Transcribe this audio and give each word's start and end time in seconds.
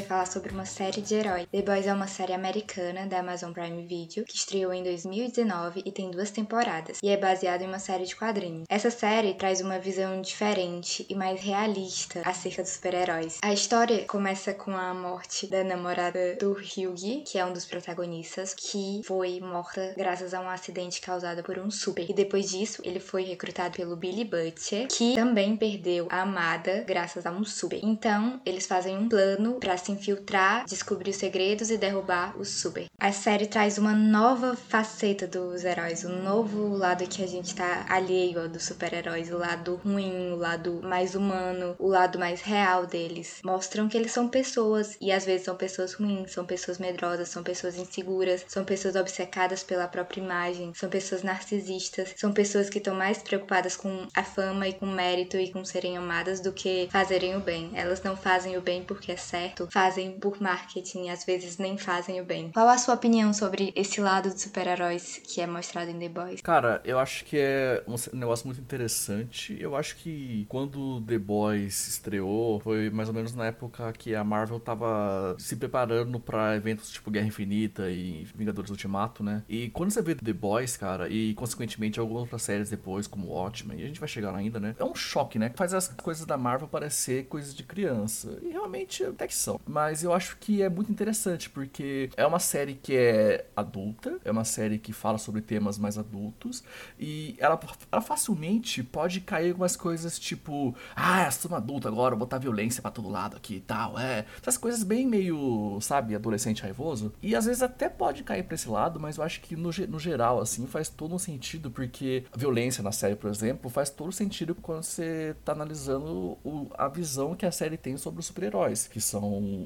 vai 0.00 0.06
falar 0.06 0.26
sobre 0.26 0.52
uma 0.52 0.64
série 0.64 1.02
de 1.02 1.14
heróis. 1.14 1.46
The 1.52 1.62
Boys 1.62 1.86
é 1.86 1.92
uma 1.92 2.06
série 2.06 2.32
americana 2.32 3.06
da 3.06 3.20
Amazon 3.20 3.52
Prime 3.52 3.84
Video 3.86 4.24
que 4.24 4.34
estreou 4.34 4.72
em 4.72 4.82
2019 4.82 5.82
e 5.84 5.92
tem 5.92 6.10
duas 6.10 6.30
temporadas, 6.30 6.98
e 7.02 7.08
é 7.08 7.16
baseada 7.16 7.62
em 7.62 7.66
uma 7.66 7.78
série 7.78 8.06
de 8.06 8.16
quadrinhos. 8.16 8.64
Essa 8.68 8.90
série 8.90 9.34
traz 9.34 9.60
uma 9.60 9.78
visão 9.78 10.20
diferente 10.22 11.04
e 11.08 11.14
mais 11.14 11.40
realista 11.40 12.22
acerca 12.24 12.62
dos 12.62 12.72
super-heróis. 12.72 13.38
A 13.42 13.52
história 13.52 14.04
começa 14.06 14.54
com 14.54 14.74
a 14.74 14.94
morte 14.94 15.46
da 15.46 15.62
namorada 15.62 16.36
do 16.36 16.52
Hyugi, 16.52 17.22
que 17.26 17.38
é 17.38 17.44
um 17.44 17.52
dos 17.52 17.66
protagonistas, 17.66 18.54
que 18.54 19.02
foi 19.04 19.40
morta 19.40 19.94
graças 19.96 20.32
a 20.32 20.40
um 20.40 20.48
acidente 20.48 21.00
causado 21.00 21.42
por 21.42 21.58
um 21.58 21.70
super. 21.70 22.08
E 22.08 22.14
depois 22.14 22.50
disso, 22.50 22.80
ele 22.84 23.00
foi 23.00 23.22
recrutado 23.24 23.76
pelo 23.76 23.96
Billy 23.96 24.24
Butcher, 24.24 24.88
que 24.88 25.14
também 25.14 25.56
perdeu 25.56 26.06
a 26.10 26.22
amada 26.22 26.84
graças 26.86 27.26
a 27.26 27.30
um 27.30 27.44
super. 27.44 27.80
Então, 27.82 28.40
eles 28.46 28.66
fazem 28.66 28.96
um 28.96 29.08
plano 29.08 29.54
para 29.54 29.76
se 29.76 29.89
infiltrar, 29.90 30.64
descobrir 30.66 31.10
os 31.10 31.16
segredos 31.16 31.70
e 31.70 31.76
derrubar 31.76 32.38
o 32.38 32.44
super. 32.44 32.86
A 32.98 33.12
série 33.12 33.46
traz 33.46 33.78
uma 33.78 33.94
nova 33.94 34.56
faceta 34.56 35.26
dos 35.26 35.64
heróis, 35.64 36.04
um 36.04 36.22
novo 36.22 36.76
lado 36.76 37.06
que 37.06 37.22
a 37.22 37.26
gente 37.26 37.54
tá 37.54 37.86
alheio 37.88 38.48
dos 38.48 38.64
super-heróis, 38.64 39.30
o 39.30 39.38
lado 39.38 39.80
ruim, 39.84 40.32
o 40.32 40.36
lado 40.36 40.80
mais 40.82 41.14
humano, 41.14 41.74
o 41.78 41.88
lado 41.88 42.18
mais 42.18 42.40
real 42.42 42.86
deles. 42.86 43.40
Mostram 43.44 43.88
que 43.88 43.96
eles 43.96 44.12
são 44.12 44.28
pessoas 44.28 44.96
e 45.00 45.10
às 45.10 45.24
vezes 45.24 45.44
são 45.44 45.56
pessoas 45.56 45.94
ruins, 45.94 46.32
são 46.32 46.44
pessoas 46.44 46.78
medrosas, 46.78 47.28
são 47.28 47.42
pessoas 47.42 47.76
inseguras, 47.76 48.44
são 48.48 48.64
pessoas 48.64 48.96
obcecadas 48.96 49.62
pela 49.62 49.88
própria 49.88 50.20
imagem, 50.20 50.72
são 50.74 50.88
pessoas 50.88 51.22
narcisistas, 51.22 52.14
são 52.16 52.32
pessoas 52.32 52.68
que 52.68 52.78
estão 52.78 52.94
mais 52.94 53.18
preocupadas 53.18 53.76
com 53.76 54.06
a 54.14 54.22
fama 54.22 54.68
e 54.68 54.74
com 54.74 54.86
o 54.86 54.92
mérito 54.92 55.36
e 55.36 55.50
com 55.50 55.64
serem 55.64 55.96
amadas 55.96 56.40
do 56.40 56.52
que 56.52 56.88
fazerem 56.90 57.36
o 57.36 57.40
bem. 57.40 57.70
Elas 57.74 58.02
não 58.02 58.16
fazem 58.16 58.56
o 58.56 58.62
bem 58.62 58.84
porque 58.84 59.12
é 59.12 59.16
certo, 59.16 59.68
fazem 59.70 60.18
por 60.18 60.40
marketing 60.40 61.04
e 61.04 61.10
às 61.10 61.24
vezes 61.24 61.58
nem 61.58 61.78
fazem 61.78 62.20
o 62.20 62.24
bem. 62.24 62.50
Qual 62.52 62.68
a 62.68 62.78
sua 62.78 62.94
opinião 62.94 63.32
sobre 63.32 63.72
esse 63.76 64.00
lado 64.00 64.30
dos 64.30 64.42
super-heróis 64.42 65.20
que 65.24 65.40
é 65.40 65.46
mostrado 65.46 65.90
em 65.90 65.98
The 65.98 66.08
Boys? 66.08 66.40
Cara, 66.40 66.80
eu 66.84 66.98
acho 66.98 67.24
que 67.24 67.36
é 67.38 67.82
um 67.86 68.16
negócio 68.16 68.46
muito 68.46 68.60
interessante. 68.60 69.56
Eu 69.60 69.76
acho 69.76 69.96
que 69.96 70.46
quando 70.48 71.00
The 71.02 71.18
Boys 71.18 71.88
estreou, 71.88 72.60
foi 72.60 72.90
mais 72.90 73.08
ou 73.08 73.14
menos 73.14 73.34
na 73.34 73.46
época 73.46 73.92
que 73.92 74.14
a 74.14 74.24
Marvel 74.24 74.60
tava 74.60 75.36
se 75.38 75.56
preparando 75.56 76.18
para 76.18 76.56
eventos 76.56 76.90
tipo 76.90 77.10
Guerra 77.10 77.26
Infinita 77.26 77.90
e 77.90 78.26
Vingadores 78.34 78.70
Ultimato, 78.70 79.22
né? 79.22 79.42
E 79.48 79.70
quando 79.70 79.90
você 79.90 80.02
vê 80.02 80.14
The 80.14 80.32
Boys, 80.32 80.76
cara, 80.76 81.08
e 81.08 81.34
consequentemente 81.34 82.00
algumas 82.00 82.22
outras 82.22 82.42
séries 82.42 82.70
depois, 82.70 83.06
como 83.06 83.28
Watchmen, 83.28 83.78
e 83.78 83.84
a 83.84 83.86
gente 83.86 84.00
vai 84.00 84.08
chegar 84.08 84.30
lá 84.30 84.38
ainda, 84.38 84.58
né? 84.58 84.74
É 84.78 84.84
um 84.84 84.94
choque, 84.94 85.38
né? 85.38 85.52
Faz 85.54 85.74
as 85.74 85.88
coisas 85.88 86.26
da 86.26 86.36
Marvel 86.36 86.68
parecer 86.68 87.26
coisas 87.26 87.54
de 87.54 87.62
criança. 87.62 88.38
E 88.42 88.50
realmente 88.50 89.04
até 89.04 89.26
que 89.26 89.34
são. 89.34 89.59
Mas 89.66 90.02
eu 90.02 90.12
acho 90.12 90.36
que 90.38 90.62
é 90.62 90.68
muito 90.68 90.90
interessante, 90.90 91.48
porque 91.50 92.10
é 92.16 92.26
uma 92.26 92.38
série 92.38 92.74
que 92.74 92.96
é 92.96 93.46
adulta, 93.56 94.18
é 94.24 94.30
uma 94.30 94.44
série 94.44 94.78
que 94.78 94.92
fala 94.92 95.18
sobre 95.18 95.40
temas 95.40 95.78
mais 95.78 95.98
adultos, 95.98 96.62
e 96.98 97.36
ela, 97.38 97.58
ela 97.90 98.02
facilmente 98.02 98.82
pode 98.82 99.20
cair 99.20 99.50
algumas 99.50 99.76
coisas 99.76 100.18
tipo, 100.18 100.74
ah, 100.94 101.24
eu 101.24 101.32
sou 101.32 101.50
uma 101.50 101.58
adulta 101.58 101.88
agora, 101.88 102.14
vou 102.14 102.20
botar 102.20 102.38
violência 102.38 102.82
para 102.82 102.90
todo 102.90 103.08
lado 103.08 103.36
aqui 103.36 103.56
e 103.56 103.60
tal, 103.60 103.98
é. 103.98 104.24
Essas 104.40 104.56
coisas 104.56 104.82
bem 104.82 105.06
meio, 105.06 105.78
sabe, 105.80 106.14
adolescente 106.14 106.62
raivoso. 106.62 107.12
E 107.22 107.34
às 107.34 107.44
vezes 107.44 107.62
até 107.62 107.88
pode 107.88 108.22
cair 108.22 108.44
pra 108.44 108.54
esse 108.54 108.68
lado, 108.68 108.98
mas 108.98 109.16
eu 109.16 109.24
acho 109.24 109.40
que 109.40 109.56
no, 109.56 109.70
no 109.88 109.98
geral, 109.98 110.40
assim, 110.40 110.66
faz 110.66 110.88
todo 110.88 111.14
um 111.14 111.18
sentido, 111.18 111.70
porque 111.70 112.24
violência 112.36 112.82
na 112.82 112.92
série, 112.92 113.16
por 113.16 113.30
exemplo, 113.30 113.70
faz 113.70 113.90
todo 113.90 114.12
sentido 114.12 114.54
quando 114.54 114.84
você 114.84 115.34
tá 115.44 115.52
analisando 115.52 116.38
o, 116.44 116.70
a 116.76 116.88
visão 116.88 117.34
que 117.34 117.46
a 117.46 117.52
série 117.52 117.76
tem 117.76 117.96
sobre 117.96 118.20
os 118.20 118.26
super-heróis, 118.26 118.86
que 118.86 119.00
são 119.00 119.22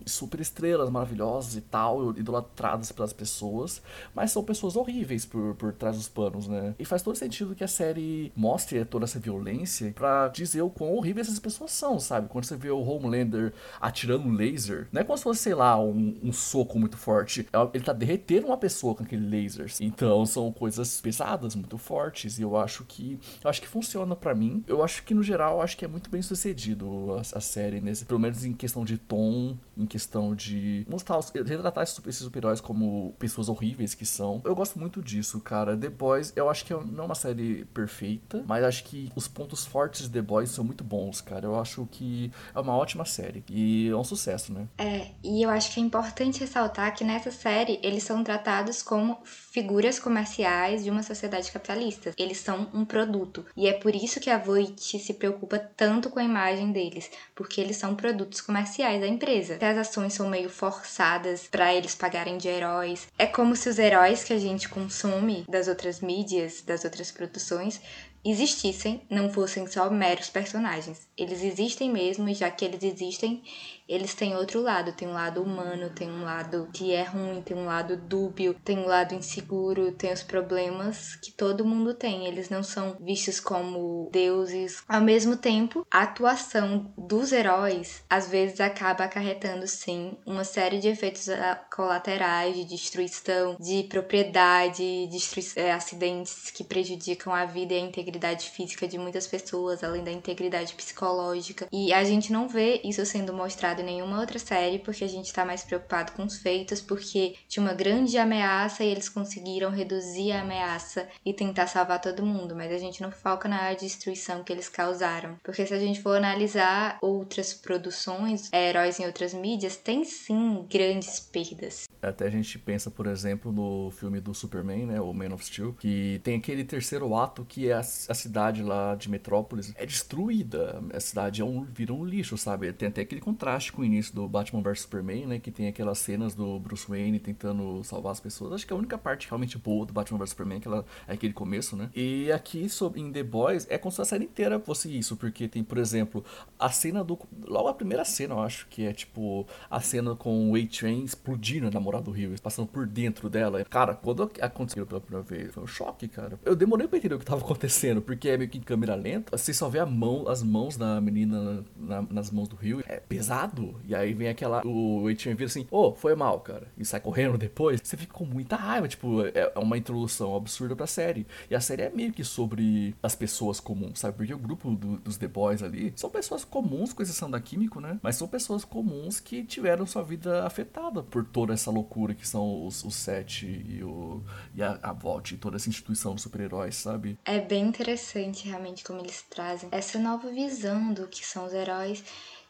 super 0.07 0.41
estrelas 0.41 0.91
maravilhosas 0.91 1.57
e 1.57 1.61
tal, 1.61 2.11
idolatradas 2.17 2.93
pelas 2.93 3.13
pessoas, 3.13 3.83
mas 4.15 4.31
são 4.31 4.43
pessoas 4.43 4.77
horríveis 4.77 5.25
por, 5.25 5.55
por 5.55 5.73
trás 5.73 5.97
dos 5.97 6.09
panos, 6.09 6.49
né? 6.49 6.75
E 6.79 6.85
faz 6.85 7.03
todo 7.03 7.17
sentido 7.17 7.55
que 7.55 7.65
a 7.65 7.69
série 7.69 8.33
mostre 8.37 8.85
toda 8.85 9.05
essa 9.05 9.19
violência 9.19 9.93
para 9.93 10.29
dizer 10.29 10.63
o 10.63 10.71
quão 10.71 10.95
horríveis 10.95 11.29
essas 11.29 11.39
pessoas 11.39 11.73
são, 11.73 11.99
sabe? 11.99 12.29
Quando 12.29 12.45
você 12.45 12.57
vê 12.57 12.71
o 12.71 12.81
Homelander 12.81 13.53
atirando 13.81 14.29
um 14.29 14.33
laser, 14.33 14.89
não 14.93 15.01
é 15.01 15.05
como 15.05 15.17
se 15.17 15.25
fosse, 15.25 15.43
sei 15.43 15.55
lá, 15.55 15.79
um, 15.79 16.17
um 16.23 16.33
soco 16.33 16.79
muito 16.79 16.97
forte. 16.97 17.47
É 17.53 17.65
ele 17.75 17.85
tá 17.85 17.93
derretendo 17.93 18.47
uma 18.47 18.57
pessoa 18.57 18.95
com 18.95 19.03
aquele 19.03 19.27
laser. 19.27 19.71
Então 19.81 20.25
são 20.27 20.53
coisas 20.53 21.01
pesadas, 21.01 21.55
muito 21.55 21.79
fortes. 21.79 22.39
E 22.39 22.43
eu 22.43 22.57
acho 22.57 22.85
que. 22.85 23.19
Eu 23.43 23.51
acho 23.51 23.61
que 23.61 23.69
funciona 23.69 24.15
para 24.15 24.35
mim. 24.35 24.63
Eu 24.67 24.83
acho 24.83 25.03
que, 25.03 25.15
no 25.15 25.23
geral, 25.23 25.61
acho 25.61 25.77
que 25.77 25.85
é 25.85 25.89
muito 25.89 26.11
bem 26.11 26.23
sucedido 26.23 27.15
a, 27.15 27.21
a 27.21 27.41
série, 27.41 27.81
nesse, 27.81 28.05
pelo 28.05 28.21
menos 28.21 28.45
em 28.45 28.53
questão 28.53 28.85
de 28.85 28.99
tom, 28.99 29.57
em 29.77 29.87
questão 29.87 30.35
de 30.35 30.87
mostrar, 30.89 31.21
retratar 31.47 31.85
esses 31.85 32.17
super-heróis 32.17 32.61
como 32.61 33.15
pessoas 33.19 33.49
horríveis 33.49 33.95
que 33.95 34.07
são. 34.07 34.41
Eu 34.45 34.55
gosto 34.55 34.79
muito 34.79 35.03
disso, 35.03 35.41
cara. 35.41 35.77
The 35.77 35.89
Boys, 35.89 36.33
eu 36.37 36.49
acho 36.49 36.65
que 36.65 36.73
é 36.73 36.77
não 36.77 37.05
é 37.05 37.07
uma 37.07 37.15
série 37.15 37.65
perfeita, 37.67 38.45
mas 38.47 38.65
acho 38.65 38.85
que 38.85 39.11
os 39.15 39.29
pontos 39.29 39.65
fortes 39.67 40.03
de 40.03 40.11
The 40.11 40.23
Boys 40.23 40.51
são 40.51 40.65
muito 40.65 40.85
bons, 40.85 41.21
cara. 41.21 41.47
Eu 41.47 41.59
acho 41.59 41.87
que 41.91 42.31
é 42.55 42.61
uma 42.61 42.77
ótima 42.77 43.05
série. 43.05 43.45
E 43.49 43.89
é 43.89 43.97
um 43.97 44.05
sucesso, 44.05 44.53
né? 44.53 44.67
É, 44.79 45.09
e 45.23 45.43
eu 45.43 45.51
acho 45.51 45.73
que 45.73 45.81
é 45.81 45.83
importante 45.83 46.41
ressaltar 46.41 46.95
que 46.95 47.05
nessa 47.05 47.31
série 47.31 47.79
eles 47.83 48.03
são 48.03 48.23
tratados 48.23 48.83
como 48.83 49.19
figuras 49.25 49.99
comerciais 49.99 50.85
de 50.85 50.91
uma 50.91 51.03
sociedade 51.03 51.51
capitalista. 51.51 52.13
Eles 52.19 52.39
são 52.39 52.69
um 52.73 52.85
produto. 52.85 53.45
E 53.57 53.67
é 53.67 53.73
por 53.73 53.95
isso 53.95 54.21
que 54.21 54.31
a 54.31 54.39
Voight 54.39 54.99
se 54.99 55.15
preocupa 55.15 55.59
tanto 55.59 56.11
com 56.11 56.19
a 56.19 56.25
imagem 56.25 56.73
deles, 56.73 57.11
porque 57.35 57.61
eles 57.61 57.77
são 57.77 57.95
produtos 57.95 58.41
comerciais 58.41 59.01
da 59.01 59.07
empresa. 59.07 59.57
As 59.65 59.79
ações 59.79 60.13
são 60.13 60.29
meio 60.29 60.51
forçadas 60.51 61.49
para 61.49 61.75
eles 61.75 61.95
pagarem 61.95 62.37
de 62.37 62.49
heróis. 62.49 63.09
É 63.19 63.27
como 63.27 63.57
se 63.57 63.69
os 63.69 63.79
heróis 63.79 64.23
que 64.23 64.33
a 64.33 64.39
gente 64.39 64.69
consome 64.69 65.45
das 65.49 65.69
outras 65.69 66.01
mídias, 66.01 66.61
das 66.61 66.85
outras 66.85 67.11
produções, 67.11 67.81
existissem, 68.25 69.03
não 69.11 69.31
fossem 69.31 69.67
só 69.67 69.91
meros 69.91 70.31
personagens. 70.31 71.07
Eles 71.17 71.43
existem 71.43 71.91
mesmo, 71.91 72.29
e 72.29 72.35
já 72.35 72.51
que 72.51 72.65
eles 72.65 72.83
existem, 72.83 73.43
eles 73.89 74.15
têm 74.15 74.37
outro 74.37 74.61
lado. 74.61 74.93
Tem 74.93 75.09
um 75.09 75.13
lado 75.13 75.43
humano, 75.43 75.91
tem 75.91 76.11
um 76.11 76.25
lado 76.25 76.69
que 76.73 76.93
é 76.93 77.03
ruim, 77.03 77.43
tem 77.43 77.57
um 77.57 77.67
lado 77.67 77.97
dúbio, 77.97 78.55
tem 78.65 78.79
um 78.79 78.87
lado 78.87 79.15
inseguro, 79.15 79.93
tem 79.93 80.13
os 80.13 80.23
problemas 80.23 81.17
que 81.17 81.33
todo 81.33 81.65
mundo 81.65 81.95
tem. 81.95 82.27
Eles 82.27 82.49
não 82.49 82.63
são 82.63 82.97
vistos 83.01 83.41
como 83.41 84.09
deuses. 84.13 84.83
Ao 84.89 85.01
mesmo 85.01 85.37
tempo, 85.37 85.87
a 85.91 86.03
atuação 86.03 86.93
dos 86.97 87.33
heróis 87.33 88.05
às 88.09 88.29
vezes 88.29 88.61
acaba 88.61 89.05
acarretando, 89.05 89.67
sim, 89.67 90.17
uma 90.27 90.45
série 90.45 90.79
de 90.79 90.89
efeitos 90.89 91.29
ah, 91.29 91.61
colaterais, 91.75 92.57
de 92.57 92.65
destruição 92.65 93.57
de 93.61 93.85
propriedade, 93.85 95.07
destruição, 95.09 95.63
é, 95.63 95.73
acidentes 95.73 96.51
que 96.51 96.65
prejudicam 96.65 97.33
a 97.33 97.45
vida 97.45 97.75
e 97.75 97.79
a 97.79 97.81
integridade 97.81 98.51
física 98.51 98.87
de 98.87 98.99
muitas 98.99 99.27
pessoas, 99.27 99.83
além 99.83 100.03
da 100.03 100.13
integridade 100.13 100.75
psicológica. 100.75 101.67
E 101.73 101.93
a 101.93 102.03
gente 102.05 102.33
não 102.33 102.49
vê 102.49 102.81
isso 102.85 103.05
sendo 103.05 103.33
mostrado 103.33 103.74
nenhuma 103.83 104.21
outra 104.21 104.39
série, 104.39 104.79
porque 104.79 105.05
a 105.05 105.09
gente 105.09 105.33
tá 105.33 105.45
mais 105.45 105.65
preocupado 105.65 106.13
com 106.13 106.25
os 106.25 106.39
feitos, 106.39 106.81
porque 106.81 107.35
tinha 107.49 107.65
uma 107.65 107.75
grande 107.75 108.19
ameaça 108.19 108.85
e 108.85 108.89
eles 108.89 109.09
conseguiram 109.09 109.71
reduzir 109.71 110.33
a 110.33 110.43
ameaça 110.43 111.09
e 111.25 111.33
tentar 111.33 111.67
salvar 111.67 112.01
todo 112.01 112.25
mundo, 112.25 112.55
mas 112.55 112.73
a 112.73 112.79
gente 112.79 113.03
não 113.03 113.11
foca 113.11 113.49
na 113.49 113.73
destruição 113.75 114.45
que 114.45 114.53
eles 114.53 114.69
causaram. 114.69 115.37
Porque 115.43 115.67
se 115.67 115.75
a 115.75 115.79
gente 115.79 116.03
for 116.03 116.17
analisar 116.17 116.99
outras 117.01 117.53
produções, 117.53 118.49
é, 118.53 118.69
heróis 118.69 118.99
em 118.99 119.07
outras 119.07 119.35
mídias, 119.35 119.77
tem 119.77 120.05
sim 120.05 120.67
grandes 120.71 121.21
perdas. 121.21 121.87
Até 122.09 122.27
a 122.27 122.31
gente 122.31 122.59
pensa, 122.59 122.91
por 122.91 123.07
exemplo, 123.07 123.51
no 123.51 123.91
filme 123.91 124.21
do 124.21 124.35
Superman, 124.35 124.87
né, 124.87 125.01
o 125.01 125.13
Man 125.13 125.35
of 125.35 125.45
Steel, 125.45 125.75
que 125.75 126.21
tem 126.23 126.37
aquele 126.37 126.65
terceiro 126.65 127.15
ato 127.17 127.45
que 127.45 127.69
é 127.69 127.75
a, 127.75 127.81
a 127.81 128.15
cidade 128.15 128.63
lá 128.63 128.95
de 128.95 129.11
Metrópolis 129.11 129.73
é 129.77 129.87
destruída. 129.87 130.83
A 130.93 131.01
cidade 131.01 131.41
é 131.41 131.45
um, 131.45 131.65
vira 131.65 131.93
um 131.93 132.05
lixo, 132.05 132.37
sabe? 132.37 132.73
Tem 132.73 132.89
até 132.89 133.03
aquele 133.03 133.21
contraste 133.21 133.65
fantástico 133.65 133.83
o 133.83 133.85
início 133.85 134.15
do 134.15 134.29
Batman 134.29 134.63
vs 134.63 134.81
Superman, 134.81 135.27
né? 135.27 135.39
Que 135.39 135.51
tem 135.51 135.69
aquelas 135.69 135.99
cenas 135.99 136.35
do 136.35 136.59
Bruce 136.59 136.87
Wayne 136.89 137.19
tentando 137.19 137.83
salvar 137.85 138.13
as 138.13 138.21
pessoas. 138.21 138.53
Acho 138.53 138.67
que 138.67 138.73
a 138.73 138.77
única 138.77 138.99
parte 138.99 139.29
realmente 139.29 139.59
boa 139.59 139.87
do 139.87 139.93
Batman 139.93 140.19
vs 140.19 140.31
Superman 140.31 140.57
é, 140.57 140.59
aquela, 140.59 140.85
é 141.07 141.13
aquele 141.13 141.33
começo, 141.33 141.77
né? 141.77 141.91
E 141.95 142.33
aqui 142.33 142.69
sobre, 142.69 143.01
em 143.01 143.13
The 143.13 143.23
Boys 143.23 143.67
é 143.71 143.79
como 143.79 143.93
se 143.93 144.01
a 144.01 144.05
série 144.05 144.25
inteira 144.25 144.59
fosse 144.59 144.97
isso, 144.97 145.17
porque 145.17 145.47
tem, 145.47 145.63
por 145.63 145.79
exemplo, 145.79 146.25
a 146.59 146.71
cena 146.71 147.05
do. 147.05 147.19
Logo 147.47 147.69
a 147.69 147.75
primeira 147.75 148.05
cena, 148.05 148.35
eu 148.35 148.41
acho, 148.41 148.67
que 148.69 148.85
é 148.85 148.93
tipo 148.93 149.47
a 149.71 149.81
cena 149.81 150.15
com 150.15 150.51
o 150.51 150.57
A-Train 150.57 151.05
explodindo 151.05 151.67
a 151.67 151.71
namorada 151.71 151.94
do 152.01 152.11
Rio, 152.11 152.35
passando 152.41 152.69
por 152.69 152.87
dentro 152.87 153.29
dela. 153.29 153.65
Cara, 153.65 153.95
quando 153.95 154.31
aconteceu 154.41 154.87
pela 154.87 155.01
primeira 155.01 155.25
vez, 155.25 155.53
foi 155.53 155.63
um 155.63 155.67
choque, 155.67 156.09
cara. 156.09 156.39
Eu 156.45 156.55
demorei 156.57 156.87
pra 156.87 156.99
entender 156.99 157.15
o 157.15 157.19
que 157.19 157.25
tava 157.25 157.41
acontecendo, 157.45 158.01
porque 158.03 158.29
é 158.29 158.37
meio 158.37 158.51
que 158.51 158.59
em 158.59 158.63
câmera 158.63 158.95
lenta. 158.95 159.37
Você 159.37 159.53
só 159.53 159.69
vê 159.69 159.79
a 159.79 159.87
mão, 159.87 160.29
as 160.29 160.43
mãos 160.43 160.77
da 160.77 161.01
menina 161.01 161.65
na, 161.77 162.03
nas 162.03 162.31
mãos 162.31 162.49
do 162.49 162.57
Rio. 162.57 162.83
É 162.87 163.01
pesado. 163.01 163.81
E 163.87 163.95
aí 163.95 164.15
vem 164.15 164.29
aquela. 164.29 164.67
O 164.67 165.09
Eiichiro 165.09 165.37
vira 165.37 165.49
assim, 165.49 165.67
ô, 165.71 165.89
oh, 165.89 165.95
foi 165.95 166.15
mal, 166.15 166.41
cara. 166.41 166.67
E 166.77 166.85
sai 166.85 167.01
correndo 167.01 167.39
depois. 167.39 167.81
Você 167.83 167.97
fica 167.97 168.13
com 168.13 168.25
muita 168.25 168.57
raiva. 168.57 168.89
Tipo, 168.89 169.27
é, 169.27 169.53
é 169.55 169.59
uma 169.59 169.77
introdução 169.77 170.35
absurda 170.35 170.75
pra 170.75 170.87
série. 170.87 171.27
E 171.51 171.55
a 171.55 171.61
série 171.61 171.83
é 171.83 171.91
meio 171.91 172.13
que 172.13 172.25
sobre 172.25 172.95
as 173.03 173.15
pessoas 173.15 173.61
comuns, 173.61 173.99
sabe? 173.99 174.17
Porque 174.17 174.35
o 174.35 174.39
grupo 174.39 174.71
do, 174.71 174.99
dos 174.99 175.17
The 175.17 175.29
Boys 175.29 175.63
ali 175.63 175.93
são 175.97 176.11
pessoas 176.11 176.45
comuns, 176.45 176.93
com 176.93 177.03
exceção 177.03 177.31
da 177.31 177.41
Químico, 177.41 177.81
né? 177.81 177.99
Mas 178.03 178.17
são 178.17 178.27
pessoas 178.27 178.65
comuns 178.65 179.21
que 179.21 179.45
tiveram 179.45 179.87
sua 179.87 180.03
vida 180.03 180.47
afetada 180.47 181.03
por 181.03 181.25
toda 181.25 181.53
essa 181.53 181.71
loucura 181.71 181.84
que 182.15 182.27
são 182.27 182.67
os, 182.67 182.85
os 182.85 182.95
Sete 182.95 183.47
e, 183.47 183.83
o, 183.85 184.23
e 184.55 184.63
a, 184.63 184.79
a 184.83 184.93
Vault 184.93 185.35
e 185.35 185.39
toda 185.39 185.57
essa 185.57 185.69
instituição 185.69 186.15
de 186.15 186.23
super-heróis, 186.23 186.77
sabe? 186.77 187.19
É 187.25 187.41
bem 187.41 187.65
interessante 187.65 188.49
realmente 188.49 188.83
como 188.85 189.01
eles 189.01 189.23
trazem 189.23 189.69
essa 189.73 189.99
nova 189.99 190.31
visão 190.31 190.93
do 190.93 191.07
que 191.07 191.25
são 191.25 191.45
os 191.47 191.53
heróis 191.53 192.05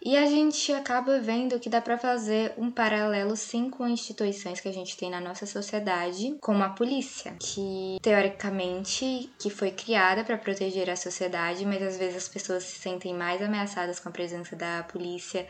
e 0.06 0.18
a 0.18 0.26
gente 0.26 0.70
acaba 0.70 1.18
vendo 1.18 1.58
que 1.58 1.70
dá 1.70 1.80
para 1.80 1.96
fazer 1.96 2.52
um 2.58 2.70
paralelo 2.70 3.34
sim 3.34 3.70
com 3.70 3.88
instituições 3.88 4.60
que 4.60 4.68
a 4.68 4.72
gente 4.72 4.98
tem 4.98 5.08
na 5.08 5.18
nossa 5.18 5.46
sociedade, 5.46 6.36
como 6.42 6.62
a 6.62 6.68
polícia, 6.68 7.34
que 7.40 7.98
teoricamente 8.02 9.30
que 9.38 9.48
foi 9.48 9.70
criada 9.70 10.22
para 10.22 10.36
proteger 10.36 10.90
a 10.90 10.96
sociedade, 10.96 11.64
mas 11.64 11.82
às 11.82 11.96
vezes 11.96 12.16
as 12.16 12.28
pessoas 12.28 12.64
se 12.64 12.78
sentem 12.78 13.14
mais 13.14 13.40
ameaçadas 13.40 13.98
com 13.98 14.10
a 14.10 14.12
presença 14.12 14.54
da 14.54 14.82
polícia, 14.82 15.46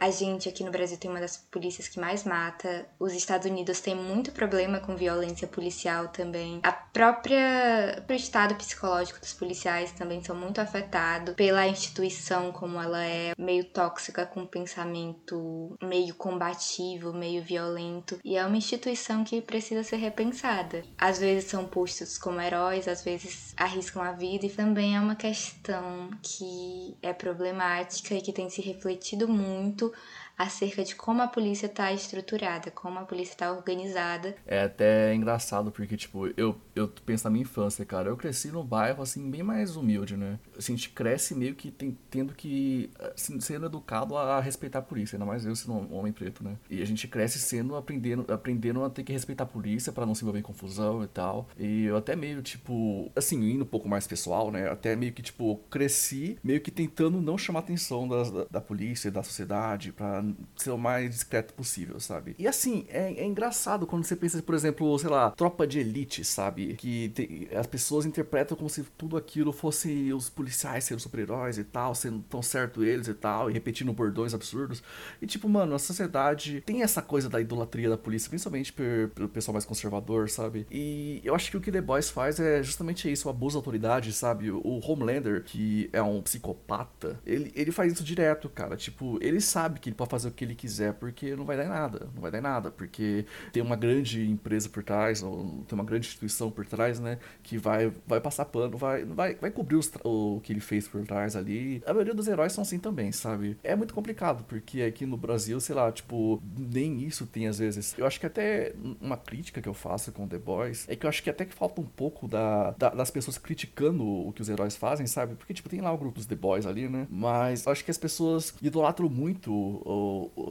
a 0.00 0.10
gente 0.10 0.48
aqui 0.48 0.64
no 0.64 0.70
Brasil 0.70 0.96
tem 0.96 1.10
uma 1.10 1.20
das 1.20 1.36
polícias 1.36 1.86
que 1.86 2.00
mais 2.00 2.24
mata. 2.24 2.86
Os 2.98 3.12
Estados 3.12 3.46
Unidos 3.46 3.80
têm 3.80 3.94
muito 3.94 4.32
problema 4.32 4.80
com 4.80 4.96
violência 4.96 5.46
policial 5.46 6.08
também. 6.08 6.60
A 6.62 6.72
própria 6.72 8.02
o 8.08 8.12
estado 8.12 8.54
psicológico 8.54 9.20
dos 9.20 9.34
policiais 9.34 9.92
também 9.92 10.24
são 10.24 10.34
muito 10.34 10.60
afetados 10.60 11.34
pela 11.34 11.66
instituição 11.66 12.50
como 12.50 12.80
ela 12.80 13.04
é, 13.04 13.34
meio 13.38 13.64
tóxica 13.64 14.24
com 14.24 14.46
pensamento 14.46 15.76
meio 15.82 16.14
combativo, 16.14 17.12
meio 17.12 17.42
violento. 17.42 18.18
E 18.24 18.36
é 18.36 18.46
uma 18.46 18.56
instituição 18.56 19.22
que 19.22 19.42
precisa 19.42 19.82
ser 19.82 19.96
repensada. 19.96 20.82
Às 20.96 21.18
vezes 21.18 21.50
são 21.50 21.66
postos 21.66 22.16
como 22.16 22.40
heróis, 22.40 22.88
às 22.88 23.04
vezes 23.04 23.52
arriscam 23.56 24.02
a 24.02 24.12
vida 24.12 24.46
e 24.46 24.50
também 24.50 24.96
é 24.96 25.00
uma 25.00 25.14
questão 25.14 26.10
que 26.22 26.96
é 27.02 27.12
problemática 27.12 28.14
e 28.14 28.22
que 28.22 28.32
tem 28.32 28.48
se 28.48 28.62
refletido 28.62 29.28
muito 29.28 29.89
to 29.92 29.98
acerca 30.40 30.82
de 30.82 30.96
como 30.96 31.20
a 31.20 31.28
polícia 31.28 31.66
está 31.66 31.92
estruturada, 31.92 32.70
como 32.70 32.98
a 32.98 33.02
polícia 33.02 33.32
está 33.32 33.52
organizada. 33.52 34.34
É 34.46 34.62
até 34.62 35.14
engraçado, 35.14 35.70
porque, 35.70 35.98
tipo, 35.98 36.28
eu, 36.34 36.58
eu 36.74 36.88
penso 36.88 37.24
na 37.24 37.30
minha 37.30 37.42
infância, 37.42 37.84
cara. 37.84 38.08
Eu 38.08 38.16
cresci 38.16 38.50
num 38.50 38.64
bairro, 38.64 39.02
assim, 39.02 39.30
bem 39.30 39.42
mais 39.42 39.76
humilde, 39.76 40.16
né? 40.16 40.38
Assim, 40.56 40.72
a 40.72 40.76
gente 40.76 40.88
cresce 40.90 41.34
meio 41.34 41.54
que 41.54 41.70
tem, 41.70 41.96
tendo 42.10 42.32
que. 42.32 42.90
Assim, 43.14 43.38
sendo 43.38 43.66
educado 43.66 44.16
a 44.16 44.40
respeitar 44.40 44.78
a 44.78 44.82
polícia, 44.82 45.16
ainda 45.16 45.26
mais 45.26 45.44
eu 45.44 45.54
sendo 45.54 45.74
um 45.74 45.94
homem 45.94 46.12
preto, 46.12 46.42
né? 46.42 46.56
E 46.70 46.80
a 46.80 46.86
gente 46.86 47.06
cresce 47.06 47.38
sendo 47.38 47.76
aprendendo, 47.76 48.24
aprendendo 48.32 48.82
a 48.82 48.88
ter 48.88 49.04
que 49.04 49.12
respeitar 49.12 49.44
a 49.44 49.46
polícia 49.46 49.92
para 49.92 50.06
não 50.06 50.14
se 50.14 50.22
envolver 50.22 50.38
em 50.38 50.42
confusão 50.42 51.04
e 51.04 51.06
tal. 51.06 51.48
E 51.58 51.84
eu 51.84 51.98
até 51.98 52.16
meio, 52.16 52.40
tipo, 52.40 53.12
assim, 53.14 53.50
indo 53.50 53.64
um 53.64 53.66
pouco 53.68 53.88
mais 53.88 54.06
pessoal, 54.06 54.50
né? 54.50 54.70
Até 54.70 54.96
meio 54.96 55.12
que, 55.12 55.20
tipo, 55.20 55.60
cresci 55.68 56.38
meio 56.42 56.62
que 56.62 56.70
tentando 56.70 57.20
não 57.20 57.36
chamar 57.36 57.60
atenção 57.60 58.08
da, 58.08 58.44
da, 58.50 58.60
polícia, 58.60 59.10
da 59.10 59.22
sociedade, 59.22 59.92
para 59.92 60.22
ser 60.56 60.70
o 60.70 60.78
mais 60.78 61.10
discreto 61.10 61.54
possível, 61.54 61.98
sabe? 62.00 62.34
E 62.38 62.46
assim, 62.46 62.86
é, 62.88 63.12
é, 63.14 63.26
engraçado 63.26 63.86
quando 63.86 64.04
você 64.04 64.16
pensa, 64.16 64.42
por 64.42 64.54
exemplo, 64.54 64.98
sei 64.98 65.10
lá, 65.10 65.30
tropa 65.30 65.66
de 65.66 65.78
elite, 65.78 66.24
sabe? 66.24 66.74
Que 66.74 67.08
te, 67.10 67.48
as 67.54 67.66
pessoas 67.66 68.06
interpretam 68.06 68.56
como 68.56 68.68
se 68.68 68.82
tudo 68.96 69.16
aquilo 69.16 69.52
fosse 69.52 70.12
os 70.12 70.28
policiais 70.28 70.84
sendo 70.84 71.00
super-heróis 71.00 71.58
e 71.58 71.64
tal, 71.64 71.94
sendo 71.94 72.20
tão 72.28 72.42
certo 72.42 72.84
eles 72.84 73.08
e 73.08 73.14
tal, 73.14 73.50
e 73.50 73.52
repetindo 73.52 73.92
bordões 73.92 74.34
absurdos. 74.34 74.82
E 75.20 75.26
tipo, 75.26 75.48
mano, 75.48 75.74
a 75.74 75.78
sociedade 75.78 76.62
tem 76.62 76.82
essa 76.82 77.02
coisa 77.02 77.28
da 77.28 77.40
idolatria 77.40 77.88
da 77.88 77.96
polícia, 77.98 78.28
principalmente 78.28 78.72
pelo 78.72 79.28
pessoal 79.28 79.54
mais 79.54 79.64
conservador, 79.64 80.28
sabe? 80.28 80.66
E 80.70 81.20
eu 81.24 81.34
acho 81.34 81.50
que 81.50 81.56
o 81.56 81.60
que 81.60 81.72
The 81.72 81.80
Boys 81.80 82.10
faz 82.10 82.38
é 82.40 82.62
justamente 82.62 83.10
isso, 83.10 83.28
o 83.28 83.30
abuso 83.30 83.54
da 83.54 83.58
autoridade, 83.58 84.12
sabe? 84.12 84.50
O 84.50 84.80
Homelander, 84.82 85.42
que 85.44 85.88
é 85.92 86.02
um 86.02 86.20
psicopata, 86.22 87.20
ele, 87.24 87.52
ele 87.54 87.72
faz 87.72 87.92
isso 87.92 88.04
direto, 88.04 88.48
cara. 88.48 88.76
Tipo, 88.76 89.18
ele 89.20 89.40
sabe 89.40 89.80
que 89.80 89.88
ele 89.88 89.96
pode 89.96 90.10
fazer 90.10 90.19
o 90.28 90.30
que 90.30 90.44
ele 90.44 90.54
quiser, 90.54 90.94
porque 90.94 91.34
não 91.34 91.44
vai 91.44 91.56
dar 91.56 91.64
em 91.64 91.68
nada. 91.68 92.08
Não 92.14 92.22
vai 92.22 92.30
dar 92.30 92.38
em 92.38 92.42
nada, 92.42 92.70
porque 92.70 93.26
tem 93.52 93.62
uma 93.62 93.76
grande 93.76 94.28
empresa 94.28 94.68
por 94.68 94.82
trás, 94.82 95.22
ou 95.22 95.64
tem 95.66 95.78
uma 95.78 95.84
grande 95.84 96.06
instituição 96.06 96.50
por 96.50 96.66
trás, 96.66 97.00
né? 97.00 97.18
Que 97.42 97.58
vai, 97.58 97.92
vai 98.06 98.20
passar 98.20 98.44
pano, 98.44 98.76
vai, 98.76 99.04
vai, 99.04 99.34
vai 99.34 99.50
cobrir 99.50 99.76
os, 99.76 99.90
o 100.04 100.40
que 100.42 100.52
ele 100.52 100.60
fez 100.60 100.86
por 100.86 101.04
trás 101.06 101.36
ali. 101.36 101.82
A 101.86 101.92
maioria 101.92 102.14
dos 102.14 102.28
heróis 102.28 102.52
são 102.52 102.62
assim 102.62 102.78
também, 102.78 103.12
sabe? 103.12 103.56
É 103.62 103.74
muito 103.74 103.94
complicado, 103.94 104.44
porque 104.44 104.82
aqui 104.82 105.06
no 105.06 105.16
Brasil, 105.16 105.60
sei 105.60 105.74
lá, 105.74 105.90
tipo, 105.90 106.42
nem 106.56 107.02
isso 107.04 107.26
tem 107.26 107.46
às 107.46 107.58
vezes. 107.58 107.94
Eu 107.98 108.06
acho 108.06 108.20
que 108.20 108.26
até 108.26 108.74
uma 109.00 109.16
crítica 109.16 109.60
que 109.60 109.68
eu 109.68 109.74
faço 109.74 110.12
com 110.12 110.26
The 110.26 110.38
Boys 110.38 110.86
é 110.88 110.96
que 110.96 111.06
eu 111.06 111.08
acho 111.08 111.22
que 111.22 111.30
até 111.30 111.44
que 111.44 111.54
falta 111.54 111.80
um 111.80 111.84
pouco 111.84 112.28
da, 112.28 112.70
da 112.72 112.90
das 112.90 113.10
pessoas 113.10 113.38
criticando 113.38 114.04
o 114.04 114.32
que 114.32 114.42
os 114.42 114.48
heróis 114.48 114.76
fazem, 114.76 115.06
sabe? 115.06 115.34
Porque, 115.34 115.54
tipo, 115.54 115.68
tem 115.68 115.80
lá 115.80 115.92
o 115.92 115.98
grupo 115.98 116.16
dos 116.16 116.26
The 116.26 116.34
Boys 116.34 116.66
ali, 116.66 116.88
né? 116.88 117.06
Mas 117.10 117.64
eu 117.66 117.72
acho 117.72 117.84
que 117.84 117.90
as 117.90 117.98
pessoas 117.98 118.54
idolatram 118.60 119.08
muito 119.08 119.52
o, 119.52 120.09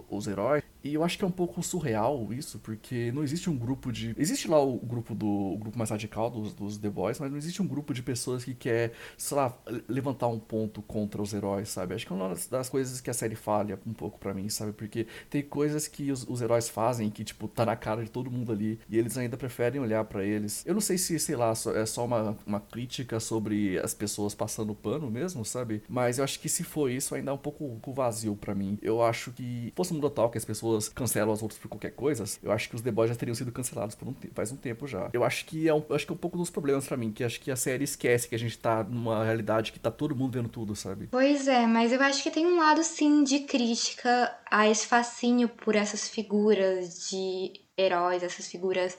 os 0.09 0.27
heróis. 0.27 0.63
E 0.83 0.93
eu 0.93 1.03
acho 1.03 1.17
que 1.17 1.25
é 1.25 1.27
um 1.27 1.31
pouco 1.31 1.61
surreal 1.61 2.31
isso, 2.31 2.57
porque 2.59 3.11
não 3.11 3.21
existe 3.23 3.49
um 3.49 3.57
grupo 3.57 3.91
de. 3.91 4.15
Existe 4.17 4.47
lá 4.47 4.61
o 4.63 4.77
grupo 4.77 5.13
do 5.13 5.27
o 5.27 5.57
grupo 5.57 5.77
mais 5.77 5.89
radical 5.89 6.29
dos, 6.29 6.53
dos 6.53 6.77
The 6.77 6.89
Boys, 6.89 7.19
mas 7.19 7.29
não 7.29 7.37
existe 7.37 7.61
um 7.61 7.67
grupo 7.67 7.93
de 7.93 8.01
pessoas 8.01 8.45
que 8.45 8.53
quer, 8.53 8.93
sei 9.17 9.35
lá, 9.35 9.57
levantar 9.87 10.27
um 10.27 10.39
ponto 10.39 10.81
contra 10.81 11.21
os 11.21 11.33
heróis, 11.33 11.69
sabe? 11.69 11.95
Acho 11.95 12.05
que 12.05 12.13
é 12.13 12.15
uma 12.15 12.33
das 12.49 12.69
coisas 12.69 13.01
que 13.01 13.09
a 13.09 13.13
série 13.13 13.35
falha 13.35 13.77
um 13.85 13.93
pouco 13.93 14.17
para 14.17 14.33
mim, 14.33 14.47
sabe? 14.47 14.71
Porque 14.71 15.05
tem 15.29 15.41
coisas 15.41 15.87
que 15.87 16.11
os, 16.11 16.25
os, 16.27 16.41
heróis 16.41 16.69
fazem 16.69 17.09
que, 17.09 17.23
tipo, 17.23 17.47
tá 17.47 17.65
na 17.65 17.75
cara 17.75 18.03
de 18.03 18.09
todo 18.09 18.31
mundo 18.31 18.51
ali, 18.51 18.79
e 18.89 18.97
eles 18.97 19.17
ainda 19.17 19.35
preferem 19.35 19.81
olhar 19.81 20.03
para 20.05 20.23
eles. 20.23 20.65
Eu 20.65 20.73
não 20.73 20.81
sei 20.81 20.97
se, 20.97 21.19
sei 21.19 21.35
lá, 21.35 21.53
é 21.75 21.85
só 21.85 22.05
uma, 22.05 22.37
uma 22.45 22.59
crítica 22.59 23.19
sobre 23.19 23.77
as 23.79 23.93
pessoas 23.93 24.33
passando 24.33 24.73
pano 24.73 25.09
mesmo, 25.11 25.43
sabe? 25.43 25.83
Mas 25.89 26.17
eu 26.17 26.23
acho 26.23 26.39
que 26.39 26.47
se 26.47 26.63
for 26.63 26.89
isso, 26.89 27.15
ainda 27.15 27.31
é 27.31 27.33
um 27.33 27.37
pouco 27.37 27.79
vazio 27.91 28.35
para 28.35 28.55
mim. 28.55 28.77
Eu 28.81 29.03
acho 29.03 29.31
que 29.39 29.71
fosse 29.73 29.93
um 29.93 29.95
mundo 29.95 30.07
atual 30.07 30.29
que 30.29 30.37
as 30.37 30.43
pessoas 30.43 30.89
cancelam 30.89 31.33
as 31.33 31.41
outras 31.41 31.57
por 31.57 31.69
qualquer 31.69 31.91
coisa, 31.91 32.25
eu 32.43 32.51
acho 32.51 32.67
que 32.67 32.75
os 32.75 32.81
The 32.81 32.91
Boys 32.91 33.09
já 33.09 33.15
teriam 33.15 33.33
sido 33.33 33.53
cancelados 33.53 33.95
por 33.95 34.05
um 34.05 34.13
faz 34.33 34.51
um 34.51 34.57
tempo 34.57 34.85
já. 34.85 35.09
Eu 35.13 35.23
acho 35.23 35.45
que 35.45 35.65
é 35.65 35.73
um, 35.73 35.81
acho 35.91 36.05
que 36.05 36.11
é 36.11 36.15
um 36.15 36.17
pouco 36.17 36.37
dos 36.37 36.49
problemas 36.49 36.85
para 36.85 36.97
mim, 36.97 37.09
que 37.09 37.23
acho 37.23 37.39
que 37.39 37.49
a 37.49 37.55
série 37.55 37.85
esquece 37.85 38.27
que 38.27 38.35
a 38.35 38.39
gente 38.39 38.59
tá 38.59 38.83
numa 38.83 39.23
realidade 39.23 39.71
que 39.71 39.79
tá 39.79 39.89
todo 39.89 40.13
mundo 40.13 40.33
vendo 40.33 40.49
tudo, 40.49 40.75
sabe? 40.75 41.07
Pois 41.09 41.47
é, 41.47 41.65
mas 41.65 41.93
eu 41.93 42.01
acho 42.01 42.21
que 42.21 42.29
tem 42.29 42.45
um 42.45 42.57
lado 42.57 42.83
sim 42.83 43.23
de 43.23 43.39
crítica 43.39 44.35
a 44.51 44.67
esse 44.67 44.85
fascínio 44.85 45.47
por 45.47 45.73
essas 45.73 46.09
figuras 46.09 47.09
de 47.09 47.53
heróis, 47.77 48.23
essas 48.23 48.45
figuras 48.45 48.97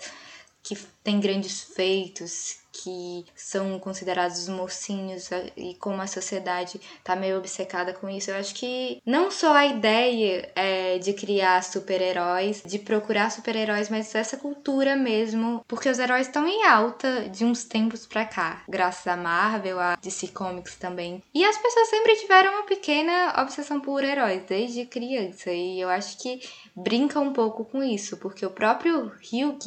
que 0.63 0.77
têm 1.03 1.21
grandes 1.21 1.63
feitos, 1.63 2.61
que 2.73 3.25
são 3.35 3.79
considerados 3.79 4.49
mocinhos 4.49 5.29
e 5.57 5.75
como 5.75 6.01
a 6.01 6.07
sociedade 6.07 6.81
tá 7.03 7.17
meio 7.17 7.39
obcecada 7.39 7.93
com 7.93 8.09
isso. 8.09 8.31
Eu 8.31 8.37
acho 8.37 8.55
que 8.55 9.03
não 9.05 9.31
só 9.31 9.53
a 9.55 9.67
ideia 9.67 10.51
é 10.55 10.99
de 10.99 11.13
criar 11.13 11.63
super-heróis, 11.63 12.63
de 12.65 12.79
procurar 12.79 13.31
super-heróis, 13.31 13.89
mas 13.89 14.15
essa 14.15 14.37
cultura 14.37 14.97
mesmo, 14.97 15.65
porque 15.67 15.89
os 15.89 15.99
heróis 15.99 16.27
estão 16.27 16.47
em 16.47 16.65
alta 16.65 17.29
de 17.29 17.45
uns 17.45 17.65
tempos 17.65 18.07
pra 18.07 18.25
cá, 18.25 18.63
graças 18.69 19.07
a 19.07 19.17
Marvel, 19.17 19.81
a 19.81 19.97
DC 19.97 20.29
Comics 20.29 20.77
também. 20.77 21.23
E 21.35 21.45
as 21.45 21.59
pessoas 21.59 21.89
sempre 21.89 22.17
tiveram 22.17 22.53
uma 22.53 22.67
pequena 22.67 23.35
obsessão 23.43 23.81
por 23.81 24.05
heróis 24.05 24.45
desde 24.49 24.87
criança, 24.87 25.51
e 25.53 25.81
eu 25.81 25.89
acho 25.89 26.19
que 26.19 26.41
brinca 26.75 27.19
um 27.19 27.33
pouco 27.33 27.65
com 27.65 27.83
isso, 27.83 28.17
porque 28.19 28.47
o 28.47 28.51
próprio 28.51 29.07
Hugh 29.07 29.59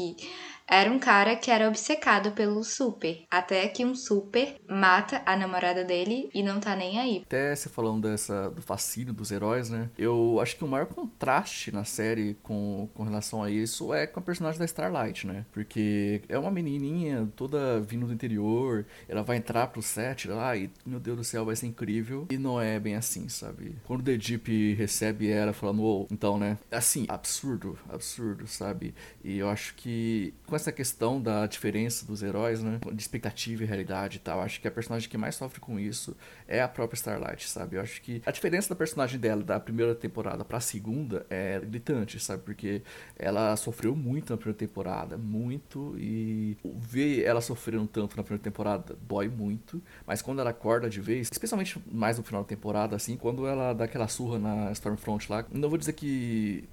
era 0.73 0.91
um 0.91 0.99
cara 0.99 1.35
que 1.35 1.51
era 1.51 1.67
obcecado 1.67 2.31
pelo 2.31 2.63
super. 2.63 3.23
Até 3.29 3.67
que 3.67 3.85
um 3.85 3.93
super 3.93 4.55
mata 4.67 5.21
a 5.25 5.35
namorada 5.35 5.83
dele 5.83 6.29
e 6.33 6.41
não 6.41 6.59
tá 6.59 6.75
nem 6.75 6.99
aí. 6.99 7.21
Até 7.25 7.55
você 7.55 7.69
falando 7.69 8.09
dessa, 8.09 8.49
do 8.49 8.61
fascínio 8.61 9.13
dos 9.13 9.31
heróis, 9.31 9.69
né? 9.69 9.89
Eu 9.97 10.39
acho 10.41 10.55
que 10.55 10.63
o 10.63 10.67
maior 10.67 10.87
contraste 10.87 11.71
na 11.71 11.83
série 11.83 12.35
com, 12.41 12.89
com 12.93 13.03
relação 13.03 13.43
a 13.43 13.51
isso 13.51 13.93
é 13.93 14.07
com 14.07 14.19
a 14.19 14.23
personagem 14.23 14.59
da 14.59 14.65
Starlight, 14.65 15.27
né? 15.27 15.45
Porque 15.51 16.21
é 16.27 16.37
uma 16.37 16.49
menininha 16.49 17.29
toda 17.35 17.79
vindo 17.81 18.07
do 18.07 18.13
interior, 18.13 18.85
ela 19.07 19.21
vai 19.21 19.37
entrar 19.37 19.67
pro 19.67 19.81
set 19.81 20.27
lá 20.27 20.55
e, 20.55 20.71
meu 20.85 20.99
Deus 20.99 21.17
do 21.17 21.23
céu, 21.23 21.45
vai 21.45 21.55
ser 21.55 21.67
incrível. 21.67 22.27
E 22.31 22.37
não 22.37 22.59
é 22.59 22.79
bem 22.79 22.95
assim, 22.95 23.29
sabe? 23.29 23.75
Quando 23.85 24.01
o 24.01 24.03
The 24.03 24.17
Deep 24.17 24.73
recebe 24.73 25.29
ela 25.29 25.53
falando, 25.53 25.83
oh, 25.83 26.07
então, 26.09 26.39
né? 26.39 26.57
Assim, 26.71 27.05
absurdo, 27.07 27.77
absurdo, 27.89 28.47
sabe? 28.47 28.93
E 29.23 29.37
eu 29.37 29.49
acho 29.49 29.75
que 29.75 30.33
com 30.47 30.55
essa 30.55 30.62
questão 30.71 31.21
da 31.21 31.45
diferença 31.45 32.05
dos 32.05 32.23
heróis, 32.23 32.61
né? 32.61 32.79
de 32.91 33.01
expectativa 33.01 33.63
e 33.63 33.65
realidade 33.65 34.17
e 34.17 34.19
tal. 34.19 34.41
Acho 34.41 34.59
que 34.59 34.67
a 34.67 34.71
personagem 34.71 35.09
que 35.09 35.17
mais 35.17 35.35
sofre 35.35 35.59
com 35.59 35.79
isso 35.79 36.15
é 36.47 36.61
a 36.61 36.67
própria 36.67 36.95
Starlight, 36.95 37.49
sabe? 37.49 37.77
Eu 37.77 37.81
acho 37.81 38.01
que 38.01 38.21
a 38.25 38.31
diferença 38.31 38.69
da 38.69 38.75
personagem 38.75 39.19
dela 39.19 39.43
da 39.43 39.59
primeira 39.59 39.95
temporada 39.95 40.43
pra 40.43 40.59
segunda 40.59 41.25
é 41.29 41.59
gritante, 41.59 42.19
sabe? 42.19 42.43
Porque 42.43 42.81
ela 43.17 43.55
sofreu 43.55 43.95
muito 43.95 44.31
na 44.31 44.37
primeira 44.37 44.57
temporada, 44.57 45.17
muito, 45.17 45.95
e 45.97 46.57
ver 46.63 47.23
ela 47.23 47.41
sofrendo 47.41 47.87
tanto 47.87 48.15
na 48.15 48.23
primeira 48.23 48.43
temporada 48.43 48.95
dói 49.01 49.27
muito, 49.27 49.81
mas 50.05 50.21
quando 50.21 50.39
ela 50.39 50.49
acorda 50.49 50.89
de 50.89 51.01
vez, 51.01 51.29
especialmente 51.31 51.81
mais 51.91 52.17
no 52.17 52.23
final 52.23 52.41
da 52.41 52.47
temporada, 52.47 52.95
assim, 52.95 53.17
quando 53.17 53.47
ela 53.47 53.73
dá 53.73 53.85
aquela 53.85 54.07
surra 54.07 54.39
na 54.39 54.71
Stormfront 54.71 55.31
lá, 55.31 55.45
não 55.51 55.69
vou 55.69 55.77
dizer 55.77 55.93
que 55.93 56.67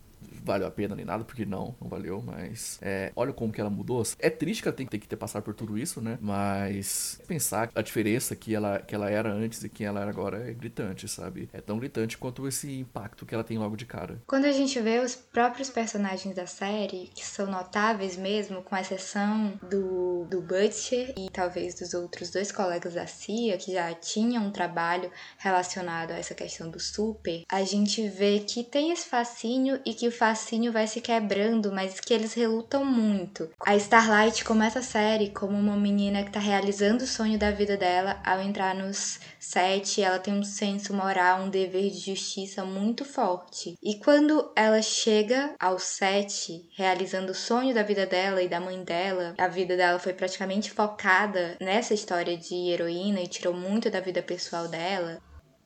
valeu 0.45 0.67
a 0.67 0.71
pena 0.71 0.95
nem 0.97 1.05
nada, 1.05 1.25
porque 1.25 1.45
não, 1.45 1.75
não 1.81 1.89
valeu, 1.89 2.23
mas 2.23 2.79
é, 2.83 3.13
olha 3.15 3.33
como 3.33 3.53
que 3.53 3.61
ela 3.61 3.71
mudou. 3.71 4.03
É 4.19 4.31
triste 4.31 4.63
que 4.63 4.69
ela 4.69 4.77
tem, 4.77 4.87
tem 4.87 5.01
que 5.01 5.09
ter 5.09 5.17
passado 5.17 5.43
por 5.43 5.55
tudo 5.55 5.79
isso, 5.79 6.01
né? 6.01 6.19
Mas 6.21 7.21
pensar 7.27 7.71
a 7.75 7.83
diferença 7.83 8.35
que 8.35 8.55
ela, 8.55 8.81
que 8.81 8.95
ela 8.95 9.11
era 9.11 9.31
antes 9.33 9.63
e 9.63 9.69
que 9.69 9.85
ela 9.85 10.01
era 10.01 10.11
agora 10.11 10.49
é 10.49 10.53
gritante, 10.53 11.09
sabe? 11.09 11.49
É 11.53 11.61
tão 11.61 11.79
gritante 11.79 12.19
quanto 12.19 12.47
esse 12.47 12.81
impacto 12.81 13.27
que 13.27 13.35
ela 13.35 13.45
tem 13.45 13.59
logo 13.59 13.77
de 13.77 13.87
cara. 13.87 14.21
Quando 14.27 14.45
a 14.45 14.53
gente 14.53 14.79
vê 14.81 14.99
os 14.99 15.15
próprios 15.15 15.71
personagens 15.71 16.35
da 16.35 16.47
série, 16.47 17.11
que 17.15 17.25
são 17.25 17.47
notáveis 17.47 18.17
mesmo, 18.17 18.63
com 18.63 18.77
exceção 18.77 19.59
do, 19.71 20.25
do 20.25 20.41
Butcher 20.41 21.15
e 21.17 21.31
talvez 21.31 21.75
dos 21.75 21.95
outros 21.95 22.31
dois 22.31 22.51
colegas 22.51 22.95
da 22.95 23.07
CIA, 23.07 23.59
que 23.59 23.73
já 23.73 23.93
tinham 23.95 24.47
um 24.47 24.51
trabalho 24.51 25.11
relacionado 25.39 26.13
a 26.13 26.19
essa 26.19 26.35
questão 26.35 26.71
do 26.71 26.81
super, 26.81 27.45
a 27.51 27.63
gente 27.63 28.09
vê 28.09 28.41
que 28.41 28.65
tem 28.65 28.91
esse 28.91 29.09
fascínio 29.09 29.81
e 29.85 29.95
que 29.95 30.10
o 30.11 30.13
fascínio 30.13 30.73
vai 30.73 30.87
se 30.87 31.01
quebrando, 31.01 31.73
mas 31.73 32.01
que 32.01 32.13
eles 32.13 32.35
relutam 32.35 32.85
muito. 32.85 33.49
A 33.65 33.77
Starlight 33.77 34.45
começa 34.45 34.81
a 34.81 34.83
série 34.83 35.31
como 35.31 35.57
uma 35.57 35.77
menina 35.77 36.25
que 36.25 36.33
tá 36.33 36.41
realizando 36.41 37.05
o 37.05 37.07
sonho 37.07 37.39
da 37.39 37.51
vida 37.53 37.77
dela 37.77 38.21
ao 38.25 38.41
entrar 38.41 38.75
nos 38.75 39.21
sete, 39.39 40.03
ela 40.03 40.19
tem 40.19 40.35
um 40.35 40.43
senso 40.43 40.93
moral, 40.93 41.43
um 41.43 41.49
dever 41.49 41.91
de 41.91 41.99
justiça 41.99 42.65
muito 42.65 43.05
forte. 43.05 43.79
E 43.83 43.95
quando 44.01 44.51
ela 44.57 44.83
chega 44.83 45.55
aos 45.59 45.85
sete, 45.85 46.69
realizando 46.77 47.31
o 47.31 47.35
sonho 47.35 47.73
da 47.73 47.83
vida 47.83 48.05
dela 48.05 48.43
e 48.43 48.49
da 48.49 48.61
mãe 48.61 48.83
dela, 48.83 49.35
a 49.39 49.47
vida 49.47 49.77
dela 49.77 49.99
foi 49.99 50.13
praticamente 50.13 50.73
focada 50.73 51.57
nessa 51.61 51.95
história 51.95 52.37
de 52.37 52.55
heroína 52.71 53.21
e 53.21 53.29
tirou 53.29 53.55
muito 53.55 53.89
da 53.89 54.01
vida 54.01 54.23
pessoal 54.23 54.67
dela 54.67 55.21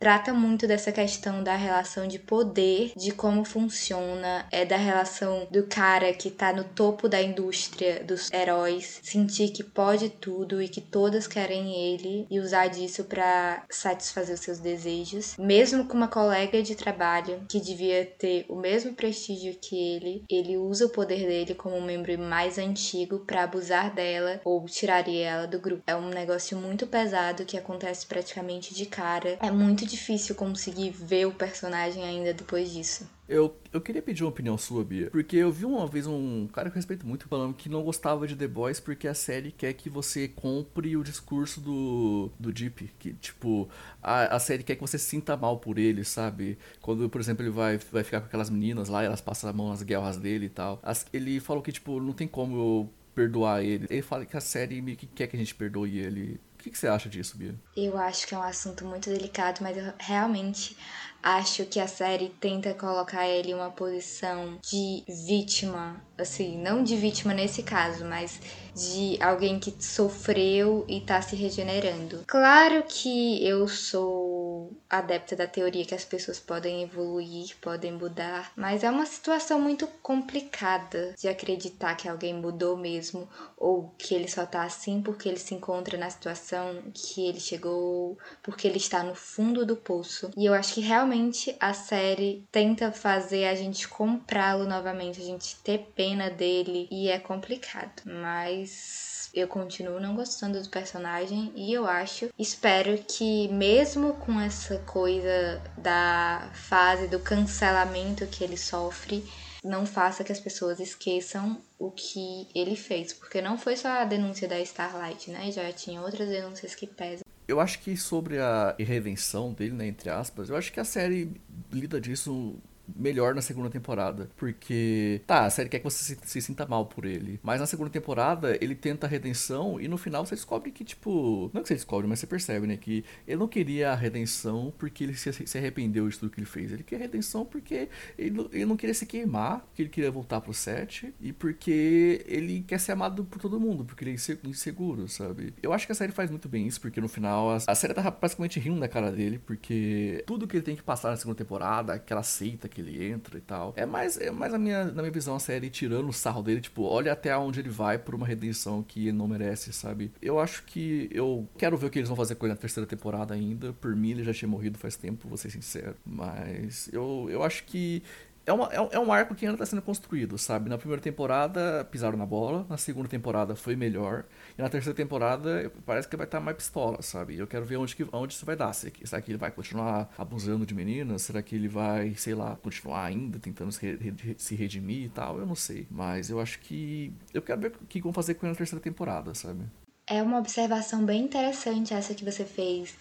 trata 0.04 0.34
muito 0.34 0.66
dessa 0.66 0.92
questão 0.92 1.42
da 1.42 1.56
relação 1.56 2.06
de 2.06 2.18
poder, 2.18 2.92
de 2.94 3.10
como 3.10 3.42
funciona, 3.42 4.46
é 4.52 4.62
da 4.62 4.76
relação 4.76 5.48
do 5.50 5.62
cara 5.62 6.12
que 6.12 6.30
tá 6.30 6.52
no 6.52 6.62
topo 6.62 7.08
da 7.08 7.22
indústria 7.22 8.04
dos 8.04 8.30
heróis, 8.30 9.00
sentir 9.02 9.48
que 9.48 9.64
pode 9.64 10.10
tudo 10.10 10.60
e 10.60 10.68
que 10.68 10.82
todas 10.82 11.26
querem 11.26 11.74
ele 11.74 12.26
e 12.30 12.38
usar 12.38 12.66
disso 12.66 13.04
para 13.04 13.64
satisfazer 13.70 14.34
os 14.34 14.42
seus 14.42 14.58
desejos, 14.58 15.38
mesmo 15.38 15.86
com 15.86 15.96
uma 15.96 16.06
colega 16.06 16.62
de 16.62 16.74
trabalho 16.74 17.40
que 17.48 17.58
devia 17.58 18.04
ter 18.04 18.44
o 18.50 18.56
mesmo 18.56 18.92
prestígio 18.92 19.56
que 19.58 19.74
ele, 19.74 20.22
ele 20.28 20.58
usa 20.58 20.84
o 20.84 20.90
poder 20.90 21.26
dele 21.26 21.54
como 21.54 21.78
um 21.78 21.82
membro 21.82 22.18
mais 22.18 22.58
antigo 22.58 23.20
para 23.20 23.44
abusar 23.44 23.94
dela 23.94 24.38
ou 24.44 24.66
tiraria 24.66 25.28
ela 25.28 25.46
do 25.46 25.58
grupo. 25.58 25.82
É 25.86 25.96
um 25.96 26.10
negócio 26.10 26.58
muito 26.58 26.86
pesado 26.86 27.46
que 27.46 27.56
acontece 27.56 28.04
praticamente 28.04 28.74
de 28.74 28.84
cara. 28.84 29.38
É 29.40 29.50
muito 29.50 29.93
difícil 29.94 30.34
conseguir 30.34 30.90
ver 30.90 31.26
o 31.26 31.32
personagem 31.32 32.02
ainda 32.02 32.32
depois 32.32 32.72
disso. 32.72 33.08
Eu, 33.26 33.56
eu 33.72 33.80
queria 33.80 34.02
pedir 34.02 34.22
uma 34.22 34.28
opinião 34.28 34.58
sua, 34.58 34.84
Bia. 34.84 35.10
Porque 35.10 35.36
eu 35.36 35.50
vi 35.50 35.64
uma 35.64 35.86
vez 35.86 36.06
um 36.06 36.46
cara 36.48 36.68
que 36.68 36.74
eu 36.74 36.78
respeito 36.78 37.06
muito 37.06 37.26
falando 37.26 37.54
que 37.54 37.70
não 37.70 37.82
gostava 37.82 38.26
de 38.26 38.36
The 38.36 38.46
Boys 38.46 38.80
porque 38.80 39.08
a 39.08 39.14
série 39.14 39.50
quer 39.50 39.72
que 39.72 39.88
você 39.88 40.28
compre 40.28 40.94
o 40.96 41.02
discurso 41.02 41.60
do, 41.60 42.30
do 42.38 42.52
Deep. 42.52 42.92
Que, 42.98 43.14
tipo, 43.14 43.68
a, 44.02 44.36
a 44.36 44.38
série 44.38 44.62
quer 44.62 44.74
que 44.74 44.82
você 44.82 44.98
sinta 44.98 45.36
mal 45.36 45.58
por 45.58 45.78
ele, 45.78 46.04
sabe? 46.04 46.58
Quando, 46.82 47.08
por 47.08 47.20
exemplo, 47.20 47.42
ele 47.42 47.50
vai, 47.50 47.78
vai 47.90 48.04
ficar 48.04 48.20
com 48.20 48.26
aquelas 48.26 48.50
meninas 48.50 48.90
lá 48.90 49.02
e 49.02 49.06
elas 49.06 49.22
passam 49.22 49.48
a 49.48 49.52
mão 49.52 49.70
nas 49.70 49.82
guerras 49.82 50.18
dele 50.18 50.46
e 50.46 50.50
tal. 50.50 50.78
As, 50.82 51.06
ele 51.12 51.40
falou 51.40 51.62
que, 51.62 51.72
tipo, 51.72 51.98
não 52.00 52.12
tem 52.12 52.28
como 52.28 52.56
eu 52.56 52.90
perdoar 53.14 53.62
ele. 53.64 53.86
Ele 53.88 54.02
fala 54.02 54.26
que 54.26 54.36
a 54.36 54.40
série 54.40 54.82
meio 54.82 54.96
que 54.98 55.06
quer 55.06 55.28
que 55.28 55.36
a 55.36 55.38
gente 55.38 55.54
perdoe 55.54 55.98
ele 55.98 56.38
que, 56.64 56.70
que 56.70 56.78
você 56.78 56.88
acha 56.88 57.08
disso, 57.08 57.36
Bia? 57.36 57.54
Eu 57.76 57.98
acho 57.98 58.26
que 58.26 58.34
é 58.34 58.38
um 58.38 58.42
assunto 58.42 58.84
muito 58.86 59.10
delicado, 59.10 59.58
mas 59.60 59.76
eu 59.76 59.92
realmente 59.98 60.76
acho 61.22 61.64
que 61.66 61.78
a 61.78 61.86
série 61.86 62.30
tenta 62.40 62.72
colocar 62.74 63.28
ele 63.28 63.50
em 63.50 63.54
uma 63.54 63.70
posição 63.70 64.58
de 64.62 65.04
vítima, 65.06 66.02
assim, 66.18 66.58
não 66.58 66.82
de 66.82 66.96
vítima 66.96 67.34
nesse 67.34 67.62
caso, 67.62 68.04
mas 68.04 68.40
de 68.74 69.16
alguém 69.22 69.58
que 69.58 69.74
sofreu 69.78 70.84
e 70.88 71.00
tá 71.00 71.22
se 71.22 71.36
regenerando. 71.36 72.24
Claro 72.26 72.82
que 72.88 73.46
eu 73.46 73.68
sou 73.68 74.72
adepta 74.90 75.36
da 75.36 75.46
teoria 75.46 75.84
que 75.84 75.94
as 75.94 76.04
pessoas 76.04 76.40
podem 76.40 76.82
evoluir, 76.82 77.56
podem 77.60 77.92
mudar, 77.92 78.52
mas 78.56 78.82
é 78.82 78.90
uma 78.90 79.06
situação 79.06 79.60
muito 79.60 79.86
complicada 80.02 81.14
de 81.18 81.28
acreditar 81.28 81.94
que 81.94 82.08
alguém 82.08 82.34
mudou 82.34 82.76
mesmo 82.76 83.28
ou 83.56 83.92
que 83.98 84.14
ele 84.14 84.28
só 84.28 84.44
tá 84.44 84.62
assim 84.62 85.02
porque 85.02 85.28
ele 85.28 85.38
se 85.38 85.54
encontra 85.54 85.96
na 85.96 86.10
situação 86.10 86.82
que 86.92 87.26
ele 87.26 87.40
chegou, 87.40 88.18
porque 88.42 88.66
ele 88.66 88.78
está 88.78 89.02
no 89.02 89.14
fundo 89.14 89.64
do 89.64 89.76
poço. 89.76 90.30
E 90.36 90.46
eu 90.46 90.54
acho 90.54 90.74
que 90.74 90.80
realmente 90.80 91.54
a 91.60 91.72
série 91.72 92.46
tenta 92.50 92.90
fazer 92.92 93.46
a 93.46 93.54
gente 93.54 93.88
comprá-lo 93.88 94.64
novamente, 94.64 95.20
a 95.20 95.24
gente 95.24 95.56
ter 95.56 95.86
dele 96.30 96.88
e 96.90 97.08
é 97.08 97.18
complicado, 97.18 98.02
mas 98.04 99.30
eu 99.34 99.48
continuo 99.48 99.98
não 99.98 100.14
gostando 100.14 100.62
do 100.62 100.68
personagem 100.68 101.52
e 101.56 101.72
eu 101.72 101.86
acho, 101.86 102.30
espero 102.38 102.96
que 102.98 103.48
mesmo 103.48 104.14
com 104.14 104.40
essa 104.40 104.78
coisa 104.80 105.60
da 105.76 106.50
fase 106.54 107.08
do 107.08 107.18
cancelamento 107.18 108.26
que 108.26 108.44
ele 108.44 108.56
sofre, 108.56 109.24
não 109.64 109.86
faça 109.86 110.22
que 110.22 110.30
as 110.30 110.38
pessoas 110.38 110.78
esqueçam 110.78 111.58
o 111.78 111.90
que 111.90 112.46
ele 112.54 112.76
fez, 112.76 113.12
porque 113.14 113.40
não 113.40 113.56
foi 113.56 113.76
só 113.76 113.88
a 113.88 114.04
denúncia 114.04 114.46
da 114.46 114.60
Starlight, 114.60 115.30
né? 115.30 115.50
Já 115.50 115.72
tinha 115.72 116.02
outras 116.02 116.28
denúncias 116.28 116.74
que 116.74 116.86
pesam. 116.86 117.24
Eu 117.48 117.60
acho 117.60 117.78
que 117.80 117.96
sobre 117.96 118.38
a 118.38 118.74
redenção 118.78 119.52
dele, 119.52 119.72
né, 119.72 119.86
entre 119.86 120.10
aspas, 120.10 120.48
eu 120.48 120.56
acho 120.56 120.72
que 120.72 120.80
a 120.80 120.84
série 120.84 121.30
lida 121.72 122.00
disso 122.00 122.56
melhor 122.96 123.34
na 123.34 123.42
segunda 123.42 123.70
temporada. 123.70 124.30
Porque, 124.36 125.20
tá, 125.26 125.44
a 125.44 125.50
série 125.50 125.68
quer 125.68 125.78
que 125.78 125.84
você 125.84 126.02
se, 126.02 126.18
se, 126.24 126.42
sinta 126.42 126.66
mal 126.66 126.86
por 126.86 127.04
ele. 127.04 127.40
Mas 127.42 127.60
na 127.60 127.66
segunda 127.66 127.90
temporada, 127.90 128.56
ele 128.60 128.74
tenta 128.74 129.06
a 129.06 129.10
redenção 129.10 129.80
e 129.80 129.88
no 129.88 129.96
final 129.96 130.24
você 130.24 130.34
descobre 130.34 130.70
que, 130.70 130.84
tipo. 130.84 131.50
Não 131.52 131.60
é 131.60 131.62
que 131.62 131.68
você 131.68 131.74
descobre, 131.74 132.06
mas 132.06 132.18
você 132.18 132.26
percebe, 132.26 132.66
né? 132.66 132.76
Que 132.76 133.04
ele 133.26 133.38
não 133.38 133.48
queria 133.48 133.92
a 133.92 133.94
redenção 133.94 134.72
porque 134.78 135.04
ele 135.04 135.14
se, 135.14 135.32
se 135.32 135.58
arrependeu 135.58 136.08
de 136.08 136.18
tudo 136.18 136.30
que 136.30 136.40
ele 136.40 136.46
fez. 136.46 136.72
Ele 136.72 136.82
quer 136.82 136.96
a 136.96 137.00
redenção 137.00 137.44
porque 137.44 137.88
ele, 138.18 138.48
ele 138.52 138.66
não 138.66 138.76
queria 138.76 138.94
se 138.94 139.06
queimar, 139.06 139.60
porque 139.60 139.82
ele 139.82 139.90
queria 139.90 140.10
voltar 140.10 140.40
pro 140.40 140.52
set 140.52 141.14
e 141.20 141.32
porque 141.32 142.24
ele 142.26 142.62
quer 142.66 142.78
ser 142.78 142.92
amado 142.92 143.24
por 143.24 143.40
todo 143.40 143.58
mundo, 143.60 143.84
porque 143.84 144.04
ele 144.04 144.12
é 144.12 144.48
inseguro, 144.48 145.08
sabe? 145.08 145.54
Eu 145.62 145.72
acho 145.72 145.86
que 145.86 145.92
a 145.92 145.94
série 145.94 146.12
faz 146.12 146.30
muito 146.30 146.48
bem 146.48 146.66
isso, 146.66 146.80
porque 146.80 147.00
no 147.00 147.08
final 147.08 147.50
a, 147.50 147.58
a 147.66 147.74
série 147.74 147.94
tá 147.94 148.10
basicamente 148.10 148.58
rindo 148.60 148.80
da 148.80 148.88
cara 148.88 149.10
dele, 149.10 149.38
porque 149.38 150.22
tudo 150.26 150.46
que 150.46 150.56
ele 150.56 150.64
tem 150.64 150.76
que 150.76 150.82
passar 150.82 151.10
na 151.10 151.16
segunda 151.16 151.36
temporada, 151.36 151.94
aquela 151.94 152.22
seita 152.22 152.68
que 152.74 152.80
ele 152.80 153.04
entra 153.06 153.38
e 153.38 153.40
tal. 153.40 153.72
É 153.76 153.86
mais, 153.86 154.18
é 154.18 154.30
mais 154.30 154.52
a 154.52 154.58
minha, 154.58 154.84
na 154.86 155.02
minha 155.02 155.10
visão, 155.10 155.36
a 155.36 155.40
série 155.40 155.70
tirando 155.70 156.08
o 156.08 156.12
sarro 156.12 156.42
dele, 156.42 156.60
tipo, 156.60 156.82
olha 156.82 157.12
até 157.12 157.36
onde 157.36 157.60
ele 157.60 157.70
vai 157.70 157.96
por 157.98 158.14
uma 158.14 158.26
redenção 158.26 158.82
que 158.82 159.08
ele 159.08 159.16
não 159.16 159.28
merece, 159.28 159.72
sabe? 159.72 160.12
Eu 160.20 160.38
acho 160.38 160.64
que 160.64 161.08
eu 161.12 161.48
quero 161.56 161.76
ver 161.76 161.86
o 161.86 161.90
que 161.90 161.98
eles 161.98 162.08
vão 162.08 162.16
fazer 162.16 162.34
com 162.34 162.46
ele 162.46 162.54
na 162.54 162.60
terceira 162.60 162.86
temporada 162.86 163.32
ainda. 163.32 163.72
Por 163.72 163.94
mim, 163.94 164.10
ele 164.10 164.24
já 164.24 164.32
tinha 164.32 164.48
morrido 164.48 164.78
faz 164.78 164.96
tempo, 164.96 165.28
vou 165.28 165.36
ser 165.36 165.50
sincero. 165.50 165.94
Mas 166.04 166.90
eu, 166.92 167.28
eu 167.30 167.42
acho 167.42 167.64
que 167.64 168.02
é, 168.46 168.52
uma, 168.52 168.68
é, 168.72 168.76
é, 168.76 168.98
um 168.98 169.12
arco 169.12 169.34
que 169.34 169.46
ainda 169.46 169.54
está 169.54 169.66
sendo 169.66 169.82
construído, 169.82 170.36
sabe? 170.36 170.68
Na 170.68 170.76
primeira 170.76 171.00
temporada 171.00 171.84
pisaram 171.90 172.18
na 172.18 172.26
bola, 172.26 172.66
na 172.68 172.76
segunda 172.76 173.08
temporada 173.08 173.56
foi 173.56 173.74
melhor, 173.74 174.24
e 174.58 174.60
na 174.60 174.68
terceira 174.68 174.94
temporada 174.94 175.72
parece 175.86 176.06
que 176.06 176.16
vai 176.16 176.26
estar 176.26 176.38
tá 176.38 176.44
mais 176.44 176.56
pistola, 176.56 177.00
sabe? 177.00 177.38
Eu 177.38 177.46
quero 177.46 177.64
ver 177.64 177.78
onde, 177.78 177.96
que, 177.96 178.06
onde 178.12 178.34
isso 178.34 178.44
vai 178.44 178.54
dar. 178.54 178.72
Será 178.74 179.22
que 179.22 179.30
ele 179.30 179.38
vai 179.38 179.50
continuar 179.50 180.12
abusando 180.18 180.66
de 180.66 180.74
meninas? 180.74 181.22
Será 181.22 181.42
que 181.42 181.54
ele 181.54 181.68
vai, 181.68 182.14
sei 182.14 182.34
lá, 182.34 182.56
continuar 182.56 183.04
ainda 183.04 183.38
tentando 183.38 183.72
se, 183.72 183.98
se 184.36 184.54
redimir 184.54 185.04
e 185.04 185.08
tal? 185.08 185.38
Eu 185.38 185.46
não 185.46 185.54
sei. 185.54 185.86
Mas 185.90 186.28
eu 186.28 186.38
acho 186.40 186.58
que. 186.60 187.12
Eu 187.32 187.40
quero 187.40 187.60
ver 187.60 187.72
o 187.80 187.86
que 187.86 188.00
vão 188.00 188.12
fazer 188.12 188.34
com 188.34 188.46
ele 188.46 188.52
na 188.52 188.58
terceira 188.58 188.82
temporada, 188.82 189.34
sabe? 189.34 189.64
É 190.06 190.22
uma 190.22 190.38
observação 190.38 191.04
bem 191.04 191.24
interessante 191.24 191.94
essa 191.94 192.14
que 192.14 192.24
você 192.24 192.44
fez 192.44 192.94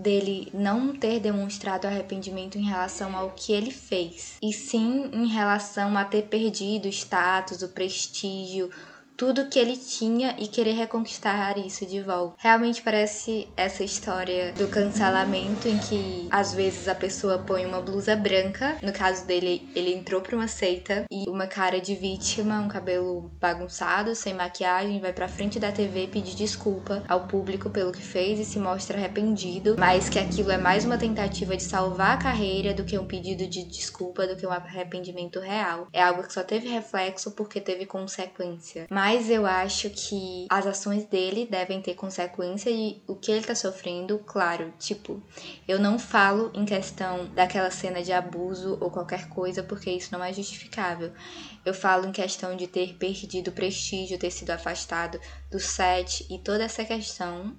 dele 0.00 0.48
não 0.52 0.94
ter 0.94 1.20
demonstrado 1.20 1.86
arrependimento 1.86 2.58
em 2.58 2.64
relação 2.64 3.16
ao 3.16 3.30
que 3.30 3.52
ele 3.52 3.70
fez, 3.70 4.34
e 4.42 4.52
sim 4.52 5.10
em 5.12 5.26
relação 5.26 5.96
a 5.96 6.04
ter 6.04 6.22
perdido 6.22 6.86
o 6.86 6.88
status, 6.88 7.62
o 7.62 7.68
prestígio, 7.68 8.70
tudo 9.20 9.50
que 9.50 9.58
ele 9.58 9.76
tinha 9.76 10.34
e 10.38 10.48
querer 10.48 10.72
reconquistar 10.72 11.58
isso 11.58 11.84
de 11.84 12.00
volta. 12.00 12.36
Realmente 12.38 12.80
parece 12.80 13.46
essa 13.54 13.84
história 13.84 14.50
do 14.54 14.66
cancelamento 14.66 15.68
em 15.68 15.76
que 15.76 16.26
às 16.30 16.54
vezes 16.54 16.88
a 16.88 16.94
pessoa 16.94 17.36
põe 17.36 17.66
uma 17.66 17.82
blusa 17.82 18.16
branca, 18.16 18.78
no 18.82 18.90
caso 18.94 19.26
dele, 19.26 19.68
ele 19.74 19.92
entrou 19.92 20.22
para 20.22 20.34
uma 20.34 20.48
seita 20.48 21.04
e 21.10 21.28
uma 21.28 21.46
cara 21.46 21.78
de 21.82 21.94
vítima, 21.94 22.60
um 22.60 22.68
cabelo 22.68 23.30
bagunçado, 23.38 24.14
sem 24.14 24.32
maquiagem, 24.32 25.02
vai 25.02 25.12
para 25.12 25.28
frente 25.28 25.60
da 25.60 25.70
TV 25.70 26.06
pedir 26.06 26.34
desculpa 26.34 27.04
ao 27.06 27.26
público 27.26 27.68
pelo 27.68 27.92
que 27.92 28.00
fez 28.00 28.40
e 28.40 28.44
se 28.46 28.58
mostra 28.58 28.96
arrependido, 28.96 29.76
mas 29.78 30.08
que 30.08 30.18
aquilo 30.18 30.50
é 30.50 30.56
mais 30.56 30.86
uma 30.86 30.96
tentativa 30.96 31.54
de 31.54 31.62
salvar 31.62 32.14
a 32.14 32.22
carreira 32.22 32.72
do 32.72 32.84
que 32.84 32.98
um 32.98 33.06
pedido 33.06 33.46
de 33.46 33.64
desculpa, 33.64 34.26
do 34.26 34.34
que 34.34 34.46
um 34.46 34.50
arrependimento 34.50 35.40
real. 35.40 35.88
É 35.92 36.02
algo 36.02 36.22
que 36.22 36.32
só 36.32 36.42
teve 36.42 36.70
reflexo 36.70 37.32
porque 37.32 37.60
teve 37.60 37.84
consequência. 37.84 38.86
Mas 38.88 39.09
eu 39.18 39.46
acho 39.46 39.90
que 39.90 40.46
as 40.48 40.66
ações 40.66 41.04
dele 41.06 41.46
devem 41.46 41.80
ter 41.80 41.94
consequência 41.94 42.70
e 42.70 43.02
o 43.08 43.16
que 43.16 43.32
ele 43.32 43.44
tá 43.44 43.54
sofrendo, 43.54 44.18
claro, 44.20 44.72
tipo, 44.78 45.22
eu 45.66 45.78
não 45.78 45.98
falo 45.98 46.50
em 46.54 46.64
questão 46.64 47.26
daquela 47.34 47.70
cena 47.70 48.02
de 48.02 48.12
abuso 48.12 48.78
ou 48.80 48.90
qualquer 48.90 49.28
coisa, 49.28 49.62
porque 49.62 49.90
isso 49.90 50.12
não 50.12 50.22
é 50.22 50.32
justificável. 50.32 51.12
Eu 51.64 51.74
falo 51.74 52.06
em 52.06 52.12
questão 52.12 52.56
de 52.56 52.66
ter 52.66 52.94
perdido 52.96 53.52
prestígio, 53.52 54.18
ter 54.18 54.30
sido 54.30 54.50
afastado 54.50 55.20
do 55.50 55.58
set 55.58 56.26
e 56.30 56.38
toda 56.38 56.64
essa 56.64 56.84
questão 56.84 57.56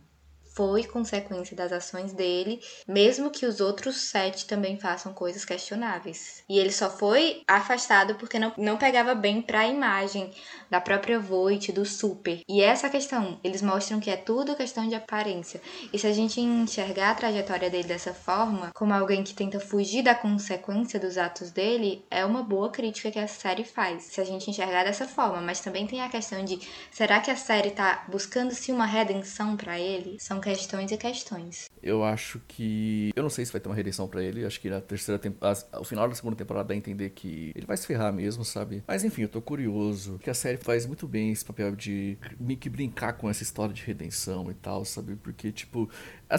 foi 0.53 0.84
consequência 0.84 1.55
das 1.55 1.72
ações 1.72 2.13
dele, 2.13 2.62
mesmo 2.88 3.31
que 3.31 3.46
os 3.46 3.60
outros 3.60 4.10
sete 4.10 4.46
também 4.46 4.77
façam 4.77 5.13
coisas 5.13 5.46
questionáveis. 5.46 6.43
E 6.50 6.60
ele 6.60 6.72
só 6.72 6.89
foi 6.89 7.43
afastado 7.48 8.15
porque 8.15 8.38
não, 8.38 8.53
não 8.58 8.77
pegava 8.77 9.15
bem 9.15 9.41
para 9.41 9.62
a 9.62 9.67
imagem 9.67 10.31
da 10.70 10.81
própria 10.81 11.20
Voight, 11.20 11.72
do 11.72 11.86
Super. 11.86 12.41
E 12.48 12.62
essa 12.62 12.89
questão, 12.89 13.39
eles 13.43 13.62
mostram 13.62 14.00
que 14.00 14.10
é 14.10 14.17
tudo 14.17 14.55
questão 14.55 14.88
de 14.88 14.96
aparência. 14.96 15.62
E 15.93 15.98
se 15.98 16.08
a 16.08 16.13
gente 16.13 16.39
enxergar 16.41 17.12
a 17.12 17.15
trajetória 17.15 17.70
dele 17.70 17.88
dessa 17.88 18.13
forma, 18.13 18.72
como 18.74 18.93
alguém 18.93 19.24
que 19.24 19.34
tenta 19.34 19.60
fugir 19.60 20.03
da 20.03 20.15
consequência 20.15 21.00
dos 21.00 21.17
atos 21.17 21.51
dele, 21.51 22.05
é 22.10 22.25
uma 22.25 22.43
boa 22.43 22.70
crítica 22.70 23.12
que 23.12 23.20
a 23.20 23.27
série 23.27 23.63
faz. 23.63 24.03
Se 24.03 24.20
a 24.20 24.24
gente 24.24 24.50
enxergar 24.50 24.84
dessa 24.84 25.08
forma, 25.08 25.41
mas 25.41 25.62
também 25.62 25.88
tem 25.88 26.01
a 26.01 26.10
questão 26.10 26.43
de 26.43 26.60
será 26.91 27.20
que 27.20 27.31
a 27.31 27.36
série 27.36 27.72
tá 27.72 28.03
buscando 28.08 28.53
se 28.53 28.72
uma 28.72 28.86
redenção 28.86 29.55
para 29.55 29.79
ele? 29.79 30.17
São 30.20 30.40
questões 30.41 30.91
e 30.91 30.98
questões. 30.98 31.69
Eu 31.81 32.03
acho 32.03 32.41
que. 32.48 33.12
Eu 33.15 33.24
não 33.24 33.29
sei 33.29 33.45
se 33.45 33.51
vai 33.51 33.62
ter 33.62 33.69
uma 33.69 33.75
redenção 33.75 34.07
para 34.07 34.24
ele. 34.24 34.45
Acho 34.45 34.60
que 34.60 34.69
na 34.69 34.81
terceira 34.81 35.17
temporada. 35.17 35.65
O 35.79 35.83
final 35.83 36.10
da 36.10 36.15
segunda 36.15 36.36
temporada 36.36 36.69
dá 36.69 36.74
a 36.74 36.77
entender 36.77 37.12
que 37.12 37.51
ele 37.55 37.65
vai 37.65 37.77
se 37.77 37.88
ferrar 37.88 38.12
mesmo, 38.12 38.43
sabe? 38.43 38.83
Mas 38.88 39.03
enfim, 39.03 39.24
eu 39.24 39.29
tô 39.29 39.41
curioso. 39.41 40.19
Que 40.19 40.29
a 40.29 40.33
série 40.33 40.57
faz 40.57 40.86
muito 40.86 41.07
bem 41.07 41.31
esse 41.31 41.45
papel 41.45 41.75
de 41.75 42.17
meio 42.39 42.60
que 42.60 42.69
brincar 42.69 43.13
com 43.13 43.29
essa 43.29 43.43
história 43.43 43.74
de 43.74 43.83
redenção 43.83 44.50
e 44.51 44.53
tal, 44.53 44.83
sabe? 44.83 45.15
Porque, 45.15 45.51
tipo, 45.51 45.89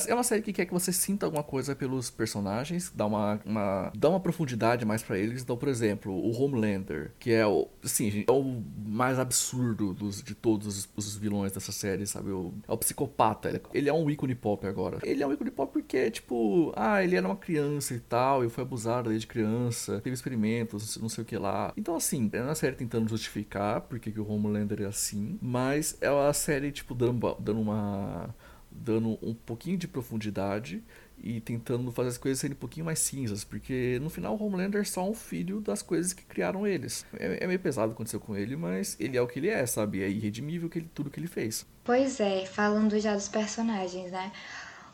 é 0.09 0.15
uma 0.15 0.23
série 0.23 0.43
que 0.43 0.53
quer 0.53 0.67
que 0.67 0.73
você 0.73 0.93
sinta 0.93 1.27
alguma 1.27 1.43
coisa 1.43 1.75
pelos 1.77 2.11
personagens, 2.11 2.91
dá 2.95 3.07
uma, 3.07 3.41
uma, 3.45 3.93
dá 3.95 4.09
uma 4.09 4.21
profundidade 4.21 4.85
mais 4.85 5.03
para 5.03 5.19
eles. 5.19 5.43
Então, 5.43 5.57
por 5.57 5.69
exemplo, 5.69 6.13
o 6.13 6.31
Homelander, 6.33 7.13
que 7.19 7.31
é 7.33 7.47
o, 7.47 7.69
assim, 7.85 8.25
é 8.27 8.33
o 8.33 8.63
mais 8.87 9.19
absurdo 9.19 9.93
dos, 9.93 10.23
de 10.23 10.35
todos 10.35 10.89
os 10.97 11.17
vilões 11.17 11.53
dessa 11.53 11.73
série, 11.73 12.07
sabe? 12.07 12.31
O, 12.31 12.55
é 12.67 12.73
o 12.73 12.79
psicopata. 12.79 13.61
Ele 13.75 13.89
é 13.89 13.93
um 13.93 14.09
ícone 14.11 14.35
pop 14.35 14.67
agora. 14.67 14.99
Ele 15.03 15.23
é 15.23 15.27
um 15.27 15.33
ícone 15.33 15.51
pop 15.51 15.73
porque, 15.73 16.11
tipo, 16.11 16.73
ah, 16.77 17.03
ele 17.03 17.17
era 17.17 17.27
uma 17.27 17.37
criança 17.37 17.95
e 17.95 18.01
tal, 18.01 18.45
e 18.45 18.49
foi 18.49 18.63
abusado 18.63 19.11
desde 19.11 19.27
criança, 19.27 20.01
teve 20.01 20.15
experimentos, 20.15 20.97
não 20.97 21.09
sei 21.09 21.23
o 21.23 21.27
que 21.27 21.37
lá. 21.37 21.73
Então, 21.77 21.97
assim, 21.97 22.31
é 22.33 22.43
uma 22.43 22.55
série 22.55 22.77
tentando 22.77 23.09
justificar 23.09 23.83
porque 23.83 24.11
que 24.11 24.21
o 24.21 24.31
Homelander 24.31 24.83
é 24.83 24.87
assim, 24.87 25.39
mas 25.41 25.97
é 26.01 26.11
uma 26.11 26.33
série, 26.33 26.73
tipo, 26.73 26.95
dando, 26.95 27.37
dando 27.41 27.61
uma 27.61 28.35
dando 28.83 29.19
um 29.23 29.35
pouquinho 29.35 29.77
de 29.77 29.87
profundidade 29.87 30.83
e 31.23 31.41
tentando 31.41 31.91
fazer 31.93 32.09
as 32.09 32.19
coisas 32.19 32.41
serem 32.41 32.57
um 32.57 32.59
pouquinho 32.59 32.85
mais 32.85 32.99
cinzas, 32.99 33.45
porque 33.45 33.99
no 34.03 34.11
final 34.11 34.37
o 34.37 34.45
Homelander 34.45 34.81
é 34.81 34.85
só 34.85 35.09
um 35.09 35.15
filho 35.15 35.61
das 35.61 35.81
coisas 35.81 36.12
que 36.12 36.25
criaram 36.25 36.67
eles. 36.67 37.07
É, 37.17 37.45
é 37.45 37.47
meio 37.47 37.61
pesado 37.61 37.89
o 37.89 37.91
que 37.91 37.97
aconteceu 37.97 38.19
com 38.19 38.37
ele, 38.37 38.57
mas 38.57 38.97
ele 38.99 39.17
é 39.17 39.23
o 39.23 39.27
que 39.27 39.39
ele 39.39 39.49
é, 39.49 39.65
sabe? 39.65 40.03
É 40.03 40.09
irredimível 40.09 40.69
que 40.69 40.81
ele, 40.81 40.91
tudo 40.93 41.11
que 41.11 41.21
ele 41.21 41.29
fez. 41.29 41.65
Pois 41.85 42.19
é, 42.19 42.45
falando 42.45 42.99
já 42.99 43.15
dos 43.15 43.29
personagens, 43.29 44.11
né? 44.11 44.33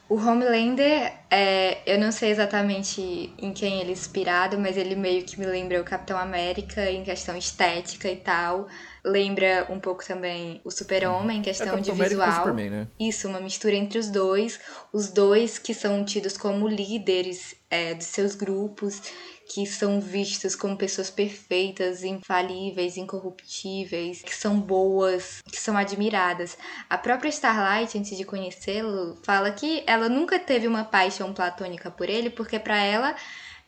O 0.08 0.16
Homelander, 0.16 1.12
é, 1.30 1.82
eu 1.84 2.00
não 2.00 2.10
sei 2.10 2.30
exatamente 2.30 3.30
em 3.38 3.52
quem 3.52 3.80
ele 3.80 3.90
é 3.90 3.92
inspirado, 3.92 4.58
mas 4.58 4.78
ele 4.78 4.96
meio 4.96 5.22
que 5.22 5.38
me 5.38 5.44
lembra 5.44 5.78
o 5.78 5.84
Capitão 5.84 6.16
América 6.16 6.90
em 6.90 7.04
questão 7.04 7.36
estética 7.36 8.08
e 8.08 8.16
tal. 8.16 8.68
Lembra 9.04 9.66
um 9.70 9.78
pouco 9.78 10.04
também 10.06 10.60
o 10.64 10.70
Super-Homem 10.70 11.38
em 11.38 11.42
questão 11.42 11.76
é 11.76 11.80
de 11.80 11.92
visual. 11.92 12.32
Superman, 12.32 12.70
né? 12.70 12.88
Isso, 12.98 13.28
uma 13.28 13.40
mistura 13.40 13.74
entre 13.74 13.98
os 13.98 14.10
dois. 14.10 14.60
Os 14.92 15.08
dois 15.08 15.58
que 15.58 15.74
são 15.74 16.04
tidos 16.04 16.36
como 16.36 16.68
líderes 16.68 17.54
é, 17.70 17.94
dos 17.94 18.06
seus 18.06 18.34
grupos 18.34 19.00
que 19.48 19.64
são 19.66 19.98
vistos 19.98 20.54
como 20.54 20.76
pessoas 20.76 21.10
perfeitas, 21.10 22.04
infalíveis, 22.04 22.98
incorruptíveis, 22.98 24.20
que 24.22 24.34
são 24.34 24.60
boas, 24.60 25.42
que 25.50 25.58
são 25.58 25.76
admiradas. 25.76 26.58
A 26.88 26.98
própria 26.98 27.30
Starlight, 27.30 27.96
antes 27.98 28.16
de 28.16 28.24
conhecê-lo, 28.24 29.18
fala 29.24 29.50
que 29.50 29.82
ela 29.86 30.08
nunca 30.08 30.38
teve 30.38 30.68
uma 30.68 30.84
paixão 30.84 31.32
platônica 31.32 31.90
por 31.90 32.10
ele, 32.10 32.28
porque 32.28 32.58
para 32.58 32.76
ela 32.76 33.16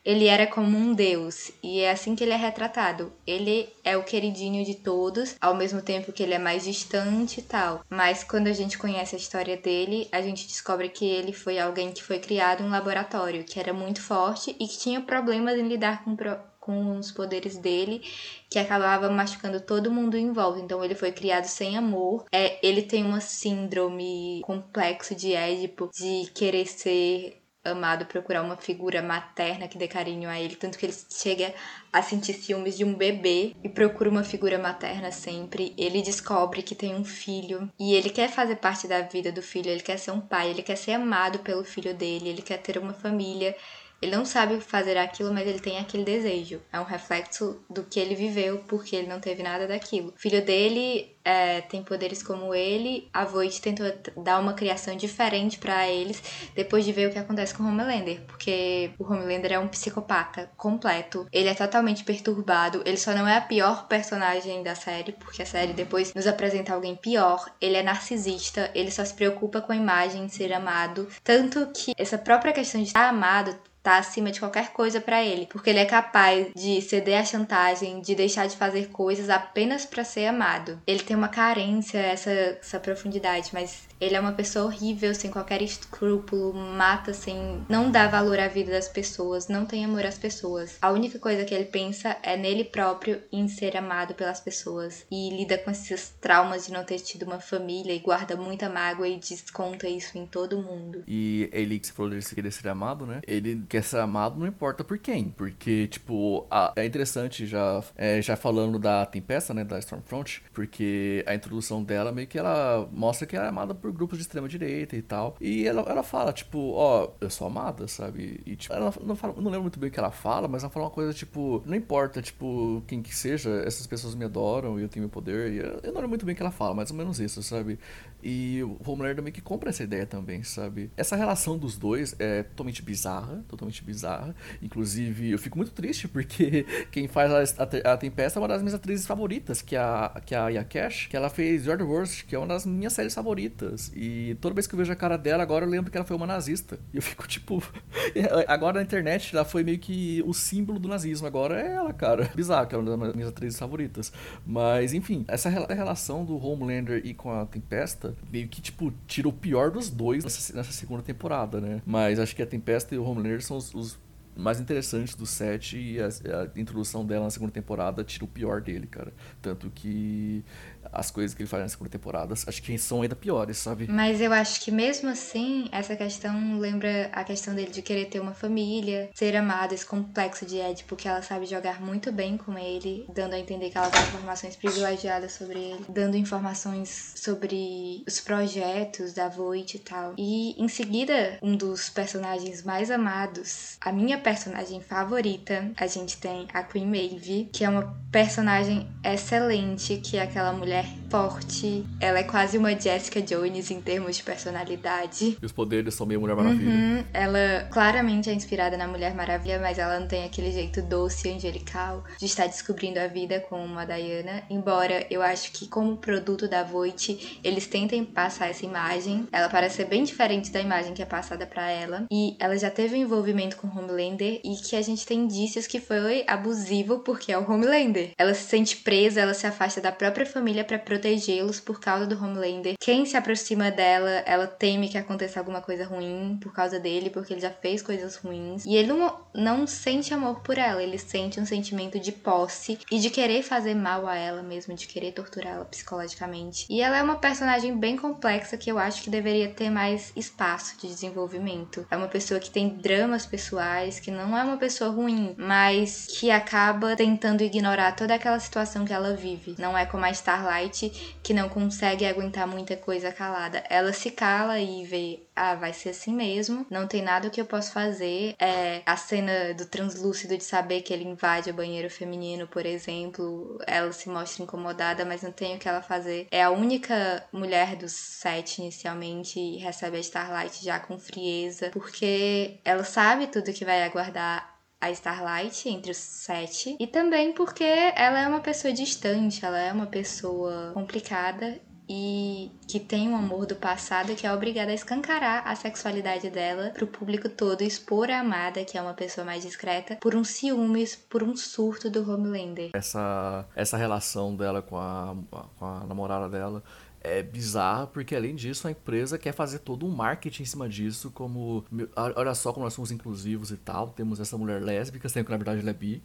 ele 0.03 0.27
era 0.27 0.47
como 0.47 0.77
um 0.77 0.93
deus, 0.93 1.51
e 1.61 1.81
é 1.81 1.91
assim 1.91 2.15
que 2.15 2.23
ele 2.23 2.33
é 2.33 2.37
retratado. 2.37 3.13
Ele 3.25 3.69
é 3.83 3.95
o 3.95 4.03
queridinho 4.03 4.65
de 4.65 4.75
todos, 4.75 5.35
ao 5.39 5.55
mesmo 5.55 5.81
tempo 5.81 6.11
que 6.11 6.23
ele 6.23 6.33
é 6.33 6.39
mais 6.39 6.63
distante 6.63 7.39
e 7.39 7.43
tal. 7.43 7.83
Mas 7.89 8.23
quando 8.23 8.47
a 8.47 8.53
gente 8.53 8.77
conhece 8.77 9.15
a 9.15 9.19
história 9.19 9.57
dele, 9.57 10.07
a 10.11 10.21
gente 10.21 10.47
descobre 10.47 10.89
que 10.89 11.05
ele 11.05 11.33
foi 11.33 11.59
alguém 11.59 11.91
que 11.91 12.03
foi 12.03 12.19
criado 12.19 12.63
em 12.63 12.65
um 12.65 12.71
laboratório, 12.71 13.43
que 13.43 13.59
era 13.59 13.73
muito 13.73 14.01
forte 14.01 14.55
e 14.59 14.67
que 14.67 14.77
tinha 14.77 15.01
problemas 15.01 15.57
em 15.57 15.67
lidar 15.67 16.03
com 16.03 16.15
com 16.61 16.99
os 16.99 17.11
poderes 17.11 17.57
dele, 17.57 18.03
que 18.47 18.59
acabava 18.59 19.09
machucando 19.09 19.59
todo 19.59 19.91
mundo 19.91 20.15
em 20.15 20.31
volta. 20.31 20.59
Então 20.59 20.85
ele 20.85 20.93
foi 20.93 21.11
criado 21.11 21.45
sem 21.45 21.75
amor. 21.75 22.25
É, 22.31 22.65
ele 22.65 22.83
tem 22.83 23.03
uma 23.03 23.19
síndrome 23.19 24.41
complexo 24.43 25.15
de 25.15 25.33
Édipo, 25.33 25.89
de 25.91 26.29
querer 26.35 26.67
ser 26.67 27.40
amado 27.63 28.05
procurar 28.05 28.41
uma 28.41 28.57
figura 28.57 29.01
materna 29.01 29.67
que 29.67 29.77
dê 29.77 29.87
carinho 29.87 30.29
a 30.29 30.39
ele, 30.39 30.55
tanto 30.55 30.77
que 30.77 30.85
ele 30.85 30.95
chega 31.09 31.53
a 31.93 32.01
sentir 32.01 32.33
ciúmes 32.33 32.77
de 32.77 32.83
um 32.83 32.93
bebê 32.93 33.55
e 33.63 33.69
procura 33.69 34.09
uma 34.09 34.23
figura 34.23 34.57
materna 34.57 35.11
sempre. 35.11 35.73
Ele 35.77 36.01
descobre 36.01 36.63
que 36.63 36.73
tem 36.73 36.95
um 36.95 37.05
filho 37.05 37.69
e 37.79 37.93
ele 37.93 38.09
quer 38.09 38.29
fazer 38.29 38.55
parte 38.55 38.87
da 38.87 39.01
vida 39.01 39.31
do 39.31 39.41
filho, 39.41 39.69
ele 39.69 39.81
quer 39.81 39.97
ser 39.97 40.11
um 40.11 40.21
pai, 40.21 40.49
ele 40.49 40.63
quer 40.63 40.75
ser 40.75 40.93
amado 40.93 41.39
pelo 41.39 41.63
filho 41.63 41.93
dele, 41.93 42.29
ele 42.29 42.41
quer 42.41 42.57
ter 42.57 42.77
uma 42.77 42.93
família 42.93 43.55
ele 44.01 44.15
não 44.15 44.25
sabe 44.25 44.59
fazer 44.59 44.97
aquilo, 44.97 45.31
mas 45.33 45.47
ele 45.47 45.59
tem 45.59 45.77
aquele 45.77 46.03
desejo. 46.03 46.59
É 46.73 46.79
um 46.79 46.83
reflexo 46.83 47.61
do 47.69 47.83
que 47.83 47.99
ele 47.99 48.15
viveu, 48.15 48.63
porque 48.67 48.95
ele 48.95 49.07
não 49.07 49.19
teve 49.19 49.43
nada 49.43 49.67
daquilo. 49.67 50.09
O 50.09 50.19
filho 50.19 50.43
dele 50.43 51.15
é, 51.23 51.61
tem 51.61 51.83
poderes 51.83 52.23
como 52.23 52.55
ele. 52.55 53.07
A 53.13 53.25
Voight 53.25 53.61
tentou 53.61 53.85
dar 54.17 54.39
uma 54.39 54.53
criação 54.53 54.95
diferente 54.95 55.59
para 55.59 55.87
eles 55.87 56.21
depois 56.55 56.83
de 56.83 56.91
ver 56.91 57.09
o 57.09 57.11
que 57.11 57.19
acontece 57.19 57.53
com 57.53 57.61
o 57.61 57.67
Homelander, 57.67 58.21
porque 58.21 58.91
o 58.97 59.03
Homelander 59.03 59.53
é 59.53 59.59
um 59.59 59.67
psicopata 59.67 60.49
completo. 60.57 61.27
Ele 61.31 61.49
é 61.49 61.53
totalmente 61.53 62.03
perturbado. 62.03 62.81
Ele 62.85 62.97
só 62.97 63.13
não 63.13 63.27
é 63.27 63.37
a 63.37 63.41
pior 63.41 63.87
personagem 63.87 64.63
da 64.63 64.73
série, 64.73 65.11
porque 65.11 65.43
a 65.43 65.45
série 65.45 65.73
depois 65.73 66.13
nos 66.15 66.25
apresenta 66.25 66.73
alguém 66.73 66.95
pior. 66.95 67.45
Ele 67.61 67.77
é 67.77 67.83
narcisista. 67.83 68.71
Ele 68.73 68.89
só 68.89 69.05
se 69.05 69.13
preocupa 69.13 69.61
com 69.61 69.71
a 69.71 69.75
imagem 69.75 70.25
de 70.25 70.33
ser 70.33 70.51
amado, 70.53 71.07
tanto 71.23 71.67
que 71.71 71.93
essa 71.97 72.17
própria 72.17 72.53
questão 72.53 72.81
de 72.81 72.87
estar 72.87 73.07
amado 73.07 73.55
tá 73.83 73.97
acima 73.97 74.31
de 74.31 74.39
qualquer 74.39 74.71
coisa 74.71 75.01
para 75.01 75.23
ele, 75.23 75.47
porque 75.47 75.69
ele 75.69 75.79
é 75.79 75.85
capaz 75.85 76.53
de 76.53 76.81
ceder 76.81 77.19
à 77.19 77.25
chantagem, 77.25 78.01
de 78.01 78.13
deixar 78.15 78.47
de 78.47 78.55
fazer 78.55 78.89
coisas 78.89 79.29
apenas 79.29 79.85
para 79.85 80.03
ser 80.03 80.27
amado. 80.27 80.79
Ele 80.85 81.03
tem 81.03 81.15
uma 81.15 81.27
carência, 81.27 81.97
essa, 81.97 82.31
essa 82.31 82.79
profundidade, 82.79 83.49
mas 83.53 83.90
ele 84.01 84.15
é 84.15 84.19
uma 84.19 84.31
pessoa 84.31 84.65
horrível, 84.65 85.13
sem 85.13 85.29
qualquer 85.29 85.61
escrúpulo, 85.61 86.53
mata 86.53 87.13
sem. 87.13 87.63
não 87.69 87.91
dá 87.91 88.07
valor 88.07 88.39
à 88.39 88.47
vida 88.47 88.71
das 88.71 88.89
pessoas, 88.89 89.47
não 89.47 89.63
tem 89.63 89.85
amor 89.85 90.05
às 90.05 90.17
pessoas. 90.17 90.77
A 90.81 90.91
única 90.91 91.19
coisa 91.19 91.45
que 91.45 91.53
ele 91.53 91.65
pensa 91.65 92.17
é 92.23 92.35
nele 92.35 92.63
próprio 92.63 93.21
e 93.31 93.39
em 93.39 93.47
ser 93.47 93.77
amado 93.77 94.15
pelas 94.15 94.39
pessoas. 94.39 95.05
E 95.11 95.29
lida 95.29 95.57
com 95.59 95.69
esses 95.69 96.15
traumas 96.19 96.65
de 96.65 96.73
não 96.73 96.83
ter 96.83 96.99
tido 96.99 97.23
uma 97.23 97.39
família 97.39 97.93
e 97.93 97.99
guarda 97.99 98.35
muita 98.35 98.67
mágoa 98.67 99.07
e 99.07 99.19
desconta 99.19 99.87
isso 99.87 100.17
em 100.17 100.25
todo 100.25 100.61
mundo. 100.61 101.03
E 101.07 101.47
ele 101.53 101.77
que 101.77 101.85
você 101.85 101.93
falou 101.93 102.09
dele 102.09 102.23
querer 102.23 102.51
ser 102.51 102.69
amado, 102.69 103.05
né? 103.05 103.21
Ele 103.27 103.63
quer 103.69 103.83
ser 103.83 103.99
amado 103.99 104.39
não 104.39 104.47
importa 104.47 104.83
por 104.83 104.97
quem. 104.97 105.29
Porque, 105.29 105.87
tipo, 105.87 106.47
a... 106.49 106.73
é 106.75 106.85
interessante 106.85 107.45
já, 107.45 107.83
é, 107.95 108.19
já 108.19 108.35
falando 108.35 108.79
da 108.79 109.05
Tempesta, 109.05 109.53
né? 109.53 109.63
Da 109.63 109.77
Stormfront, 109.77 110.41
porque 110.53 111.23
a 111.27 111.35
introdução 111.35 111.83
dela 111.83 112.11
meio 112.11 112.27
que 112.27 112.39
ela 112.39 112.89
mostra 112.91 113.27
que 113.27 113.35
ela 113.35 113.45
é 113.45 113.49
amada 113.49 113.75
por 113.75 113.90
por 113.91 113.97
grupos 113.97 114.17
de 114.17 114.23
extrema 114.23 114.47
direita 114.47 114.95
e 114.95 115.01
tal. 115.01 115.35
E 115.39 115.67
ela, 115.67 115.81
ela 115.81 116.03
fala, 116.03 116.31
tipo, 116.31 116.73
ó, 116.73 117.11
eu 117.19 117.29
sou 117.29 117.47
amada, 117.47 117.87
sabe? 117.87 118.41
E 118.45 118.55
tipo, 118.55 118.73
ela 118.73 118.93
não 119.03 119.15
fala, 119.15 119.33
não 119.37 119.45
lembro 119.45 119.61
muito 119.63 119.79
bem 119.79 119.89
o 119.89 119.91
que 119.91 119.99
ela 119.99 120.11
fala, 120.11 120.47
mas 120.47 120.63
ela 120.63 120.71
fala 120.71 120.85
uma 120.85 120.91
coisa 120.91 121.13
tipo, 121.13 121.61
não 121.65 121.75
importa, 121.75 122.21
tipo, 122.21 122.81
quem 122.87 123.01
que 123.01 123.15
seja, 123.15 123.49
essas 123.65 123.85
pessoas 123.85 124.15
me 124.15 124.25
adoram 124.25 124.79
e 124.79 124.83
eu 124.83 124.89
tenho 124.89 125.03
meu 125.03 125.09
poder. 125.09 125.51
E 125.51 125.57
eu, 125.57 125.79
eu 125.83 125.93
não 125.93 125.95
lembro 125.95 126.09
muito 126.09 126.25
bem 126.25 126.33
o 126.33 126.35
que 126.35 126.41
ela 126.41 126.51
fala, 126.51 126.73
mais 126.73 126.91
ou 126.91 126.97
menos 126.97 127.19
isso, 127.19 127.43
sabe? 127.43 127.77
E 128.23 128.61
o 128.63 128.77
Homelander 128.85 129.23
meio 129.23 129.33
que 129.33 129.41
compra 129.41 129.69
essa 129.69 129.83
ideia 129.83 130.05
também, 130.05 130.43
sabe? 130.43 130.91
Essa 130.95 131.15
relação 131.15 131.57
dos 131.57 131.77
dois 131.77 132.15
é 132.19 132.43
totalmente 132.43 132.81
bizarra, 132.81 133.43
totalmente 133.47 133.83
bizarra. 133.83 134.35
Inclusive, 134.61 135.31
eu 135.31 135.39
fico 135.39 135.57
muito 135.57 135.71
triste 135.71 136.07
porque 136.07 136.65
quem 136.91 137.07
faz 137.07 137.31
a, 137.57 137.63
a, 137.63 137.93
a 137.93 137.97
Tempesta 137.97 138.39
é 138.39 138.41
uma 138.41 138.47
das 138.47 138.61
minhas 138.61 138.73
atrizes 138.73 139.05
favoritas, 139.07 139.61
que 139.61 139.75
é 139.75 139.79
a, 139.79 140.21
que 140.25 140.35
é 140.35 140.37
a 140.37 140.49
Yakesh, 140.49 141.07
que 141.07 141.17
ela 141.17 141.29
fez 141.29 141.63
George 141.63 141.83
Worst, 141.83 142.25
que 142.25 142.35
é 142.35 142.37
uma 142.37 142.47
das 142.47 142.65
minhas 142.65 142.93
séries 142.93 143.13
favoritas. 143.13 143.91
E 143.95 144.35
toda 144.39 144.53
vez 144.53 144.67
que 144.67 144.75
eu 144.75 144.77
vejo 144.77 144.91
a 144.91 144.95
cara 144.95 145.17
dela, 145.17 145.41
agora 145.41 145.65
eu 145.65 145.69
lembro 145.69 145.91
que 145.91 145.97
ela 145.97 146.05
foi 146.05 146.15
uma 146.15 146.27
nazista. 146.27 146.79
E 146.93 146.97
eu 146.97 147.01
fico 147.01 147.25
tipo. 147.27 147.63
agora 148.47 148.75
na 148.75 148.83
internet 148.83 149.35
ela 149.35 149.45
foi 149.45 149.63
meio 149.63 149.79
que 149.79 150.23
o 150.25 150.33
símbolo 150.33 150.79
do 150.79 150.87
nazismo. 150.87 151.25
Agora 151.27 151.59
é 151.59 151.73
ela, 151.73 151.93
cara. 151.93 152.29
Bizarro, 152.35 152.67
que 152.67 152.75
é 152.75 152.77
uma 152.77 153.07
das 153.07 153.15
minhas 153.15 153.29
atrizes 153.29 153.57
favoritas. 153.57 154.11
Mas, 154.45 154.93
enfim, 154.93 155.25
essa 155.27 155.49
relação 155.49 156.23
do 156.23 156.37
Homelander 156.37 157.01
e 157.03 157.13
com 157.13 157.31
a 157.31 157.45
Tempesta 157.45 158.10
meio 158.31 158.47
que, 158.47 158.61
tipo, 158.61 158.93
tira 159.07 159.27
o 159.27 159.33
pior 159.33 159.71
dos 159.71 159.89
dois 159.89 160.23
nessa, 160.23 160.55
nessa 160.55 160.71
segunda 160.71 161.01
temporada, 161.03 161.59
né? 161.59 161.81
Mas 161.85 162.19
acho 162.19 162.35
que 162.35 162.41
a 162.41 162.45
Tempesta 162.45 162.95
e 162.95 162.97
o 162.97 163.03
Homelander 163.03 163.41
são 163.41 163.57
os, 163.57 163.73
os 163.73 163.99
mais 164.35 164.59
interessantes 164.59 165.15
do 165.15 165.25
set 165.25 165.77
e 165.77 165.99
a, 165.99 166.07
a, 166.07 166.59
introdução 166.59 167.05
dela 167.05 167.25
na 167.25 167.29
segunda 167.29 167.51
temporada 167.51 168.03
tira 168.03 168.25
o 168.25 168.27
pior 168.27 168.61
dele, 168.61 168.87
cara. 168.87 169.13
Tanto 169.41 169.69
que 169.73 170.43
as 170.91 171.11
coisas 171.11 171.33
que 171.33 171.41
ele 171.41 171.49
faz 171.49 171.63
na 171.63 171.69
segunda 171.69 171.89
temporada, 171.89 172.33
acho 172.33 172.61
que 172.61 172.77
são 172.77 173.01
ainda 173.01 173.15
piores, 173.15 173.57
sabe? 173.57 173.87
Mas 173.89 174.21
eu 174.21 174.31
acho 174.33 174.61
que 174.61 174.71
mesmo 174.71 175.09
assim, 175.09 175.67
essa 175.71 175.95
questão 175.95 176.59
lembra 176.59 177.09
a 177.11 177.23
questão 177.23 177.53
dele 177.55 177.71
de 177.71 177.81
querer 177.81 178.05
ter 178.05 178.19
uma 178.19 178.33
família, 178.33 179.09
ser 179.13 179.35
amado, 179.35 179.73
esse 179.73 179.85
complexo 179.85 180.45
de 180.45 180.59
Édipo 180.59 180.95
que 180.95 181.07
ela 181.07 181.21
sabe 181.21 181.45
jogar 181.45 181.81
muito 181.81 182.11
bem 182.11 182.37
com 182.37 182.57
ele, 182.57 183.05
dando 183.13 183.33
a 183.33 183.39
entender 183.39 183.69
que 183.69 183.77
ela 183.77 183.89
tem 183.89 184.01
informações 184.01 184.55
privilegiadas 184.55 185.31
sobre 185.33 185.59
ele, 185.59 185.85
dando 185.87 186.17
informações 186.17 187.13
sobre 187.15 188.03
os 188.07 188.19
projetos 188.19 189.13
da 189.13 189.27
Voight 189.27 189.75
e 189.75 189.79
tal. 189.79 190.13
E 190.17 190.61
em 190.61 190.67
seguida, 190.67 191.37
um 191.41 191.55
dos 191.55 191.89
personagens 191.89 192.63
mais 192.63 192.91
amados, 192.91 193.77
a 193.81 193.91
minha 193.91 194.17
personagem 194.17 194.81
favorita, 194.81 195.71
a 195.77 195.87
gente 195.87 196.17
tem 196.17 196.47
a 196.53 196.63
Queen 196.63 196.85
Maeve, 196.85 197.49
que 197.51 197.63
é 197.63 197.69
uma 197.69 197.95
personagem 198.11 198.87
excelente, 199.03 199.97
que 199.97 200.17
é 200.17 200.23
aquela 200.23 200.51
mulher 200.51 200.80
mulher 200.81 201.01
forte. 201.11 201.83
Ela 201.99 202.19
é 202.19 202.23
quase 202.23 202.57
uma 202.57 202.71
Jessica 202.71 203.21
Jones 203.21 203.69
em 203.69 203.81
termos 203.81 204.15
de 204.15 204.23
personalidade. 204.23 205.37
E 205.41 205.45
os 205.45 205.51
poderes 205.51 205.93
são 205.93 206.07
meio 206.07 206.21
Mulher 206.21 206.37
Maravilha. 206.37 206.69
Uhum. 206.69 207.03
Ela 207.13 207.67
claramente 207.69 208.29
é 208.29 208.33
inspirada 208.33 208.77
na 208.77 208.87
Mulher 208.87 209.13
Maravilha, 209.13 209.59
mas 209.59 209.77
ela 209.77 209.99
não 209.99 210.07
tem 210.07 210.23
aquele 210.23 210.51
jeito 210.51 210.81
doce 210.81 211.27
e 211.27 211.33
angelical 211.33 212.05
de 212.17 212.25
estar 212.25 212.47
descobrindo 212.47 212.97
a 212.97 213.07
vida 213.07 213.41
como 213.41 213.61
uma 213.61 213.85
Diana. 213.85 214.43
Embora 214.49 215.05
eu 215.09 215.21
acho 215.21 215.51
que, 215.51 215.67
como 215.67 215.97
produto 215.97 216.47
da 216.47 216.63
Voight, 216.63 217.39
eles 217.43 217.67
tentem 217.67 218.05
passar 218.05 218.49
essa 218.49 218.65
imagem. 218.65 219.27
Ela 219.33 219.49
parece 219.49 219.77
ser 219.77 219.85
bem 219.85 220.03
diferente 220.03 220.49
da 220.49 220.61
imagem 220.61 220.93
que 220.93 221.01
é 221.01 221.05
passada 221.05 221.45
para 221.45 221.69
ela. 221.69 222.05
E 222.09 222.37
ela 222.39 222.57
já 222.57 222.69
teve 222.69 222.95
um 222.95 223.01
envolvimento 223.01 223.57
com 223.57 223.67
Homelander 223.67 224.39
e 224.45 224.55
que 224.63 224.77
a 224.77 224.81
gente 224.81 225.05
tem 225.05 225.19
indícios 225.19 225.67
que 225.67 225.81
foi 225.81 226.23
abusivo 226.25 226.99
porque 226.99 227.33
é 227.33 227.37
o 227.37 227.51
Homelander. 227.51 228.11
Ela 228.17 228.33
se 228.33 228.47
sente 228.47 228.77
presa, 228.77 229.19
ela 229.19 229.33
se 229.33 229.45
afasta 229.45 229.81
da 229.81 229.91
própria 229.91 230.25
família 230.25 230.63
para 230.71 230.79
protegê-los 230.79 231.59
por 231.59 231.81
causa 231.81 232.07
do 232.07 232.15
Homelander. 232.15 232.75
Quem 232.79 233.05
se 233.05 233.17
aproxima 233.17 233.69
dela, 233.69 234.09
ela 234.25 234.47
teme 234.47 234.87
que 234.87 234.97
aconteça 234.97 235.39
alguma 235.39 235.61
coisa 235.61 235.83
ruim 235.83 236.37
por 236.41 236.53
causa 236.53 236.79
dele, 236.79 237.09
porque 237.09 237.33
ele 237.33 237.41
já 237.41 237.49
fez 237.49 237.81
coisas 237.81 238.15
ruins. 238.15 238.63
E 238.65 238.75
ele 238.75 238.87
não, 238.87 239.19
não 239.33 239.67
sente 239.67 240.13
amor 240.13 240.39
por 240.39 240.57
ela, 240.57 240.81
ele 240.81 240.97
sente 240.97 241.39
um 241.41 241.45
sentimento 241.45 241.99
de 241.99 242.13
posse 242.13 242.79
e 242.89 242.99
de 242.99 243.09
querer 243.09 243.43
fazer 243.43 243.75
mal 243.75 244.07
a 244.07 244.15
ela 244.15 244.41
mesmo, 244.41 244.73
de 244.73 244.87
querer 244.87 245.11
torturá-la 245.11 245.65
psicologicamente. 245.65 246.65
E 246.69 246.81
ela 246.81 246.97
é 246.97 247.03
uma 247.03 247.17
personagem 247.17 247.77
bem 247.77 247.97
complexa 247.97 248.55
que 248.55 248.71
eu 248.71 248.79
acho 248.79 249.03
que 249.03 249.09
deveria 249.09 249.49
ter 249.49 249.69
mais 249.69 250.13
espaço 250.15 250.79
de 250.79 250.87
desenvolvimento. 250.87 251.85
É 251.91 251.97
uma 251.97 252.07
pessoa 252.07 252.39
que 252.39 252.49
tem 252.49 252.69
dramas 252.69 253.25
pessoais, 253.25 253.99
que 253.99 254.09
não 254.09 254.37
é 254.37 254.43
uma 254.43 254.57
pessoa 254.57 254.89
ruim, 254.89 255.35
mas 255.37 256.07
que 256.07 256.31
acaba 256.31 256.95
tentando 256.95 257.43
ignorar 257.43 257.91
toda 257.93 258.15
aquela 258.15 258.39
situação 258.39 258.85
que 258.85 258.93
ela 258.93 259.13
vive. 259.13 259.55
Não 259.59 259.77
é 259.77 259.85
como 259.85 260.05
a 260.05 260.11
Starlight 260.11 260.60
que 260.69 261.33
não 261.33 261.49
consegue 261.49 262.05
aguentar 262.05 262.47
muita 262.47 262.75
coisa 262.75 263.11
calada. 263.11 263.63
Ela 263.69 263.93
se 263.93 264.11
cala 264.11 264.59
e 264.59 264.85
vê, 264.85 265.19
ah, 265.35 265.55
vai 265.55 265.73
ser 265.73 265.89
assim 265.89 266.13
mesmo, 266.13 266.65
não 266.69 266.87
tem 266.87 267.01
nada 267.01 267.29
que 267.29 267.39
eu 267.39 267.45
possa 267.45 267.71
fazer. 267.71 268.35
É, 268.39 268.81
a 268.85 268.97
cena 268.97 269.53
do 269.53 269.65
translúcido 269.65 270.37
de 270.37 270.43
saber 270.43 270.81
que 270.81 270.93
ele 270.93 271.03
invade 271.03 271.49
o 271.49 271.53
banheiro 271.53 271.89
feminino, 271.89 272.47
por 272.47 272.65
exemplo, 272.65 273.59
ela 273.65 273.91
se 273.91 274.09
mostra 274.09 274.43
incomodada, 274.43 275.05
mas 275.05 275.21
não 275.21 275.31
tem 275.31 275.55
o 275.55 275.59
que 275.59 275.67
ela 275.67 275.81
fazer. 275.81 276.27
É 276.31 276.43
a 276.43 276.51
única 276.51 277.25
mulher 277.31 277.75
dos 277.75 277.91
sete 277.91 278.61
inicialmente 278.61 279.39
e 279.39 279.57
recebe 279.57 279.97
a 279.97 279.99
Starlight 279.99 280.63
já 280.63 280.79
com 280.79 280.99
frieza, 280.99 281.69
porque 281.71 282.59
ela 282.63 282.83
sabe 282.83 283.27
tudo 283.27 283.53
que 283.53 283.65
vai 283.65 283.83
aguardar 283.83 284.50
a 284.81 284.89
Starlight 284.91 285.69
entre 285.69 285.91
os 285.91 285.97
sete. 285.97 286.75
E 286.79 286.87
também 286.87 287.31
porque 287.33 287.63
ela 287.63 288.19
é 288.19 288.27
uma 288.27 288.41
pessoa 288.41 288.73
distante, 288.73 289.45
ela 289.45 289.59
é 289.59 289.71
uma 289.71 289.85
pessoa 289.85 290.71
complicada 290.73 291.61
e 291.93 292.49
que 292.65 292.79
tem 292.79 293.09
um 293.09 293.15
amor 293.17 293.45
do 293.45 293.55
passado 293.55 294.15
que 294.15 294.25
é 294.25 294.33
obrigada 294.33 294.71
a 294.71 294.73
escancarar 294.73 295.45
a 295.45 295.53
sexualidade 295.55 296.29
dela 296.29 296.69
pro 296.69 296.87
público 296.87 297.27
todo, 297.27 297.63
expor 297.63 298.09
a 298.09 298.21
amada, 298.21 298.63
que 298.63 298.77
é 298.77 298.81
uma 298.81 298.93
pessoa 298.93 299.25
mais 299.25 299.43
discreta, 299.43 299.97
por 299.97 300.15
um 300.15 300.23
ciúmes, 300.23 300.95
por 300.95 301.21
um 301.21 301.35
surto 301.35 301.89
do 301.89 302.09
Homelander. 302.09 302.69
Essa, 302.73 303.45
essa 303.53 303.75
relação 303.75 304.33
dela 304.35 304.61
com 304.61 304.77
a, 304.77 305.15
com 305.59 305.65
a 305.65 305.85
namorada 305.85 306.29
dela 306.29 306.63
é 307.03 307.23
bizarra, 307.23 307.87
porque 307.87 308.15
além 308.15 308.35
disso 308.35 308.67
a 308.67 308.71
empresa 308.71 309.17
quer 309.17 309.33
fazer 309.33 309.59
todo 309.59 309.85
um 309.85 309.89
marketing 309.89 310.43
em 310.43 310.45
cima 310.45 310.69
disso, 310.69 311.09
como 311.11 311.65
olha 311.95 312.33
só 312.35 312.53
como 312.53 312.63
nós 312.63 312.73
somos 312.73 312.91
inclusivos 312.91 313.51
e 313.51 313.57
tal, 313.57 313.89
temos 313.89 314.19
essa 314.19 314.37
mulher 314.37 314.61
lésbica, 314.61 315.09
sendo 315.09 315.25
que 315.25 315.31
na 315.31 315.37
verdade 315.37 315.61
ela 315.61 315.71
é 315.71 315.73
bi, 315.73 316.03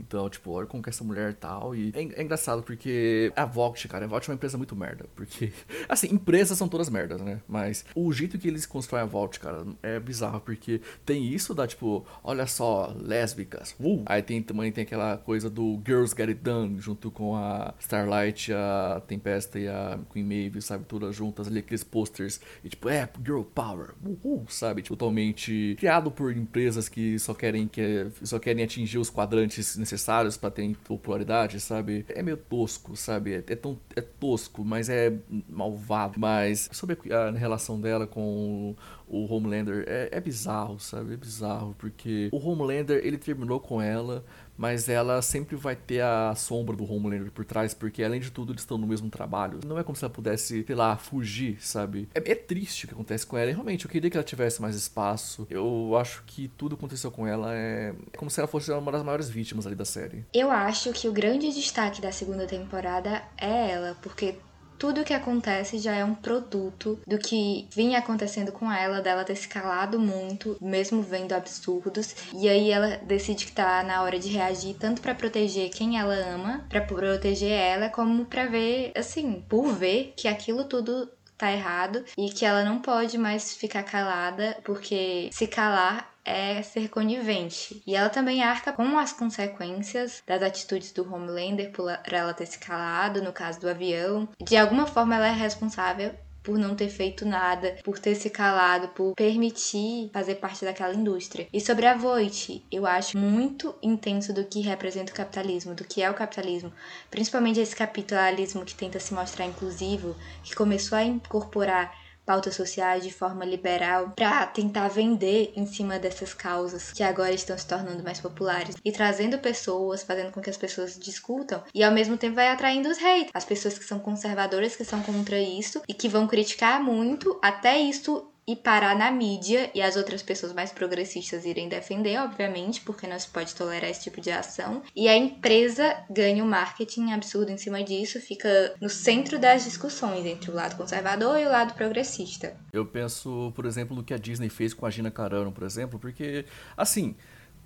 então, 0.00 0.28
tipo, 0.28 0.50
olha 0.52 0.66
como 0.66 0.82
que 0.82 0.90
essa 0.90 1.04
mulher 1.04 1.34
tal. 1.34 1.74
E 1.74 1.92
é, 1.94 2.20
é 2.20 2.22
engraçado 2.22 2.62
porque 2.62 3.32
a 3.34 3.44
Vogt, 3.44 3.88
cara, 3.88 4.04
a 4.04 4.08
Vogt 4.08 4.28
é 4.28 4.32
uma 4.32 4.36
empresa 4.36 4.56
muito 4.56 4.76
merda. 4.76 5.06
Porque, 5.14 5.52
assim, 5.88 6.08
empresas 6.12 6.56
são 6.56 6.68
todas 6.68 6.88
merdas, 6.88 7.20
né? 7.20 7.40
Mas 7.48 7.84
o 7.94 8.12
jeito 8.12 8.38
que 8.38 8.48
eles 8.48 8.66
constroem 8.66 9.02
a 9.02 9.06
Vogt, 9.06 9.40
cara, 9.40 9.64
é 9.82 9.98
bizarro. 9.98 10.40
Porque 10.40 10.80
tem 11.04 11.26
isso 11.26 11.54
da, 11.54 11.66
tipo, 11.66 12.06
olha 12.22 12.46
só, 12.46 12.94
lésbicas. 12.98 13.74
Uh! 13.80 14.02
Aí 14.06 14.22
tem, 14.22 14.42
também 14.42 14.70
tem 14.70 14.82
aquela 14.82 15.16
coisa 15.16 15.50
do 15.50 15.80
Girls 15.84 16.14
Get 16.16 16.28
It 16.28 16.40
Done, 16.40 16.80
junto 16.80 17.10
com 17.10 17.36
a 17.36 17.74
Starlight, 17.80 18.52
a 18.52 19.02
Tempesta 19.06 19.58
e 19.58 19.68
a 19.68 19.98
Queen 20.12 20.24
Maeve, 20.24 20.60
sabe? 20.62 20.84
Todas 20.84 21.14
juntas 21.14 21.48
ali, 21.48 21.60
aqueles 21.60 21.84
posters. 21.84 22.40
E, 22.62 22.68
tipo, 22.68 22.88
é, 22.88 23.08
Girl 23.24 23.42
Power. 23.42 23.94
Uhul, 24.04 24.46
sabe? 24.48 24.82
Tipo, 24.82 24.96
totalmente 24.96 25.76
criado 25.78 26.10
por 26.10 26.36
empresas 26.36 26.88
que 26.88 27.18
só 27.18 27.32
querem, 27.32 27.68
que, 27.68 28.08
só 28.22 28.38
querem 28.38 28.64
atingir 28.64 28.98
os 28.98 29.08
quadrantes 29.08 29.76
necessários 29.88 30.36
para 30.36 30.50
terem 30.50 30.74
popularidade, 30.74 31.58
sabe? 31.60 32.04
É 32.08 32.22
meio 32.22 32.36
tosco, 32.36 32.94
sabe? 32.96 33.34
É, 33.34 33.38
é, 33.38 33.56
tão 33.56 33.78
é 33.96 34.00
tosco, 34.00 34.64
mas 34.64 34.88
é 34.88 35.12
malvado. 35.48 36.18
Mas 36.18 36.68
sobre 36.72 36.98
a 37.12 37.30
relação 37.30 37.80
dela 37.80 38.06
com 38.06 38.76
Homelander 39.10 39.84
é, 39.86 40.08
é 40.12 40.20
bizarro, 40.20 40.78
sabe? 40.78 41.14
É 41.14 41.16
bizarro 41.16 41.74
porque 41.78 42.28
o 42.32 42.38
Homelander 42.38 43.00
ele 43.04 43.18
terminou 43.18 43.60
com 43.60 43.80
ela 43.80 44.24
mas 44.58 44.88
ela 44.88 45.22
sempre 45.22 45.54
vai 45.54 45.76
ter 45.76 46.02
a 46.02 46.34
sombra 46.34 46.74
do 46.74 46.92
Homelander 46.92 47.30
por 47.30 47.44
trás, 47.44 47.72
porque 47.72 48.02
além 48.02 48.20
de 48.20 48.32
tudo 48.32 48.52
eles 48.52 48.62
estão 48.62 48.76
no 48.76 48.88
mesmo 48.88 49.08
trabalho. 49.08 49.60
Não 49.64 49.78
é 49.78 49.84
como 49.84 49.94
se 49.94 50.04
ela 50.04 50.12
pudesse, 50.12 50.64
sei 50.66 50.74
lá, 50.74 50.96
fugir, 50.96 51.58
sabe? 51.60 52.08
É, 52.12 52.32
é 52.32 52.34
triste 52.34 52.84
o 52.84 52.88
que 52.88 52.94
acontece 52.94 53.24
com 53.24 53.38
ela. 53.38 53.50
E 53.50 53.52
realmente, 53.52 53.84
eu 53.84 53.90
queria 53.90 54.10
que 54.10 54.16
ela 54.16 54.24
tivesse 54.24 54.60
mais 54.60 54.74
espaço. 54.74 55.46
Eu 55.48 55.96
acho 55.96 56.24
que 56.26 56.48
tudo 56.48 56.76
que 56.76 56.80
aconteceu 56.80 57.12
com 57.12 57.24
ela 57.24 57.54
é 57.54 57.94
como 58.16 58.28
se 58.28 58.40
ela 58.40 58.48
fosse 58.48 58.72
uma 58.72 58.90
das 58.90 59.04
maiores 59.04 59.28
vítimas 59.28 59.64
ali 59.64 59.76
da 59.76 59.84
série. 59.84 60.26
Eu 60.34 60.50
acho 60.50 60.92
que 60.92 61.08
o 61.08 61.12
grande 61.12 61.52
destaque 61.52 62.02
da 62.02 62.10
segunda 62.10 62.44
temporada 62.44 63.22
é 63.36 63.70
ela, 63.70 63.96
porque 64.02 64.34
tudo 64.78 65.00
o 65.00 65.04
que 65.04 65.12
acontece 65.12 65.78
já 65.78 65.94
é 65.94 66.04
um 66.04 66.14
produto 66.14 66.98
do 67.06 67.18
que 67.18 67.66
vinha 67.74 67.98
acontecendo 67.98 68.52
com 68.52 68.70
ela, 68.70 69.00
dela 69.00 69.24
ter 69.24 69.36
se 69.36 69.48
calado 69.48 69.98
muito, 69.98 70.56
mesmo 70.60 71.02
vendo 71.02 71.32
absurdos. 71.32 72.14
E 72.34 72.48
aí 72.48 72.70
ela 72.70 72.96
decide 72.98 73.46
que 73.46 73.52
tá 73.52 73.82
na 73.82 74.02
hora 74.02 74.18
de 74.18 74.28
reagir, 74.28 74.74
tanto 74.74 75.02
para 75.02 75.14
proteger 75.14 75.70
quem 75.70 75.98
ela 75.98 76.14
ama, 76.14 76.64
para 76.68 76.80
proteger 76.80 77.50
ela, 77.50 77.88
como 77.88 78.24
para 78.24 78.46
ver, 78.46 78.92
assim, 78.96 79.44
por 79.48 79.72
ver 79.74 80.14
que 80.16 80.28
aquilo 80.28 80.64
tudo 80.64 81.08
tá 81.36 81.52
errado 81.52 82.04
e 82.18 82.30
que 82.30 82.44
ela 82.44 82.64
não 82.64 82.80
pode 82.80 83.16
mais 83.16 83.54
ficar 83.54 83.84
calada, 83.84 84.56
porque 84.64 85.30
se 85.32 85.46
calar 85.46 86.17
é 86.28 86.62
ser 86.62 86.88
conivente. 86.88 87.82
E 87.86 87.96
ela 87.96 88.10
também 88.10 88.42
arca 88.42 88.72
com 88.72 88.98
as 88.98 89.12
consequências 89.12 90.22
das 90.26 90.42
atitudes 90.42 90.92
do 90.92 91.02
Homelander 91.02 91.72
por 91.72 91.90
ela 92.04 92.34
ter 92.34 92.46
se 92.46 92.58
calado, 92.58 93.22
no 93.22 93.32
caso 93.32 93.60
do 93.60 93.68
avião. 93.68 94.28
De 94.42 94.56
alguma 94.56 94.86
forma, 94.86 95.16
ela 95.16 95.28
é 95.28 95.32
responsável 95.32 96.12
por 96.42 96.58
não 96.58 96.74
ter 96.74 96.88
feito 96.88 97.26
nada, 97.26 97.76
por 97.84 97.98
ter 97.98 98.14
se 98.14 98.30
calado, 98.30 98.88
por 98.88 99.14
permitir 99.14 100.10
fazer 100.14 100.36
parte 100.36 100.64
daquela 100.64 100.94
indústria. 100.94 101.46
E 101.52 101.60
sobre 101.60 101.84
a 101.84 101.94
Voight, 101.94 102.64
eu 102.72 102.86
acho 102.86 103.18
muito 103.18 103.74
intenso 103.82 104.32
do 104.32 104.44
que 104.44 104.60
representa 104.60 105.12
o 105.12 105.14
capitalismo, 105.14 105.74
do 105.74 105.84
que 105.84 106.02
é 106.02 106.10
o 106.10 106.14
capitalismo, 106.14 106.72
principalmente 107.10 107.60
esse 107.60 107.76
capitalismo 107.76 108.64
que 108.64 108.74
tenta 108.74 108.98
se 108.98 109.12
mostrar 109.12 109.44
inclusivo, 109.44 110.16
que 110.42 110.54
começou 110.54 110.96
a 110.96 111.04
incorporar 111.04 111.94
pautas 112.28 112.54
sociais 112.54 113.02
de 113.02 113.10
forma 113.10 113.42
liberal 113.42 114.12
para 114.14 114.44
tentar 114.44 114.88
vender 114.88 115.50
em 115.56 115.64
cima 115.64 115.98
dessas 115.98 116.34
causas 116.34 116.92
que 116.92 117.02
agora 117.02 117.32
estão 117.32 117.56
se 117.56 117.66
tornando 117.66 118.04
mais 118.04 118.20
populares 118.20 118.76
e 118.84 118.92
trazendo 118.92 119.38
pessoas, 119.38 120.02
fazendo 120.02 120.30
com 120.30 120.42
que 120.42 120.50
as 120.50 120.58
pessoas 120.58 120.98
discutam 120.98 121.62
e 121.74 121.82
ao 121.82 121.90
mesmo 121.90 122.18
tempo 122.18 122.34
vai 122.34 122.50
atraindo 122.50 122.90
os 122.90 122.98
haters, 122.98 123.30
as 123.32 123.46
pessoas 123.46 123.78
que 123.78 123.84
são 123.84 123.98
conservadoras 123.98 124.76
que 124.76 124.84
são 124.84 125.02
contra 125.02 125.38
isso 125.40 125.80
e 125.88 125.94
que 125.94 126.06
vão 126.06 126.26
criticar 126.26 126.82
muito 126.82 127.38
até 127.42 127.78
isso 127.78 128.27
e 128.48 128.56
parar 128.56 128.96
na 128.96 129.10
mídia 129.10 129.70
e 129.74 129.82
as 129.82 129.94
outras 129.94 130.22
pessoas 130.22 130.54
mais 130.54 130.72
progressistas 130.72 131.44
irem 131.44 131.68
defender, 131.68 132.18
obviamente, 132.18 132.80
porque 132.80 133.06
não 133.06 133.18
se 133.18 133.28
pode 133.28 133.54
tolerar 133.54 133.90
esse 133.90 134.04
tipo 134.04 134.22
de 134.22 134.30
ação. 134.30 134.82
E 134.96 135.06
a 135.06 135.14
empresa 135.14 135.94
ganha 136.08 136.42
um 136.42 136.48
marketing 136.48 137.12
absurdo 137.12 137.52
em 137.52 137.58
cima 137.58 137.84
disso, 137.84 138.18
fica 138.18 138.74
no 138.80 138.88
centro 138.88 139.38
das 139.38 139.64
discussões 139.64 140.24
entre 140.24 140.50
o 140.50 140.54
lado 140.54 140.76
conservador 140.76 141.38
e 141.38 141.44
o 141.44 141.50
lado 141.50 141.74
progressista. 141.74 142.56
Eu 142.72 142.86
penso, 142.86 143.52
por 143.54 143.66
exemplo, 143.66 143.94
no 143.94 144.02
que 144.02 144.14
a 144.14 144.18
Disney 144.18 144.48
fez 144.48 144.72
com 144.72 144.86
a 144.86 144.90
Gina 144.90 145.10
Carano, 145.10 145.52
por 145.52 145.64
exemplo, 145.64 145.98
porque, 145.98 146.46
assim, 146.74 147.14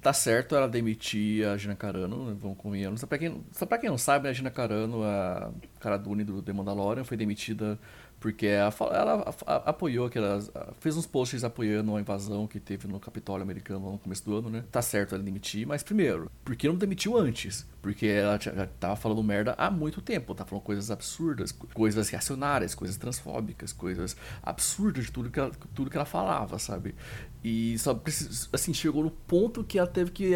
tá 0.01 0.13
certo 0.13 0.57
ela 0.57 0.69
demitir 0.69 1.47
a 1.47 1.57
Gina 1.57 1.77
Carano, 1.77 2.35
vamos 2.35 2.59
convenhamos. 2.59 3.01
Só 3.01 3.07
pra 3.07 3.19
quem, 3.19 3.41
só 3.53 3.65
pra 3.65 3.79
quem 3.79 3.89
não 3.89 3.97
sabe, 3.97 4.29
a 4.29 4.33
Gina 4.33 4.51
Carano, 4.51 5.05
a 5.05 5.53
cara 5.79 5.97
Dune 5.97 6.25
do 6.25 6.43
The 6.43 6.53
Mandalorian, 6.53 7.05
foi 7.05 7.17
demitida 7.17 7.79
porque 8.23 8.47
ela, 8.47 8.73
ela 8.93 9.35
apoiou 9.67 10.07
aquelas. 10.07 10.49
fez 10.79 10.97
uns 10.97 11.07
posts 11.09 11.43
apoiando 11.43 11.97
a 11.97 12.01
invasão 12.01 12.47
que 12.47 12.61
teve 12.61 12.87
no 12.87 13.01
Capitólio 13.01 13.43
americano 13.43 13.91
no 13.91 13.99
começo 13.99 14.25
do 14.25 14.37
ano, 14.37 14.49
né? 14.49 14.63
Tá 14.71 14.81
certo 14.81 15.17
ela 15.17 15.25
demitir, 15.25 15.67
mas 15.67 15.83
primeiro, 15.83 16.31
por 16.45 16.55
que 16.55 16.69
não 16.69 16.77
demitiu 16.77 17.19
antes? 17.19 17.67
Porque 17.83 18.07
ela 18.07 18.39
já 18.41 18.65
tava 18.79 18.95
falando 18.95 19.21
merda 19.25 19.57
há 19.59 19.69
muito 19.73 20.01
tempo, 20.01 20.37
tá 20.37 20.45
falando 20.45 20.63
coisas 20.63 20.89
absurdas, 20.89 21.51
coisas 21.51 22.09
reacionárias, 22.11 22.77
coisas 22.77 22.97
transfóbicas, 22.97 23.73
coisas 23.73 24.17
absurdas 24.41 25.07
de 25.07 25.11
tudo 25.11 25.29
que 25.29 25.41
ela, 25.41 25.51
tudo 25.75 25.91
que 25.91 25.97
ela 25.97 26.07
falava, 26.07 26.61
sabe? 26.61 26.95
E 27.45 27.77
só 27.79 28.01
assim, 28.53 28.73
chegou 28.73 29.03
no 29.03 29.11
ponto 29.11 29.65
que 29.65 29.79
ela 29.79 29.89
teve 29.89 30.11
que 30.13 30.35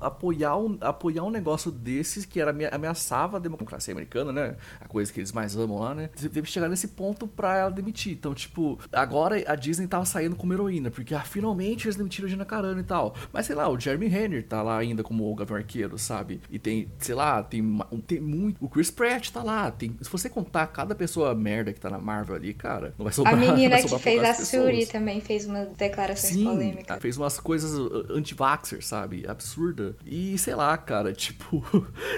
apoiar 0.00 0.56
um, 0.56 0.78
apoiar 0.80 1.24
um 1.24 1.30
negócio 1.30 1.70
desses 1.70 2.24
que 2.24 2.40
era 2.40 2.54
ameaçava 2.72 3.38
a 3.38 3.40
democracia 3.40 3.92
americana, 3.92 4.32
né? 4.32 4.56
A 4.80 4.86
coisa 4.86 5.12
que 5.12 5.18
eles 5.18 5.32
mais 5.32 5.56
amam 5.56 5.78
lá, 5.78 5.94
né? 5.94 6.08
Teve 6.14 6.42
que 6.42 6.50
chegar 6.50 6.68
nesse 6.68 6.88
ponto 6.88 7.26
pra 7.26 7.56
ela 7.56 7.70
demitir. 7.70 8.12
Então, 8.12 8.34
tipo, 8.34 8.78
agora 8.92 9.42
a 9.46 9.56
Disney 9.56 9.88
tava 9.88 10.04
saindo 10.04 10.36
como 10.36 10.52
heroína, 10.52 10.90
porque 10.90 11.14
ah, 11.14 11.22
finalmente 11.22 11.86
eles 11.86 11.96
demitiram 11.96 12.26
a 12.26 12.30
Gina 12.30 12.44
Carano 12.44 12.80
e 12.80 12.84
tal. 12.84 13.14
Mas 13.32 13.46
sei 13.46 13.56
lá, 13.56 13.68
o 13.68 13.78
Jeremy 13.78 14.06
Renner 14.06 14.46
tá 14.46 14.62
lá 14.62 14.78
ainda 14.78 15.02
como 15.02 15.30
o 15.30 15.34
Gavião 15.34 15.56
Arqueiro, 15.56 15.98
sabe? 15.98 16.40
E 16.50 16.58
tem, 16.58 16.88
sei 16.98 17.14
lá, 17.14 17.42
tem, 17.42 17.80
tem 18.06 18.20
muito. 18.20 18.64
O 18.64 18.68
Chris 18.68 18.90
Pratt 18.90 19.30
tá 19.30 19.42
lá. 19.42 19.70
Tem, 19.70 19.96
se 20.00 20.08
você 20.08 20.28
contar 20.28 20.68
cada 20.68 20.94
pessoa 20.94 21.34
merda 21.34 21.72
que 21.72 21.80
tá 21.80 21.90
na 21.90 21.98
Marvel 21.98 22.36
ali, 22.36 22.54
cara, 22.54 22.94
não 22.96 23.04
vai 23.04 23.12
sobrar. 23.12 23.34
A 23.34 23.36
menina 23.36 23.82
que 23.82 23.98
fez 23.98 24.22
a 24.22 24.34
Suri 24.34 24.86
também 24.86 25.20
fez 25.20 25.46
uma 25.46 25.64
declaração 25.64 26.27
Sim, 26.34 26.44
polêmicas. 26.44 26.98
fez 27.00 27.16
umas 27.16 27.38
coisas 27.40 27.78
uh, 27.78 28.06
anti-vaxxer, 28.10 28.84
sabe? 28.84 29.24
Absurda. 29.26 29.96
E 30.04 30.36
sei 30.38 30.54
lá, 30.54 30.76
cara, 30.76 31.12
tipo, 31.14 31.64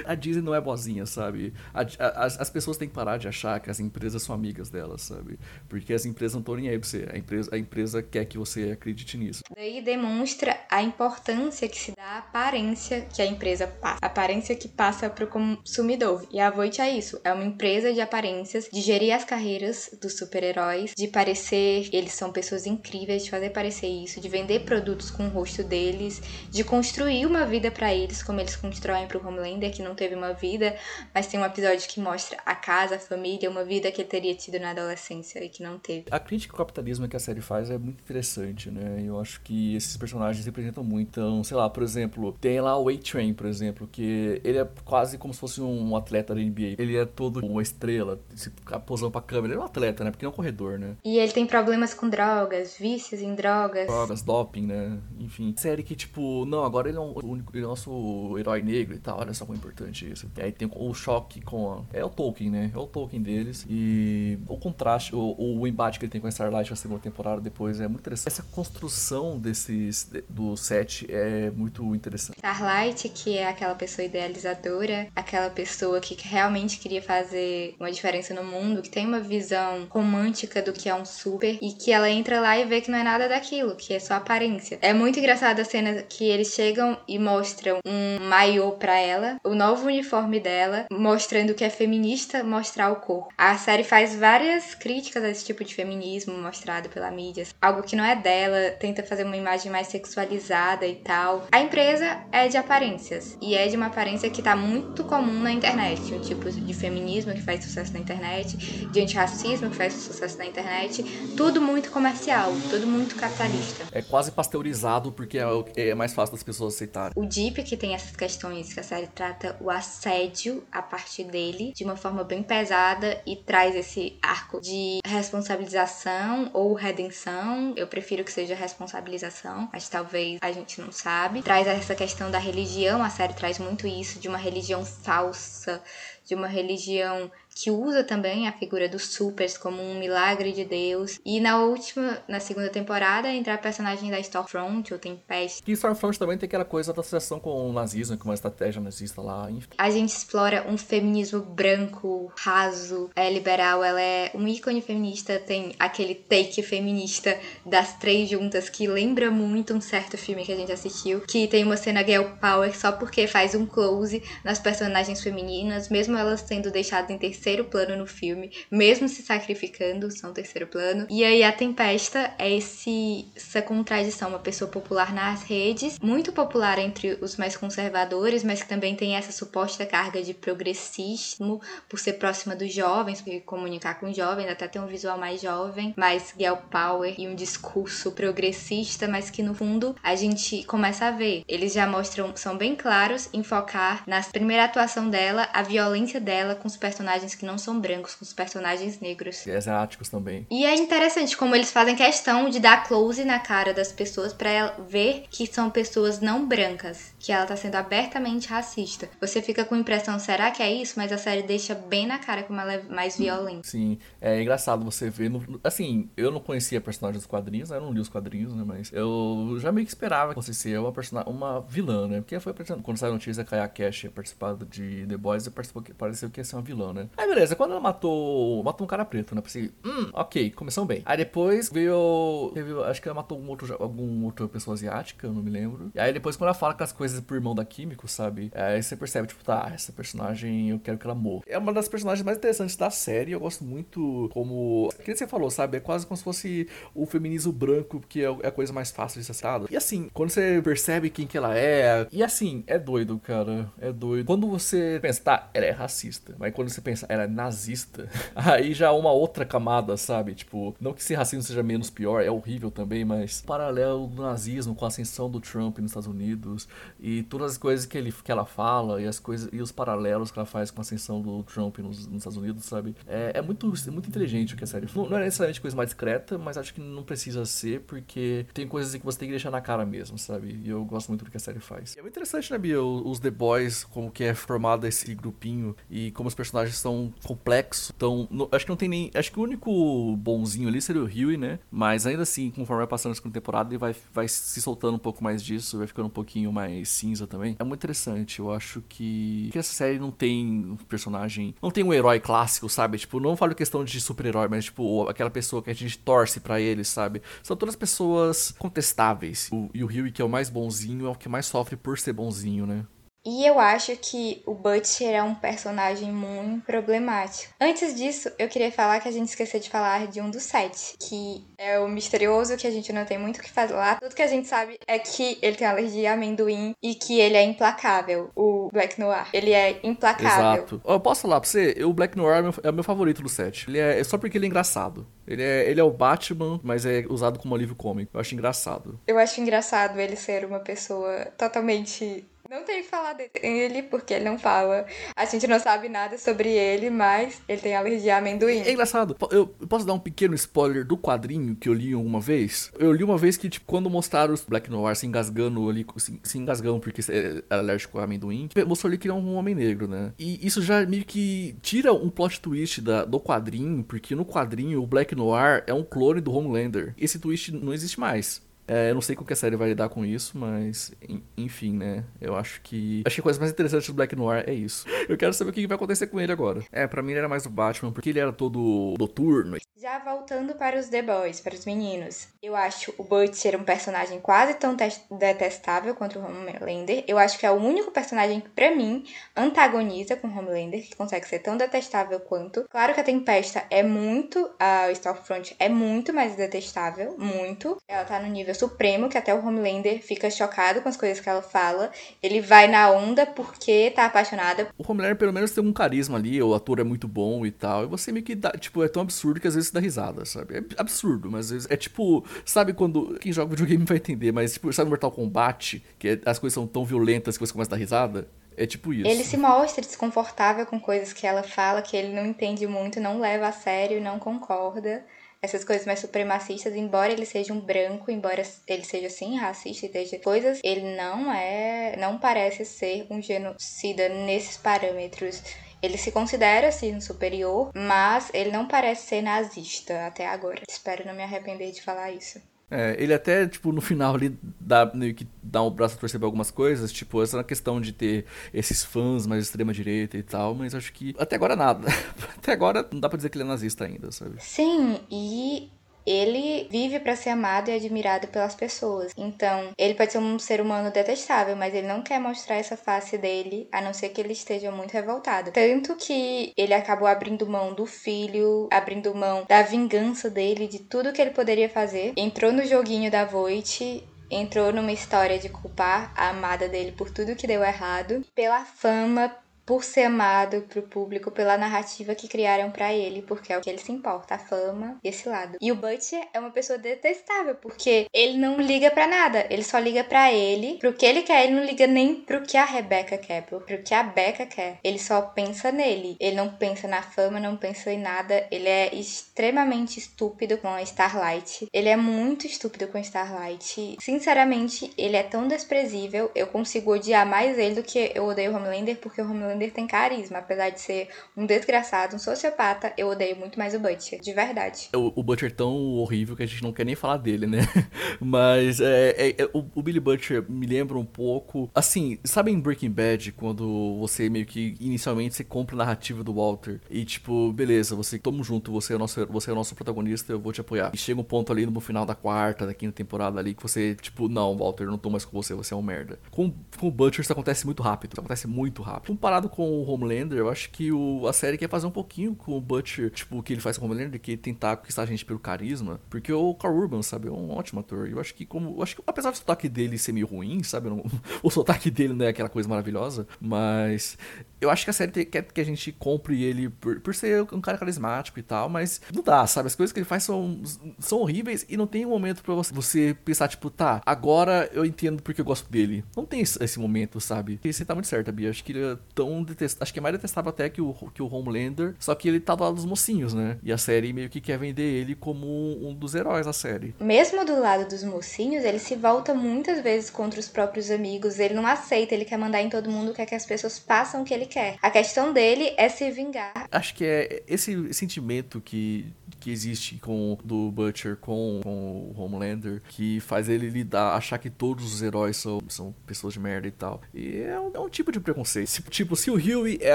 a 0.04 0.14
Disney 0.14 0.42
não 0.42 0.54
é 0.54 0.60
boazinha, 0.60 1.06
sabe? 1.06 1.52
A, 1.72 1.80
a, 1.80 2.24
as, 2.24 2.40
as 2.40 2.50
pessoas 2.50 2.76
têm 2.76 2.88
que 2.88 2.94
parar 2.94 3.16
de 3.16 3.28
achar 3.28 3.60
que 3.60 3.70
as 3.70 3.80
empresas 3.80 4.22
são 4.22 4.34
amigas 4.34 4.70
delas, 4.70 5.02
sabe? 5.02 5.38
Porque 5.68 5.92
as 5.92 6.04
empresas 6.04 6.34
não 6.34 6.40
estão 6.40 6.56
nem 6.56 6.68
aí 6.68 6.78
pra 6.78 6.88
você. 6.88 7.08
A 7.12 7.18
empresa, 7.18 7.54
a 7.54 7.58
empresa 7.58 8.02
quer 8.02 8.24
que 8.24 8.38
você 8.38 8.72
acredite 8.72 9.16
nisso. 9.16 9.42
Daí 9.54 9.82
demonstra 9.82 10.58
a 10.70 10.82
importância 10.82 11.68
que 11.68 11.78
se 11.78 11.92
dá 11.96 12.02
à 12.02 12.18
aparência 12.18 13.02
que 13.02 13.22
a 13.22 13.26
empresa 13.26 13.66
passa. 13.66 13.98
A 14.02 14.06
aparência 14.06 14.54
que 14.54 14.68
passa 14.68 15.08
pro 15.08 15.26
consumidor. 15.26 16.26
E 16.30 16.40
a 16.40 16.50
Voit 16.50 16.80
é 16.80 16.90
isso. 16.90 17.20
É 17.24 17.32
uma 17.32 17.44
empresa 17.44 17.92
de 17.92 18.00
aparências, 18.00 18.68
de 18.72 18.80
gerir 18.80 19.14
as 19.14 19.24
carreiras 19.24 19.90
dos 20.00 20.16
super-heróis, 20.16 20.92
de 20.96 21.08
parecer 21.08 21.88
eles 21.92 22.12
são 22.12 22.32
pessoas 22.32 22.66
incríveis, 22.66 23.24
de 23.24 23.30
fazer 23.30 23.50
parecer 23.50 23.86
isso, 24.04 24.20
de 24.20 24.28
vender 24.28 24.60
produtos 24.60 25.10
com 25.10 25.26
o 25.26 25.30
rosto 25.30 25.62
deles, 25.62 26.22
de 26.50 26.64
construir 26.64 27.26
uma 27.26 27.44
vida 27.44 27.70
para 27.70 27.94
eles, 27.94 28.22
como 28.22 28.40
eles 28.40 28.56
constroem 28.56 29.06
pro 29.06 29.26
Homelander, 29.26 29.72
que 29.72 29.82
não 29.82 29.94
teve 29.94 30.14
uma 30.14 30.32
vida, 30.32 30.76
mas 31.14 31.26
tem 31.26 31.38
um 31.38 31.44
episódio 31.44 31.88
que 31.88 32.00
mostra 32.00 32.38
a 32.44 32.54
casa, 32.54 32.96
a 32.96 32.98
família, 32.98 33.50
uma 33.50 33.64
vida 33.64 33.90
que 33.90 34.02
ele 34.02 34.08
teria 34.08 34.34
tido 34.34 34.58
na 34.58 34.70
adolescência 34.70 35.42
e 35.44 35.48
que 35.48 35.62
não 35.62 35.78
teve. 35.78 36.06
A 36.10 36.18
crítica 36.18 36.54
ao 36.54 36.58
capitalismo 36.58 37.08
que 37.08 37.16
a 37.16 37.20
série 37.20 37.40
faz 37.40 37.70
é 37.70 37.78
muito 37.78 38.00
interessante, 38.00 38.70
né? 38.70 39.02
Eu 39.04 39.20
acho 39.20 39.40
que 39.42 39.74
esses 39.74 39.96
personagens 39.96 40.44
representam 40.44 40.82
muito. 40.84 41.08
Então, 41.10 41.42
sei 41.42 41.56
lá, 41.56 41.68
por 41.68 41.82
exemplo, 41.82 42.32
tem 42.40 42.60
lá 42.60 42.78
o 42.78 42.88
A-Train, 42.88 43.34
por 43.34 43.46
exemplo, 43.46 43.88
que 43.90 44.40
ele 44.44 44.58
é 44.58 44.68
quase 44.84 45.18
como 45.18 45.34
se 45.34 45.40
fosse 45.40 45.60
um 45.60 45.96
atleta 45.96 46.34
da 46.34 46.40
NBA. 46.40 46.76
Ele 46.78 46.96
é 46.96 47.04
todo 47.04 47.44
uma 47.44 47.62
estrela, 47.62 48.20
se 48.34 48.50
posando 48.86 49.10
pra 49.10 49.20
câmera. 49.20 49.54
Ele 49.54 49.60
é 49.60 49.62
um 49.62 49.66
atleta, 49.66 50.04
né? 50.04 50.10
Porque 50.10 50.24
ele 50.24 50.30
é 50.30 50.32
um 50.32 50.36
corredor, 50.36 50.78
né? 50.78 50.96
E 51.04 51.18
ele 51.18 51.32
tem 51.32 51.46
problemas 51.46 51.92
com 51.94 52.08
drogas, 52.08 52.76
vícios 52.78 53.20
em 53.20 53.34
drogas 53.34 53.89
drogas, 53.90 54.22
doping, 54.22 54.66
né? 54.66 54.98
Enfim. 55.18 55.54
Série 55.56 55.82
que, 55.82 55.94
tipo, 55.94 56.44
não, 56.46 56.64
agora 56.64 56.88
ele 56.88 56.98
é 56.98 57.00
o 57.00 57.24
único, 57.24 57.54
ele 57.54 57.64
é 57.64 57.68
nosso 57.68 58.36
herói 58.38 58.62
negro 58.62 58.94
e 58.94 58.98
tal, 58.98 59.18
olha 59.18 59.34
só 59.34 59.44
como 59.44 59.56
é 59.56 59.58
importante 59.58 60.10
isso. 60.10 60.30
E 60.36 60.42
aí 60.42 60.52
tem 60.52 60.70
o 60.74 60.94
choque 60.94 61.40
com 61.40 61.72
a, 61.72 61.82
É 61.92 62.04
o 62.04 62.08
Tolkien, 62.08 62.50
né? 62.50 62.70
É 62.74 62.78
o 62.78 62.86
Tolkien 62.86 63.22
deles. 63.22 63.66
E 63.68 64.38
o 64.48 64.56
contraste, 64.56 65.14
o, 65.14 65.34
o 65.38 65.66
embate 65.66 65.98
que 65.98 66.04
ele 66.04 66.12
tem 66.12 66.20
com 66.20 66.26
a 66.26 66.30
Starlight 66.30 66.70
na 66.70 66.76
segunda 66.76 67.00
temporada 67.00 67.40
depois 67.40 67.80
é 67.80 67.88
muito 67.88 68.00
interessante. 68.00 68.28
Essa 68.28 68.42
construção 68.42 69.38
desses, 69.38 70.10
do 70.28 70.56
set 70.56 71.06
é 71.10 71.50
muito 71.50 71.94
interessante. 71.94 72.36
Starlight, 72.36 73.08
que 73.08 73.36
é 73.36 73.48
aquela 73.48 73.74
pessoa 73.74 74.04
idealizadora, 74.04 75.08
aquela 75.14 75.50
pessoa 75.50 76.00
que 76.00 76.16
realmente 76.20 76.78
queria 76.78 77.02
fazer 77.02 77.74
uma 77.78 77.90
diferença 77.90 78.34
no 78.34 78.44
mundo, 78.44 78.82
que 78.82 78.90
tem 78.90 79.06
uma 79.06 79.20
visão 79.20 79.86
romântica 79.90 80.62
do 80.62 80.72
que 80.72 80.88
é 80.88 80.94
um 80.94 81.04
super, 81.04 81.58
e 81.60 81.72
que 81.72 81.92
ela 81.92 82.10
entra 82.10 82.40
lá 82.40 82.58
e 82.58 82.64
vê 82.64 82.80
que 82.80 82.90
não 82.90 82.98
é 82.98 83.02
nada 83.02 83.28
daquilo, 83.28 83.74
que 83.80 83.94
é 83.94 83.98
só 83.98 84.14
aparência. 84.14 84.78
É 84.82 84.92
muito 84.92 85.18
engraçada 85.18 85.62
a 85.62 85.64
cena 85.64 86.02
que 86.02 86.28
eles 86.28 86.48
chegam 86.48 86.98
e 87.08 87.18
mostram 87.18 87.78
um 87.86 88.28
maiô 88.28 88.72
pra 88.72 88.98
ela, 88.98 89.38
o 89.42 89.54
novo 89.54 89.86
uniforme 89.86 90.38
dela, 90.38 90.84
mostrando 90.92 91.54
que 91.54 91.64
é 91.64 91.70
feminista 91.70 92.44
mostrar 92.44 92.90
o 92.90 92.96
corpo. 92.96 93.32
A 93.38 93.56
série 93.56 93.82
faz 93.82 94.14
várias 94.14 94.74
críticas 94.74 95.24
a 95.24 95.30
esse 95.30 95.44
tipo 95.44 95.64
de 95.64 95.74
feminismo 95.74 96.36
mostrado 96.36 96.90
pela 96.90 97.10
mídia. 97.10 97.46
Algo 97.60 97.82
que 97.82 97.96
não 97.96 98.04
é 98.04 98.14
dela, 98.14 98.70
tenta 98.72 99.02
fazer 99.02 99.24
uma 99.24 99.36
imagem 99.36 99.72
mais 99.72 99.86
sexualizada 99.86 100.86
e 100.86 100.96
tal. 100.96 101.46
A 101.50 101.60
empresa 101.60 102.18
é 102.30 102.48
de 102.48 102.58
aparências 102.58 103.36
e 103.40 103.54
é 103.54 103.66
de 103.66 103.76
uma 103.76 103.86
aparência 103.86 104.28
que 104.28 104.42
tá 104.42 104.54
muito 104.54 105.04
comum 105.04 105.40
na 105.40 105.52
internet. 105.52 106.14
Um 106.14 106.20
tipo 106.20 106.50
de 106.50 106.74
feminismo 106.74 107.32
que 107.32 107.40
faz 107.40 107.64
sucesso 107.64 107.94
na 107.94 108.00
internet, 108.00 108.88
de 108.90 109.00
antirracismo 109.00 109.70
que 109.70 109.76
faz 109.76 109.94
sucesso 109.94 110.36
na 110.36 110.46
internet. 110.46 111.02
Tudo 111.36 111.62
muito 111.62 111.90
comercial, 111.90 112.52
tudo 112.70 112.86
muito 112.86 113.16
capitalista. 113.16 113.69
É 113.92 114.02
quase 114.02 114.32
pasteurizado 114.32 115.12
porque 115.12 115.38
é, 115.38 115.88
é 115.88 115.94
mais 115.94 116.12
fácil 116.12 116.34
das 116.34 116.42
pessoas 116.42 116.74
aceitarem. 116.74 117.12
O 117.16 117.26
Deep, 117.26 117.62
que 117.62 117.76
tem 117.76 117.94
essas 117.94 118.14
questões 118.14 118.72
que 118.72 118.80
a 118.80 118.82
série 118.82 119.06
trata 119.08 119.56
o 119.60 119.70
assédio 119.70 120.64
a 120.70 120.82
partir 120.82 121.24
dele 121.24 121.72
de 121.74 121.84
uma 121.84 121.96
forma 121.96 122.24
bem 122.24 122.42
pesada 122.42 123.20
e 123.26 123.36
traz 123.36 123.74
esse 123.74 124.18
arco 124.22 124.60
de 124.60 125.00
responsabilização 125.04 126.50
ou 126.52 126.74
redenção. 126.74 127.74
Eu 127.76 127.86
prefiro 127.86 128.24
que 128.24 128.32
seja 128.32 128.54
responsabilização, 128.54 129.68
mas 129.72 129.88
talvez 129.88 130.38
a 130.40 130.52
gente 130.52 130.80
não 130.80 130.92
sabe. 130.92 131.42
Traz 131.42 131.66
essa 131.66 131.94
questão 131.94 132.30
da 132.30 132.38
religião, 132.38 133.02
a 133.02 133.10
série 133.10 133.34
traz 133.34 133.58
muito 133.58 133.86
isso, 133.86 134.18
de 134.18 134.28
uma 134.28 134.38
religião 134.38 134.84
falsa, 134.84 135.82
de 136.24 136.34
uma 136.34 136.46
religião 136.46 137.30
que 137.54 137.70
usa 137.70 138.02
também 138.04 138.48
a 138.48 138.52
figura 138.52 138.88
dos 138.88 139.08
supers 139.08 139.58
como 139.58 139.82
um 139.82 139.98
milagre 139.98 140.52
de 140.52 140.64
Deus. 140.64 141.20
E 141.24 141.40
na 141.40 141.58
última, 141.58 142.18
na 142.28 142.40
segunda 142.40 142.68
temporada, 142.68 143.32
entra 143.32 143.54
a 143.54 143.58
personagem 143.58 144.10
da 144.10 144.18
Stormfront, 144.20 144.92
ou 144.92 144.98
Tempest. 144.98 145.62
Que 145.62 145.72
Stormfront 145.72 146.18
também 146.18 146.38
tem 146.38 146.46
aquela 146.46 146.64
coisa 146.64 146.92
da 146.92 147.00
associação 147.00 147.40
com 147.40 147.68
o 147.68 147.72
nazismo, 147.72 148.16
com 148.16 148.28
uma 148.28 148.34
estratégia 148.34 148.80
nazista 148.80 149.20
lá, 149.20 149.50
enfim. 149.50 149.68
A 149.76 149.90
gente 149.90 150.10
explora 150.10 150.66
um 150.68 150.78
feminismo 150.78 151.40
branco, 151.40 152.32
raso, 152.36 153.10
é 153.14 153.30
liberal, 153.30 153.82
ela 153.82 154.00
é 154.00 154.30
um 154.34 154.46
ícone 154.46 154.80
feminista, 154.80 155.38
tem 155.38 155.74
aquele 155.78 156.14
take 156.14 156.62
feminista 156.62 157.38
das 157.64 157.94
três 157.94 158.28
juntas 158.28 158.68
que 158.68 158.86
lembra 158.86 159.30
muito 159.30 159.74
um 159.74 159.80
certo 159.80 160.16
filme 160.16 160.44
que 160.44 160.52
a 160.52 160.56
gente 160.56 160.72
assistiu, 160.72 161.20
que 161.22 161.46
tem 161.48 161.64
uma 161.64 161.76
cena 161.76 162.04
girl 162.04 162.24
power 162.40 162.76
só 162.78 162.92
porque 162.92 163.26
faz 163.26 163.54
um 163.54 163.66
close 163.66 164.22
nas 164.44 164.58
personagens 164.58 165.22
femininas, 165.22 165.88
mesmo 165.88 166.16
elas 166.16 166.40
sendo 166.40 166.70
deixadas 166.70 167.10
em 167.10 167.18
terceiro 167.18 167.39
plano 167.64 167.96
no 167.96 168.06
filme, 168.06 168.50
mesmo 168.70 169.08
se 169.08 169.22
sacrificando, 169.22 170.10
são 170.10 170.32
terceiro 170.32 170.66
plano. 170.66 171.06
E 171.10 171.24
aí 171.24 171.42
a 171.42 171.52
Tempesta 171.52 172.32
é 172.38 172.50
esse, 172.54 173.26
essa 173.36 173.62
contradição, 173.62 174.30
uma 174.30 174.38
pessoa 174.38 174.70
popular 174.70 175.12
nas 175.12 175.42
redes, 175.42 175.98
muito 176.00 176.32
popular 176.32 176.78
entre 176.78 177.18
os 177.20 177.36
mais 177.36 177.56
conservadores, 177.56 178.44
mas 178.44 178.62
que 178.62 178.68
também 178.68 178.94
tem 178.94 179.16
essa 179.16 179.32
suposta 179.32 179.86
carga 179.86 180.22
de 180.22 180.34
progressismo 180.34 181.60
por 181.88 181.98
ser 181.98 182.14
próxima 182.14 182.54
dos 182.54 182.72
jovens, 182.72 183.20
porque 183.20 183.40
comunicar 183.40 183.98
com 183.98 184.12
jovens, 184.12 184.48
até 184.48 184.68
ter 184.68 184.80
um 184.80 184.86
visual 184.86 185.18
mais 185.18 185.40
jovem, 185.40 185.94
mais 185.96 186.34
girl 186.38 186.56
power 186.70 187.14
e 187.18 187.26
um 187.26 187.34
discurso 187.34 188.12
progressista, 188.12 189.08
mas 189.08 189.30
que 189.30 189.42
no 189.42 189.54
fundo 189.54 189.94
a 190.02 190.14
gente 190.14 190.64
começa 190.64 191.06
a 191.06 191.10
ver. 191.10 191.42
Eles 191.48 191.72
já 191.72 191.86
mostram, 191.86 192.36
são 192.36 192.56
bem 192.56 192.74
claros 192.74 193.28
em 193.32 193.42
focar 193.42 194.02
na 194.06 194.22
primeira 194.22 194.64
atuação 194.64 195.08
dela, 195.08 195.48
a 195.52 195.62
violência 195.62 196.20
dela 196.20 196.54
com 196.54 196.68
os 196.68 196.76
personagens 196.76 197.29
que 197.34 197.44
não 197.44 197.58
são 197.58 197.80
brancos, 197.80 198.14
com 198.14 198.24
os 198.24 198.32
personagens 198.32 199.00
negros. 199.00 199.46
E 199.46 199.50
asiáticos 199.50 200.08
também. 200.08 200.46
E 200.50 200.64
é 200.64 200.74
interessante 200.74 201.36
como 201.36 201.54
eles 201.54 201.70
fazem 201.70 201.96
questão 201.96 202.48
de 202.48 202.60
dar 202.60 202.84
close 202.86 203.24
na 203.24 203.38
cara 203.38 203.72
das 203.72 203.92
pessoas 203.92 204.32
para 204.32 204.74
ver 204.88 205.24
que 205.30 205.46
são 205.46 205.70
pessoas 205.70 206.20
não 206.20 206.46
brancas, 206.46 207.14
que 207.18 207.32
ela 207.32 207.46
tá 207.46 207.56
sendo 207.56 207.76
abertamente 207.76 208.48
racista. 208.48 209.08
Você 209.20 209.42
fica 209.42 209.64
com 209.64 209.74
a 209.74 209.78
impressão, 209.78 210.18
será 210.18 210.50
que 210.50 210.62
é 210.62 210.72
isso? 210.72 210.94
Mas 210.96 211.12
a 211.12 211.18
série 211.18 211.42
deixa 211.42 211.74
bem 211.74 212.06
na 212.06 212.18
cara 212.18 212.42
como 212.42 212.60
ela 212.60 212.74
é 212.74 212.82
mais 212.82 213.16
violenta. 213.16 213.68
Sim, 213.68 213.98
é 214.20 214.40
engraçado 214.40 214.84
você 214.84 215.10
ver. 215.10 215.30
No, 215.30 215.60
assim, 215.62 216.08
eu 216.16 216.30
não 216.30 216.40
conhecia 216.40 216.78
a 216.78 216.80
personagem 216.80 217.18
dos 217.18 217.26
quadrinhos, 217.26 217.70
né? 217.70 217.76
eu 217.76 217.80
não 217.80 217.92
li 217.92 218.00
os 218.00 218.08
quadrinhos, 218.08 218.54
né? 218.54 218.64
Mas 218.66 218.92
eu 218.92 219.56
já 219.60 219.72
meio 219.72 219.86
que 219.86 219.92
esperava 219.92 220.30
que 220.30 220.34
fosse 220.34 220.54
ser 220.54 220.78
uma, 220.78 220.92
personagem, 220.92 221.32
uma 221.32 221.60
vilã, 221.60 222.06
né? 222.06 222.20
Porque 222.20 222.38
foi 222.40 222.54
quando 222.82 222.96
saiu 222.96 223.10
a 223.10 223.14
notícia 223.14 223.44
que 223.44 223.54
a 223.54 223.68
Cash 223.68 224.04
ia 224.04 224.10
participar 224.10 224.54
de 224.54 225.06
The 225.06 225.16
Boys, 225.16 225.48
pareceu 225.96 226.30
que 226.30 226.40
ia 226.40 226.44
ser 226.44 226.56
uma 226.56 226.62
vilã, 226.62 226.92
né? 226.92 227.08
Aí 227.20 227.28
beleza, 227.28 227.54
quando 227.54 227.72
ela 227.72 227.80
matou. 227.80 228.64
Matou 228.64 228.86
um 228.86 228.88
cara 228.88 229.04
preto, 229.04 229.34
né? 229.34 229.42
Pensei, 229.42 229.70
hum, 229.84 230.08
ok, 230.14 230.50
começou 230.52 230.86
bem. 230.86 231.02
Aí 231.04 231.18
depois 231.18 231.68
veio. 231.68 232.50
Teve, 232.54 232.72
acho 232.84 233.02
que 233.02 233.08
ela 233.08 233.16
matou 233.16 233.38
um 233.38 233.46
outro, 233.46 233.76
algum 233.78 234.24
outra 234.24 234.48
pessoa 234.48 234.74
asiática, 234.74 235.26
eu 235.26 235.32
não 235.34 235.42
me 235.42 235.50
lembro. 235.50 235.90
E 235.94 236.00
aí 236.00 236.14
depois, 236.14 236.34
quando 236.34 236.48
ela 236.48 236.54
fala 236.54 236.72
com 236.72 236.82
as 236.82 236.92
coisas 236.92 237.20
pro 237.20 237.36
irmão 237.36 237.54
da 237.54 237.62
Químico, 237.62 238.08
sabe? 238.08 238.50
Aí 238.54 238.82
você 238.82 238.96
percebe, 238.96 239.28
tipo, 239.28 239.44
tá, 239.44 239.70
essa 239.74 239.92
personagem 239.92 240.70
eu 240.70 240.78
quero 240.78 240.96
que 240.96 241.06
ela 241.06 241.14
morra. 241.14 241.42
É 241.46 241.58
uma 241.58 241.74
das 241.74 241.88
personagens 241.88 242.24
mais 242.24 242.38
interessantes 242.38 242.74
da 242.74 242.88
série. 242.88 243.32
Eu 243.32 243.40
gosto 243.40 243.64
muito 243.64 244.30
como. 244.32 244.88
Que 245.04 245.14
você 245.14 245.26
falou, 245.26 245.50
sabe? 245.50 245.76
É 245.76 245.80
quase 245.80 246.06
como 246.06 246.16
se 246.16 246.24
fosse 246.24 246.68
o 246.94 247.04
feminismo 247.04 247.52
branco, 247.52 248.00
que 248.08 248.24
é, 248.24 248.34
é 248.42 248.46
a 248.46 248.50
coisa 248.50 248.72
mais 248.72 248.90
fácil 248.90 249.20
de 249.20 249.26
ser 249.26 249.32
acessado. 249.32 249.68
E 249.70 249.76
assim, 249.76 250.08
quando 250.14 250.30
você 250.30 250.60
percebe 250.62 251.10
quem 251.10 251.26
que 251.26 251.36
ela 251.36 251.56
é. 251.56 252.06
E 252.10 252.22
assim, 252.22 252.64
é 252.66 252.78
doido, 252.78 253.18
cara. 253.18 253.70
É 253.78 253.92
doido. 253.92 254.26
Quando 254.26 254.48
você 254.48 254.98
pensa, 255.02 255.22
tá, 255.22 255.50
ela 255.52 255.66
é 255.66 255.70
racista. 255.70 256.34
Mas 256.38 256.54
quando 256.54 256.68
você 256.68 256.80
pensa, 256.80 257.06
ela 257.10 257.24
é 257.24 257.26
nazista, 257.26 258.08
aí 258.34 258.72
já 258.72 258.92
uma 258.92 259.10
outra 259.10 259.44
camada, 259.44 259.96
sabe? 259.96 260.32
Tipo, 260.34 260.76
não 260.80 260.92
que 260.92 261.02
ser 261.02 261.16
racismo 261.16 261.42
seja 261.42 261.62
menos 261.62 261.90
pior, 261.90 262.22
é 262.22 262.30
horrível 262.30 262.70
também, 262.70 263.04
mas 263.04 263.42
paralelo 263.42 264.06
do 264.06 264.22
nazismo 264.22 264.76
com 264.76 264.84
a 264.84 264.88
ascensão 264.88 265.28
do 265.28 265.40
Trump 265.40 265.78
nos 265.78 265.90
Estados 265.90 266.06
Unidos 266.06 266.68
e 267.00 267.24
todas 267.24 267.52
as 267.52 267.58
coisas 267.58 267.84
que, 267.84 267.98
ele, 267.98 268.12
que 268.12 268.30
ela 268.30 268.44
fala 268.44 269.02
e 269.02 269.08
as 269.08 269.18
coisas 269.18 269.48
e 269.52 269.60
os 269.60 269.72
paralelos 269.72 270.30
que 270.30 270.38
ela 270.38 270.46
faz 270.46 270.70
com 270.70 270.80
a 270.80 270.82
ascensão 270.82 271.20
do 271.20 271.42
Trump 271.42 271.78
nos, 271.78 272.06
nos 272.06 272.18
Estados 272.18 272.36
Unidos, 272.36 272.64
sabe? 272.64 272.94
É, 273.08 273.32
é, 273.34 273.42
muito, 273.42 273.72
é 273.86 273.90
muito 273.90 274.08
inteligente 274.08 274.54
o 274.54 274.56
que 274.56 274.62
a 274.62 274.66
série. 274.66 274.86
Não, 274.94 275.08
não 275.08 275.16
é 275.18 275.24
necessariamente 275.24 275.60
coisa 275.60 275.76
mais 275.76 275.88
discreta, 275.88 276.38
mas 276.38 276.56
acho 276.56 276.72
que 276.72 276.80
não 276.80 277.02
precisa 277.02 277.44
ser, 277.44 277.80
porque 277.80 278.46
tem 278.54 278.68
coisas 278.68 278.94
que 278.94 279.04
você 279.04 279.18
tem 279.18 279.28
que 279.28 279.32
deixar 279.32 279.50
na 279.50 279.60
cara 279.60 279.84
mesmo, 279.84 280.16
sabe? 280.16 280.60
E 280.64 280.68
eu 280.68 280.84
gosto 280.84 281.08
muito 281.08 281.24
do 281.24 281.30
que 281.30 281.36
a 281.36 281.40
série 281.40 281.58
faz. 281.58 281.96
E 281.96 281.98
é 281.98 282.02
muito 282.02 282.12
interessante, 282.12 282.52
né, 282.52 282.58
Bia? 282.58 282.80
Os 282.80 283.18
The 283.18 283.30
Boys, 283.30 283.82
como 283.82 284.10
que 284.12 284.22
é 284.22 284.34
formado 284.34 284.86
esse 284.86 285.12
grupinho 285.14 285.74
e 285.90 286.12
como 286.12 286.28
os 286.28 286.34
personagens 286.34 286.76
são 286.76 286.99
complexos. 287.24 287.92
Então, 287.96 288.26
no, 288.30 288.48
acho 288.52 288.64
que 288.64 288.70
não 288.70 288.76
tem 288.76 288.88
nem. 288.88 289.10
Acho 289.14 289.32
que 289.32 289.38
o 289.38 289.42
único 289.42 290.16
bonzinho 290.16 290.68
ali 290.68 290.80
seria 290.80 291.02
o 291.02 291.06
Huey, 291.06 291.36
né? 291.36 291.58
Mas 291.70 292.06
ainda 292.06 292.22
assim, 292.22 292.50
conforme 292.50 292.80
vai 292.80 292.86
passando 292.86 293.12
a 293.12 293.14
segunda 293.14 293.34
temporada, 293.34 293.70
ele 293.70 293.78
vai, 293.78 293.94
vai 294.12 294.28
se 294.28 294.60
soltando 294.60 294.96
um 294.96 294.98
pouco 294.98 295.22
mais 295.22 295.42
disso, 295.42 295.78
vai 295.78 295.86
ficando 295.86 296.06
um 296.06 296.10
pouquinho 296.10 296.52
mais 296.52 296.88
cinza 296.88 297.26
também. 297.26 297.56
É 297.58 297.64
muito 297.64 297.80
interessante. 297.80 298.40
Eu 298.40 298.52
acho 298.52 298.82
que, 298.88 299.48
que 299.52 299.58
essa 299.58 299.72
série 299.72 299.98
não 299.98 300.10
tem 300.10 300.46
um 300.70 300.76
personagem. 300.76 301.54
Não 301.62 301.70
tem 301.70 301.84
um 301.84 301.92
herói 301.92 302.20
clássico, 302.20 302.68
sabe? 302.68 302.98
Tipo, 302.98 303.20
não 303.20 303.36
falo 303.36 303.54
questão 303.54 303.84
de 303.84 304.00
super-herói, 304.00 304.48
mas 304.48 304.66
tipo, 304.66 305.08
aquela 305.08 305.30
pessoa 305.30 305.62
que 305.62 305.70
a 305.70 305.74
gente 305.74 305.98
torce 305.98 306.40
para 306.40 306.60
ele, 306.60 306.84
sabe? 306.84 307.22
São 307.42 307.56
todas 307.56 307.76
pessoas 307.76 308.54
contestáveis. 308.58 309.48
O, 309.52 309.70
e 309.72 309.84
o 309.84 309.86
Huey, 309.86 310.12
que 310.12 310.22
é 310.22 310.24
o 310.24 310.28
mais 310.28 310.48
bonzinho, 310.50 311.06
é 311.06 311.10
o 311.10 311.14
que 311.14 311.28
mais 311.28 311.46
sofre 311.46 311.76
por 311.76 311.98
ser 311.98 312.12
bonzinho, 312.12 312.66
né? 312.66 312.84
E 313.24 313.44
eu 313.44 313.58
acho 313.58 313.94
que 313.96 314.42
o 314.46 314.54
Butcher 314.54 315.14
é 315.14 315.22
um 315.22 315.34
personagem 315.34 316.10
muito 316.10 316.64
problemático. 316.64 317.52
Antes 317.60 317.94
disso, 317.94 318.30
eu 318.38 318.48
queria 318.48 318.72
falar 318.72 319.00
que 319.00 319.08
a 319.08 319.12
gente 319.12 319.28
esqueceu 319.28 319.60
de 319.60 319.68
falar 319.68 320.06
de 320.06 320.20
um 320.20 320.30
dos 320.30 320.42
sete, 320.42 320.94
que 320.98 321.44
é 321.58 321.78
o 321.78 321.88
misterioso, 321.88 322.56
que 322.56 322.66
a 322.66 322.70
gente 322.70 322.92
não 322.92 323.04
tem 323.04 323.18
muito 323.18 323.38
o 323.38 323.42
que 323.42 323.50
falar. 323.50 324.00
Tudo 324.00 324.14
que 324.14 324.22
a 324.22 324.26
gente 324.26 324.48
sabe 324.48 324.78
é 324.86 324.98
que 324.98 325.38
ele 325.42 325.56
tem 325.56 325.66
alergia 325.66 326.12
a 326.12 326.14
amendoim 326.14 326.74
e 326.82 326.94
que 326.94 327.20
ele 327.20 327.36
é 327.36 327.42
implacável, 327.42 328.30
o 328.34 328.68
Black 328.72 328.98
Noir. 328.98 329.26
Ele 329.32 329.52
é 329.52 329.80
implacável. 329.82 330.64
Exato. 330.64 330.82
Eu 330.84 331.00
posso 331.00 331.22
falar 331.22 331.40
pra 331.40 331.48
você, 331.48 331.76
o 331.84 331.92
Black 331.92 332.16
Noir 332.16 332.38
é, 332.38 332.42
meu, 332.42 332.54
é 332.62 332.70
o 332.70 332.74
meu 332.74 332.84
favorito 332.84 333.22
do 333.22 333.28
set. 333.28 333.68
Ele 333.68 333.78
é, 333.78 334.00
é 334.00 334.04
só 334.04 334.16
porque 334.16 334.38
ele 334.38 334.46
é 334.46 334.48
engraçado. 334.48 335.06
Ele 335.26 335.42
é, 335.42 335.70
ele 335.70 335.80
é 335.80 335.84
o 335.84 335.90
Batman, 335.90 336.58
mas 336.62 336.84
é 336.84 337.04
usado 337.08 337.38
como 337.38 337.54
alívio 337.54 337.76
cômico. 337.76 338.10
Eu 338.14 338.20
acho 338.20 338.34
engraçado. 338.34 338.98
Eu 339.06 339.18
acho 339.18 339.40
engraçado 339.40 340.00
ele 340.00 340.16
ser 340.16 340.44
uma 340.44 340.58
pessoa 340.58 341.26
totalmente 341.38 342.24
não 342.50 342.64
tem 342.64 342.82
que 342.82 342.88
falar 342.88 343.12
dele 343.12 343.84
porque 343.84 344.12
ele 344.12 344.24
não 344.24 344.36
fala. 344.36 344.84
A 345.14 345.24
gente 345.24 345.46
não 345.46 345.60
sabe 345.60 345.88
nada 345.88 346.18
sobre 346.18 346.48
ele, 346.48 346.90
mas 346.90 347.40
ele 347.48 347.60
tem 347.60 347.76
alergia 347.76 348.16
a 348.16 348.18
amendoim. 348.18 348.58
É 348.58 348.72
engraçado. 348.72 349.16
Eu 349.30 349.46
posso 349.46 349.86
dar 349.86 349.92
um 349.92 350.00
pequeno 350.00 350.34
spoiler 350.34 350.84
do 350.84 350.98
quadrinho 350.98 351.54
que 351.54 351.68
eu 351.68 351.72
li 351.72 351.94
uma 351.94 352.20
vez? 352.20 352.72
Eu 352.76 352.92
li 352.92 353.04
uma 353.04 353.16
vez 353.16 353.36
que, 353.36 353.48
tipo, 353.48 353.64
quando 353.66 353.88
mostraram 353.88 354.34
os 354.34 354.42
Black 354.42 354.68
Noir 354.68 354.96
se 354.96 355.06
engasgando 355.06 355.70
ali, 355.70 355.86
se, 355.96 356.38
engasgando 356.38 356.80
porque 356.80 357.00
é 357.08 357.44
alérgico 357.54 358.00
a 358.00 358.04
amendoim, 358.04 358.48
mostrou 358.66 358.90
ali 358.90 358.98
que 358.98 359.06
ele 359.06 359.16
é 359.16 359.16
um 359.16 359.36
homem 359.36 359.54
negro, 359.54 359.86
né? 359.86 360.12
E 360.18 360.44
isso 360.44 360.60
já 360.60 360.84
meio 360.84 361.04
que 361.04 361.54
tira 361.62 361.92
um 361.92 362.10
plot 362.10 362.40
twist 362.40 362.80
da, 362.80 363.04
do 363.04 363.20
quadrinho, 363.20 363.84
porque 363.84 364.16
no 364.16 364.24
quadrinho 364.24 364.82
o 364.82 364.86
Black 364.86 365.14
Noir 365.14 365.62
é 365.68 365.72
um 365.72 365.84
clone 365.84 366.20
do 366.20 366.32
Homelander. 366.32 366.94
Esse 366.98 367.20
twist 367.20 367.52
não 367.52 367.72
existe 367.72 368.00
mais. 368.00 368.42
É, 368.66 368.90
eu 368.90 368.94
não 368.94 369.02
sei 369.02 369.16
como 369.16 369.26
que 369.26 369.32
a 369.32 369.36
série 369.36 369.56
vai 369.56 369.68
lidar 369.68 369.88
com 369.88 370.04
isso, 370.04 370.38
mas 370.38 370.92
enfim, 371.36 371.76
né? 371.76 372.04
Eu 372.20 372.36
acho 372.36 372.60
que. 372.62 373.02
Acho 373.04 373.16
que 373.16 373.20
a 373.20 373.24
coisa 373.24 373.40
mais 373.40 373.52
interessante 373.52 373.86
do 373.88 373.94
Black 373.94 374.14
Noir 374.14 374.44
é 374.46 374.54
isso. 374.54 374.86
Eu 375.08 375.16
quero 375.16 375.34
saber 375.34 375.50
o 375.50 375.52
que 375.52 375.66
vai 375.66 375.74
acontecer 375.74 376.06
com 376.06 376.20
ele 376.20 376.32
agora. 376.32 376.62
É, 376.70 376.86
para 376.86 377.02
mim 377.02 377.10
ele 377.10 377.18
era 377.18 377.28
mais 377.28 377.46
o 377.46 377.50
Batman, 377.50 377.92
porque 377.92 378.10
ele 378.10 378.20
era 378.20 378.32
todo 378.32 378.94
noturno. 378.98 379.56
Já 379.76 379.98
voltando 379.98 380.54
para 380.54 380.78
os 380.78 380.88
The 380.88 381.02
Boys, 381.02 381.40
para 381.40 381.54
os 381.54 381.64
meninos. 381.64 382.28
Eu 382.42 382.54
acho 382.54 382.94
o 382.98 383.02
Butcher 383.02 383.58
um 383.58 383.64
personagem 383.64 384.20
quase 384.20 384.54
tão 384.54 384.76
detestável 385.10 385.94
quanto 385.94 386.18
o 386.18 386.24
Homelander. 386.24 387.02
Eu 387.08 387.18
acho 387.18 387.38
que 387.38 387.46
é 387.46 387.50
o 387.50 387.54
único 387.54 387.90
personagem 387.90 388.40
que, 388.40 388.50
pra 388.50 388.74
mim, 388.74 389.04
antagoniza 389.34 390.16
com 390.16 390.28
o 390.28 390.38
Homelander, 390.38 390.82
que 390.82 390.94
consegue 390.94 391.26
ser 391.26 391.40
tão 391.40 391.56
detestável 391.56 392.20
quanto. 392.20 392.64
Claro 392.70 392.94
que 392.94 393.00
a 393.00 393.04
Tempesta 393.04 393.64
é 393.70 393.82
muito. 393.82 394.50
A 394.58 394.90
Stormfront 394.92 395.56
é 395.58 395.68
muito 395.68 396.12
mais 396.12 396.36
detestável. 396.36 397.16
Muito. 397.18 397.78
Ela 397.88 398.04
tá 398.04 398.20
no 398.20 398.28
nível 398.28 398.54
supremo, 398.60 399.08
que 399.08 399.18
até 399.18 399.34
o 399.34 399.44
Homelander 399.44 400.02
fica 400.02 400.30
chocado 400.30 400.80
com 400.80 400.88
as 400.88 400.96
coisas 400.96 401.20
que 401.20 401.28
ela 401.28 401.42
fala. 401.42 401.90
Ele 402.22 402.40
vai 402.40 402.68
na 402.68 402.90
onda 402.90 403.26
porque 403.26 403.90
tá 403.90 404.06
apaixonada. 404.06 404.68
O 404.78 404.88
Homelander, 404.88 405.16
pelo 405.16 405.32
menos, 405.32 405.50
tem 405.50 405.64
um 405.64 405.72
carisma 405.72 406.18
ali, 406.18 406.40
o 406.42 406.54
ator 406.54 406.78
é 406.78 406.84
muito 406.84 407.08
bom 407.08 407.44
e 407.44 407.50
tal. 407.50 407.84
E 407.84 407.86
você 407.86 408.12
meio 408.12 408.24
que 408.24 408.34
dá, 408.34 408.50
tipo, 408.52 408.84
é 408.84 408.88
tão 408.88 409.02
absurdo 409.02 409.40
que 409.40 409.48
às 409.48 409.54
vezes 409.54 409.70
dá 409.70 409.80
risada, 409.80 410.24
sabe? 410.24 410.58
É 410.58 410.62
absurdo, 410.76 411.30
mas 411.30 411.46
às 411.46 411.52
vezes 411.52 411.70
é 411.70 411.76
tipo, 411.76 412.24
sabe 412.44 412.72
quando. 412.72 413.18
Quem 413.20 413.32
joga 413.32 413.50
videogame 413.50 413.84
vai 413.84 413.96
entender, 413.96 414.32
mas 414.32 414.52
tipo, 414.52 414.72
sabe 414.72 414.88
Mortal 414.88 415.10
Kombat? 415.10 415.82
Que 415.98 416.08
é, 416.08 416.20
as 416.26 416.38
coisas 416.38 416.54
são 416.54 416.66
tão 416.66 416.84
violentas 416.84 417.36
que 417.36 417.46
você 417.46 417.52
começa 417.52 417.70
a 417.70 417.72
dar 417.72 417.78
risada? 417.78 418.28
É 418.56 418.66
tipo 418.66 418.92
isso. 418.92 419.08
Ele 419.08 419.24
se 419.24 419.36
mostra 419.36 419.82
desconfortável 419.82 420.66
com 420.66 420.78
coisas 420.78 421.12
que 421.12 421.26
ela 421.26 421.42
fala, 421.42 421.80
que 421.80 421.96
ele 421.96 422.12
não 422.14 422.26
entende 422.26 422.66
muito, 422.66 423.00
não 423.00 423.18
leva 423.18 423.48
a 423.48 423.52
sério, 423.52 424.02
não 424.02 424.18
concorda 424.18 425.02
essas 425.42 425.64
coisas 425.64 425.86
mais 425.86 426.00
supremacistas, 426.00 426.74
embora 426.74 427.12
ele 427.12 427.24
seja 427.24 427.52
um 427.52 427.60
branco, 427.60 428.10
embora 428.10 428.42
ele 428.66 428.84
seja 428.84 429.06
assim 429.06 429.38
racista 429.38 429.86
e 429.86 429.88
esteja 429.88 430.18
coisas, 430.18 430.60
ele 430.62 430.94
não 430.96 431.32
é, 431.32 431.96
não 431.96 432.18
parece 432.18 432.64
ser 432.64 433.06
um 433.10 433.22
genocida 433.22 434.08
nesses 434.08 434.56
parâmetros. 434.56 435.42
Ele 435.82 435.96
se 435.96 436.12
considera 436.12 436.68
assim 436.68 437.00
superior, 437.00 437.70
mas 437.74 438.30
ele 438.34 438.50
não 438.50 438.68
parece 438.68 439.06
ser 439.06 439.22
nazista 439.22 440.06
até 440.06 440.26
agora. 440.26 440.62
Espero 440.68 441.06
não 441.06 441.14
me 441.14 441.22
arrepender 441.22 441.72
de 441.72 441.80
falar 441.80 442.10
isso. 442.10 442.40
É, 442.70 442.94
ele 443.02 443.12
até, 443.12 443.48
tipo, 443.48 443.72
no 443.72 443.80
final 443.80 444.14
ali 444.14 444.38
dá 444.60 444.90
meio 444.94 445.12
que 445.14 445.26
dá 445.42 445.62
um 445.62 445.70
braço 445.70 445.96
a 445.96 445.98
torcer 445.98 446.20
pra 446.20 446.26
algumas 446.26 446.50
coisas, 446.50 446.92
tipo, 446.92 447.20
essa 447.20 447.42
questão 447.42 447.80
de 447.80 447.92
ter 447.92 448.26
esses 448.54 448.84
fãs 448.84 449.26
mais 449.26 449.44
extrema-direita 449.44 450.16
e 450.16 450.22
tal, 450.22 450.54
mas 450.54 450.74
acho 450.74 450.92
que 450.92 451.14
até 451.18 451.34
agora 451.34 451.56
nada. 451.56 451.88
até 452.38 452.52
agora 452.52 452.86
não 452.92 453.00
dá 453.00 453.08
pra 453.08 453.16
dizer 453.16 453.28
que 453.28 453.36
ele 453.38 453.44
é 453.44 453.48
nazista 453.48 453.84
ainda, 453.84 454.12
sabe? 454.12 454.36
Sim, 454.38 455.00
e 455.10 455.68
ele 456.06 456.66
vive 456.70 456.98
para 456.98 457.16
ser 457.16 457.30
amado 457.30 457.70
e 457.70 457.74
admirado 457.74 458.28
pelas 458.28 458.54
pessoas. 458.54 459.12
Então, 459.16 459.70
ele 459.76 459.94
pode 459.94 460.12
ser 460.12 460.18
um 460.18 460.38
ser 460.38 460.60
humano 460.60 460.90
detestável, 460.90 461.56
mas 461.56 461.74
ele 461.74 461.86
não 461.86 462.02
quer 462.02 462.20
mostrar 462.20 462.56
essa 462.56 462.76
face 462.76 463.18
dele, 463.18 463.68
a 463.72 463.80
não 463.80 463.92
ser 463.92 464.10
que 464.10 464.20
ele 464.20 464.32
esteja 464.32 464.70
muito 464.70 464.92
revoltado. 464.92 465.52
Tanto 465.52 465.96
que 465.96 466.52
ele 466.56 466.74
acabou 466.74 467.06
abrindo 467.06 467.46
mão 467.46 467.74
do 467.74 467.86
filho, 467.86 468.68
abrindo 468.70 469.14
mão 469.14 469.44
da 469.48 469.62
vingança 469.62 470.30
dele, 470.30 470.66
de 470.66 470.80
tudo 470.80 471.12
que 471.12 471.20
ele 471.20 471.30
poderia 471.30 471.68
fazer. 471.68 472.12
Entrou 472.16 472.52
no 472.52 472.64
joguinho 472.64 473.10
da 473.10 473.24
Voight 473.24 474.04
entrou 474.30 474.72
numa 474.72 474.92
história 474.92 475.38
de 475.38 475.48
culpar 475.48 476.12
a 476.16 476.28
amada 476.28 476.68
dele 476.68 476.92
por 476.92 477.10
tudo 477.10 477.34
que 477.34 477.46
deu 477.46 477.64
errado, 477.64 478.24
pela 478.34 478.64
fama, 478.64 479.34
por 479.70 479.84
ser 479.84 480.02
amado 480.02 480.62
pro 480.62 480.82
público 480.82 481.30
pela 481.30 481.56
narrativa 481.56 482.12
que 482.12 482.26
criaram 482.26 482.72
para 482.72 482.92
ele, 482.92 483.22
porque 483.22 483.52
é 483.52 483.56
o 483.56 483.60
que 483.60 483.70
ele 483.70 483.78
se 483.78 483.92
importa, 483.92 484.34
a 484.34 484.38
fama 484.38 484.98
e 485.04 485.08
esse 485.08 485.28
lado. 485.28 485.58
E 485.60 485.70
o 485.70 485.76
Butcher 485.76 486.26
é 486.34 486.40
uma 486.40 486.50
pessoa 486.50 486.76
detestável, 486.76 487.54
porque 487.54 488.06
ele 488.12 488.36
não 488.36 488.60
liga 488.60 488.90
para 488.90 489.06
nada, 489.06 489.46
ele 489.48 489.62
só 489.62 489.78
liga 489.78 490.02
para 490.02 490.32
ele, 490.32 490.76
pro 490.78 490.92
que 490.92 491.06
ele 491.06 491.22
quer, 491.22 491.44
ele 491.44 491.54
não 491.54 491.64
liga 491.64 491.86
nem 491.86 492.16
pro 492.16 492.42
que 492.42 492.56
a 492.56 492.64
Rebecca 492.64 493.16
quer, 493.16 493.42
pro, 493.42 493.60
pro 493.60 493.80
que 493.80 493.94
a 493.94 494.02
Becca 494.02 494.44
quer. 494.44 494.80
Ele 494.82 494.98
só 494.98 495.22
pensa 495.22 495.70
nele. 495.70 496.16
Ele 496.18 496.34
não 496.34 496.48
pensa 496.48 496.88
na 496.88 497.00
fama, 497.00 497.38
não 497.38 497.56
pensa 497.56 497.92
em 497.92 498.00
nada. 498.00 498.48
Ele 498.50 498.68
é 498.68 498.92
extremamente 498.92 500.00
estúpido 500.00 500.58
com 500.58 500.66
a 500.66 500.82
Starlight. 500.82 501.68
Ele 501.72 501.88
é 501.88 501.96
muito 501.96 502.44
estúpido 502.44 502.88
com 502.88 502.98
a 502.98 503.00
Starlight. 503.00 503.98
Sinceramente, 504.00 504.92
ele 504.98 505.16
é 505.16 505.22
tão 505.22 505.46
desprezível. 505.46 506.28
Eu 506.34 506.48
consigo 506.48 506.92
odiar 506.92 507.24
mais 507.24 507.56
ele 507.56 507.76
do 507.76 507.84
que 507.84 508.10
eu 508.16 508.24
odeio 508.24 508.50
o 508.50 508.56
Homelander, 508.56 508.96
porque 508.96 509.22
o 509.22 509.30
Homelander 509.30 509.59
Homelander 509.60 509.72
tem 509.72 509.86
carisma. 509.86 510.38
Apesar 510.38 510.70
de 510.70 510.80
ser 510.80 511.08
um 511.36 511.44
desgraçado, 511.44 512.16
um 512.16 512.18
sociopata, 512.18 512.92
eu 512.96 513.08
odeio 513.08 513.36
muito 513.36 513.58
mais 513.58 513.74
o 513.74 513.78
Butcher, 513.78 514.20
de 514.20 514.32
verdade. 514.32 514.88
O, 514.94 515.20
o 515.20 515.22
Butcher 515.22 515.50
é 515.50 515.54
tão 515.54 515.76
horrível 515.98 516.34
que 516.34 516.42
a 516.42 516.46
gente 516.46 516.62
não 516.62 516.72
quer 516.72 516.84
nem 516.84 516.94
falar 516.94 517.18
dele, 517.18 517.46
né? 517.46 517.60
Mas 518.18 518.80
é, 518.80 519.10
é, 519.10 519.42
é 519.42 519.50
o, 519.52 519.64
o, 519.74 519.82
Billy 519.82 520.00
Butcher 520.00 520.44
me 520.48 520.66
lembra 520.66 520.98
um 520.98 521.04
pouco. 521.04 521.70
Assim, 521.74 522.18
sabe 522.24 522.50
em 522.50 522.58
Breaking 522.58 522.90
Bad, 522.90 523.32
quando 523.32 523.98
você 523.98 524.28
meio 524.30 524.46
que 524.46 524.76
inicialmente 524.80 525.34
você 525.34 525.44
compra 525.44 525.76
a 525.76 525.78
narrativa 525.78 526.24
do 526.24 526.34
Walter 526.34 526.80
e 526.88 527.04
tipo, 527.04 527.52
beleza, 527.52 527.94
você 527.94 528.18
tamo 528.18 528.42
junto, 528.42 528.72
você 528.72 528.94
é 528.94 528.96
o 528.96 528.98
nosso, 528.98 529.26
você 529.26 529.50
é 529.50 529.52
o 529.52 529.56
nosso 529.56 529.74
protagonista, 529.74 530.32
eu 530.32 530.40
vou 530.40 530.52
te 530.52 530.60
apoiar. 530.60 530.90
E 530.94 530.96
chega 530.96 531.20
um 531.20 531.24
ponto 531.24 531.52
ali 531.52 531.66
no 531.66 531.80
final 531.80 532.06
da 532.06 532.14
quarta, 532.14 532.66
da 532.66 532.74
quinta 532.74 532.92
temporada 532.92 533.38
ali 533.38 533.54
que 533.54 533.62
você, 533.62 533.94
tipo, 533.94 534.28
não, 534.28 534.56
Walter, 534.56 534.84
eu 534.84 534.90
não 534.90 534.98
tô 534.98 535.10
mais 535.10 535.24
com 535.24 535.40
você, 535.40 535.54
você 535.54 535.74
é 535.74 535.76
um 535.76 535.82
merda. 535.82 536.18
Com, 536.30 536.52
com 536.78 536.88
o 536.88 536.90
Butcher 536.90 537.22
isso 537.22 537.32
acontece 537.32 537.64
muito 537.66 537.82
rápido, 537.82 538.12
isso 538.12 538.20
acontece 538.20 538.46
muito 538.46 538.82
rápido. 538.82 539.08
Comparado 539.08 539.39
com 539.48 539.68
o 539.68 539.90
Homelander, 539.90 540.38
eu 540.38 540.48
acho 540.48 540.70
que 540.70 540.92
o, 540.92 541.26
a 541.26 541.32
série 541.32 541.58
quer 541.58 541.68
fazer 541.68 541.86
um 541.86 541.90
pouquinho 541.90 542.34
com 542.34 542.56
o 542.56 542.60
Butcher, 542.60 543.10
tipo, 543.10 543.38
o 543.38 543.42
que 543.42 543.52
ele 543.52 543.60
faz 543.60 543.78
com 543.78 543.86
o 543.86 543.90
Homelander, 543.90 544.20
que 544.20 544.32
é 544.32 544.36
tentar 544.36 544.76
conquistar 544.76 545.02
a 545.02 545.06
gente 545.06 545.24
pelo 545.24 545.38
carisma. 545.38 546.00
Porque 546.08 546.32
o 546.32 546.54
Carl 546.54 546.76
Urban, 546.76 547.02
sabe, 547.02 547.28
é 547.28 547.30
um 547.30 547.50
ótimo 547.50 547.80
ator. 547.80 548.08
Eu 548.08 548.20
acho 548.20 548.34
que 548.34 548.44
como. 548.44 548.76
Eu 548.76 548.82
acho 548.82 548.96
que 548.96 549.02
apesar 549.06 549.30
do 549.30 549.36
sotaque 549.36 549.68
dele 549.68 549.98
ser 549.98 550.12
meio 550.12 550.26
ruim, 550.26 550.62
sabe? 550.62 550.88
Não, 550.88 551.04
o 551.42 551.50
sotaque 551.50 551.90
dele 551.90 552.14
não 552.14 552.24
é 552.24 552.28
aquela 552.28 552.48
coisa 552.48 552.68
maravilhosa. 552.68 553.26
Mas 553.40 554.18
eu 554.60 554.70
acho 554.70 554.84
que 554.84 554.90
a 554.90 554.92
série 554.92 555.24
quer 555.24 555.42
que 555.42 555.60
a 555.60 555.64
gente 555.64 555.90
compre 555.92 556.42
ele 556.42 556.68
por, 556.68 557.00
por 557.00 557.14
ser 557.14 557.42
um 557.52 557.60
cara 557.60 557.78
carismático 557.78 558.38
e 558.38 558.42
tal, 558.42 558.68
mas 558.68 559.00
não 559.14 559.22
dá, 559.22 559.46
sabe? 559.46 559.68
As 559.68 559.74
coisas 559.74 559.92
que 559.92 559.98
ele 559.98 560.06
faz 560.06 560.24
são, 560.24 560.60
são 560.98 561.18
horríveis 561.20 561.64
e 561.68 561.76
não 561.76 561.86
tem 561.86 562.04
um 562.04 562.10
momento 562.10 562.42
pra 562.42 562.54
você, 562.54 562.72
você 562.72 563.16
pensar, 563.24 563.48
tipo, 563.48 563.70
tá, 563.70 564.02
agora 564.04 564.68
eu 564.72 564.84
entendo 564.84 565.22
porque 565.22 565.40
eu 565.40 565.44
gosto 565.44 565.70
dele. 565.70 566.04
Não 566.16 566.26
tem 566.26 566.40
esse, 566.40 566.62
esse 566.62 566.78
momento, 566.78 567.20
sabe? 567.20 567.58
E 567.64 567.72
você 567.72 567.84
tá 567.84 567.94
muito 567.94 568.08
certa, 568.08 568.30
Bia. 568.30 568.50
Acho 568.50 568.62
que 568.62 568.72
ele 568.72 568.84
é 568.84 568.98
tão 569.14 569.29
detestável. 569.42 569.82
Acho 569.82 569.92
que 569.92 569.98
é 569.98 570.02
mais 570.02 570.14
detestável 570.14 570.50
até 570.50 570.68
que 570.68 570.80
o, 570.80 570.94
que 571.14 571.22
o 571.22 571.32
Homelander, 571.32 571.94
só 571.98 572.14
que 572.14 572.28
ele 572.28 572.40
tá 572.40 572.54
do 572.54 572.64
lado 572.64 572.74
dos 572.74 572.84
mocinhos, 572.84 573.32
né? 573.34 573.58
E 573.62 573.72
a 573.72 573.78
série 573.78 574.12
meio 574.12 574.28
que 574.28 574.40
quer 574.40 574.58
vender 574.58 574.82
ele 574.82 575.14
como 575.14 575.46
um 575.46 575.94
dos 575.94 576.14
heróis 576.14 576.46
da 576.46 576.52
série. 576.52 576.94
Mesmo 577.00 577.44
do 577.44 577.58
lado 577.60 577.88
dos 577.88 578.02
mocinhos, 578.04 578.64
ele 578.64 578.78
se 578.78 578.94
volta 578.96 579.34
muitas 579.34 579.80
vezes 579.82 580.10
contra 580.10 580.40
os 580.40 580.48
próprios 580.48 580.90
amigos. 580.90 581.38
Ele 581.38 581.54
não 581.54 581.66
aceita, 581.66 582.14
ele 582.14 582.24
quer 582.24 582.38
mandar 582.38 582.60
em 582.60 582.68
todo 582.68 582.90
mundo, 582.90 583.12
quer 583.12 583.26
que 583.26 583.34
as 583.34 583.46
pessoas 583.46 583.78
façam 583.78 584.22
o 584.22 584.24
que 584.24 584.34
ele 584.34 584.46
quer. 584.46 584.76
A 584.82 584.90
questão 584.90 585.32
dele 585.32 585.72
é 585.76 585.88
se 585.88 586.10
vingar. 586.10 586.66
Acho 586.70 586.94
que 586.94 587.04
é 587.04 587.42
esse 587.46 587.92
sentimento 587.94 588.60
que, 588.60 589.06
que 589.40 589.50
existe 589.50 589.96
com 589.96 590.38
do 590.44 590.70
Butcher 590.70 591.16
com, 591.16 591.60
com 591.62 592.12
o 592.14 592.20
Homelander 592.20 592.82
que 592.88 593.20
faz 593.20 593.48
ele 593.48 593.68
lidar, 593.68 594.14
achar 594.14 594.38
que 594.38 594.50
todos 594.50 594.94
os 594.94 595.02
heróis 595.02 595.36
são, 595.36 595.60
são 595.68 595.94
pessoas 596.06 596.34
de 596.34 596.40
merda 596.40 596.68
e 596.68 596.70
tal. 596.70 597.00
E 597.14 597.38
é 597.38 597.58
um, 597.58 597.70
é 597.74 597.80
um 597.80 597.88
tipo 597.88 598.12
de 598.12 598.20
preconceito. 598.20 598.82
Tipo, 598.90 599.16
se 599.16 599.30
o 599.30 599.34
Huey 599.34 599.78
é 599.80 599.94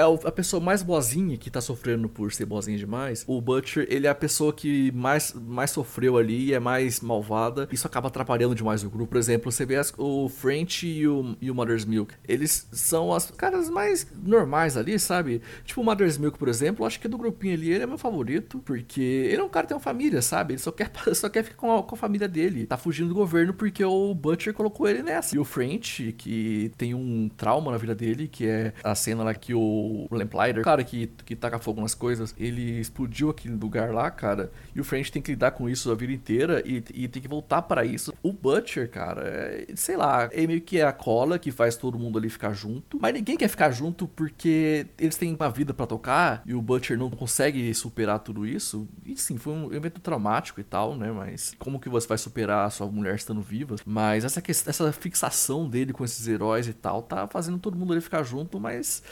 a 0.00 0.32
pessoa 0.32 0.60
mais 0.60 0.82
boazinha 0.82 1.36
que 1.36 1.50
tá 1.50 1.60
sofrendo 1.60 2.08
por 2.08 2.32
ser 2.32 2.46
boazinha 2.46 2.78
demais, 2.78 3.24
o 3.26 3.40
Butcher, 3.40 3.86
ele 3.88 4.06
é 4.06 4.10
a 4.10 4.14
pessoa 4.14 4.52
que 4.52 4.90
mais, 4.92 5.32
mais 5.32 5.70
sofreu 5.70 6.16
ali 6.16 6.46
e 6.46 6.54
é 6.54 6.58
mais 6.58 7.00
malvada. 7.00 7.68
Isso 7.70 7.86
acaba 7.86 8.08
atrapalhando 8.08 8.54
demais 8.54 8.82
o 8.82 8.90
grupo. 8.90 9.10
Por 9.10 9.18
exemplo, 9.18 9.50
você 9.50 9.64
vê 9.64 9.76
as, 9.76 9.92
o 9.96 10.28
French 10.28 10.86
e 10.86 11.06
o, 11.06 11.36
e 11.40 11.50
o 11.50 11.54
Mother's 11.54 11.84
Milk. 11.84 12.14
Eles 12.26 12.66
são 12.72 13.12
as 13.12 13.30
caras 13.30 13.70
mais 13.70 14.06
normais 14.22 14.76
ali, 14.76 14.98
sabe? 14.98 15.40
Tipo 15.64 15.80
o 15.80 15.84
Mother's 15.84 16.18
Milk, 16.18 16.38
por 16.38 16.48
exemplo, 16.48 16.84
acho 16.84 16.98
que 16.98 17.08
do 17.08 17.18
grupinho 17.18 17.54
ali 17.54 17.72
ele 17.72 17.84
é 17.84 17.86
meu 17.86 17.98
favorito, 17.98 18.58
porque 18.64 19.28
ele 19.36 19.46
é 19.46 19.48
cara 19.48 19.66
tem 19.66 19.76
uma 19.76 19.82
família, 19.82 20.20
sabe? 20.22 20.54
Ele 20.54 20.60
só 20.60 20.70
quer, 20.72 20.90
só 21.14 21.28
quer 21.28 21.42
ficar 21.42 21.56
com 21.56 21.76
a, 21.76 21.82
com 21.82 21.94
a 21.94 21.98
família 21.98 22.28
dele. 22.28 22.66
Tá 22.66 22.76
fugindo 22.76 23.08
do 23.08 23.14
governo 23.14 23.54
porque 23.54 23.84
o 23.84 24.14
Butcher 24.14 24.52
colocou 24.52 24.88
ele 24.88 25.02
nessa. 25.02 25.34
E 25.34 25.38
o 25.38 25.44
French, 25.44 26.12
que 26.12 26.72
tem 26.76 26.94
um 26.94 27.28
trauma 27.36 27.72
na 27.72 27.78
vida 27.78 27.94
dele, 27.94 28.28
que 28.28 28.46
é 28.46 28.72
a 28.82 28.94
cena 28.94 29.22
lá 29.22 29.34
que 29.34 29.54
o 29.54 30.06
Lamplighter, 30.10 30.62
cara 30.62 30.84
que, 30.84 31.08
que 31.24 31.36
taca 31.36 31.58
fogo 31.58 31.80
nas 31.80 31.94
coisas, 31.94 32.34
ele 32.38 32.80
explodiu 32.80 33.30
aquele 33.30 33.54
lugar 33.54 33.92
lá, 33.92 34.10
cara, 34.10 34.50
e 34.74 34.80
o 34.80 34.84
French 34.84 35.12
tem 35.12 35.22
que 35.22 35.32
lidar 35.32 35.52
com 35.52 35.68
isso 35.68 35.90
a 35.90 35.94
vida 35.94 36.12
inteira 36.12 36.62
e, 36.64 36.82
e 36.94 37.08
tem 37.08 37.22
que 37.22 37.28
voltar 37.28 37.62
para 37.62 37.84
isso. 37.84 38.12
O 38.22 38.32
Butcher, 38.32 38.90
cara, 38.90 39.22
é, 39.26 39.66
sei 39.74 39.96
lá, 39.96 40.28
é 40.32 40.46
meio 40.46 40.60
que 40.60 40.78
é 40.78 40.84
a 40.84 40.92
cola 40.92 41.38
que 41.38 41.50
faz 41.50 41.76
todo 41.76 41.98
mundo 41.98 42.18
ali 42.18 42.28
ficar 42.28 42.52
junto, 42.52 42.98
mas 43.00 43.12
ninguém 43.12 43.36
quer 43.36 43.48
ficar 43.48 43.70
junto 43.70 44.06
porque 44.08 44.86
eles 44.98 45.16
têm 45.16 45.34
uma 45.34 45.50
vida 45.50 45.72
para 45.72 45.86
tocar 45.86 46.42
e 46.46 46.54
o 46.54 46.62
Butcher 46.62 46.98
não 46.98 47.10
consegue 47.10 47.72
superar 47.74 48.18
tudo 48.20 48.46
isso. 48.46 48.88
E 49.04 49.16
sim, 49.26 49.36
foi 49.36 49.52
um 49.52 49.72
evento 49.72 50.00
traumático 50.00 50.60
e 50.60 50.64
tal, 50.64 50.96
né? 50.96 51.10
Mas 51.10 51.54
como 51.58 51.80
que 51.80 51.88
você 51.88 52.06
vai 52.06 52.18
superar 52.18 52.66
a 52.66 52.70
sua 52.70 52.86
mulher 52.86 53.14
estando 53.16 53.42
viva? 53.42 53.76
Mas 53.84 54.24
essa, 54.24 54.42
essa 54.48 54.92
fixação 54.92 55.68
dele 55.68 55.92
com 55.92 56.04
esses 56.04 56.26
heróis 56.26 56.68
e 56.68 56.72
tal 56.72 57.02
tá 57.02 57.26
fazendo 57.26 57.58
todo 57.58 57.76
mundo 57.76 57.92
ali 57.92 58.00
ficar 58.00 58.22
junto, 58.22 58.60
mas 58.60 59.02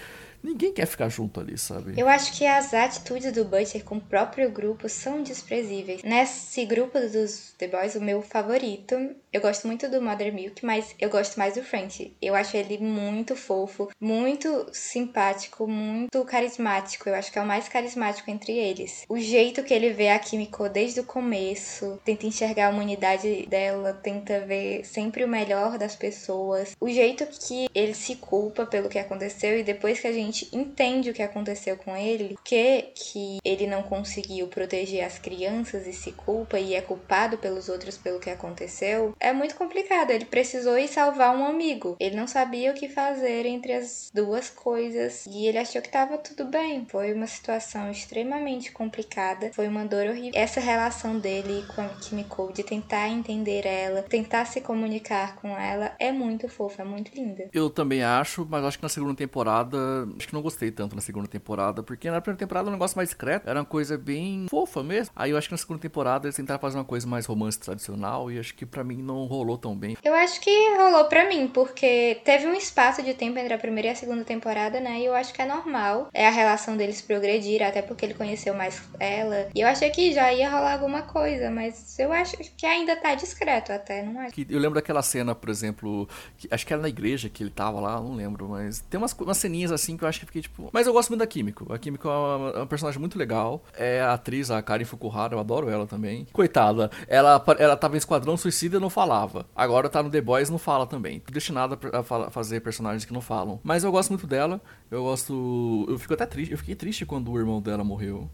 ninguém 0.45 0.73
quer 0.73 0.87
ficar 0.87 1.09
junto 1.09 1.41
ali, 1.41 1.57
sabe? 1.57 1.95
Eu 1.97 2.07
acho 2.07 2.33
que 2.37 2.47
as 2.47 2.75
atitudes 2.75 3.33
do 3.33 3.45
Butcher 3.45 3.83
com 3.83 3.97
o 3.97 4.01
próprio 4.01 4.51
grupo 4.51 4.89
são 4.89 5.23
desprezíveis. 5.23 6.03
Nesse 6.03 6.67
grupo 6.67 7.01
dos 7.01 7.55
The 7.59 7.69
Boys, 7.69 7.95
o 7.95 8.01
meu 8.01 8.21
favorito, 8.21 8.95
eu 9.33 9.41
gosto 9.41 9.67
muito 9.67 9.89
do 9.89 10.03
Mother 10.03 10.33
Milk, 10.33 10.65
mas 10.65 10.95
eu 11.01 11.09
gosto 11.09 11.37
mais 11.39 11.55
do 11.55 11.63
French. 11.63 12.15
Eu 12.21 12.35
acho 12.35 12.57
ele 12.57 12.79
muito 12.79 13.35
fofo, 13.35 13.89
muito 13.99 14.67
simpático, 14.73 15.67
muito 15.67 16.25
carismático. 16.25 17.09
Eu 17.09 17.15
acho 17.15 17.33
que 17.33 17.39
é 17.39 17.43
o 17.43 17.47
mais 17.47 17.69
carismático 17.69 18.31
entre 18.31 18.53
eles. 18.53 19.05
O 19.09 19.19
jeito 19.19 19.65
que 19.65 19.73
ele 19.73 19.91
vê 19.91 20.11
a 20.11 20.19
Kimiko 20.19 20.69
desde 20.69 21.01
o 21.01 21.05
começo, 21.05 21.99
tenta 22.05 22.27
enxergar 22.27 22.67
a 22.67 22.71
humanidade 22.71 23.47
dela, 23.47 23.93
tenta 23.95 24.41
ver 24.41 24.85
sempre 24.85 25.25
o 25.25 25.29
melhor 25.29 25.79
das 25.79 25.97
pessoas. 25.97 26.77
O 26.79 26.89
jeito 26.89 27.27
que 27.27 27.69
ele 27.75 27.95
se 27.95 28.17
culpa 28.17 28.67
pelo 28.67 28.89
que 28.89 28.99
aconteceu 28.99 29.59
e 29.59 29.63
depois 29.63 29.99
que 29.99 30.07
a 30.07 30.13
gente 30.13 30.34
gente 30.35 30.49
entende 30.53 31.11
o 31.11 31.15
que 31.15 31.23
aconteceu 31.23 31.77
com 31.77 31.97
ele, 31.97 32.37
que 32.45 32.93
que 32.95 33.39
ele 33.45 33.67
não 33.67 33.83
conseguiu 33.83 34.49
proteger 34.49 35.05
as 35.05 35.19
crianças 35.19 35.87
e 35.87 35.93
se 35.93 36.11
culpa 36.11 36.59
e 36.59 36.75
é 36.75 36.81
culpado 36.81 37.39
pelos 37.39 37.69
outros 37.69 37.97
pelo 37.97 38.19
que 38.19 38.31
aconteceu, 38.31 39.15
é 39.21 39.33
muito 39.33 39.55
complicado. 39.55 40.11
Ele 40.11 40.25
precisou 40.25 40.77
ir 40.77 40.89
salvar 40.89 41.37
um 41.37 41.47
amigo. 41.47 41.97
Ele 42.01 42.17
não 42.17 42.27
sabia 42.27 42.73
o 42.73 42.75
que 42.75 42.89
fazer 42.89 43.47
entre 43.47 43.73
as 43.73 44.11
duas 44.13 44.51
coisas 44.51 45.25
e 45.27 45.47
ele 45.47 45.59
achou 45.59 45.81
que 45.81 45.89
estava 45.89 46.19
tudo 46.19 46.47
bem. 46.47 46.85
Foi 46.89 47.13
uma 47.13 47.27
situação 47.27 47.91
extremamente 47.91 48.73
complicada, 48.73 49.53
foi 49.53 49.69
uma 49.69 49.85
dor 49.85 50.07
horrível. 50.07 50.33
Essa 50.35 50.61
relação 50.61 51.19
dele 51.19 51.65
com 51.75 51.83
a 51.83 51.89
Kimiko 51.89 52.53
de 52.53 52.65
tentar 52.65 53.09
entender 53.09 53.67
ela, 53.67 54.03
tentar 54.03 54.47
se 54.47 54.61
comunicar 54.61 55.37
com 55.37 55.57
ela 55.57 55.95
é 55.99 56.11
muito 56.11 56.49
fofa, 56.49 56.83
é 56.83 56.85
muito 56.85 57.15
linda. 57.15 57.49
Eu 57.53 57.71
também 57.71 58.03
acho, 58.03 58.47
mas 58.49 58.65
acho 58.65 58.79
que 58.79 58.83
na 58.83 58.89
segunda 58.89 59.15
temporada 59.15 59.77
acho 60.25 60.29
que 60.29 60.35
não 60.35 60.43
gostei 60.43 60.71
tanto 60.71 60.95
na 60.97 61.03
segunda 61.03 61.29
temporada, 61.29 61.83
porque 61.83 62.11
na 62.11 62.21
primeira 62.21 62.39
temporada 62.39 62.67
o 62.67 62.71
um 62.71 62.73
negócio 62.73 62.97
mais 62.97 63.11
discreto, 63.11 63.49
era 63.49 63.61
uma 63.61 63.65
coisa 63.65 63.97
bem 63.97 64.47
fofa 64.49 64.83
mesmo. 64.83 65.13
Aí 65.15 65.31
eu 65.31 65.37
acho 65.37 65.49
que 65.49 65.53
na 65.53 65.59
segunda 65.59 65.81
temporada 65.81 66.27
eles 66.27 66.37
tentaram 66.37 66.61
fazer 66.61 66.79
uma 66.79 66.85
coisa 66.85 67.07
mais 67.07 67.27
romance 67.27 67.59
tradicional 67.59 68.31
e 68.31 68.39
acho 68.39 68.55
que 68.55 68.65
para 68.65 68.83
mim 68.83 69.03
não 69.03 69.27
rolou 69.27 69.59
tão 69.59 69.77
bem. 69.77 69.97
Eu 70.03 70.15
acho 70.15 70.41
que 70.41 70.51
rolou 70.77 71.05
para 71.05 71.29
mim, 71.29 71.49
porque 71.49 72.21
teve 72.25 72.47
um 72.47 72.55
espaço 72.55 73.03
de 73.03 73.15
tempo 73.15 73.39
entre 73.39 73.53
a 73.53 73.59
primeira 73.59 73.89
e 73.89 73.91
a 73.91 73.95
segunda 73.95 74.25
temporada, 74.25 74.81
né? 74.81 75.01
E 75.01 75.05
eu 75.05 75.15
acho 75.15 75.33
que 75.33 75.43
é 75.43 75.47
normal. 75.47 76.09
É 76.13 76.27
a 76.27 76.31
relação 76.31 76.77
deles 76.77 77.03
progredir, 77.03 77.63
até 77.63 77.83
porque 77.83 78.05
ele 78.05 78.15
conheceu 78.15 78.55
mais 78.55 78.83
ela. 78.99 79.49
E 79.55 79.61
eu 79.61 79.69
achei 79.69 79.91
que 79.91 80.13
já 80.13 80.33
ia 80.33 80.49
rolar 80.49 80.75
alguma 80.75 81.03
coisa, 81.03 81.51
mas 81.51 81.99
eu 81.99 82.13
acho 82.13 82.37
que 82.57 82.67
ainda 82.67 82.97
tá 82.97 83.15
discreto 83.15 83.73
até, 83.73 84.03
não 84.03 84.21
acho. 84.21 84.35
Eu 84.49 84.59
lembro 84.59 84.75
daquela 84.77 85.03
cena, 85.03 85.35
por 85.35 85.51
exemplo, 85.51 86.09
que, 86.39 86.49
acho 86.51 86.67
que 86.67 86.73
era 86.73 86.81
na 86.81 86.89
igreja 86.89 87.29
que 87.29 87.43
ele 87.43 87.51
tava 87.51 87.81
lá, 87.81 88.01
não 88.01 88.15
lembro, 88.15 88.49
mas 88.49 88.81
tem 88.89 88.99
umas, 88.99 89.13
umas 89.13 89.37
ceninhas 89.37 89.73
assim 89.73 89.97
que 89.97 90.04
eu 90.05 90.09
acho 90.09 90.21
que 90.21 90.27
fiquei 90.27 90.43
tipo. 90.43 90.71
Mas 90.73 90.87
eu 90.87 90.93
gosto 90.93 91.11
muito 91.11 91.21
da 91.21 91.27
Químico. 91.27 91.73
A 91.73 91.79
Químico 91.79 92.09
é 92.09 92.11
uma, 92.11 92.51
é 92.51 92.57
uma 92.59 92.67
personagem 92.67 93.01
muito 93.01 93.19
legal. 93.19 93.63
É 93.77 94.01
a 94.01 94.15
atriz, 94.15 94.51
a 94.51 94.63
Karen 94.63 94.85
Fukuhara, 94.85 95.35
eu 95.35 95.39
adoro 95.39 95.69
ela 95.69 95.87
também. 95.87 96.27
Coitada, 96.33 96.91
ela, 97.09 97.43
ela 97.59 97.77
tava 97.77 97.95
em 97.95 97.99
Esquadrão 97.99 98.37
Suicida 98.37 98.77
e 98.77 98.81
não 98.81 98.91
falava. 98.91 99.47
Agora 99.55 99.89
tá 99.89 100.03
no 100.03 100.11
The 100.11 100.21
Boys 100.21 100.51
não 100.51 100.59
fala 100.59 100.87
também. 100.87 101.23
Destinada 101.31 101.79
a 101.93 102.31
fazer 102.31 102.61
personagens 102.61 103.05
que 103.05 103.13
não 103.13 103.21
falam. 103.21 103.61
Mas 103.63 103.85
eu 103.85 103.91
gosto 103.93 104.11
muito 104.11 104.27
dela. 104.27 104.61
Eu 104.91 105.03
gosto. 105.03 105.87
Eu 105.89 105.99
fico 105.99 106.15
até 106.15 106.27
triste. 106.27 106.53
Eu 106.53 106.59
fiquei 106.59 106.75
triste 106.75 107.07
quando 107.07 107.31
o 107.31 107.39
irmão 107.39 107.61
dela 107.61 107.85
morreu. 107.85 108.29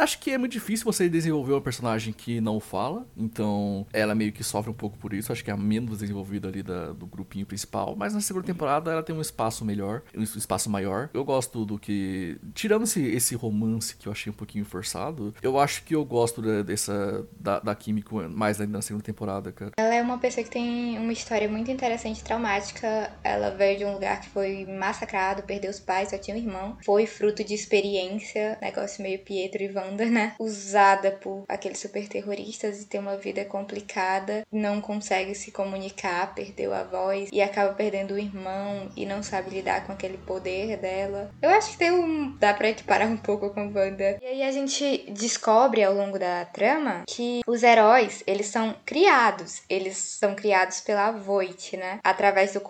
Acho 0.00 0.18
que 0.18 0.30
é 0.30 0.38
muito 0.38 0.52
difícil 0.52 0.86
você 0.86 1.10
desenvolver 1.10 1.52
uma 1.52 1.60
personagem 1.60 2.10
que 2.10 2.40
não 2.40 2.58
fala, 2.58 3.06
então 3.14 3.86
ela 3.92 4.14
meio 4.14 4.32
que 4.32 4.42
sofre 4.42 4.70
um 4.70 4.74
pouco 4.74 4.96
por 4.96 5.12
isso. 5.12 5.30
Acho 5.30 5.44
que 5.44 5.50
é 5.50 5.52
a 5.52 5.58
menos 5.58 5.98
desenvolvida 5.98 6.48
ali 6.48 6.62
da, 6.62 6.92
do 6.92 7.06
grupinho 7.06 7.44
principal. 7.44 7.94
Mas 7.94 8.14
na 8.14 8.20
segunda 8.22 8.46
temporada 8.46 8.90
ela 8.90 9.02
tem 9.02 9.14
um 9.14 9.20
espaço 9.20 9.62
melhor, 9.62 10.00
um 10.16 10.22
espaço 10.22 10.70
maior. 10.70 11.10
Eu 11.12 11.22
gosto 11.22 11.66
do 11.66 11.78
que. 11.78 12.38
Tirando 12.54 12.84
esse, 12.84 13.02
esse 13.08 13.34
romance 13.34 13.94
que 13.94 14.08
eu 14.08 14.12
achei 14.12 14.32
um 14.32 14.34
pouquinho 14.34 14.64
forçado, 14.64 15.34
eu 15.42 15.58
acho 15.58 15.84
que 15.84 15.94
eu 15.94 16.02
gosto 16.02 16.40
da, 16.40 16.62
dessa. 16.62 17.26
da, 17.38 17.60
da 17.60 17.74
Químico 17.74 18.26
mais 18.26 18.58
ainda 18.58 18.78
na 18.78 18.82
segunda 18.82 19.04
temporada, 19.04 19.52
cara. 19.52 19.72
Ela 19.76 19.94
é 19.94 20.00
uma 20.00 20.16
pessoa 20.16 20.42
que 20.42 20.50
tem 20.50 20.98
uma 20.98 21.12
história 21.12 21.46
muito 21.46 21.70
interessante, 21.70 22.24
traumática. 22.24 23.12
Ela 23.22 23.50
veio 23.50 23.78
de 23.78 23.84
um 23.84 23.92
lugar 23.92 24.22
que 24.22 24.30
foi 24.30 24.64
massacrado, 24.64 25.42
perdeu 25.42 25.70
os 25.70 25.78
pais, 25.78 26.08
só 26.08 26.16
tinha 26.16 26.34
um 26.34 26.40
irmão. 26.40 26.78
Foi 26.86 27.06
fruto 27.06 27.44
de 27.44 27.52
experiência, 27.52 28.56
negócio 28.62 29.02
meio 29.02 29.18
Pietro 29.18 29.62
e 29.62 29.68
Van 29.68 29.89
né? 29.96 30.34
Usada 30.38 31.10
por 31.10 31.44
aqueles 31.48 31.78
super 31.78 32.06
terroristas 32.08 32.82
e 32.82 32.86
tem 32.86 33.00
uma 33.00 33.16
vida 33.16 33.44
complicada, 33.44 34.44
não 34.52 34.80
consegue 34.80 35.34
se 35.34 35.50
comunicar, 35.50 36.34
perdeu 36.34 36.74
a 36.74 36.82
voz 36.82 37.28
e 37.32 37.40
acaba 37.40 37.74
perdendo 37.74 38.14
o 38.14 38.18
irmão 38.18 38.90
e 38.96 39.06
não 39.06 39.22
sabe 39.22 39.50
lidar 39.50 39.86
com 39.86 39.92
aquele 39.92 40.18
poder 40.18 40.76
dela. 40.76 41.30
Eu 41.42 41.50
acho 41.50 41.72
que 41.72 41.78
tem 41.78 41.90
um. 41.90 42.36
dá 42.38 42.54
pra 42.54 42.70
equiparar 42.70 43.08
um 43.08 43.16
pouco 43.16 43.50
com 43.50 43.72
Wanda. 43.72 44.18
E 44.22 44.26
aí 44.26 44.42
a 44.42 44.52
gente 44.52 45.10
descobre 45.10 45.82
ao 45.82 45.94
longo 45.94 46.18
da 46.18 46.44
trama 46.44 47.04
que 47.06 47.40
os 47.46 47.62
heróis, 47.62 48.22
eles 48.26 48.46
são 48.46 48.74
criados. 48.84 49.62
Eles 49.68 49.96
são 49.96 50.34
criados 50.34 50.80
pela 50.80 51.10
Voight, 51.12 51.76
né? 51.76 52.00
Através 52.02 52.52
do 52.52 52.60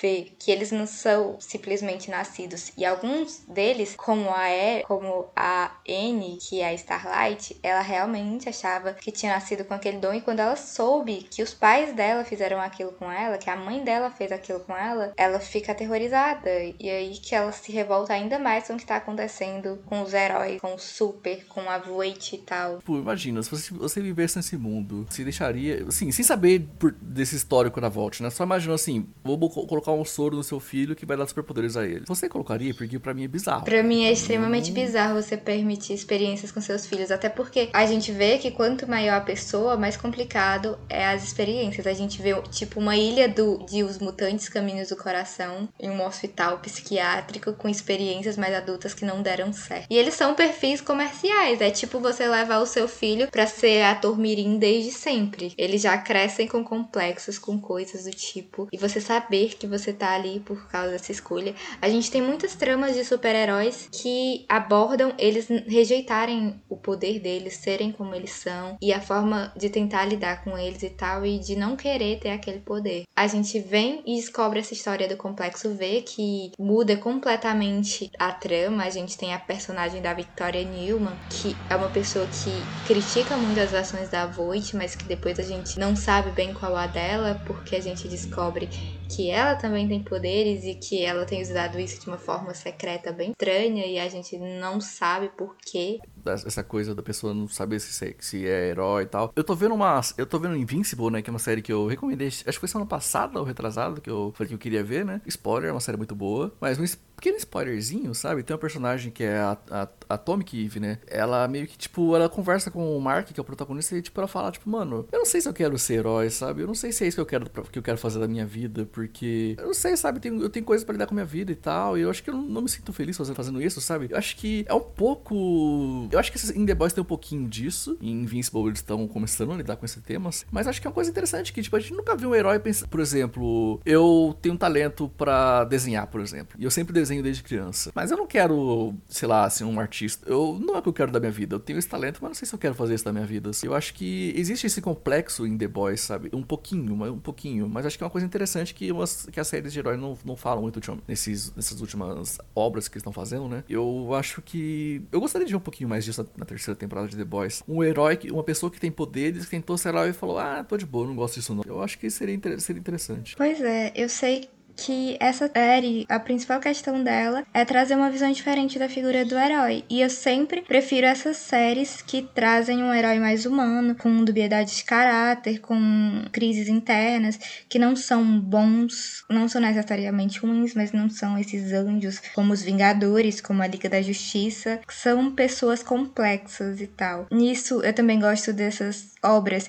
ver 0.00 0.36
que 0.38 0.50
eles 0.50 0.70
não 0.70 0.86
são 0.86 1.36
simplesmente 1.40 2.10
nascidos. 2.10 2.72
E 2.76 2.84
alguns 2.84 3.40
deles, 3.48 3.94
como 3.96 4.30
a 4.30 4.50
E, 4.50 4.82
como 4.84 5.26
a 5.34 5.72
N, 5.84 6.38
que 6.40 6.60
é 6.60 6.68
a 6.68 6.74
Starlight, 6.74 7.58
ela 7.62 7.80
realmente 7.80 8.48
achava 8.48 8.92
que 8.92 9.10
tinha 9.10 9.34
nascido 9.34 9.64
com 9.64 9.74
aquele 9.74 9.98
dom. 9.98 10.14
E 10.14 10.20
quando 10.20 10.40
ela 10.40 10.56
soube 10.56 11.26
que 11.30 11.42
os 11.42 11.52
pais 11.54 11.94
dela 11.94 12.24
fizeram 12.24 12.60
aquilo 12.60 12.92
com 12.92 13.10
ela, 13.10 13.38
que 13.38 13.50
a 13.50 13.56
mãe 13.56 13.82
dela 13.82 14.10
fez 14.10 14.30
aquilo 14.30 14.60
com 14.60 14.76
ela, 14.76 15.12
ela 15.16 15.40
fica 15.40 15.72
aterrorizada. 15.72 16.50
E 16.78 16.88
aí 16.88 17.18
que 17.18 17.34
ela 17.34 17.50
se 17.50 17.72
revolta 17.72 18.12
ainda 18.12 18.38
mais 18.38 18.66
com 18.66 18.74
o 18.74 18.76
que 18.76 18.86
tá 18.86 18.96
acontecendo 18.96 19.78
com 19.86 20.02
os 20.02 20.14
heróis, 20.14 20.60
com 20.60 20.74
o 20.74 20.78
Super, 20.78 21.46
com 21.46 21.68
a 21.68 21.78
Voight 21.78 22.36
e 22.36 22.38
tal. 22.38 22.80
Pô, 22.84 22.96
imagina, 22.96 23.42
se 23.42 23.50
você, 23.50 23.74
você 23.74 24.00
vivesse 24.00 24.36
nesse 24.36 24.56
mundo, 24.56 25.06
se 25.10 25.24
deixaria, 25.24 25.84
assim, 25.88 26.12
sem 26.12 26.24
saber 26.24 26.66
por, 26.78 26.92
desse 26.92 27.36
histórico 27.36 27.80
da 27.80 27.88
Vault, 27.88 28.22
né? 28.22 28.30
Só 28.30 28.44
imagina 28.44 28.74
assim, 28.74 29.06
vou 29.24 29.36
colocar 29.50 29.92
um 29.92 30.04
soro 30.04 30.36
no 30.36 30.42
seu 30.42 30.60
filho 30.60 30.94
que 30.94 31.06
vai 31.06 31.16
dar 31.16 31.26
superpoderes 31.26 31.76
a 31.76 31.84
ele. 31.86 32.04
Você 32.06 32.28
colocaria? 32.28 32.74
Porque 32.74 32.98
para 32.98 33.14
mim 33.14 33.24
é 33.24 33.28
bizarro. 33.28 33.64
Para 33.64 33.82
mim 33.82 34.04
é 34.04 34.12
extremamente 34.12 34.72
bizarro 34.72 35.20
você 35.20 35.36
permitir 35.36 35.94
experiências 35.94 36.52
com 36.52 36.60
seus 36.60 36.86
filhos, 36.86 37.10
até 37.10 37.28
porque 37.28 37.68
a 37.72 37.86
gente 37.86 38.12
vê 38.12 38.38
que 38.38 38.50
quanto 38.50 38.88
maior 38.88 39.16
a 39.16 39.20
pessoa, 39.20 39.76
mais 39.76 39.96
complicado 39.96 40.78
é 40.88 41.06
as 41.06 41.24
experiências. 41.24 41.86
A 41.86 41.92
gente 41.92 42.20
vê 42.20 42.34
tipo 42.50 42.80
uma 42.80 42.96
ilha 42.96 43.28
do, 43.28 43.64
de 43.66 43.82
Os 43.82 43.98
Mutantes 43.98 44.48
Caminhos 44.48 44.88
do 44.88 44.96
Coração 44.96 45.68
em 45.78 45.90
um 45.90 46.04
hospital 46.04 46.58
psiquiátrico 46.58 47.52
com 47.52 47.68
experiências 47.68 48.36
mais 48.36 48.54
adultas 48.54 48.94
que 48.94 49.04
não 49.04 49.22
deram 49.22 49.52
certo. 49.52 49.86
E 49.90 49.96
eles 49.96 50.14
são 50.14 50.34
perfis 50.34 50.80
comerciais, 50.80 51.60
é 51.60 51.70
tipo 51.70 52.00
você 52.00 52.26
levar 52.26 52.58
o 52.58 52.66
seu 52.66 52.88
filho 52.88 53.28
para 53.30 53.46
ser 53.46 53.82
ator 53.82 54.18
mirim 54.18 54.58
desde 54.58 54.90
sempre. 54.90 55.52
Eles 55.56 55.82
já 55.82 55.96
crescem 55.98 56.46
com 56.46 56.64
complexos, 56.64 57.38
com 57.38 57.60
coisas 57.60 58.04
do 58.04 58.10
tipo, 58.10 58.68
e 58.72 58.76
você 58.76 59.00
saber 59.00 59.37
que 59.46 59.66
você 59.66 59.92
tá 59.92 60.14
ali 60.14 60.40
por 60.40 60.68
causa 60.68 60.92
dessa 60.92 61.12
escolha. 61.12 61.54
A 61.80 61.88
gente 61.88 62.10
tem 62.10 62.22
muitas 62.22 62.54
tramas 62.54 62.94
de 62.94 63.04
super-heróis 63.04 63.88
que 63.92 64.44
abordam 64.48 65.14
eles 65.18 65.48
rejeitarem 65.66 66.60
o 66.68 66.76
poder 66.76 67.20
deles, 67.20 67.54
serem 67.54 67.92
como 67.92 68.14
eles 68.14 68.32
são 68.32 68.76
e 68.80 68.92
a 68.92 69.00
forma 69.00 69.52
de 69.56 69.70
tentar 69.70 70.04
lidar 70.04 70.44
com 70.44 70.56
eles 70.56 70.82
e 70.82 70.90
tal 70.90 71.24
e 71.24 71.38
de 71.38 71.56
não 71.56 71.76
querer 71.76 72.18
ter 72.18 72.30
aquele 72.30 72.60
poder. 72.60 73.04
A 73.16 73.26
gente 73.26 73.58
vem 73.60 74.02
e 74.06 74.16
descobre 74.16 74.60
essa 74.60 74.74
história 74.74 75.08
do 75.08 75.16
Complexo 75.16 75.74
V 75.74 76.02
que 76.02 76.52
muda 76.58 76.96
completamente 76.96 78.10
a 78.18 78.32
trama. 78.32 78.84
A 78.84 78.90
gente 78.90 79.16
tem 79.16 79.34
a 79.34 79.38
personagem 79.38 80.00
da 80.00 80.14
Victoria 80.14 80.64
Newman, 80.64 81.16
que 81.28 81.56
é 81.68 81.76
uma 81.76 81.88
pessoa 81.88 82.26
que 82.26 82.50
critica 82.86 83.36
muito 83.36 83.60
as 83.60 83.74
ações 83.74 84.08
da 84.08 84.26
Voight, 84.26 84.76
mas 84.76 84.94
que 84.94 85.04
depois 85.04 85.38
a 85.38 85.42
gente 85.42 85.78
não 85.78 85.94
sabe 85.94 86.30
bem 86.30 86.54
qual 86.54 86.76
a 86.76 86.86
dela, 86.86 87.42
porque 87.46 87.76
a 87.76 87.80
gente 87.80 88.08
descobre 88.08 88.68
que 89.08 89.30
ela 89.30 89.56
também 89.56 89.88
tem 89.88 90.02
poderes 90.02 90.64
e 90.64 90.74
que 90.74 91.04
ela 91.04 91.24
tem 91.24 91.40
usado 91.40 91.80
isso 91.80 92.00
de 92.00 92.08
uma 92.08 92.18
forma 92.18 92.52
secreta 92.52 93.10
bem 93.10 93.30
estranha 93.30 93.86
e 93.86 93.98
a 93.98 94.08
gente 94.08 94.38
não 94.38 94.80
sabe 94.80 95.30
por 95.30 95.56
quê. 95.56 95.98
Essa 96.24 96.62
coisa 96.62 96.94
da 96.94 97.02
pessoa 97.02 97.34
não 97.34 97.48
saber 97.48 97.80
se, 97.80 98.04
é, 98.04 98.14
se 98.18 98.46
é 98.46 98.68
herói 98.68 99.04
e 99.04 99.06
tal. 99.06 99.32
Eu 99.34 99.44
tô 99.44 99.54
vendo 99.54 99.74
uma. 99.74 100.00
Eu 100.16 100.26
tô 100.26 100.38
vendo 100.38 100.56
Invincible, 100.56 101.10
né? 101.10 101.22
Que 101.22 101.30
é 101.30 101.32
uma 101.32 101.38
série 101.38 101.62
que 101.62 101.72
eu 101.72 101.86
recomendei. 101.86 102.28
Acho 102.28 102.44
que 102.44 102.58
foi 102.58 102.68
semana 102.68 102.88
passada 102.88 103.38
ou 103.38 103.44
retrasada 103.44 104.00
que 104.00 104.10
eu 104.10 104.32
falei 104.34 104.48
que 104.48 104.54
eu 104.54 104.58
queria 104.58 104.82
ver, 104.84 105.04
né? 105.04 105.20
Spoiler, 105.26 105.70
é 105.70 105.72
uma 105.72 105.80
série 105.80 105.96
muito 105.96 106.14
boa. 106.14 106.52
Mas 106.60 106.78
um 106.78 106.84
pequeno 107.18 107.36
spoilerzinho, 107.36 108.14
sabe? 108.14 108.42
Tem 108.42 108.54
uma 108.54 108.60
personagem 108.60 109.10
que 109.10 109.24
é 109.24 109.38
a, 109.38 109.58
a, 109.70 109.88
a 110.08 110.14
Atomic 110.14 110.64
Eve, 110.64 110.78
né? 110.80 110.98
Ela 111.06 111.46
meio 111.48 111.66
que, 111.66 111.76
tipo, 111.76 112.14
ela 112.14 112.28
conversa 112.28 112.70
com 112.70 112.96
o 112.96 113.00
Mark, 113.00 113.26
que 113.28 113.38
é 113.38 113.42
o 113.42 113.44
protagonista, 113.44 113.96
e, 113.96 114.02
tipo, 114.02 114.18
ela 114.20 114.28
fala, 114.28 114.52
tipo, 114.52 114.70
mano, 114.70 115.06
eu 115.10 115.18
não 115.18 115.26
sei 115.26 115.40
se 115.40 115.48
eu 115.48 115.52
quero 115.52 115.76
ser 115.78 115.94
herói, 115.94 116.30
sabe? 116.30 116.62
Eu 116.62 116.66
não 116.66 116.74
sei 116.74 116.92
se 116.92 117.04
é 117.04 117.08
isso 117.08 117.16
que 117.16 117.20
eu 117.20 117.26
quero, 117.26 117.50
que 117.50 117.78
eu 117.78 117.82
quero 117.82 117.98
fazer 117.98 118.20
da 118.20 118.28
minha 118.28 118.46
vida, 118.46 118.86
porque 118.92 119.56
eu 119.58 119.66
não 119.66 119.74
sei, 119.74 119.96
sabe? 119.96 120.20
Tenho, 120.20 120.40
eu 120.40 120.48
tenho 120.48 120.64
coisas 120.64 120.84
pra 120.84 120.92
lidar 120.92 121.06
com 121.06 121.14
a 121.14 121.16
minha 121.16 121.26
vida 121.26 121.50
e 121.50 121.56
tal, 121.56 121.98
e 121.98 122.02
eu 122.02 122.10
acho 122.10 122.22
que 122.22 122.30
eu 122.30 122.34
não, 122.34 122.42
não 122.42 122.62
me 122.62 122.68
sinto 122.68 122.92
feliz 122.92 123.16
fazendo 123.16 123.60
isso, 123.60 123.80
sabe? 123.80 124.08
Eu 124.10 124.16
acho 124.16 124.36
que 124.36 124.64
é 124.68 124.74
um 124.74 124.80
pouco. 124.80 126.07
Eu 126.10 126.18
acho 126.18 126.32
que 126.32 126.58
em 126.58 126.66
The 126.66 126.74
Boys 126.74 126.92
tem 126.92 127.02
um 127.02 127.06
pouquinho 127.06 127.48
disso. 127.48 127.96
Em 128.00 128.22
Invincible 128.22 128.66
eles 128.66 128.78
estão 128.78 129.06
começando 129.06 129.52
a 129.52 129.56
lidar 129.56 129.76
com 129.76 129.84
esse 129.84 130.00
tema. 130.00 130.30
Mas 130.50 130.66
acho 130.66 130.80
que 130.80 130.86
é 130.86 130.90
uma 130.90 130.94
coisa 130.94 131.10
interessante 131.10 131.52
que, 131.52 131.62
tipo, 131.62 131.76
a 131.76 131.80
gente 131.80 131.94
nunca 131.94 132.16
viu 132.16 132.30
um 132.30 132.34
herói 132.34 132.58
pensar. 132.58 132.86
Por 132.88 133.00
exemplo, 133.00 133.80
eu 133.84 134.36
tenho 134.40 134.54
um 134.54 134.58
talento 134.58 135.08
para 135.16 135.64
desenhar, 135.64 136.06
por 136.06 136.20
exemplo. 136.20 136.56
E 136.58 136.64
eu 136.64 136.70
sempre 136.70 136.92
desenho 136.92 137.22
desde 137.22 137.42
criança. 137.42 137.90
Mas 137.94 138.10
eu 138.10 138.16
não 138.16 138.26
quero, 138.26 138.94
sei 139.08 139.28
lá, 139.28 139.48
ser 139.50 139.64
um 139.64 139.78
artista. 139.80 140.28
Eu 140.28 140.58
não 140.60 140.74
é 140.74 140.78
o 140.78 140.82
que 140.82 140.88
eu 140.88 140.92
quero 140.92 141.12
da 141.12 141.20
minha 141.20 141.32
vida. 141.32 141.54
Eu 141.54 141.60
tenho 141.60 141.78
esse 141.78 141.88
talento, 141.88 142.18
mas 142.20 142.30
não 142.30 142.34
sei 142.34 142.46
se 142.46 142.54
eu 142.54 142.58
quero 142.58 142.74
fazer 142.74 142.94
isso 142.94 143.04
da 143.04 143.12
minha 143.12 143.26
vida. 143.26 143.50
Eu 143.62 143.74
acho 143.74 143.94
que 143.94 144.32
existe 144.36 144.66
esse 144.66 144.80
complexo 144.80 145.46
em 145.46 145.56
The 145.56 145.68
Boys, 145.68 146.00
sabe? 146.00 146.30
Um 146.32 146.42
pouquinho, 146.42 146.94
um 147.12 147.18
pouquinho. 147.18 147.68
Mas 147.68 147.86
acho 147.86 147.96
que 147.96 148.04
é 148.04 148.06
uma 148.06 148.10
coisa 148.10 148.26
interessante 148.26 148.74
que, 148.74 148.90
umas, 148.92 149.26
que 149.26 149.40
as 149.40 149.48
séries 149.48 149.72
de 149.72 149.78
heróis 149.78 149.98
não, 149.98 150.16
não 150.24 150.36
falam 150.36 150.62
muito 150.62 150.80
nesses, 151.06 151.54
nessas 151.54 151.80
últimas 151.80 152.38
obras 152.54 152.88
que 152.88 152.96
estão 152.98 153.12
fazendo, 153.12 153.48
né? 153.48 153.64
Eu 153.68 154.14
acho 154.14 154.42
que. 154.42 155.02
Eu 155.10 155.20
gostaria 155.20 155.46
de 155.46 155.52
ver 155.52 155.56
um 155.56 155.60
pouquinho 155.60 155.88
mais 155.88 155.97
disso 156.04 156.26
na 156.36 156.44
terceira 156.44 156.78
temporada 156.78 157.08
de 157.08 157.16
The 157.16 157.24
Boys. 157.24 157.62
Um 157.68 157.82
herói, 157.82 158.18
uma 158.30 158.44
pessoa 158.44 158.70
que 158.70 158.80
tem 158.80 158.90
poderes, 158.90 159.44
que 159.44 159.50
tentou 159.50 159.76
ser 159.78 159.90
herói 159.90 160.10
e 160.10 160.12
falou: 160.12 160.38
Ah, 160.38 160.64
tô 160.64 160.76
de 160.76 160.86
boa, 160.86 161.06
não 161.06 161.14
gosto 161.14 161.34
disso 161.34 161.54
não. 161.54 161.62
Eu 161.66 161.82
acho 161.82 161.98
que 161.98 162.10
seria, 162.10 162.38
seria 162.58 162.80
interessante. 162.80 163.36
Pois 163.36 163.60
é, 163.60 163.92
eu 163.94 164.08
sei 164.08 164.48
que 164.78 165.16
essa 165.18 165.48
série, 165.48 166.06
a 166.08 166.20
principal 166.20 166.60
questão 166.60 167.02
dela 167.02 167.44
é 167.52 167.64
trazer 167.64 167.96
uma 167.96 168.10
visão 168.10 168.30
diferente 168.30 168.78
da 168.78 168.88
figura 168.88 169.24
do 169.24 169.36
herói. 169.36 169.84
E 169.90 170.00
eu 170.00 170.08
sempre 170.08 170.62
prefiro 170.62 171.06
essas 171.06 171.36
séries 171.36 172.00
que 172.00 172.22
trazem 172.22 172.82
um 172.82 172.94
herói 172.94 173.18
mais 173.18 173.44
humano, 173.44 173.96
com 173.96 174.24
dubiedade 174.24 174.76
de 174.76 174.84
caráter, 174.84 175.58
com 175.58 176.24
crises 176.30 176.68
internas, 176.68 177.38
que 177.68 177.78
não 177.78 177.96
são 177.96 178.38
bons, 178.38 179.24
não 179.28 179.48
são 179.48 179.60
necessariamente 179.60 180.38
ruins, 180.38 180.74
mas 180.74 180.92
não 180.92 181.10
são 181.10 181.36
esses 181.36 181.72
anjos 181.72 182.20
como 182.32 182.52
os 182.52 182.62
Vingadores, 182.62 183.40
como 183.40 183.62
a 183.62 183.66
Liga 183.66 183.88
da 183.88 184.00
Justiça, 184.00 184.80
que 184.86 184.94
são 184.94 185.32
pessoas 185.32 185.82
complexas 185.82 186.80
e 186.80 186.86
tal. 186.86 187.26
Nisso 187.32 187.82
eu 187.82 187.92
também 187.92 188.20
gosto 188.20 188.52
dessas 188.52 189.12
obras 189.22 189.68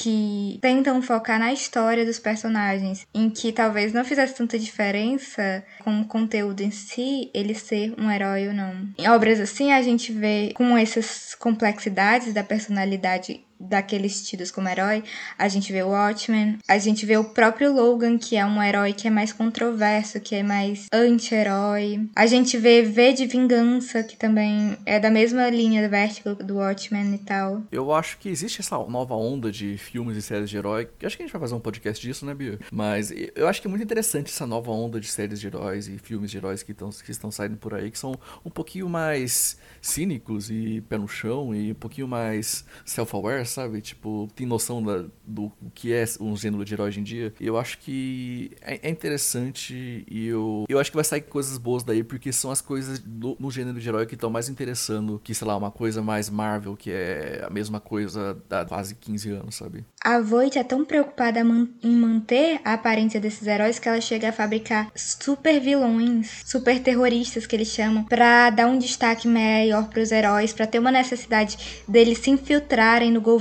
que 0.00 0.58
tentam 0.62 1.02
focar 1.02 1.40
na 1.40 1.52
história 1.52 2.04
dos 2.04 2.20
personagens, 2.20 3.04
em 3.12 3.28
que 3.28 3.52
talvez 3.52 3.92
não 3.92 4.04
fizesse 4.04 4.34
tanta 4.34 4.58
diferença 4.58 5.64
com 5.82 6.00
o 6.00 6.04
conteúdo 6.04 6.60
em 6.60 6.70
si, 6.70 7.30
ele 7.34 7.54
ser 7.54 7.94
um 7.98 8.10
herói 8.10 8.46
ou 8.46 8.54
não. 8.54 8.88
Em 8.96 9.08
obras 9.08 9.40
assim, 9.40 9.72
a 9.72 9.82
gente 9.82 10.12
vê 10.12 10.52
com 10.54 10.78
essas 10.78 11.34
complexidades 11.34 12.32
da 12.32 12.44
personalidade 12.44 13.44
daqueles 13.60 14.26
tidos 14.26 14.50
como 14.50 14.68
herói, 14.68 15.02
a 15.36 15.48
gente 15.48 15.72
vê 15.72 15.82
o 15.82 15.88
Watchmen, 15.88 16.58
a 16.66 16.78
gente 16.78 17.04
vê 17.04 17.16
o 17.16 17.24
próprio 17.24 17.72
Logan, 17.72 18.18
que 18.18 18.36
é 18.36 18.44
um 18.44 18.62
herói 18.62 18.92
que 18.92 19.08
é 19.08 19.10
mais 19.10 19.32
controverso, 19.32 20.20
que 20.20 20.34
é 20.34 20.42
mais 20.42 20.86
anti-herói. 20.92 22.08
A 22.14 22.26
gente 22.26 22.56
vê 22.56 22.82
V 22.82 23.12
de 23.12 23.26
Vingança, 23.26 24.02
que 24.02 24.16
também 24.16 24.76
é 24.86 24.98
da 25.00 25.10
mesma 25.10 25.48
linha 25.50 25.88
do 25.88 26.34
do 26.44 26.56
Watchmen 26.56 27.14
e 27.14 27.18
tal. 27.18 27.62
Eu 27.70 27.92
acho 27.92 28.18
que 28.18 28.28
existe 28.28 28.60
essa 28.60 28.76
nova 28.78 29.14
onda 29.14 29.50
de 29.50 29.76
filmes 29.76 30.16
e 30.16 30.22
séries 30.22 30.50
de 30.50 30.56
herói, 30.56 30.88
que 30.98 31.06
acho 31.06 31.16
que 31.16 31.22
a 31.22 31.26
gente 31.26 31.32
vai 31.32 31.40
fazer 31.40 31.54
um 31.54 31.60
podcast 31.60 32.04
disso, 32.04 32.24
né, 32.24 32.34
Bia? 32.34 32.58
Mas 32.70 33.12
eu 33.34 33.48
acho 33.48 33.60
que 33.60 33.66
é 33.66 33.70
muito 33.70 33.82
interessante 33.82 34.30
essa 34.30 34.46
nova 34.46 34.70
onda 34.70 35.00
de 35.00 35.08
séries 35.08 35.40
de 35.40 35.46
heróis 35.46 35.88
e 35.88 35.98
filmes 35.98 36.30
de 36.30 36.36
heróis 36.36 36.62
que, 36.62 36.74
tão, 36.74 36.90
que 36.90 37.10
estão 37.10 37.30
saindo 37.30 37.56
por 37.56 37.74
aí, 37.74 37.90
que 37.90 37.98
são 37.98 38.14
um 38.44 38.50
pouquinho 38.50 38.88
mais 38.88 39.58
cínicos 39.80 40.50
e 40.50 40.82
pé 40.88 40.98
no 40.98 41.08
chão 41.08 41.54
e 41.54 41.72
um 41.72 41.74
pouquinho 41.74 42.08
mais 42.08 42.64
self-aware, 42.84 43.46
sabe? 43.48 43.80
Tipo, 43.80 44.28
tem 44.34 44.46
noção 44.46 44.82
da, 44.82 45.04
do 45.24 45.50
que 45.74 45.92
é 45.92 46.04
um 46.20 46.36
gênero 46.36 46.64
de 46.64 46.74
herói 46.74 46.88
hoje 46.88 47.00
em 47.00 47.02
dia. 47.02 47.32
Eu 47.40 47.58
acho 47.58 47.78
que 47.78 48.52
é, 48.62 48.88
é, 48.88 48.90
interessante 48.90 50.04
e 50.08 50.26
eu, 50.26 50.64
eu 50.68 50.78
acho 50.78 50.90
que 50.90 50.96
vai 50.96 51.04
sair 51.04 51.22
coisas 51.22 51.58
boas 51.58 51.82
daí, 51.82 52.02
porque 52.02 52.32
são 52.32 52.50
as 52.50 52.60
coisas 52.60 52.98
do, 52.98 53.36
no 53.38 53.50
gênero 53.50 53.80
de 53.80 53.88
herói 53.88 54.06
que 54.06 54.14
estão 54.14 54.30
mais 54.30 54.48
interessando 54.48 55.20
que, 55.22 55.34
sei 55.34 55.46
lá, 55.46 55.56
uma 55.56 55.70
coisa 55.70 56.02
mais 56.02 56.30
Marvel, 56.30 56.76
que 56.76 56.90
é 56.90 57.44
a 57.46 57.50
mesma 57.50 57.80
coisa 57.80 58.36
há 58.50 58.64
quase 58.64 58.94
15 58.94 59.30
anos, 59.30 59.54
sabe? 59.54 59.84
A 60.02 60.20
Voight 60.20 60.58
é 60.58 60.64
tão 60.64 60.84
preocupada 60.84 61.40
em 61.40 61.96
manter 61.96 62.60
a 62.64 62.74
aparência 62.74 63.20
desses 63.20 63.46
heróis 63.46 63.78
que 63.78 63.88
ela 63.88 64.00
chega 64.00 64.28
a 64.28 64.32
fabricar 64.32 64.90
super 64.94 65.60
vilões, 65.60 66.42
super 66.44 66.78
terroristas 66.80 67.46
que 67.46 67.56
eles 67.56 67.68
chamam, 67.68 68.04
para 68.04 68.50
dar 68.50 68.66
um 68.66 68.78
destaque 68.78 69.26
maior 69.26 69.88
para 69.88 70.02
os 70.02 70.12
heróis, 70.12 70.52
para 70.52 70.66
ter 70.66 70.78
uma 70.78 70.92
necessidade 70.92 71.82
deles 71.86 72.18
se 72.18 72.30
infiltrarem 72.30 73.10
no 73.10 73.20
governo, 73.20 73.37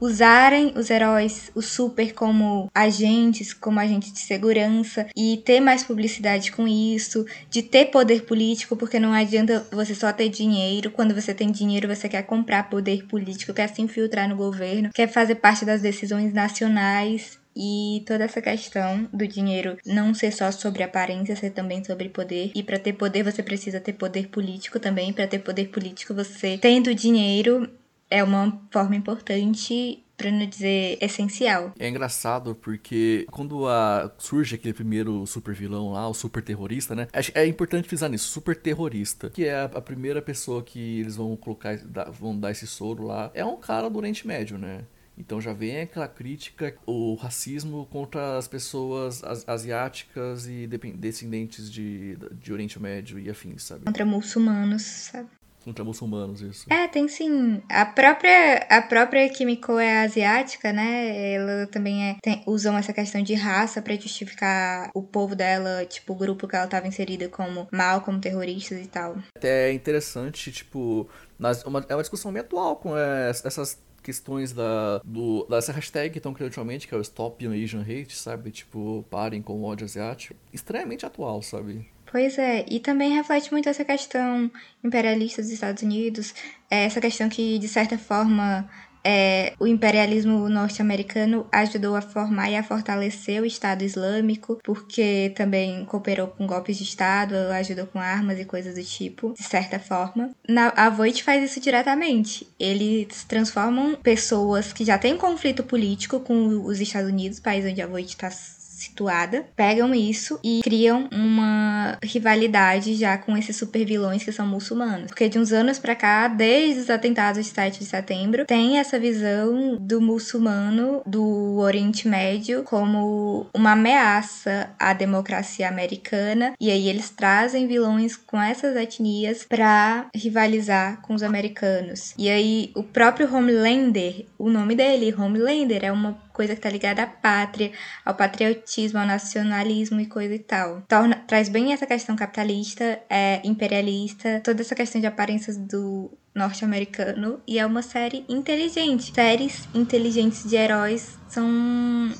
usarem 0.00 0.72
os 0.76 0.90
heróis, 0.90 1.50
o 1.54 1.62
super 1.62 2.12
como 2.12 2.70
agentes, 2.74 3.52
como 3.52 3.80
agentes 3.80 4.12
de 4.12 4.20
segurança 4.20 5.06
e 5.16 5.42
ter 5.44 5.60
mais 5.60 5.82
publicidade 5.82 6.52
com 6.52 6.66
isso, 6.66 7.24
de 7.50 7.62
ter 7.62 7.86
poder 7.86 8.22
político, 8.22 8.76
porque 8.76 8.98
não 8.98 9.12
adianta 9.12 9.66
você 9.72 9.94
só 9.94 10.12
ter 10.12 10.28
dinheiro. 10.28 10.90
Quando 10.90 11.14
você 11.14 11.34
tem 11.34 11.50
dinheiro, 11.50 11.88
você 11.88 12.08
quer 12.08 12.22
comprar 12.22 12.70
poder 12.70 13.06
político, 13.06 13.54
quer 13.54 13.68
se 13.68 13.82
infiltrar 13.82 14.28
no 14.28 14.36
governo, 14.36 14.90
quer 14.94 15.08
fazer 15.08 15.36
parte 15.36 15.64
das 15.64 15.80
decisões 15.82 16.32
nacionais 16.32 17.38
e 17.58 18.04
toda 18.06 18.24
essa 18.24 18.40
questão 18.40 19.08
do 19.12 19.26
dinheiro 19.26 19.76
não 19.84 20.14
ser 20.14 20.32
só 20.32 20.52
sobre 20.52 20.84
aparência, 20.84 21.34
ser 21.34 21.50
também 21.50 21.82
sobre 21.82 22.08
poder. 22.08 22.52
E 22.54 22.62
para 22.62 22.78
ter 22.78 22.92
poder 22.92 23.24
você 23.24 23.42
precisa 23.42 23.80
ter 23.80 23.94
poder 23.94 24.28
político 24.28 24.78
também. 24.78 25.12
Para 25.12 25.26
ter 25.26 25.40
poder 25.40 25.68
político 25.68 26.14
você 26.14 26.56
tendo 26.56 26.94
dinheiro 26.94 27.68
é 28.10 28.22
uma 28.22 28.60
forma 28.70 28.96
importante 28.96 30.04
para 30.18 30.32
não 30.32 30.44
dizer 30.46 30.98
essencial. 31.00 31.72
É 31.78 31.88
engraçado 31.88 32.56
porque 32.56 33.24
quando 33.30 33.68
a, 33.68 34.12
surge 34.18 34.56
aquele 34.56 34.74
primeiro 34.74 35.24
super 35.26 35.54
vilão 35.54 35.92
lá, 35.92 36.08
o 36.08 36.12
super 36.12 36.42
terrorista, 36.42 36.94
né? 36.94 37.06
É, 37.12 37.42
é 37.42 37.46
importante 37.46 37.86
frisar 37.86 38.10
nisso, 38.10 38.28
super 38.28 38.56
terrorista, 38.56 39.30
que 39.30 39.44
é 39.44 39.54
a, 39.54 39.64
a, 39.64 39.80
primeira 39.80 40.20
pessoa 40.20 40.60
que 40.62 41.00
eles 41.00 41.14
vão 41.14 41.36
colocar, 41.36 41.78
vão 42.18 42.38
dar 42.38 42.50
esse 42.50 42.66
soro 42.66 43.04
lá, 43.04 43.30
é 43.32 43.44
um 43.44 43.56
cara 43.56 43.88
do 43.88 43.96
Oriente 43.96 44.26
Médio, 44.26 44.58
né? 44.58 44.84
Então 45.16 45.40
já 45.40 45.52
vem 45.52 45.80
aquela 45.80 46.06
crítica, 46.06 46.74
o 46.86 47.14
racismo 47.14 47.86
contra 47.86 48.38
as 48.38 48.46
pessoas 48.46 49.22
asiáticas 49.46 50.46
e 50.46 50.66
descendentes 50.66 51.70
de, 51.70 52.16
de 52.40 52.52
Oriente 52.52 52.80
Médio 52.80 53.18
e 53.18 53.28
afins, 53.28 53.64
sabe? 53.64 53.84
Contra 53.84 54.04
muçulmanos, 54.04 54.82
sabe? 54.82 55.28
Contra 55.64 55.84
muçulmanos, 55.84 56.40
isso. 56.40 56.66
É, 56.70 56.88
tem 56.88 57.08
sim. 57.08 57.62
A 57.68 57.84
própria, 57.84 58.66
a 58.70 58.82
própria 58.82 59.28
Kimiko 59.28 59.78
é 59.78 60.04
asiática, 60.04 60.72
né? 60.72 61.32
Ela 61.34 61.66
também 61.66 62.10
é. 62.10 62.16
Tem, 62.22 62.42
usam 62.46 62.76
essa 62.76 62.92
questão 62.92 63.22
de 63.22 63.34
raça 63.34 63.82
para 63.82 63.94
justificar 63.94 64.90
o 64.94 65.02
povo 65.02 65.34
dela, 65.34 65.84
tipo, 65.84 66.12
o 66.12 66.16
grupo 66.16 66.48
que 66.48 66.56
ela 66.56 66.66
tava 66.66 66.86
inserida 66.86 67.28
como 67.28 67.68
mal, 67.70 68.00
como 68.00 68.20
terroristas 68.20 68.84
e 68.84 68.88
tal. 68.88 69.16
Até 69.36 69.70
é 69.70 69.72
interessante, 69.72 70.50
tipo. 70.52 71.08
Nas, 71.38 71.64
uma, 71.64 71.84
é 71.88 71.94
uma 71.94 72.02
discussão 72.02 72.32
meio 72.32 72.44
atual 72.44 72.76
com 72.76 72.96
é, 72.96 73.30
essas 73.30 73.78
questões 74.02 74.52
da, 74.52 75.02
do, 75.04 75.44
dessa 75.50 75.70
hashtag 75.70 76.10
que 76.10 76.18
estão 76.18 76.32
criando 76.32 76.52
atualmente, 76.52 76.88
que 76.88 76.94
é 76.94 76.96
o 76.96 77.02
Stop 77.02 77.46
Asian 77.46 77.82
Hate, 77.82 78.16
sabe? 78.16 78.50
Tipo, 78.50 79.04
parem 79.10 79.42
com 79.42 79.54
o 79.60 79.64
ódio 79.64 79.84
asiático. 79.84 80.34
Estranhamente 80.52 81.04
atual, 81.04 81.42
sabe? 81.42 81.86
Pois 82.10 82.38
é, 82.38 82.64
e 82.68 82.80
também 82.80 83.14
reflete 83.14 83.52
muito 83.52 83.68
essa 83.68 83.84
questão 83.84 84.50
imperialista 84.82 85.42
dos 85.42 85.50
Estados 85.50 85.82
Unidos, 85.82 86.34
é 86.70 86.84
essa 86.84 87.00
questão 87.00 87.28
que, 87.28 87.58
de 87.58 87.68
certa 87.68 87.98
forma, 87.98 88.68
é, 89.04 89.54
o 89.58 89.66
imperialismo 89.66 90.48
norte-americano 90.48 91.46
ajudou 91.52 91.96
a 91.96 92.02
formar 92.02 92.50
e 92.50 92.56
a 92.56 92.62
fortalecer 92.62 93.40
o 93.40 93.46
Estado 93.46 93.82
Islâmico, 93.82 94.58
porque 94.62 95.32
também 95.36 95.84
cooperou 95.84 96.28
com 96.28 96.46
golpes 96.46 96.78
de 96.78 96.84
Estado, 96.84 97.34
ajudou 97.52 97.86
com 97.86 97.98
armas 97.98 98.38
e 98.38 98.44
coisas 98.44 98.74
do 98.74 98.82
tipo, 98.82 99.32
de 99.32 99.42
certa 99.42 99.78
forma. 99.78 100.30
Na, 100.48 100.72
a 100.76 100.90
Voight 100.90 101.22
faz 101.22 101.42
isso 101.42 101.60
diretamente. 101.60 102.46
Eles 102.58 103.24
transformam 103.24 103.94
pessoas 103.96 104.72
que 104.72 104.84
já 104.84 104.98
têm 104.98 105.16
conflito 105.16 105.62
político 105.62 106.20
com 106.20 106.64
os 106.64 106.80
Estados 106.80 107.10
Unidos, 107.10 107.40
país 107.40 107.64
onde 107.64 107.80
a 107.80 107.86
Voight 107.86 108.10
está 108.10 108.30
situada, 108.78 109.44
pegam 109.56 109.92
isso 109.92 110.38
e 110.42 110.60
criam 110.62 111.08
uma 111.10 111.98
rivalidade 112.02 112.94
já 112.94 113.18
com 113.18 113.36
esses 113.36 113.56
super 113.56 113.84
vilões 113.84 114.22
que 114.22 114.30
são 114.30 114.46
muçulmanos. 114.46 115.08
Porque 115.08 115.28
de 115.28 115.38
uns 115.38 115.52
anos 115.52 115.78
para 115.78 115.96
cá, 115.96 116.28
desde 116.28 116.82
os 116.82 116.90
atentados 116.90 117.44
de 117.44 117.52
7 117.52 117.80
de 117.80 117.84
setembro, 117.84 118.46
tem 118.46 118.78
essa 118.78 118.98
visão 118.98 119.76
do 119.80 120.00
muçulmano 120.00 121.02
do 121.04 121.58
Oriente 121.58 122.06
Médio 122.06 122.62
como 122.62 123.46
uma 123.52 123.72
ameaça 123.72 124.70
à 124.78 124.92
democracia 124.92 125.68
americana 125.68 126.52
e 126.60 126.70
aí 126.70 126.88
eles 126.88 127.10
trazem 127.10 127.66
vilões 127.66 128.16
com 128.16 128.40
essas 128.40 128.76
etnias 128.76 129.44
para 129.48 130.06
rivalizar 130.14 131.00
com 131.02 131.14
os 131.14 131.22
americanos. 131.22 132.14
E 132.16 132.28
aí 132.28 132.70
o 132.76 132.82
próprio 132.84 133.34
Homelander, 133.34 134.24
o 134.38 134.48
nome 134.48 134.76
dele, 134.76 135.14
Homelander, 135.16 135.84
é 135.84 135.90
uma 135.90 136.27
coisa 136.38 136.54
que 136.54 136.60
tá 136.60 136.70
ligada 136.70 137.02
à 137.02 137.06
pátria, 137.08 137.72
ao 138.04 138.14
patriotismo, 138.14 139.00
ao 139.00 139.04
nacionalismo 139.04 140.00
e 140.00 140.06
coisa 140.06 140.36
e 140.36 140.38
tal. 140.38 140.82
Torna, 140.82 141.16
traz 141.26 141.48
bem 141.48 141.72
essa 141.72 141.84
questão 141.84 142.14
capitalista, 142.14 143.00
é, 143.10 143.40
imperialista, 143.42 144.40
toda 144.44 144.62
essa 144.62 144.76
questão 144.76 145.00
de 145.00 145.08
aparências 145.08 145.56
do 145.56 146.16
norte-americano 146.38 147.40
e 147.46 147.58
é 147.58 147.66
uma 147.66 147.82
série 147.82 148.24
inteligente. 148.28 149.12
Séries 149.14 149.68
inteligentes 149.74 150.48
de 150.48 150.56
heróis 150.56 151.18
são 151.28 151.46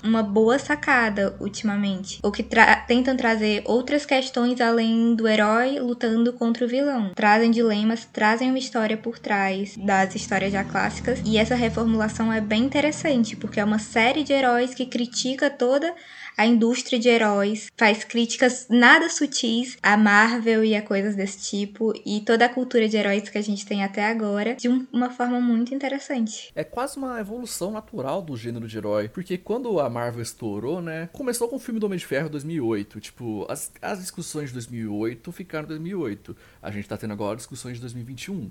uma 0.04 0.22
boa 0.22 0.58
sacada 0.58 1.34
ultimamente, 1.40 2.18
ou 2.22 2.30
que 2.30 2.42
tra 2.42 2.76
tentam 2.76 3.16
trazer 3.16 3.62
outras 3.64 4.04
questões 4.04 4.60
além 4.60 5.14
do 5.14 5.26
herói 5.26 5.78
lutando 5.80 6.32
contra 6.34 6.64
o 6.64 6.68
vilão. 6.68 7.12
Trazem 7.14 7.50
dilemas, 7.50 8.04
trazem 8.04 8.50
uma 8.50 8.58
história 8.58 8.96
por 8.96 9.18
trás 9.18 9.76
das 9.78 10.14
histórias 10.14 10.52
já 10.52 10.62
clássicas 10.62 11.22
e 11.24 11.38
essa 11.38 11.54
reformulação 11.54 12.32
é 12.32 12.40
bem 12.40 12.64
interessante 12.64 13.34
porque 13.36 13.60
é 13.60 13.64
uma 13.64 13.78
série 13.78 14.22
de 14.22 14.32
heróis 14.32 14.74
que 14.74 14.84
critica 14.84 15.48
toda 15.48 15.94
a 16.38 16.46
indústria 16.46 17.00
de 17.00 17.08
heróis, 17.08 17.66
faz 17.76 18.04
críticas 18.04 18.68
nada 18.70 19.10
sutis 19.10 19.76
à 19.82 19.96
Marvel 19.96 20.64
e 20.64 20.76
a 20.76 20.80
coisas 20.80 21.16
desse 21.16 21.50
tipo 21.50 21.92
e 22.06 22.20
toda 22.20 22.44
a 22.44 22.48
cultura 22.48 22.88
de 22.88 22.96
heróis 22.96 23.28
que 23.28 23.36
a 23.36 23.42
gente 23.42 23.66
tem 23.66 23.82
até 23.82 24.06
agora 24.06 24.54
de 24.54 24.68
uma 24.68 25.10
forma 25.10 25.40
muito 25.40 25.74
interessante. 25.74 26.52
É 26.54 26.62
quase 26.62 26.96
uma 26.96 27.18
evolução 27.18 27.72
natural 27.72 28.22
do 28.22 28.36
gênero 28.36 28.68
de 28.68 28.78
herói, 28.78 29.08
porque 29.08 29.36
quando 29.36 29.80
a 29.80 29.90
Marvel 29.90 30.22
estourou, 30.22 30.80
né, 30.80 31.08
começou 31.12 31.48
com 31.48 31.56
o 31.56 31.58
filme 31.58 31.80
do 31.80 31.86
Homem 31.86 31.98
de 31.98 32.06
Ferro 32.06 32.28
2008, 32.28 33.00
tipo, 33.00 33.44
as, 33.50 33.72
as 33.82 33.98
discussões 33.98 34.50
de 34.50 34.54
2008 34.54 35.32
ficaram 35.32 35.64
em 35.64 35.68
2008. 35.70 36.36
A 36.62 36.70
gente 36.70 36.88
tá 36.88 36.96
tendo 36.96 37.12
agora 37.12 37.36
discussões 37.36 37.74
de 37.74 37.80
2021. 37.80 38.48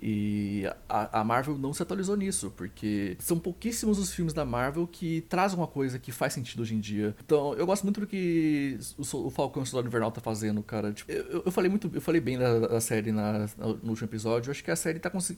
E 0.00 0.64
a, 0.88 1.20
a, 1.20 1.24
Marvel 1.24 1.58
não 1.58 1.72
se 1.72 1.82
atualizou 1.82 2.16
nisso, 2.16 2.52
porque 2.56 3.16
são 3.18 3.38
pouquíssimos 3.38 3.98
os 3.98 4.12
filmes 4.12 4.32
da 4.32 4.44
Marvel 4.44 4.86
que 4.86 5.22
trazem 5.22 5.58
uma 5.58 5.66
coisa 5.66 5.98
que 5.98 6.12
faz 6.12 6.32
sentido 6.32 6.62
hoje 6.62 6.74
em 6.74 6.80
dia. 6.80 7.14
Então, 7.24 7.54
eu 7.54 7.66
gosto 7.66 7.84
muito 7.84 8.00
do 8.00 8.06
que 8.06 8.78
o, 8.96 9.02
o 9.26 9.30
Falcão 9.30 9.62
e 9.62 9.64
o 9.64 9.66
Soldado 9.66 9.88
Invernal 9.88 10.10
tá 10.10 10.20
fazendo, 10.20 10.62
cara. 10.62 10.92
Tipo, 10.92 11.10
eu, 11.10 11.42
eu, 11.46 11.52
falei 11.52 11.70
muito, 11.70 11.90
eu 11.92 12.00
falei 12.00 12.20
bem 12.20 12.38
da, 12.38 12.58
da 12.60 12.80
série 12.80 13.12
na, 13.12 13.48
no 13.58 13.90
último 13.90 14.08
episódio. 14.08 14.48
Eu 14.48 14.52
acho 14.52 14.64
que 14.64 14.70
a 14.70 14.76
série 14.76 14.98
tá 14.98 15.10
cons 15.10 15.34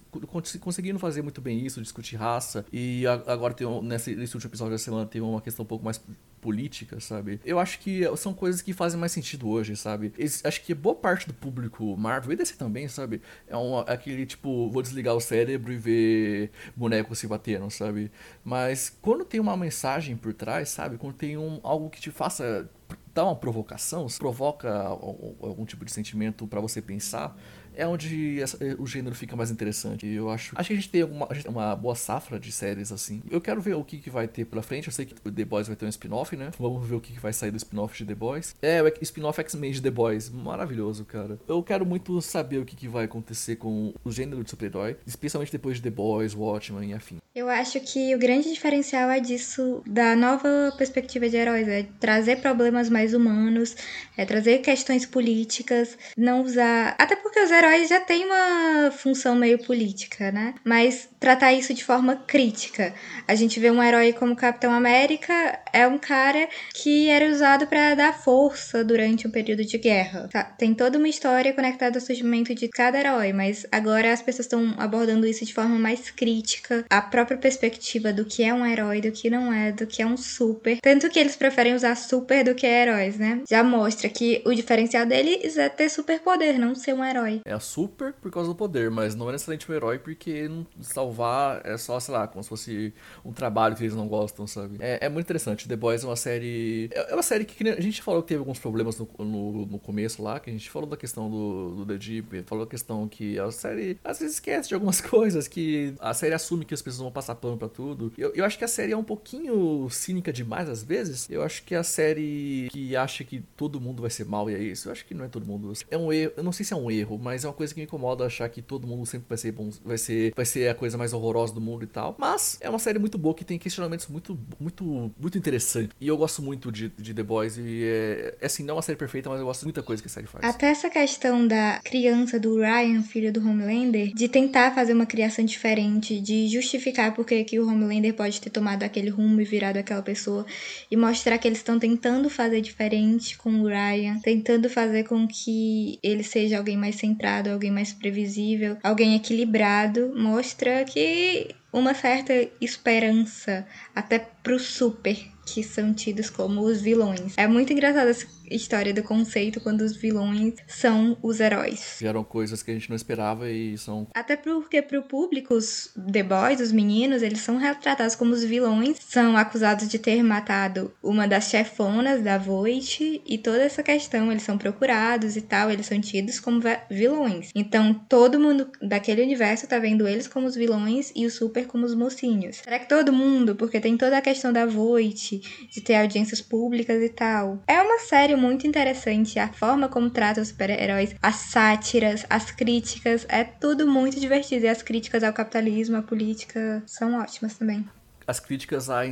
conseguindo 0.60 0.98
fazer 0.98 1.22
muito 1.22 1.40
bem 1.40 1.64
isso, 1.64 1.80
discutir 1.80 2.16
raça. 2.16 2.64
E 2.72 3.06
agora 3.06 3.54
tem 3.54 3.66
nesse, 3.82 4.14
nesse 4.14 4.36
último 4.36 4.50
episódio 4.50 4.72
da 4.72 4.78
semana 4.78 5.06
tem 5.06 5.20
uma 5.20 5.40
questão 5.40 5.64
um 5.64 5.66
pouco 5.66 5.84
mais 5.84 6.00
política, 6.40 6.98
sabe? 7.00 7.40
Eu 7.44 7.58
acho 7.58 7.78
que 7.80 8.02
são 8.16 8.32
coisas 8.32 8.62
que 8.62 8.72
fazem 8.72 8.98
mais 8.98 9.12
sentido 9.12 9.48
hoje, 9.48 9.76
sabe? 9.76 10.12
Acho 10.44 10.62
que 10.62 10.74
boa 10.74 10.94
parte 10.94 11.26
do 11.26 11.34
público 11.34 11.96
Marvel 11.96 12.32
e 12.32 12.36
DC 12.36 12.54
também, 12.56 12.88
sabe? 12.88 13.20
É 13.46 13.56
um, 13.56 13.78
aquele 13.78 14.24
tipo, 14.24 14.49
vou 14.70 14.82
desligar 14.82 15.14
o 15.14 15.20
cérebro 15.20 15.72
e 15.72 15.76
ver 15.76 16.50
bonecos 16.74 17.18
se 17.18 17.26
batendo, 17.26 17.70
sabe? 17.70 18.10
Mas 18.44 18.90
quando 19.00 19.24
tem 19.24 19.40
uma 19.40 19.56
mensagem 19.56 20.16
por 20.16 20.32
trás, 20.32 20.68
sabe? 20.68 20.98
Quando 20.98 21.14
tem 21.14 21.36
um, 21.36 21.60
algo 21.62 21.90
que 21.90 22.00
te 22.00 22.10
faça 22.10 22.68
dar 23.14 23.24
uma 23.24 23.36
provocação, 23.36 24.06
provoca 24.18 24.72
algum, 24.72 25.34
algum 25.40 25.64
tipo 25.64 25.84
de 25.84 25.92
sentimento 25.92 26.46
para 26.46 26.60
você 26.60 26.80
pensar, 26.80 27.36
é 27.80 27.86
onde 27.86 28.40
essa, 28.40 28.58
o 28.78 28.86
gênero 28.86 29.14
fica 29.14 29.34
mais 29.34 29.50
interessante. 29.50 30.06
E 30.06 30.14
eu 30.14 30.30
acho. 30.30 30.52
Acho 30.54 30.68
que 30.68 30.72
a 30.74 30.76
gente 30.76 30.88
tem 30.88 31.00
gente 31.32 31.44
tem 31.44 31.52
uma 31.52 31.74
boa 31.74 31.94
safra 31.94 32.38
de 32.38 32.52
séries 32.52 32.92
assim. 32.92 33.22
Eu 33.30 33.40
quero 33.40 33.60
ver 33.60 33.74
o 33.74 33.82
que, 33.84 33.98
que 33.98 34.10
vai 34.10 34.28
ter 34.28 34.44
pela 34.44 34.62
frente. 34.62 34.88
Eu 34.88 34.92
sei 34.92 35.06
que 35.06 35.14
The 35.14 35.44
Boys 35.44 35.66
vai 35.66 35.76
ter 35.76 35.86
um 35.86 35.88
spin-off, 35.88 36.36
né? 36.36 36.50
Vamos 36.58 36.86
ver 36.86 36.94
o 36.96 37.00
que, 37.00 37.12
que 37.12 37.20
vai 37.20 37.32
sair 37.32 37.50
do 37.50 37.56
spin-off 37.56 37.96
de 37.96 38.04
The 38.04 38.14
Boys. 38.14 38.54
É, 38.60 38.82
o 38.82 38.92
spin-off 39.00 39.40
X-Men 39.40 39.72
de 39.72 39.82
The 39.82 39.90
Boys. 39.90 40.28
Maravilhoso, 40.28 41.04
cara. 41.04 41.38
Eu 41.48 41.62
quero 41.62 41.86
muito 41.86 42.20
saber 42.20 42.58
o 42.58 42.64
que, 42.64 42.76
que 42.76 42.88
vai 42.88 43.04
acontecer 43.04 43.56
com 43.56 43.94
o 44.04 44.12
gênero 44.12 44.44
de 44.44 44.50
super-herói, 44.50 44.96
especialmente 45.06 45.52
depois 45.52 45.76
de 45.76 45.82
The 45.82 45.90
Boys, 45.90 46.34
Watchmen 46.34 46.90
e 46.90 46.94
afim. 46.94 47.18
Eu 47.32 47.48
acho 47.48 47.78
que 47.80 48.12
o 48.12 48.18
grande 48.18 48.52
diferencial 48.52 49.08
é 49.08 49.20
disso, 49.20 49.82
da 49.86 50.16
nova 50.16 50.74
perspectiva 50.76 51.28
de 51.28 51.36
heróis, 51.36 51.68
é 51.68 51.86
trazer 52.00 52.40
problemas 52.40 52.90
mais 52.90 53.14
humanos, 53.14 53.76
é 54.16 54.24
trazer 54.24 54.58
questões 54.58 55.06
políticas, 55.06 55.96
não 56.16 56.42
usar. 56.42 56.96
Até 56.98 57.14
porque 57.14 57.38
os 57.40 57.50
heróis 57.52 57.69
já 57.88 58.00
têm 58.00 58.24
uma 58.24 58.90
função 58.90 59.34
meio 59.34 59.58
política, 59.58 60.30
né? 60.32 60.54
Mas 60.64 61.08
tratar 61.18 61.52
isso 61.52 61.74
de 61.74 61.84
forma 61.84 62.16
crítica. 62.16 62.94
A 63.28 63.34
gente 63.34 63.60
vê 63.60 63.70
um 63.70 63.82
herói 63.82 64.12
como 64.12 64.34
Capitão 64.34 64.72
América, 64.72 65.60
é 65.72 65.86
um 65.86 65.98
cara 65.98 66.48
que 66.74 67.08
era 67.08 67.26
usado 67.26 67.66
para 67.66 67.94
dar 67.94 68.12
força 68.12 68.82
durante 68.82 69.28
um 69.28 69.30
período 69.30 69.64
de 69.64 69.78
guerra. 69.78 70.28
Tá? 70.32 70.44
Tem 70.44 70.74
toda 70.74 70.98
uma 70.98 71.08
história 71.08 71.52
conectada 71.52 71.98
ao 71.98 72.04
surgimento 72.04 72.54
de 72.54 72.68
cada 72.68 72.98
herói, 72.98 73.32
mas 73.32 73.66
agora 73.70 74.12
as 74.12 74.22
pessoas 74.22 74.46
estão 74.46 74.74
abordando 74.78 75.26
isso 75.26 75.44
de 75.44 75.54
forma 75.54 75.78
mais 75.78 76.10
crítica. 76.10 76.84
A 76.90 77.02
própria 77.02 77.36
perspectiva 77.36 78.12
do 78.12 78.24
que 78.24 78.42
é 78.42 78.52
um 78.52 78.66
herói, 78.66 79.00
do 79.00 79.12
que 79.12 79.30
não 79.30 79.52
é, 79.52 79.72
do 79.72 79.86
que 79.86 80.02
é 80.02 80.06
um 80.06 80.16
super. 80.16 80.78
Tanto 80.80 81.08
que 81.08 81.18
eles 81.18 81.36
preferem 81.36 81.74
usar 81.74 81.94
super 81.94 82.42
do 82.42 82.54
que 82.54 82.66
heróis, 82.66 83.18
né? 83.18 83.42
Já 83.48 83.62
mostra 83.62 84.08
que 84.08 84.42
o 84.46 84.54
diferencial 84.54 85.06
deles 85.06 85.56
é 85.56 85.68
ter 85.68 85.88
superpoder, 85.88 86.58
não 86.58 86.74
ser 86.74 86.94
um 86.94 87.04
herói. 87.04 87.40
É 87.44 87.54
super 87.60 88.12
por 88.14 88.30
causa 88.30 88.48
do 88.48 88.54
poder, 88.54 88.90
mas 88.90 89.14
não 89.14 89.28
é 89.28 89.32
necessariamente 89.32 89.70
um 89.70 89.74
herói 89.74 89.98
porque 89.98 90.50
salvar 90.80 91.60
é 91.64 91.76
só, 91.76 91.98
sei 92.00 92.14
lá, 92.14 92.26
como 92.26 92.42
se 92.42 92.48
fosse 92.48 92.94
um 93.24 93.32
trabalho 93.32 93.76
que 93.76 93.82
eles 93.82 93.94
não 93.94 94.08
gostam, 94.08 94.46
sabe? 94.46 94.76
É, 94.80 95.06
é 95.06 95.08
muito 95.08 95.26
interessante. 95.26 95.68
The 95.68 95.76
Boys 95.76 96.04
é 96.04 96.06
uma 96.06 96.16
série. 96.16 96.90
É, 96.92 97.12
é 97.12 97.14
uma 97.14 97.22
série 97.22 97.44
que 97.44 97.68
a 97.68 97.80
gente 97.80 98.02
falou 98.02 98.22
que 98.22 98.28
teve 98.28 98.38
alguns 98.38 98.58
problemas 98.58 98.98
no, 98.98 99.08
no, 99.18 99.66
no 99.66 99.78
começo 99.78 100.22
lá, 100.22 100.40
que 100.40 100.50
a 100.50 100.52
gente 100.52 100.70
falou 100.70 100.88
da 100.88 100.96
questão 100.96 101.30
do, 101.30 101.76
do 101.76 101.86
The 101.86 101.98
Deep, 101.98 102.42
falou 102.46 102.64
da 102.64 102.70
questão 102.70 103.06
que 103.08 103.38
a 103.38 103.50
série 103.50 103.98
às 104.02 104.18
vezes 104.18 104.34
esquece 104.34 104.68
de 104.68 104.74
algumas 104.74 105.00
coisas, 105.02 105.46
que 105.46 105.94
a 106.00 106.14
série 106.14 106.34
assume 106.34 106.64
que 106.64 106.74
as 106.74 106.82
pessoas 106.82 107.02
vão 107.02 107.12
passar 107.12 107.34
pano 107.34 107.56
pra 107.56 107.68
tudo. 107.68 108.12
Eu, 108.16 108.32
eu 108.34 108.44
acho 108.44 108.58
que 108.58 108.64
a 108.64 108.68
série 108.68 108.92
é 108.92 108.96
um 108.96 109.04
pouquinho 109.04 109.88
cínica 109.90 110.32
demais 110.32 110.68
às 110.68 110.82
vezes. 110.82 111.28
Eu 111.30 111.42
acho 111.42 111.62
que 111.64 111.74
a 111.74 111.82
série 111.82 112.68
que 112.70 112.96
acha 112.96 113.24
que 113.24 113.40
todo 113.56 113.80
mundo 113.80 114.02
vai 114.02 114.10
ser 114.10 114.24
mal 114.24 114.50
e 114.50 114.54
é 114.54 114.58
isso. 114.58 114.88
Eu 114.88 114.92
acho 114.92 115.04
que 115.04 115.14
não 115.14 115.24
é 115.24 115.28
todo 115.28 115.46
mundo. 115.46 115.72
É 115.90 115.98
um 115.98 116.12
erro. 116.12 116.32
Eu 116.36 116.42
não 116.42 116.52
sei 116.52 116.64
se 116.64 116.72
é 116.72 116.76
um 116.76 116.90
erro, 116.90 117.18
mas 117.18 117.39
é 117.44 117.48
uma 117.48 117.54
coisa 117.54 117.72
que 117.72 117.80
me 117.80 117.84
incomoda 117.84 118.24
achar 118.24 118.48
que 118.48 118.62
todo 118.62 118.86
mundo 118.86 119.06
sempre 119.06 119.26
vai 119.28 119.38
ser 119.38 119.52
bom. 119.52 119.70
Vai 119.84 119.98
ser, 119.98 120.32
vai 120.34 120.44
ser 120.44 120.68
a 120.68 120.74
coisa 120.74 120.96
mais 120.96 121.12
horrorosa 121.12 121.54
do 121.54 121.60
mundo 121.60 121.84
e 121.84 121.86
tal. 121.86 122.16
Mas 122.18 122.58
é 122.60 122.68
uma 122.68 122.78
série 122.78 122.98
muito 122.98 123.18
boa 123.18 123.34
que 123.34 123.44
tem 123.44 123.58
questionamentos 123.58 124.06
muito, 124.08 124.38
muito, 124.58 125.12
muito 125.18 125.38
interessantes. 125.38 125.90
E 126.00 126.08
eu 126.08 126.16
gosto 126.16 126.42
muito 126.42 126.70
de, 126.70 126.88
de 126.88 127.14
The 127.14 127.22
Boys. 127.22 127.56
E 127.56 127.84
é, 127.84 128.36
é 128.40 128.46
assim, 128.46 128.62
não 128.62 128.72
é 128.72 128.76
uma 128.76 128.82
série 128.82 128.98
perfeita, 128.98 129.28
mas 129.28 129.40
eu 129.40 129.46
gosto 129.46 129.60
de 129.60 129.66
muita 129.66 129.82
coisa 129.82 130.02
que 130.02 130.08
a 130.08 130.10
série 130.10 130.26
faz. 130.26 130.44
Até 130.44 130.66
essa 130.70 130.90
questão 130.90 131.46
da 131.46 131.80
criança 131.84 132.38
do 132.38 132.58
Ryan, 132.58 133.02
filho 133.02 133.32
do 133.32 133.40
Homelander, 133.40 134.12
de 134.14 134.28
tentar 134.28 134.74
fazer 134.74 134.92
uma 134.92 135.06
criação 135.06 135.44
diferente, 135.44 136.20
de 136.20 136.48
justificar 136.48 137.14
porque 137.14 137.44
que 137.44 137.58
o 137.58 137.66
Homelander 137.66 138.14
pode 138.14 138.40
ter 138.40 138.50
tomado 138.50 138.82
aquele 138.82 139.10
rumo 139.10 139.40
e 139.40 139.44
virado 139.44 139.78
aquela 139.78 140.02
pessoa, 140.02 140.46
e 140.90 140.96
mostrar 140.96 141.38
que 141.38 141.48
eles 141.48 141.58
estão 141.58 141.78
tentando 141.78 142.28
fazer 142.28 142.60
diferente 142.60 143.36
com 143.36 143.50
o 143.60 143.66
Ryan, 143.66 144.18
tentando 144.20 144.68
fazer 144.68 145.04
com 145.04 145.26
que 145.26 145.98
ele 146.02 146.22
seja 146.22 146.58
alguém 146.58 146.76
mais 146.76 146.96
centrado, 146.96 147.29
alguém 147.38 147.70
mais 147.70 147.92
previsível, 147.92 148.76
alguém 148.82 149.14
equilibrado, 149.14 150.12
mostra 150.16 150.84
que 150.84 151.54
uma 151.72 151.94
certa 151.94 152.32
esperança 152.60 153.66
até 153.94 154.18
pro 154.18 154.58
super 154.58 155.16
que 155.52 155.62
são 155.62 155.92
tidos 155.92 156.30
como 156.30 156.62
os 156.62 156.80
vilões. 156.80 157.34
É 157.36 157.46
muito 157.46 157.72
engraçado 157.72 158.08
essa 158.08 158.26
história 158.50 158.92
do 158.92 159.02
conceito 159.02 159.60
quando 159.60 159.82
os 159.82 159.96
vilões 159.96 160.54
são 160.66 161.16
os 161.22 161.40
heróis. 161.40 161.96
Vieram 162.00 162.24
coisas 162.24 162.62
que 162.62 162.70
a 162.70 162.74
gente 162.74 162.88
não 162.88 162.96
esperava 162.96 163.50
e 163.50 163.78
são. 163.78 164.06
Até 164.14 164.36
porque 164.36 164.82
pro 164.82 165.02
público, 165.02 165.54
os 165.54 165.92
The 166.12 166.22
Boys, 166.22 166.60
os 166.60 166.72
meninos, 166.72 167.22
eles 167.22 167.40
são 167.40 167.56
retratados 167.56 168.14
como 168.14 168.32
os 168.32 168.44
vilões, 168.44 168.98
são 169.00 169.36
acusados 169.36 169.88
de 169.88 169.98
ter 169.98 170.22
matado 170.22 170.92
uma 171.02 171.26
das 171.26 171.44
chefonas 171.44 172.22
da 172.22 172.38
Voight 172.38 173.22
e 173.24 173.38
toda 173.38 173.62
essa 173.62 173.82
questão, 173.82 174.30
eles 174.30 174.42
são 174.42 174.58
procurados 174.58 175.36
e 175.36 175.42
tal, 175.42 175.70
eles 175.70 175.86
são 175.86 176.00
tidos 176.00 176.40
como 176.40 176.60
vilões. 176.90 177.50
Então 177.54 177.94
todo 178.08 178.40
mundo 178.40 178.68
daquele 178.82 179.22
universo 179.22 179.66
tá 179.66 179.78
vendo 179.78 180.08
eles 180.08 180.26
como 180.26 180.46
os 180.46 180.54
vilões 180.54 181.12
e 181.14 181.24
o 181.26 181.30
Super 181.30 181.66
como 181.66 181.86
os 181.86 181.94
mocinhos. 181.94 182.56
Será 182.56 182.78
que 182.78 182.88
todo 182.88 183.12
mundo? 183.12 183.54
Porque 183.54 183.80
tem 183.80 183.96
toda 183.96 184.18
a 184.18 184.22
questão 184.22 184.52
da 184.52 184.66
Voight, 184.66 185.39
de 185.68 185.80
ter 185.80 185.96
audiências 185.96 186.40
públicas 186.40 187.02
e 187.02 187.08
tal. 187.08 187.62
É 187.66 187.80
uma 187.80 187.98
série 188.00 188.36
muito 188.36 188.66
interessante, 188.66 189.38
a 189.38 189.48
forma 189.48 189.88
como 189.88 190.10
trata 190.10 190.40
os 190.40 190.48
super-heróis, 190.48 191.14
as 191.22 191.36
sátiras, 191.36 192.24
as 192.28 192.50
críticas, 192.50 193.26
é 193.28 193.44
tudo 193.44 193.86
muito 193.86 194.18
divertido. 194.18 194.66
E 194.66 194.68
as 194.68 194.82
críticas 194.82 195.22
ao 195.22 195.32
capitalismo, 195.32 195.96
à 195.96 196.02
política, 196.02 196.82
são 196.86 197.18
ótimas 197.18 197.56
também 197.56 197.84
as 198.30 198.40
críticas 198.40 198.88
à, 198.88 199.02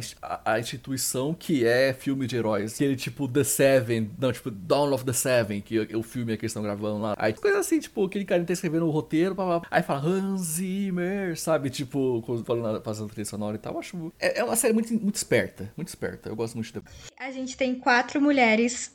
à, 0.45 0.59
instituição 0.61 1.35
que 1.35 1.67
é 1.67 1.93
filme 1.93 2.27
de 2.27 2.37
heróis. 2.37 2.75
Aquele 2.75 2.97
tipo 2.97 3.27
The 3.27 3.45
Seven, 3.45 4.11
não, 4.19 4.33
tipo 4.33 4.51
Dawn 4.51 4.93
of 4.93 5.05
the 5.05 5.13
Seven, 5.13 5.61
que 5.61 5.89
é 5.91 5.97
o 5.97 6.03
filme 6.03 6.37
que 6.37 6.45
eles 6.45 6.53
estão 6.53 6.63
gravando 6.63 7.01
lá. 7.01 7.15
Aí 7.19 7.33
coisa 7.35 7.59
assim, 7.59 7.81
tipo, 7.81 8.05
aquele 8.05 8.25
cara 8.25 8.45
tá 8.45 8.53
escrevendo 8.53 8.87
o 8.87 8.91
roteiro, 8.91 9.35
blá, 9.35 9.45
blá, 9.45 9.69
aí 9.71 9.83
fala 9.83 10.01
Hans 10.01 10.41
Zimmer, 10.43 11.39
sabe? 11.39 11.69
Tipo, 11.69 12.23
falando, 12.45 12.81
fazendo 12.83 13.09
trilha 13.09 13.25
sonora 13.25 13.57
e 13.57 13.59
tal. 13.59 13.75
Eu 13.75 13.81
acho. 13.81 14.13
É, 14.19 14.41
é 14.41 14.45
uma 14.45 14.57
série 14.57 14.73
muito, 14.73 14.93
muito 14.95 15.17
esperta, 15.17 15.73
muito 15.77 15.89
esperta. 15.89 16.29
Eu 16.29 16.37
gosto 16.37 16.55
muito 16.55 16.73
de. 16.73 16.83
A 17.19 17.31
gente 17.31 17.57
tem 17.57 17.75
quatro 17.75 18.21
mulheres 18.21 18.93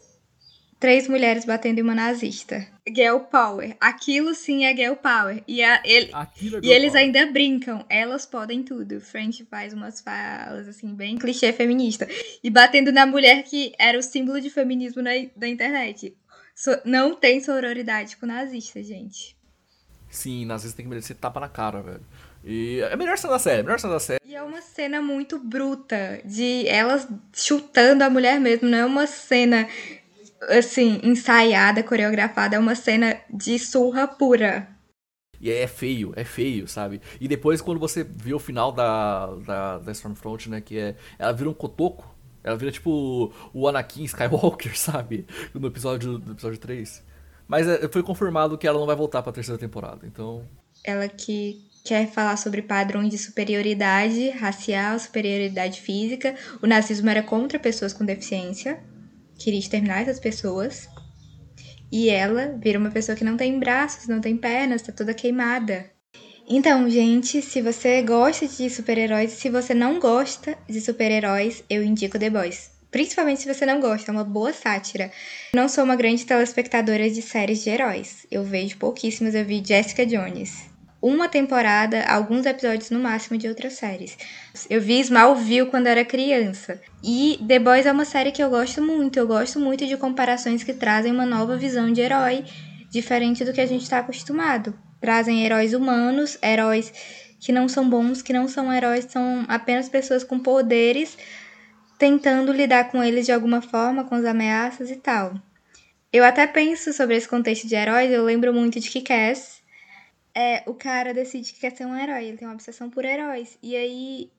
três 0.84 1.08
mulheres 1.08 1.46
batendo 1.46 1.80
em 1.80 1.82
uma 1.82 1.96
nazista. 1.96 2.68
Girl 2.86 3.20
Power. 3.20 3.74
Aquilo 3.80 4.36
sim 4.36 4.66
é 4.66 4.76
Girl 4.76 4.96
Power. 4.96 5.42
E, 5.48 5.64
a, 5.64 5.82
ele, 5.86 6.12
é 6.14 6.28
e 6.62 6.72
eles 6.74 6.92
power. 6.92 7.06
ainda 7.06 7.26
brincam. 7.28 7.86
Elas 7.88 8.26
podem 8.26 8.62
tudo. 8.62 9.00
French 9.00 9.46
faz 9.46 9.72
umas 9.72 10.02
falas, 10.02 10.68
assim, 10.68 10.94
bem 10.94 11.18
clichê 11.18 11.54
feminista. 11.54 12.06
E 12.44 12.50
batendo 12.50 12.92
na 12.92 13.06
mulher 13.06 13.44
que 13.44 13.72
era 13.80 13.98
o 13.98 14.04
símbolo 14.04 14.42
de 14.42 14.50
feminismo 14.50 15.02
na, 15.02 15.12
da 15.38 15.48
internet. 15.48 16.18
So, 16.54 16.72
não 16.84 17.16
tem 17.16 17.42
sororidade 17.42 18.18
com 18.18 18.26
nazista, 18.26 18.84
gente. 18.84 19.38
Sim, 20.10 20.44
nazista 20.44 20.76
tem 20.76 20.86
que 20.86 20.90
merecer 20.90 21.16
tapa 21.16 21.40
na 21.40 21.48
cara, 21.48 21.82
velho. 21.82 22.06
E 22.44 22.82
é 22.82 22.92
a 22.92 22.98
melhor 22.98 23.18
cena 23.18 23.32
da 23.32 23.40
série, 23.40 23.64
melhor 23.64 23.80
cena 23.80 23.94
da 23.94 24.00
série. 24.02 24.20
E 24.26 24.36
é 24.36 24.44
uma 24.44 24.62
cena 24.62 25.02
muito 25.02 25.40
bruta, 25.40 26.22
de 26.26 26.68
elas 26.68 27.08
chutando 27.32 28.04
a 28.04 28.10
mulher 28.10 28.38
mesmo, 28.38 28.68
não 28.68 28.78
é 28.78 28.86
uma 28.86 29.08
cena 29.08 29.66
assim, 30.50 31.00
ensaiada, 31.04 31.84
coreografada, 31.84 32.56
é 32.56 32.60
uma 32.60 32.76
cena 32.76 33.18
de 33.30 33.58
surra 33.60 34.08
pura. 34.08 34.68
E 35.44 35.52
é 35.52 35.68
feio, 35.68 36.14
é 36.16 36.24
feio, 36.24 36.70
sabe? 36.70 37.02
E 37.20 37.28
depois, 37.28 37.62
quando 37.62 37.78
você 37.78 38.02
vê 38.02 38.34
o 38.34 38.40
final 38.40 38.72
da, 38.72 39.26
da, 39.46 39.78
da 39.80 39.92
Stormfront, 39.92 40.50
né? 40.50 40.62
Que 40.62 40.80
é. 40.80 40.96
Ela 41.20 41.34
vira 41.34 41.50
um 41.50 41.54
cotoco. 41.54 42.16
Ela 42.42 42.56
vira 42.56 42.72
tipo 42.72 43.34
o 43.54 43.68
Anakin 43.68 44.06
Skywalker, 44.06 44.72
sabe? 44.80 45.28
No 45.54 45.68
episódio, 45.68 46.18
no 46.18 46.32
episódio 46.32 46.58
3. 46.58 47.04
Mas 47.46 47.68
é, 47.68 47.90
foi 47.90 48.02
confirmado 48.02 48.58
que 48.58 48.66
ela 48.66 48.80
não 48.80 48.86
vai 48.86 48.96
voltar 48.96 49.22
pra 49.22 49.34
terceira 49.34 49.60
temporada, 49.60 50.08
então. 50.08 50.46
Ela 50.82 51.10
que 51.10 51.62
quer 51.84 52.10
falar 52.10 52.38
sobre 52.38 52.62
padrões 52.62 53.10
de 53.10 53.18
superioridade 53.18 54.30
racial, 54.30 54.98
superioridade 54.98 55.82
física. 55.82 56.36
O 56.62 56.68
nazismo 56.68 57.10
era 57.10 57.22
contra 57.22 57.60
pessoas 57.60 57.92
com 57.92 58.06
deficiência 58.06 58.82
queria 59.44 59.60
exterminar 59.60 60.02
essas 60.02 60.20
pessoas. 60.20 60.88
E 61.92 62.10
ela 62.10 62.58
vira 62.60 62.80
uma 62.80 62.90
pessoa 62.90 63.16
que 63.16 63.24
não 63.24 63.38
tem 63.38 63.60
braços, 63.60 64.08
não 64.08 64.20
tem 64.20 64.36
pernas, 64.36 64.82
tá 64.82 64.92
toda 64.92 65.14
queimada. 65.14 65.92
Então, 66.48 66.90
gente, 66.90 67.42
se 67.42 67.62
você 67.62 68.02
gosta 68.02 68.48
de 68.48 68.70
super-heróis, 68.70 69.32
se 69.34 69.50
você 69.50 69.74
não 69.74 70.00
gosta 70.00 70.58
de 70.68 70.82
super-heróis, 70.82 71.64
eu 71.70 71.84
indico 71.84 72.20
The 72.20 72.30
Boys. 72.30 72.72
Principalmente 72.92 73.42
se 73.42 73.54
você 73.54 73.66
não 73.66 73.80
gosta, 73.80 74.12
é 74.12 74.14
uma 74.14 74.24
boa 74.24 74.54
sátira. 74.54 75.12
Não 75.54 75.70
sou 75.70 75.84
uma 75.84 75.96
grande 75.96 76.26
telespectadora 76.26 77.10
de 77.10 77.22
séries 77.22 77.64
de 77.64 77.70
heróis. 77.70 78.26
Eu 78.30 78.44
vejo 78.44 78.78
pouquíssimas, 78.78 79.36
eu 79.36 79.46
vi 79.46 79.64
Jessica 79.66 80.06
Jones 80.06 80.73
uma 81.04 81.28
temporada, 81.28 82.02
alguns 82.06 82.46
episódios 82.46 82.90
no 82.90 82.98
máximo 82.98 83.38
de 83.38 83.50
outras 83.50 83.74
séries. 83.74 84.18
Eu 84.70 84.80
vi 84.80 85.02
Smallville 85.02 85.70
quando 85.70 85.88
era 85.88 86.06
criança. 86.06 86.82
E 87.04 87.38
The 87.46 87.60
Boys 87.60 87.86
é 87.86 87.92
uma 87.92 88.06
série 88.06 88.32
que 88.32 88.42
eu 88.42 88.50
gosto 88.50 88.82
muito. 88.82 89.20
Eu 89.20 89.28
gosto 89.28 89.60
muito 89.60 89.86
de 89.86 89.98
comparações 89.98 90.64
que 90.64 90.72
trazem 90.72 91.12
uma 91.12 91.26
nova 91.26 91.58
visão 91.58 91.92
de 91.92 92.00
herói, 92.00 92.46
diferente 92.90 93.44
do 93.44 93.52
que 93.52 93.60
a 93.60 93.66
gente 93.66 93.82
está 93.82 93.98
acostumado. 93.98 94.74
Trazem 95.02 95.46
heróis 95.46 95.74
humanos, 95.74 96.38
heróis 96.42 96.94
que 97.38 97.52
não 97.52 97.68
são 97.68 97.90
bons, 97.90 98.22
que 98.22 98.32
não 98.32 98.48
são 98.48 98.72
heróis, 98.72 99.06
são 99.10 99.44
apenas 99.50 99.90
pessoas 99.90 100.24
com 100.24 100.40
poderes 100.40 101.18
tentando 102.00 102.54
lidar 102.54 102.90
com 102.90 103.04
eles 103.04 103.26
de 103.26 103.34
alguma 103.34 103.62
forma, 103.62 104.06
com 104.06 104.16
as 104.16 104.24
ameaças 104.24 104.90
e 104.90 104.96
tal. 104.96 105.34
Eu 106.14 106.24
até 106.24 106.48
penso 106.48 106.94
sobre 106.94 107.18
esse 107.18 107.28
contexto 107.28 107.68
de 107.68 107.76
heróis, 107.76 108.10
eu 108.10 108.24
lembro 108.24 108.54
muito 108.54 108.80
de 108.80 108.90
Kick-Ass, 108.90 109.63
É, 110.36 110.64
o 110.66 110.74
cara 110.74 111.14
decide 111.14 111.54
que 111.54 111.60
quer 111.60 111.76
ser 111.76 111.86
um 111.86 111.96
herói, 111.96 112.26
ele 112.26 112.38
tem 112.38 112.48
uma 112.48 112.56
obsessão 112.56 112.90
por 112.90 113.06
heróis. 113.06 113.58
E 113.62 113.76
aí 113.76 114.32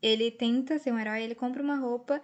ele 0.00 0.30
tenta 0.30 0.78
ser 0.78 0.92
um 0.92 0.98
herói, 0.98 1.22
ele 1.22 1.34
compra 1.34 1.62
uma 1.62 1.76
roupa, 1.76 2.22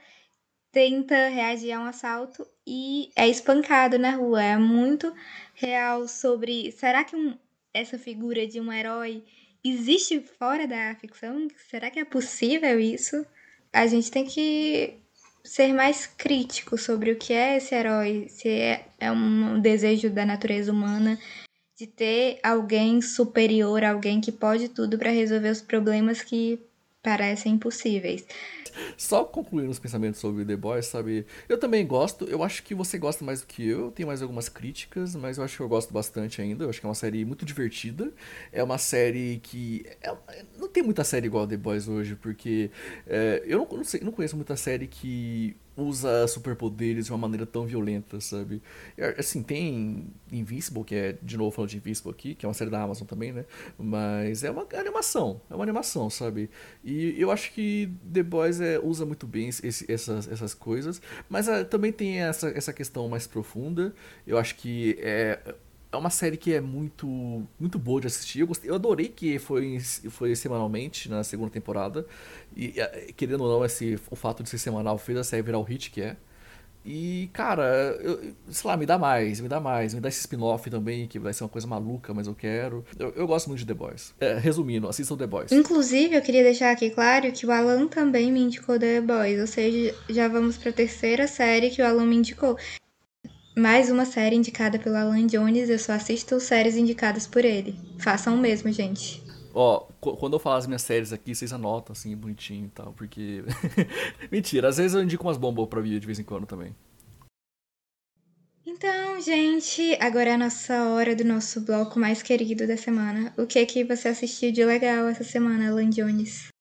tenta 0.71 1.29
reagir 1.29 1.73
a 1.73 1.81
um 1.81 1.85
assalto 1.85 2.47
e 2.67 3.11
é 3.17 3.29
espancado 3.29 3.99
na 3.99 4.13
rua. 4.13 4.43
É 4.43 4.57
muito 4.57 5.13
real 5.55 6.07
sobre. 6.07 6.71
Será 6.73 7.03
que 7.05 7.17
um, 7.17 7.37
essa 7.75 7.99
figura 7.99 8.47
de 8.47 8.61
um 8.61 8.73
herói 8.73 9.25
existe 9.65 10.21
fora 10.39 10.67
da 10.67 10.95
ficção? 10.95 11.49
Será 11.69 11.91
que 11.91 11.99
é 11.99 12.05
possível 12.05 12.79
isso? 12.79 13.27
A 13.73 13.87
gente 13.87 14.11
tem 14.11 14.25
que 14.25 14.99
ser 15.45 15.73
mais 15.73 16.07
crítico 16.07 16.79
sobre 16.79 17.11
o 17.11 17.17
que 17.17 17.33
é 17.33 17.57
esse 17.57 17.75
herói, 17.75 18.29
se 18.29 18.49
é, 18.49 18.87
é 19.01 19.11
um 19.11 19.61
desejo 19.61 20.09
da 20.09 20.25
natureza 20.25 20.71
humana 20.71 21.19
de 21.83 21.89
ter 21.89 22.39
alguém 22.45 23.03
superior, 23.03 23.83
alguém 23.83 24.21
que 24.21 24.31
pode 24.31 24.69
tudo 24.69 24.97
para 24.97 25.11
resolver 25.11 25.51
os 25.51 25.61
problemas 25.61 26.23
que 26.23 26.61
parecem 27.03 27.55
impossíveis. 27.55 28.25
Só 28.97 29.25
concluindo 29.25 29.69
os 29.69 29.81
pensamentos 29.81 30.21
sobre 30.21 30.45
The 30.45 30.57
Boys, 30.57 30.87
sabe? 30.87 31.27
Eu 31.49 31.59
também 31.59 31.85
gosto, 31.85 32.25
eu 32.27 32.45
acho 32.45 32.63
que 32.63 32.73
você 32.73 32.97
gosta 32.99 33.25
mais 33.25 33.41
do 33.41 33.49
que 33.49 33.67
eu, 33.67 33.91
tem 33.91 34.07
mais 34.07 34.23
algumas 34.23 34.49
críticas, 34.49 35.17
mas 35.17 35.39
eu 35.39 35.45
acho 35.45 35.57
que 35.57 35.63
eu 35.63 35.69
gosto 35.69 35.93
bastante 35.93 36.41
ainda. 36.41 36.65
Eu 36.65 36.71
acho 36.71 36.81
que 36.81 36.87
é 36.87 36.89
uma 36.89 36.95
série 36.95 37.25
muito 37.25 37.45
divertida. 37.45 38.13
É 38.53 38.63
uma 38.63 38.79
série 38.79 39.41
que. 39.43 39.85
É, 40.01 40.15
não 40.57 40.69
tem 40.69 40.85
muita 40.85 41.03
série 41.03 41.27
igual 41.27 41.43
a 41.43 41.47
The 41.49 41.57
Boys 41.57 41.89
hoje, 41.89 42.15
porque 42.15 42.71
é, 43.09 43.43
eu 43.45 43.59
não, 43.59 43.79
não, 43.79 43.85
sei, 43.85 44.01
não 44.01 44.13
conheço 44.13 44.37
muita 44.37 44.57
série 44.57 44.87
que 44.87 45.57
usa 45.77 46.27
superpoderes 46.27 47.07
de 47.07 47.13
uma 47.13 47.19
maneira 47.19 47.47
tão 47.47 47.67
violenta, 47.67 48.21
sabe? 48.21 48.63
Assim, 49.19 49.43
tem 49.43 50.07
Invincible, 50.31 50.85
que 50.85 50.95
é, 50.95 51.19
de 51.23 51.37
novo 51.37 51.51
falando 51.51 51.71
de 51.71 51.77
Invincible 51.79 52.11
aqui, 52.11 52.35
que 52.35 52.45
é 52.45 52.49
uma 52.49 52.55
série 52.55 52.71
da 52.71 52.83
Amazon 52.83 53.07
também, 53.07 53.33
né? 53.33 53.45
Mas 53.79 54.45
é 54.45 54.51
uma 54.51 54.67
animação, 54.75 55.41
é 55.51 55.55
uma 55.55 55.65
animação, 55.65 56.11
sabe? 56.11 56.51
E 56.85 57.15
eu 57.19 57.31
acho 57.31 57.53
que 57.53 57.91
The 58.13 58.23
Boys 58.23 58.61
é, 58.61 58.79
usa 58.79 59.07
muito 59.07 59.27
bem 59.27 59.49
esse, 59.49 59.91
essas, 59.91 60.29
essas 60.29 60.55
coisas, 60.55 61.01
mas 61.29 61.49
uh, 61.49 61.65
também 61.65 61.93
tem 61.93 62.21
essa, 62.21 62.49
essa 62.49 62.73
questão 62.73 63.09
mais 63.09 63.27
profunda. 63.27 63.95
Eu 64.27 64.39
acho 64.39 64.57
que 64.57 64.97
é 65.01 65.55
é 65.93 65.97
uma 65.97 66.11
série 66.11 66.37
que 66.37 66.55
é 66.55 66.61
muito 66.61 67.47
muito 67.61 67.79
boa 67.79 68.01
de 68.01 68.07
assistir. 68.07 68.41
Eu, 68.41 68.47
gostei, 68.47 68.71
eu 68.71 68.75
adorei 68.75 69.09
que 69.09 69.39
foi, 69.39 69.79
foi 70.11 70.35
semanalmente 70.35 71.09
na 71.09 71.23
segunda 71.23 71.51
temporada. 71.51 72.07
E 72.57 72.75
querendo 73.17 73.45
ou 73.45 73.59
não, 73.59 73.65
esse, 73.65 73.99
o 74.11 74.17
fato 74.17 74.43
de 74.43 74.49
ser 74.49 74.59
semanal 74.59 74.97
fez 74.99 75.19
a 75.19 75.25
série 75.25 75.43
virar 75.43 75.59
o 75.59 75.63
hit 75.63 75.91
que 75.91 76.01
é. 76.01 76.17
E, 76.85 77.31
cara, 77.33 77.63
eu, 78.01 78.35
sei 78.51 78.69
lá, 78.69 78.77
me 78.77 78.85
dá 78.85 78.99
mais, 78.99 79.39
me 79.39 79.49
dá 79.49 79.61
mais, 79.61 79.95
me 79.95 80.01
dá 80.01 80.09
esse 80.09 80.19
spin-off 80.19 80.69
também, 80.69 81.07
que 81.07 81.17
vai 81.17 81.33
ser 81.33 81.45
uma 81.45 81.49
coisa 81.49 81.67
maluca, 81.67 82.13
mas 82.13 82.27
eu 82.27 82.35
quero. 82.35 82.85
Eu, 82.99 83.13
eu 83.15 83.27
gosto 83.27 83.47
muito 83.47 83.61
de 83.61 83.67
The 83.67 83.75
Boys. 83.75 84.13
É, 84.19 84.37
resumindo, 84.37 84.89
assistam 84.89 85.17
The 85.17 85.29
Boys. 85.29 85.53
Inclusive, 85.53 86.17
eu 86.17 86.23
queria 86.23 86.43
deixar 86.43 86.73
aqui 86.73 86.91
claro 86.91 87.31
que 87.31 87.47
o 87.47 87.53
Alan 87.53 87.87
também 87.87 88.33
me 88.33 88.41
indicou 88.41 88.81
The 88.81 89.01
Boys, 89.01 89.41
ou 89.41 89.47
seja, 89.47 89.95
já 90.11 90.27
vamos 90.27 90.57
pra 90.57 90.73
terceira 90.73 91.29
série 91.29 91.71
que 91.71 91.81
o 91.81 91.87
Alan 91.87 92.05
me 92.05 92.17
indicou. 92.17 92.59
Mais 93.55 93.91
uma 93.91 94.07
série 94.07 94.35
indicada 94.35 94.79
pelo 94.79 94.97
Alan 94.97 95.27
Jones, 95.27 95.69
eu 95.69 95.79
só 95.79 95.93
assisto 95.93 96.41
séries 96.41 96.75
indicadas 96.75 97.27
por 97.27 97.45
ele. 97.45 97.79
Façam 97.99 98.35
o 98.35 98.39
mesmo, 98.39 98.73
gente. 98.73 99.23
Ó, 99.55 99.81
quando 100.01 100.33
eu 100.33 100.39
falar 100.39 100.57
as 100.57 100.67
minhas 100.67 100.81
séries 100.81 101.13
aqui, 101.13 101.35
vocês 101.35 101.53
anotam 101.53 101.93
assim, 101.93 102.17
bonitinho 102.17 102.67
e 102.67 102.71
tal, 102.71 102.95
porque. 102.95 103.45
Mentira, 104.33 104.69
às 104.69 104.79
vezes 104.79 104.95
eu 104.95 105.03
indico 105.03 105.27
umas 105.27 105.37
bombas 105.37 105.69
pra 105.69 105.83
vir 105.83 106.01
de 106.01 106.07
vez 106.07 106.19
em 106.19 106.25
quando 106.25 106.47
também. 106.47 106.75
Então, 108.65 109.21
gente, 109.21 109.99
agora 110.01 110.31
é 110.31 110.35
a 110.35 110.39
nossa 110.39 110.89
hora 110.89 111.15
do 111.15 111.25
nosso 111.25 111.61
bloco 111.61 112.01
mais 112.01 112.23
querido 112.23 112.67
da 112.67 112.79
semana. 112.79 113.35
O 113.37 113.47
que 113.47 113.59
é 113.59 113.67
que 113.67 113.85
você 113.85 114.09
assistiu 114.09 114.51
de 114.51 114.65
legal 114.65 115.07
essa 115.09 115.25
semana, 115.25 115.69
Alan 115.69 115.91
Jones? 115.91 116.52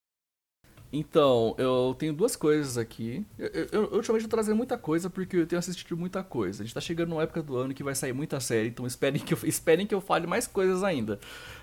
Então, 0.94 1.56
eu 1.58 1.96
tenho 1.98 2.12
duas 2.12 2.36
coisas 2.36 2.78
aqui. 2.78 3.26
Eu, 3.40 3.48
eu, 3.48 3.68
eu 3.72 3.82
ultimamente 3.94 4.24
vou 4.24 4.30
trazer 4.30 4.54
muita 4.54 4.78
coisa 4.78 5.10
porque 5.10 5.38
eu 5.38 5.48
tenho 5.48 5.60
assistido 5.60 5.96
muita 5.96 6.22
coisa. 6.22 6.62
A 6.62 6.66
gente 6.66 6.74
tá 6.74 6.82
chegando 6.82 7.10
numa 7.10 7.24
época 7.24 7.42
do 7.42 7.56
ano 7.56 7.74
que 7.74 7.82
vai 7.82 7.96
sair 7.96 8.12
muita 8.12 8.42
série, 8.42 8.68
então 8.68 8.86
esperem 8.86 9.22
que 9.22 9.34
eu, 9.34 9.38
esperem 9.48 9.88
que 9.88 9.96
eu 9.96 10.02
fale 10.02 10.28
mais 10.28 10.48
coisas 10.48 10.84
ainda. 10.84 11.18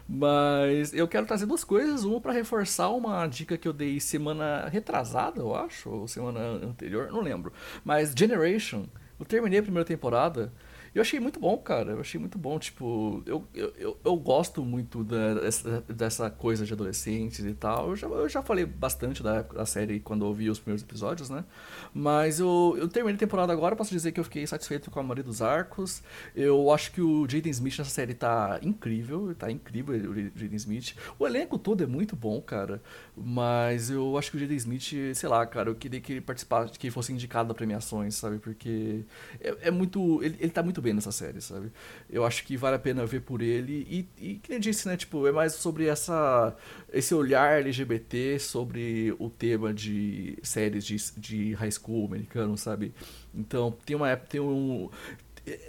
Mas 0.09 0.95
eu 0.95 1.07
quero 1.07 1.27
trazer 1.27 1.45
duas 1.45 1.63
coisas. 1.63 2.05
Uma 2.05 2.21
para 2.21 2.33
reforçar 2.33 2.89
uma 2.89 3.27
dica 3.27 3.59
que 3.59 3.69
eu 3.69 3.73
dei 3.73 4.01
semana 4.01 4.67
retrasada, 4.69 5.41
eu 5.41 5.55
acho, 5.55 5.91
ou 5.91 6.09
semana 6.09 6.41
anterior, 6.41 7.13
não 7.13 7.21
lembro. 7.21 7.53
Mas 7.85 8.15
Generation, 8.17 8.87
eu 9.21 9.27
terminei 9.27 9.59
a 9.59 9.63
primeira 9.63 9.85
temporada. 9.85 10.51
Eu 10.95 11.03
achei 11.03 11.21
muito 11.21 11.39
bom, 11.39 11.57
cara. 11.59 11.93
Eu 11.93 12.01
achei 12.01 12.19
muito 12.19 12.39
bom. 12.39 12.59
Tipo, 12.59 13.23
eu, 13.27 13.45
eu, 13.55 13.97
eu, 14.05 14.17
gosto 14.17 14.65
muito 14.65 15.05
da, 15.05 15.35
dessa, 15.35 15.81
dessa 15.89 16.31
coisa 16.31 16.65
de 16.65 16.73
adolescentes 16.73 17.45
e 17.45 17.55
tal. 17.55 17.91
Eu 17.91 17.97
já, 17.97 18.07
eu 18.07 18.29
já 18.29 18.43
falei 18.43 18.65
bastante 18.65 19.23
da, 19.23 19.43
da 19.43 19.67
série 19.67 20.01
quando 20.01 20.25
eu 20.25 20.33
vi 20.33 20.51
os 20.51 20.59
primeiros 20.59 20.83
episódios, 20.83 21.31
né? 21.31 21.45
Mas 21.93 22.41
eu, 22.41 22.77
eu 22.79 22.89
terminei 22.89 23.17
a 23.17 23.19
temporada 23.19 23.53
agora. 23.53 23.77
Posso 23.77 23.91
dizer 23.91 24.13
que 24.13 24.21
eu 24.21 24.25
fiquei 24.25 24.47
satisfeito 24.47 24.91
com 24.91 25.01
a 25.01 25.03
maioria 25.03 25.25
dos 25.25 25.43
arcos. 25.43 26.03
Eu 26.35 26.71
acho 26.73 26.93
que 26.93 27.01
o 27.01 27.29
Jaden 27.29 27.51
Smith 27.51 27.79
nessa 27.79 27.91
série 27.91 28.15
tá 28.15 28.59
incrível. 28.63 29.35
Tá 29.35 29.51
incrível 29.51 29.95
o 29.95 30.15
Jaden 30.15 30.57
Smith. 30.57 30.95
O 31.19 31.27
elenco 31.27 31.59
todo 31.59 31.83
é 31.83 31.87
muito 31.87 32.17
bom, 32.17 32.41
cara. 32.41 32.83
Mas 33.17 33.91
eu 33.91 34.17
acho 34.17 34.31
que 34.31 34.37
o 34.37 34.41
Jaden 34.41 34.57
Smith, 34.57 35.15
sei 35.15 35.29
lá, 35.29 35.45
cara, 35.47 35.71
eu 35.71 35.75
queria 35.75 36.01
que 36.01 36.13
ele 36.13 36.21
participasse, 36.21 36.79
que 36.79 36.87
ele 36.87 36.93
fosse 36.93 37.13
indicado 37.13 37.53
a 37.53 37.55
premiações, 37.55 38.15
sabe? 38.15 38.39
Porque 38.39 39.05
é, 39.41 39.69
é 39.69 39.71
muito. 39.71 40.23
Ele, 40.23 40.37
ele 40.41 40.51
tá 40.51 40.63
muito 40.63 40.78
muito 40.79 40.83
bem 40.83 40.95
nessa 40.95 41.13
série, 41.13 41.41
sabe? 41.41 41.73
Eu 42.09 42.25
acho 42.25 42.45
que 42.45 42.57
vale 42.57 42.77
a 42.77 42.79
pena 42.79 43.05
ver 43.05 43.21
por 43.21 43.43
ele. 43.43 43.87
E, 43.91 44.09
e 44.19 44.35
que 44.37 44.51
nem 44.51 44.61
disse, 44.61 44.87
né? 44.87 44.97
Tipo, 44.97 45.27
é 45.27 45.33
mais 45.33 45.55
sobre 45.55 45.87
essa, 45.87 46.57
esse 46.93 47.15
olhar 47.15 47.59
LGBT 47.59 48.39
sobre 48.39 49.15
o 49.19 49.29
tema 49.29 49.75
de 49.75 50.39
séries 50.43 50.85
de, 50.85 50.97
de 51.17 51.53
high 51.55 51.71
school 51.71 52.07
americano, 52.07 52.57
sabe? 52.57 52.95
Então, 53.35 53.77
tem 53.85 53.97
uma 53.97 54.17
tem 54.17 54.41
um 54.41 54.89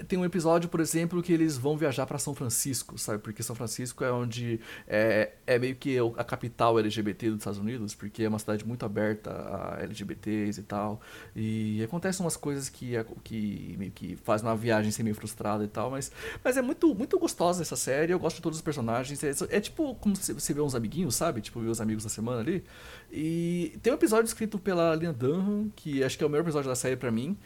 tem 0.07 0.17
um 0.17 0.25
episódio, 0.25 0.69
por 0.69 0.79
exemplo, 0.79 1.21
que 1.21 1.31
eles 1.31 1.57
vão 1.57 1.77
viajar 1.77 2.05
para 2.05 2.17
São 2.17 2.33
Francisco, 2.33 2.97
sabe? 2.97 3.19
Porque 3.19 3.43
São 3.43 3.55
Francisco 3.55 4.03
é 4.03 4.11
onde 4.11 4.59
é, 4.87 5.33
é 5.45 5.59
meio 5.59 5.75
que 5.75 5.97
a 6.17 6.23
capital 6.23 6.79
LGBT 6.79 7.29
dos 7.29 7.39
Estados 7.39 7.59
Unidos, 7.59 7.95
porque 7.95 8.23
é 8.23 8.29
uma 8.29 8.39
cidade 8.39 8.65
muito 8.65 8.85
aberta 8.85 9.31
a 9.31 9.83
LGBTs 9.83 10.59
e 10.59 10.63
tal. 10.63 11.01
E 11.35 11.83
acontecem 11.83 12.25
umas 12.25 12.35
coisas 12.35 12.69
que, 12.69 12.93
que 13.23 13.75
meio 13.77 13.91
que 13.91 14.15
fazem 14.17 14.47
uma 14.47 14.55
viagem 14.55 14.91
ser 14.91 15.03
meio 15.03 15.15
frustrada 15.15 15.63
e 15.63 15.67
tal, 15.67 15.91
mas, 15.91 16.11
mas 16.43 16.57
é 16.57 16.61
muito, 16.61 16.93
muito 16.95 17.17
gostosa 17.19 17.61
essa 17.61 17.75
série. 17.75 18.11
Eu 18.11 18.19
gosto 18.19 18.37
de 18.37 18.41
todos 18.41 18.57
os 18.57 18.63
personagens. 18.63 19.23
É, 19.23 19.31
é 19.49 19.59
tipo 19.59 19.95
como 19.95 20.15
você 20.15 20.53
vê 20.53 20.61
uns 20.61 20.75
amiguinhos, 20.75 21.15
sabe? 21.15 21.41
Tipo, 21.41 21.59
os 21.59 21.81
amigos 21.81 22.03
da 22.03 22.09
semana 22.09 22.39
ali. 22.41 22.63
E 23.11 23.77
tem 23.81 23.91
um 23.91 23.95
episódio 23.95 24.25
escrito 24.25 24.59
pela 24.59 24.95
Lina 24.95 25.13
Dunham, 25.13 25.71
que 25.75 26.03
acho 26.03 26.17
que 26.17 26.23
é 26.23 26.27
o 26.27 26.29
melhor 26.29 26.43
episódio 26.43 26.69
da 26.69 26.75
série 26.75 26.95
para 26.95 27.11
mim, 27.11 27.37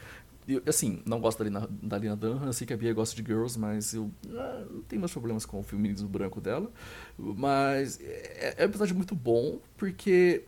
eu, 0.48 0.62
assim, 0.68 1.02
não 1.06 1.20
gosto 1.20 1.40
da 1.40 1.46
Lina, 1.46 1.70
da 1.70 1.98
Lina 1.98 2.16
Dunham, 2.16 2.46
eu 2.46 2.54
sei 2.54 2.68
que 2.68 2.74
a 2.74 2.78
Bia 2.78 2.94
gosta 2.94 3.16
de 3.16 3.26
Girls, 3.26 3.58
mas 3.58 3.94
eu 3.94 4.12
ah, 4.30 4.66
não 4.70 4.82
tenho 4.82 5.00
meus 5.00 5.12
problemas 5.12 5.46
com 5.46 5.60
o 5.60 5.64
feminismo 5.64 6.08
branco 6.08 6.42
dela. 6.42 6.70
Mas 7.18 8.00
é, 8.02 8.56
é 8.58 8.64
um 8.64 8.70
episódio 8.70 8.96
muito 8.96 9.16
bom, 9.16 9.60
porque. 9.78 10.44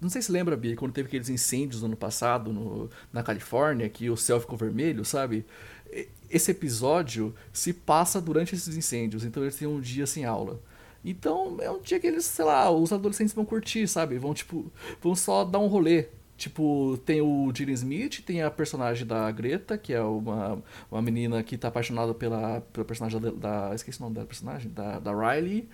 Não 0.00 0.10
sei 0.10 0.22
se 0.22 0.30
lembra, 0.30 0.56
Bia, 0.56 0.76
quando 0.76 0.92
teve 0.92 1.08
aqueles 1.08 1.28
incêndios 1.28 1.82
no 1.82 1.86
ano 1.86 1.96
passado 1.96 2.52
no, 2.52 2.90
na 3.12 3.22
Califórnia, 3.22 3.88
que 3.88 4.10
o 4.10 4.16
céu 4.16 4.40
ficou 4.40 4.58
vermelho, 4.58 5.04
sabe? 5.04 5.46
Esse 6.30 6.50
episódio 6.50 7.34
se 7.52 7.72
passa 7.72 8.20
durante 8.20 8.54
esses 8.54 8.76
incêndios, 8.76 9.24
então 9.24 9.42
eles 9.42 9.56
têm 9.56 9.68
um 9.68 9.80
dia 9.80 10.06
sem 10.06 10.24
aula. 10.24 10.60
Então 11.04 11.56
é 11.60 11.70
um 11.70 11.80
dia 11.80 11.98
que 11.98 12.06
eles, 12.06 12.24
sei 12.24 12.44
lá, 12.44 12.70
os 12.70 12.92
adolescentes 12.92 13.34
vão 13.34 13.44
curtir, 13.44 13.88
sabe? 13.88 14.18
Vão, 14.18 14.32
tipo, 14.32 14.70
vão 15.00 15.14
só 15.14 15.44
dar 15.44 15.58
um 15.58 15.66
rolê 15.66 16.06
Tipo, 16.42 16.98
tem 17.06 17.20
o 17.20 17.52
Jiren 17.54 17.72
Smith, 17.74 18.20
tem 18.26 18.42
a 18.42 18.50
personagem 18.50 19.06
da 19.06 19.30
Greta, 19.30 19.78
que 19.78 19.92
é 19.92 20.00
uma, 20.00 20.60
uma 20.90 21.00
menina 21.00 21.40
que 21.40 21.56
tá 21.56 21.68
apaixonada 21.68 22.12
pela, 22.12 22.60
pela 22.72 22.84
personagem 22.84 23.20
da, 23.20 23.30
da. 23.30 23.74
Esqueci 23.76 24.00
o 24.00 24.02
nome 24.02 24.16
da 24.16 24.24
personagem, 24.24 24.68
da, 24.68 24.98
da 24.98 25.12
Riley. 25.12 25.68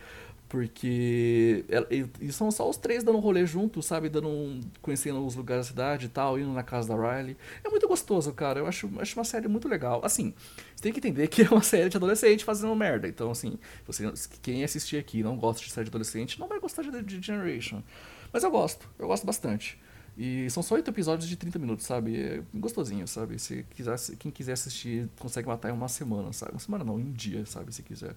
Porque 0.46 1.64
ela, 1.70 1.86
e 2.20 2.30
são 2.30 2.50
só 2.50 2.68
os 2.68 2.76
três 2.76 3.02
dando 3.02 3.16
um 3.16 3.20
rolê 3.22 3.46
juntos, 3.46 3.86
sabe? 3.86 4.10
Dando 4.10 4.28
um, 4.28 4.60
conhecendo 4.82 5.24
os 5.24 5.34
lugares 5.36 5.64
da 5.64 5.70
cidade 5.70 6.04
e 6.04 6.08
tal, 6.10 6.38
indo 6.38 6.52
na 6.52 6.62
casa 6.62 6.94
da 6.94 7.16
Riley. 7.16 7.34
É 7.64 7.70
muito 7.70 7.88
gostoso, 7.88 8.30
cara. 8.34 8.60
Eu 8.60 8.66
acho, 8.66 8.90
acho 8.98 9.18
uma 9.18 9.24
série 9.24 9.48
muito 9.48 9.68
legal. 9.68 10.02
Assim, 10.04 10.34
você 10.76 10.82
tem 10.82 10.92
que 10.92 10.98
entender 10.98 11.28
que 11.28 11.40
é 11.48 11.48
uma 11.48 11.62
série 11.62 11.88
de 11.88 11.96
adolescente 11.96 12.44
fazendo 12.44 12.76
merda. 12.76 13.08
Então, 13.08 13.30
assim, 13.30 13.58
você, 13.86 14.04
quem 14.42 14.62
assistir 14.62 14.98
aqui 14.98 15.20
e 15.20 15.22
não 15.22 15.34
gosta 15.34 15.64
de 15.64 15.72
série 15.72 15.86
de 15.86 15.90
adolescente, 15.90 16.38
não 16.38 16.46
vai 16.46 16.60
gostar 16.60 16.82
de, 16.82 17.02
de 17.02 17.26
Generation. 17.26 17.82
Mas 18.30 18.44
eu 18.44 18.50
gosto, 18.50 18.86
eu 18.98 19.06
gosto 19.06 19.24
bastante. 19.24 19.78
E 20.18 20.50
são 20.50 20.64
só 20.64 20.74
oito 20.74 20.90
episódios 20.90 21.28
de 21.28 21.36
30 21.36 21.60
minutos, 21.60 21.86
sabe? 21.86 22.20
É 22.20 22.42
gostosinho, 22.52 23.06
sabe? 23.06 23.38
Se 23.38 23.64
quiser, 23.70 23.96
quem 24.18 24.32
quiser 24.32 24.54
assistir, 24.54 25.08
consegue 25.16 25.46
matar 25.46 25.68
em 25.68 25.72
uma 25.72 25.86
semana, 25.86 26.32
sabe? 26.32 26.50
Uma 26.50 26.58
semana 26.58 26.82
não, 26.82 26.98
em 26.98 27.04
um 27.04 27.12
dia, 27.12 27.46
sabe? 27.46 27.72
Se 27.72 27.84
quiser. 27.84 28.16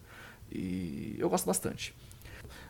E 0.52 1.16
eu 1.20 1.30
gosto 1.30 1.46
bastante. 1.46 1.94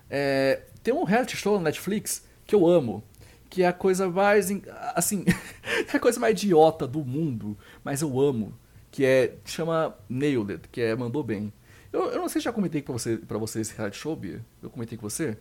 É, 0.10 0.64
tem 0.84 0.94
um 0.94 1.06
reality 1.06 1.38
show 1.38 1.58
na 1.58 1.64
Netflix 1.64 2.26
que 2.46 2.54
eu 2.54 2.68
amo, 2.68 3.02
que 3.50 3.64
é 3.64 3.68
a 3.68 3.72
coisa 3.72 4.10
mais. 4.10 4.50
Assim, 4.96 5.24
é 5.94 5.96
a 5.96 6.00
coisa 6.00 6.20
mais 6.20 6.34
idiota 6.34 6.86
do 6.86 7.00
mundo, 7.06 7.58
mas 7.86 8.02
eu 8.02 8.20
amo. 8.20 8.54
Que 8.92 9.06
é. 9.06 9.38
chama 9.46 9.96
Nailed 10.10 10.68
que 10.70 10.82
é 10.82 10.94
Mandou 10.94 11.24
Bem. 11.24 11.54
Eu, 11.94 12.12
eu 12.12 12.18
não 12.18 12.28
sei 12.28 12.42
se 12.42 12.46
já 12.46 12.52
comentei 12.52 12.82
pra 12.82 12.92
você, 12.92 13.16
pra 13.16 13.38
você 13.38 13.62
esse 13.62 13.74
reality 13.78 13.98
show, 13.98 14.14
Bia. 14.14 14.46
Eu 14.62 14.70
comentei 14.70 14.98
com 14.98 15.10
você 15.10 15.38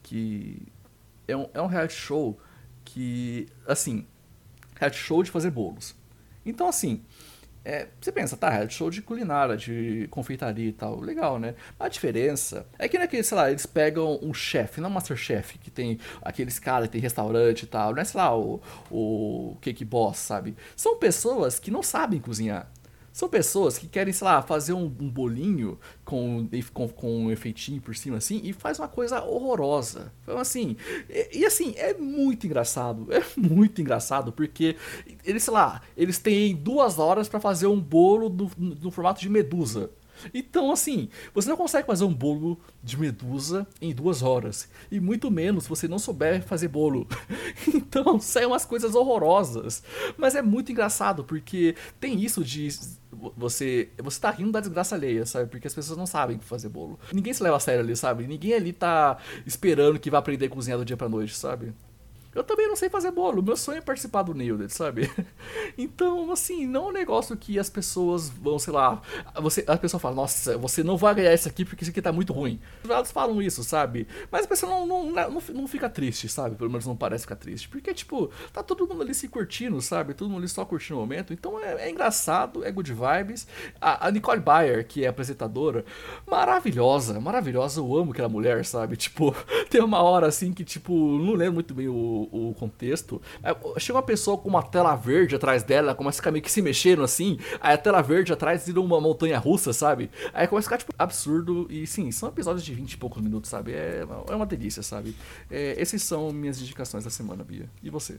que 0.00 0.62
é 1.26 1.36
um, 1.36 1.48
é 1.52 1.60
um 1.60 1.66
reality 1.66 1.94
show 1.94 2.38
que, 2.86 3.48
assim, 3.66 4.06
reality 4.76 4.98
show 4.98 5.22
de 5.22 5.30
fazer 5.30 5.50
bolos. 5.50 5.94
Então, 6.44 6.68
assim, 6.68 7.02
é, 7.64 7.88
você 8.00 8.12
pensa, 8.12 8.36
tá, 8.36 8.48
reality 8.48 8.74
show 8.74 8.88
de 8.88 9.02
culinária, 9.02 9.56
de 9.56 10.06
confeitaria 10.08 10.68
e 10.68 10.72
tal, 10.72 11.00
legal, 11.00 11.36
né? 11.36 11.56
A 11.80 11.88
diferença 11.88 12.64
é 12.78 12.88
que 12.88 12.96
não 12.96 13.04
é 13.04 13.08
que, 13.08 13.20
sei 13.24 13.36
lá, 13.36 13.50
eles 13.50 13.66
pegam 13.66 14.20
um 14.22 14.32
chefe, 14.32 14.80
não 14.80 14.88
um 14.88 14.92
masterchef, 14.92 15.58
que 15.58 15.68
tem 15.68 15.98
aqueles 16.22 16.60
caras 16.60 16.86
que 16.86 16.92
tem 16.92 17.00
restaurante 17.00 17.64
e 17.64 17.66
tal, 17.66 17.92
não 17.92 18.00
é, 18.00 18.04
sei 18.04 18.20
lá, 18.20 18.38
o, 18.38 18.62
o 18.88 19.56
Cake 19.60 19.84
Boss, 19.84 20.18
sabe? 20.18 20.56
São 20.76 20.96
pessoas 20.96 21.58
que 21.58 21.70
não 21.70 21.82
sabem 21.82 22.20
cozinhar. 22.20 22.70
São 23.16 23.30
pessoas 23.30 23.78
que 23.78 23.88
querem, 23.88 24.12
sei 24.12 24.26
lá, 24.26 24.42
fazer 24.42 24.74
um, 24.74 24.94
um 25.00 25.08
bolinho 25.08 25.78
com, 26.04 26.46
com, 26.74 26.86
com, 26.86 27.16
um 27.16 27.30
efeitinho 27.30 27.80
por 27.80 27.96
cima 27.96 28.18
assim 28.18 28.42
e 28.44 28.52
faz 28.52 28.78
uma 28.78 28.88
coisa 28.88 29.24
horrorosa. 29.24 30.12
Então, 30.22 30.36
assim, 30.36 30.76
e, 31.08 31.38
e, 31.38 31.46
assim, 31.46 31.72
é 31.78 31.94
muito 31.94 32.46
engraçado. 32.46 33.06
É 33.10 33.24
muito 33.34 33.80
engraçado 33.80 34.32
porque 34.32 34.76
eles, 35.24 35.44
sei 35.44 35.54
lá, 35.54 35.80
eles 35.96 36.18
têm 36.18 36.54
duas 36.54 36.98
horas 36.98 37.26
para 37.26 37.40
fazer 37.40 37.66
um 37.66 37.80
bolo 37.80 38.28
no, 38.28 38.50
no 38.58 38.90
formato 38.90 39.22
de 39.22 39.30
medusa. 39.30 39.90
Então, 40.32 40.70
assim, 40.70 41.08
você 41.34 41.48
não 41.48 41.56
consegue 41.56 41.86
fazer 41.86 42.04
um 42.04 42.14
bolo 42.14 42.58
de 42.82 42.98
medusa 42.98 43.66
em 43.80 43.94
duas 43.94 44.22
horas. 44.22 44.68
E 44.90 45.00
muito 45.00 45.30
menos 45.30 45.66
você 45.66 45.86
não 45.88 45.98
souber 45.98 46.42
fazer 46.42 46.68
bolo. 46.68 47.06
então, 47.74 48.18
saem 48.20 48.46
umas 48.46 48.64
coisas 48.64 48.94
horrorosas. 48.94 49.82
Mas 50.16 50.34
é 50.34 50.42
muito 50.42 50.72
engraçado, 50.72 51.24
porque 51.24 51.74
tem 52.00 52.22
isso 52.22 52.44
de 52.44 52.68
você 53.36 53.88
você 54.02 54.20
tá 54.20 54.30
rindo 54.30 54.52
da 54.52 54.60
desgraça 54.60 54.94
alheia, 54.94 55.24
sabe? 55.24 55.48
Porque 55.50 55.66
as 55.66 55.74
pessoas 55.74 55.98
não 55.98 56.06
sabem 56.06 56.38
fazer 56.38 56.68
bolo. 56.68 56.98
Ninguém 57.12 57.32
se 57.32 57.42
leva 57.42 57.56
a 57.56 57.60
sério 57.60 57.80
ali, 57.80 57.96
sabe? 57.96 58.26
Ninguém 58.26 58.54
ali 58.54 58.72
tá 58.72 59.18
esperando 59.46 59.98
que 59.98 60.10
vai 60.10 60.18
aprender 60.18 60.46
a 60.46 60.50
cozinhar 60.50 60.78
do 60.78 60.84
dia 60.84 60.96
pra 60.96 61.08
noite, 61.08 61.34
sabe? 61.34 61.72
Eu 62.36 62.44
também 62.44 62.68
não 62.68 62.76
sei 62.76 62.90
fazer 62.90 63.10
bolo. 63.10 63.42
Meu 63.42 63.56
sonho 63.56 63.78
é 63.78 63.80
participar 63.80 64.22
do 64.22 64.34
Nailed, 64.34 64.72
sabe? 64.72 65.10
Então, 65.78 66.32
assim, 66.32 66.66
não 66.66 66.86
é 66.86 66.88
um 66.88 66.92
negócio 66.92 67.36
que 67.36 67.58
as 67.58 67.68
pessoas 67.68 68.28
vão, 68.28 68.58
sei 68.58 68.72
lá. 68.72 69.00
Você, 69.40 69.64
a 69.66 69.76
pessoa 69.76 70.00
fala, 70.00 70.14
nossa, 70.14 70.56
você 70.56 70.82
não 70.82 70.96
vai 70.96 71.14
ganhar 71.14 71.34
isso 71.34 71.48
aqui 71.48 71.64
porque 71.64 71.84
isso 71.84 71.90
aqui 71.90 72.00
tá 72.00 72.12
muito 72.12 72.32
ruim. 72.32 72.58
Elas 72.84 73.12
falam 73.12 73.40
isso, 73.40 73.62
sabe? 73.62 74.06
Mas 74.30 74.44
a 74.44 74.48
pessoa 74.48 74.70
não, 74.72 74.86
não, 74.86 75.10
não, 75.10 75.42
não 75.54 75.68
fica 75.68 75.88
triste, 75.88 76.28
sabe? 76.28 76.56
Pelo 76.56 76.70
menos 76.70 76.86
não 76.86 76.96
parece 76.96 77.22
ficar 77.22 77.36
triste. 77.36 77.68
Porque, 77.68 77.92
tipo, 77.94 78.30
tá 78.52 78.62
todo 78.62 78.86
mundo 78.86 79.02
ali 79.02 79.14
se 79.14 79.28
curtindo, 79.28 79.80
sabe? 79.80 80.14
Todo 80.14 80.28
mundo 80.28 80.38
ali 80.40 80.48
só 80.48 80.64
curtindo 80.64 80.98
o 80.98 81.00
momento. 81.00 81.32
Então 81.32 81.58
é, 81.62 81.86
é 81.86 81.90
engraçado, 81.90 82.64
é 82.64 82.70
good 82.70 82.92
vibes. 82.92 83.46
A, 83.80 84.08
a 84.08 84.10
Nicole 84.10 84.40
Bayer, 84.40 84.86
que 84.86 85.04
é 85.04 85.08
apresentadora, 85.08 85.84
maravilhosa, 86.26 87.20
maravilhosa. 87.20 87.80
Eu 87.80 87.96
amo 87.96 88.12
aquela 88.12 88.28
mulher, 88.28 88.64
sabe? 88.64 88.96
Tipo, 89.06 89.34
tem 89.70 89.80
uma 89.80 90.02
hora 90.02 90.26
assim 90.26 90.52
que, 90.52 90.64
tipo, 90.64 90.92
não 90.92 91.34
lembro 91.34 91.54
muito 91.54 91.72
bem 91.72 91.86
o 91.88 92.25
o, 92.32 92.54
contexto. 92.54 93.20
Chega 93.78 93.96
uma 93.96 94.02
pessoa 94.02 94.38
com 94.38 94.48
uma 94.48 94.62
tela 94.62 94.94
verde 94.94 95.34
atrás 95.34 95.62
dela, 95.62 95.94
começa 95.94 96.18
a 96.18 96.20
ficar 96.20 96.30
meio 96.30 96.42
que 96.42 96.50
se 96.50 96.62
mexendo 96.62 97.02
assim, 97.02 97.38
aí 97.60 97.74
a 97.74 97.78
tela 97.78 98.02
verde 98.02 98.32
atrás 98.32 98.66
vira 98.66 98.80
uma 98.80 99.00
montanha 99.00 99.38
russa, 99.38 99.72
sabe? 99.72 100.10
Aí 100.32 100.46
começa 100.46 100.66
a 100.66 100.70
ficar, 100.70 100.78
tipo, 100.78 100.92
absurdo. 100.98 101.66
E 101.70 101.86
sim, 101.86 102.10
são 102.10 102.28
episódios 102.28 102.64
de 102.64 102.74
20 102.74 102.92
e 102.92 102.96
poucos 102.96 103.22
minutos, 103.22 103.50
sabe? 103.50 103.72
É, 103.72 104.06
é 104.28 104.34
uma 104.34 104.46
delícia, 104.46 104.82
sabe? 104.82 105.16
É, 105.50 105.80
esses 105.80 106.02
são 106.02 106.32
minhas 106.32 106.60
indicações 106.60 107.04
da 107.04 107.10
semana, 107.10 107.44
Bia. 107.44 107.68
E 107.82 107.90
você? 107.90 108.18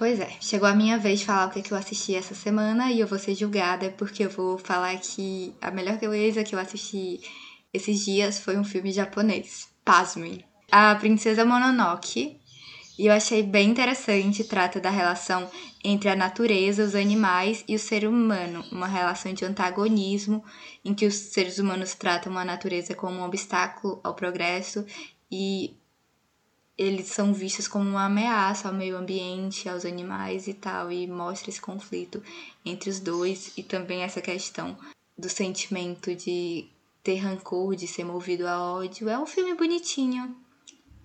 Pois 0.00 0.18
é, 0.18 0.30
chegou 0.40 0.66
a 0.66 0.74
minha 0.74 0.96
vez 0.96 1.20
de 1.20 1.26
falar 1.26 1.48
o 1.48 1.50
que, 1.50 1.60
que 1.60 1.72
eu 1.72 1.76
assisti 1.76 2.14
essa 2.14 2.34
semana 2.34 2.90
e 2.90 3.00
eu 3.00 3.06
vou 3.06 3.18
ser 3.18 3.34
julgada 3.34 3.90
porque 3.98 4.24
eu 4.24 4.30
vou 4.30 4.56
falar 4.56 4.96
que 4.96 5.54
a 5.60 5.70
melhor 5.70 5.98
coisa 5.98 6.42
que 6.42 6.54
eu 6.54 6.58
assisti 6.58 7.20
esses 7.70 8.02
dias 8.04 8.38
foi 8.38 8.56
um 8.56 8.64
filme 8.64 8.92
japonês. 8.92 9.68
Pasmem. 9.84 10.42
A 10.72 10.94
Princesa 10.94 11.44
Mononoke, 11.44 12.39
e 13.00 13.06
eu 13.06 13.14
achei 13.14 13.42
bem 13.42 13.70
interessante, 13.70 14.44
trata 14.44 14.78
da 14.78 14.90
relação 14.90 15.50
entre 15.82 16.10
a 16.10 16.14
natureza, 16.14 16.84
os 16.84 16.94
animais 16.94 17.64
e 17.66 17.74
o 17.74 17.78
ser 17.78 18.06
humano, 18.06 18.62
uma 18.70 18.86
relação 18.86 19.32
de 19.32 19.42
antagonismo 19.42 20.44
em 20.84 20.92
que 20.92 21.06
os 21.06 21.14
seres 21.14 21.58
humanos 21.58 21.94
tratam 21.94 22.36
a 22.36 22.44
natureza 22.44 22.94
como 22.94 23.20
um 23.20 23.24
obstáculo 23.24 23.98
ao 24.04 24.12
progresso 24.12 24.84
e 25.32 25.74
eles 26.76 27.06
são 27.06 27.32
vistos 27.32 27.66
como 27.66 27.88
uma 27.88 28.04
ameaça 28.04 28.68
ao 28.68 28.74
meio 28.74 28.98
ambiente, 28.98 29.66
aos 29.66 29.86
animais 29.86 30.46
e 30.46 30.52
tal, 30.52 30.92
e 30.92 31.06
mostra 31.06 31.48
esse 31.48 31.60
conflito 31.62 32.22
entre 32.66 32.90
os 32.90 33.00
dois. 33.00 33.54
E 33.56 33.62
também 33.62 34.02
essa 34.02 34.20
questão 34.20 34.76
do 35.16 35.30
sentimento 35.30 36.14
de 36.14 36.68
ter 37.02 37.16
rancor, 37.16 37.74
de 37.74 37.86
ser 37.86 38.04
movido 38.04 38.46
a 38.46 38.62
ódio. 38.74 39.08
É 39.08 39.18
um 39.18 39.24
filme 39.24 39.54
bonitinho, 39.54 40.36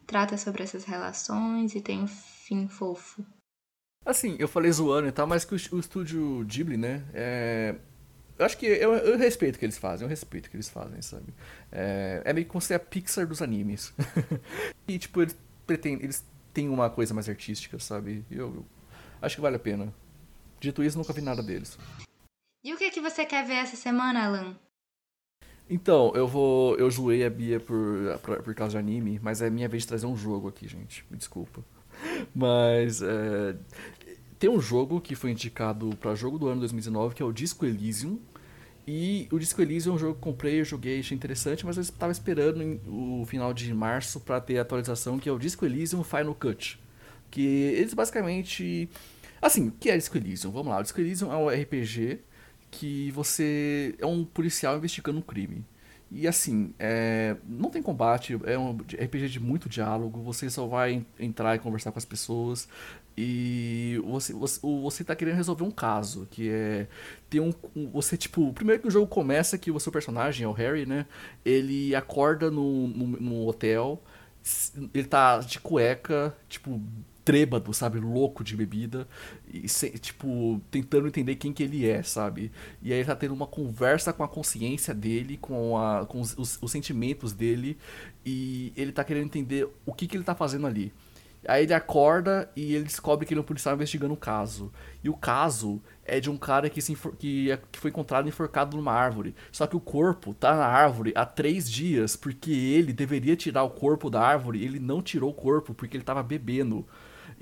trata 0.06 0.38
sobre 0.38 0.64
essas 0.64 0.84
relações 0.84 1.76
e 1.76 1.82
tem 1.82 2.02
um 2.02 2.08
fim 2.08 2.68
fofo. 2.68 3.26
Assim, 4.06 4.36
eu 4.38 4.48
falei 4.48 4.72
zoando 4.72 5.08
e 5.08 5.12
tal, 5.12 5.26
mas 5.26 5.44
que 5.44 5.56
o, 5.56 5.58
o 5.76 5.80
estúdio 5.80 6.44
Ghibli, 6.46 6.78
né, 6.78 7.04
é... 7.14 7.76
Eu 8.38 8.46
acho 8.46 8.58
que 8.58 8.66
eu, 8.66 8.94
eu, 8.94 9.18
respeito 9.18 9.56
o 9.56 9.60
que 9.60 9.66
eles 9.66 9.78
fazem, 9.78 10.06
eu 10.06 10.10
respeito 10.10 10.48
o 10.48 10.50
que 10.50 10.58
eles 10.58 10.68
fazem, 10.68 11.02
sabe? 11.02 11.34
É, 11.72 12.22
é 12.26 12.34
meio 12.34 12.46
como 12.46 12.62
se 12.62 12.74
a 12.74 12.80
Pixar 12.80 13.26
dos 13.26 13.42
animes. 13.42 13.94
e, 14.86 15.00
tipo, 15.00 15.22
eles 15.22 15.38
pretendem, 15.66 16.04
eles 16.04 16.22
têm 16.54 16.68
uma 16.68 16.90
coisa 16.90 17.14
mais 17.14 17.30
artística, 17.30 17.80
sabe? 17.80 18.26
Eu, 18.30 18.48
eu 18.54 18.66
acho 19.22 19.36
que 19.36 19.42
vale 19.42 19.56
a 19.56 19.60
pena. 19.60 19.94
Dito 20.60 20.84
isso, 20.84 20.98
nunca 20.98 21.14
vi 21.14 21.22
nada 21.22 21.42
deles. 21.42 21.80
E 22.62 22.74
o 22.74 22.78
que, 22.78 22.84
é 22.84 22.90
que 22.90 23.00
você 23.00 23.26
quer 23.26 23.46
ver 23.46 23.54
essa 23.54 23.78
semana, 23.78 24.26
Alan? 24.26 24.60
Então, 25.70 26.12
eu 26.16 26.28
vou. 26.28 26.76
Eu 26.78 26.90
zoei 26.92 27.26
a 27.26 27.30
Bia 27.30 27.60
por, 27.60 28.20
por, 28.22 28.44
por, 28.44 28.56
causa 28.56 28.74
de 28.74 28.78
anime, 28.78 29.20
mas 29.22 29.42
é 29.42 29.50
minha 29.50 29.68
vez 29.68 29.84
de 29.84 29.88
trazer 29.90 30.06
um 30.06 30.16
jogo 30.16 30.48
aqui, 30.48 30.68
gente. 30.68 31.04
Me 31.10 31.18
desculpa. 31.18 31.64
Mas. 32.36 33.02
É, 33.02 33.56
tem 34.38 34.50
um 34.50 34.60
jogo 34.60 35.02
que 35.02 35.16
foi 35.16 35.32
indicado 35.32 35.90
para 36.00 36.14
jogo 36.14 36.38
do 36.38 36.48
ano 36.48 36.60
2019, 36.60 37.16
que 37.16 37.24
é 37.24 37.26
o 37.26 37.32
Disco 37.32 37.66
Elysium. 37.66 38.20
E 38.88 39.28
o 39.32 39.40
Disco 39.40 39.60
Elysium 39.60 39.94
é 39.94 39.96
um 39.96 39.98
jogo 39.98 40.14
que 40.14 40.20
eu 40.20 40.32
comprei, 40.32 40.60
eu 40.60 40.66
joguei, 40.66 41.00
achei 41.00 41.18
interessante, 41.18 41.66
mas 41.66 41.76
eu 41.78 41.82
estava 41.82 42.12
esperando 42.12 42.80
o 42.86 43.26
final 43.26 43.52
de 43.52 43.74
março 43.74 44.20
para 44.20 44.40
ter 44.40 44.60
a 44.60 44.62
atualização, 44.62 45.18
que 45.18 45.28
é 45.28 45.32
o 45.32 45.40
Disco 45.40 45.66
Elysium 45.66 46.04
Final 46.04 46.36
Cut. 46.36 46.80
Que 47.32 47.42
eles 47.42 47.96
basicamente. 47.96 48.88
Assim, 49.42 49.70
o 49.70 49.72
que 49.72 49.90
é 49.90 49.98
Disco 49.98 50.18
Elysium? 50.18 50.52
Vamos 50.52 50.68
lá, 50.68 50.80
o 50.80 50.84
Disco 50.84 51.02
Elysium 51.02 51.32
é 51.32 51.38
um 51.38 51.50
RPG 51.50 52.20
que 52.76 53.10
você 53.12 53.96
é 54.00 54.06
um 54.06 54.26
policial 54.26 54.76
investigando 54.78 55.20
um 55.20 55.22
crime. 55.22 55.64
E 56.12 56.28
assim, 56.28 56.74
é, 56.78 57.36
não 57.48 57.70
tem 57.70 57.82
combate, 57.82 58.40
é 58.46 58.58
um 58.58 58.78
RPG 58.78 59.30
de 59.30 59.40
muito 59.40 59.68
diálogo, 59.68 60.22
você 60.22 60.50
só 60.50 60.68
vai 60.68 61.06
entrar 61.20 61.56
e 61.56 61.60
conversar 61.60 61.92
com 61.92 61.98
as 61.98 62.06
pessoas. 62.06 62.68
E 63.18 64.00
você, 64.06 64.34
você, 64.34 64.60
você 64.62 65.04
tá 65.04 65.16
querendo 65.16 65.36
resolver 65.36 65.64
um 65.64 65.72
caso, 65.72 66.28
que 66.30 66.50
é. 66.50 66.88
Tem 67.30 67.40
um. 67.42 67.54
Você, 67.94 68.18
tipo, 68.18 68.54
primeiro 68.54 68.82
que 68.82 68.88
o 68.88 68.92
jogo 68.92 69.08
começa, 69.08 69.58
que 69.58 69.72
o 69.72 69.80
seu 69.80 69.92
personagem 69.92 70.46
é 70.46 70.48
o 70.48 70.52
Harry, 70.52 70.86
né? 70.86 71.06
Ele 71.44 71.96
acorda 71.96 72.52
no, 72.52 72.88
no, 72.88 73.08
no 73.08 73.48
hotel, 73.48 74.02
ele 74.94 75.08
tá 75.08 75.40
de 75.40 75.60
cueca, 75.60 76.36
tipo, 76.50 76.82
trêbado, 77.26 77.74
sabe? 77.74 78.00
Louco 78.00 78.44
de 78.44 78.56
bebida. 78.56 79.08
E, 79.52 79.68
tipo, 80.00 80.62
tentando 80.70 81.08
entender 81.08 81.36
quem 81.36 81.52
que 81.52 81.64
ele 81.64 81.90
é, 81.90 82.04
sabe? 82.04 82.52
E 82.82 82.94
aí 82.94 83.00
ele 83.00 83.06
tá 83.06 83.16
tendo 83.16 83.34
uma 83.34 83.48
conversa 83.48 84.14
com 84.14 84.24
a 84.24 84.28
consciência 84.28 84.94
dele, 84.94 85.38
com, 85.38 85.78
a, 85.78 86.06
com 86.06 86.22
os, 86.22 86.38
os, 86.38 86.60
os 86.62 86.72
sentimentos 86.72 87.34
dele. 87.34 87.78
E 88.24 88.72
ele 88.78 88.92
tá 88.92 89.04
querendo 89.04 89.26
entender 89.26 89.68
o 89.86 89.92
que, 89.92 90.08
que 90.08 90.16
ele 90.16 90.24
tá 90.24 90.36
fazendo 90.36 90.68
ali. 90.68 90.94
Aí 91.48 91.64
ele 91.64 91.74
acorda 91.74 92.50
e 92.56 92.74
ele 92.74 92.86
descobre 92.86 93.26
que 93.26 93.34
ele 93.34 93.40
é 93.40 93.44
um 93.44 93.46
policial 93.46 93.76
investigando 93.76 94.14
um 94.14 94.18
caso. 94.18 94.72
E 95.04 95.10
o 95.10 95.14
caso 95.14 95.82
é 96.04 96.20
de 96.20 96.30
um 96.30 96.38
cara 96.38 96.70
que, 96.70 96.82
se 96.82 96.98
que, 97.20 97.52
é, 97.52 97.60
que 97.72 97.80
foi 97.80 97.92
encontrado 97.92 98.28
enforcado 98.28 98.76
numa 98.76 98.94
árvore. 98.94 99.36
Só 99.52 99.68
que 99.68 99.76
o 99.76 99.80
corpo 99.80 100.34
tá 100.34 100.56
na 100.56 100.66
árvore 100.66 101.14
há 101.16 101.26
três 101.26 101.70
dias, 101.70 102.16
porque 102.16 102.52
ele 102.52 102.92
deveria 102.92 103.36
tirar 103.36 103.64
o 103.64 103.70
corpo 103.70 104.10
da 104.10 104.22
árvore, 104.22 104.64
ele 104.64 104.80
não 104.80 105.02
tirou 105.02 105.30
o 105.30 105.34
corpo 105.34 105.74
porque 105.74 105.96
ele 105.96 106.04
tava 106.04 106.24
bebendo. 106.24 106.86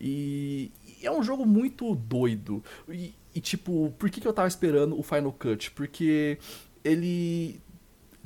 E, 0.05 0.69
e 1.01 1.07
é 1.07 1.11
um 1.11 1.23
jogo 1.23 1.45
muito 1.45 1.95
doido. 1.95 2.61
E, 2.89 3.15
e, 3.33 3.39
tipo, 3.39 3.93
por 3.97 4.09
que, 4.09 4.19
que 4.19 4.27
eu 4.27 4.33
tava 4.33 4.49
esperando 4.49 4.99
o 4.99 5.01
Final 5.01 5.31
Cut? 5.31 5.71
Porque 5.71 6.37
ele. 6.83 7.61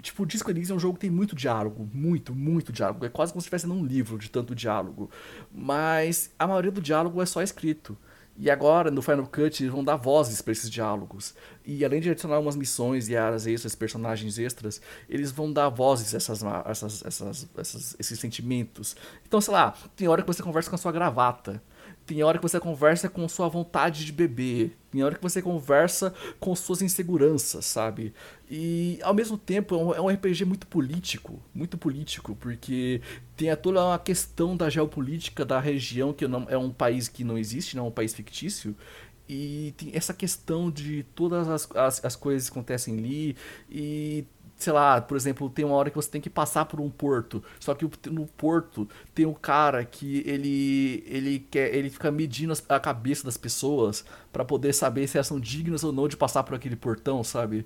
Tipo, 0.02 0.24
o 0.24 0.26
Disco 0.26 0.50
Elysium 0.50 0.74
é 0.74 0.78
um 0.78 0.80
jogo 0.80 0.96
que 0.96 1.02
tem 1.02 1.10
muito 1.12 1.36
diálogo, 1.36 1.88
muito, 1.94 2.34
muito 2.34 2.72
diálogo. 2.72 3.06
É 3.06 3.10
quase 3.10 3.32
como 3.32 3.42
se 3.42 3.46
estivesse 3.46 3.68
num 3.68 3.86
livro 3.86 4.18
de 4.18 4.30
tanto 4.30 4.56
diálogo. 4.56 5.10
Mas 5.52 6.32
a 6.38 6.48
maioria 6.48 6.72
do 6.72 6.82
diálogo 6.82 7.22
é 7.22 7.26
só 7.28 7.44
escrito. 7.44 7.96
E 8.40 8.52
agora, 8.52 8.92
no 8.92 9.02
Final 9.02 9.26
Cut, 9.26 9.64
eles 9.64 9.74
vão 9.74 9.84
dar 9.84 9.96
vozes 9.96 10.42
para 10.42 10.52
esses 10.52 10.70
diálogos. 10.70 11.34
E 11.66 11.84
além 11.84 12.00
de 12.00 12.12
adicionar 12.12 12.40
umas 12.40 12.56
missões 12.56 13.10
e 13.10 13.18
áreas 13.18 13.48
extras, 13.48 13.74
personagens 13.74 14.38
extras, 14.38 14.80
eles 15.10 15.32
vão 15.32 15.52
dar 15.52 15.70
vozes 15.70 16.14
a 16.14 16.18
essas, 16.18 16.44
essas, 17.04 17.48
essas, 17.58 17.96
esses 18.00 18.20
sentimentos. 18.20 18.96
Então, 19.28 19.42
sei 19.42 19.54
lá, 19.54 19.74
tem 19.96 20.08
hora 20.08 20.22
que 20.22 20.28
você 20.28 20.44
conversa 20.44 20.70
com 20.70 20.76
a 20.76 20.80
sua 20.80 20.92
gravata. 20.92 21.62
Tem 22.08 22.24
hora 22.24 22.40
que 22.40 22.42
você 22.42 22.58
conversa 22.58 23.10
com 23.10 23.28
sua 23.28 23.50
vontade 23.50 24.06
de 24.06 24.14
beber, 24.14 24.78
tem 24.90 25.04
hora 25.04 25.14
que 25.14 25.22
você 25.22 25.42
conversa 25.42 26.14
com 26.40 26.56
suas 26.56 26.82
inseguranças, 26.82 27.66
sabe? 27.66 28.14
E 28.50 28.98
ao 29.04 29.14
mesmo 29.14 29.38
tempo 29.38 29.76
é 29.94 30.02
um, 30.02 30.08
RPG 30.08 30.44
é 30.44 30.46
muito 30.46 30.66
político, 30.66 31.44
muito 31.54 31.78
político, 31.78 32.34
porque 32.40 33.02
tem 33.36 33.54
toda 33.58 33.84
uma 33.84 34.00
questão 34.00 34.56
da 34.56 34.70
geopolítica 34.70 35.44
da 35.44 35.60
região, 35.60 36.14
que 36.14 36.26
não, 36.28 36.48
é 36.50 36.58
um 36.58 36.72
país 36.72 37.10
que 37.10 37.26
não 37.26 37.38
existe, 37.38 37.76
não 37.76 37.86
é 37.86 37.88
um 37.90 37.92
país 37.92 38.14
fictício, 38.14 38.74
e 39.28 39.74
tem 39.76 39.92
essa 39.94 40.14
questão 40.14 40.72
de 40.72 41.04
todas 41.14 41.50
as, 41.50 41.70
as, 41.76 42.06
as 42.06 42.16
coisas 42.16 42.50
que 42.50 42.54
acontecem 42.58 42.98
ali, 42.98 43.36
e 43.70 44.24
sei 44.58 44.74
lá, 44.74 45.00
por 45.00 45.16
exemplo, 45.16 45.50
tem 45.50 45.64
uma 45.64 45.76
hora 45.76 45.90
que 45.90 45.96
você 45.96 46.10
tem 46.10 46.20
que 46.20 46.30
passar 46.30 46.66
por 46.66 46.82
um 46.82 46.90
porto. 46.90 47.44
Só 47.60 47.76
que 47.76 47.88
no 48.10 48.26
porto 48.26 48.88
tem 49.14 49.26
um 49.26 49.34
cara 49.34 49.86
que 49.86 50.24
ele 50.26 51.04
ele 51.06 51.40
quer 51.40 51.74
ele 51.74 51.90
fica 51.90 52.12
medindo 52.12 52.54
a 52.68 52.80
cabeça 52.80 53.24
das 53.24 53.38
pessoas 53.38 54.04
para 54.34 54.44
poder 54.44 54.74
saber 54.74 55.08
se 55.08 55.18
elas 55.18 55.28
são 55.28 55.40
dignas 55.40 55.84
ou 55.84 55.92
não 55.92 56.08
de 56.08 56.18
passar 56.18 56.44
por 56.44 56.56
aquele 56.56 56.76
portão, 56.76 57.24
sabe? 57.24 57.66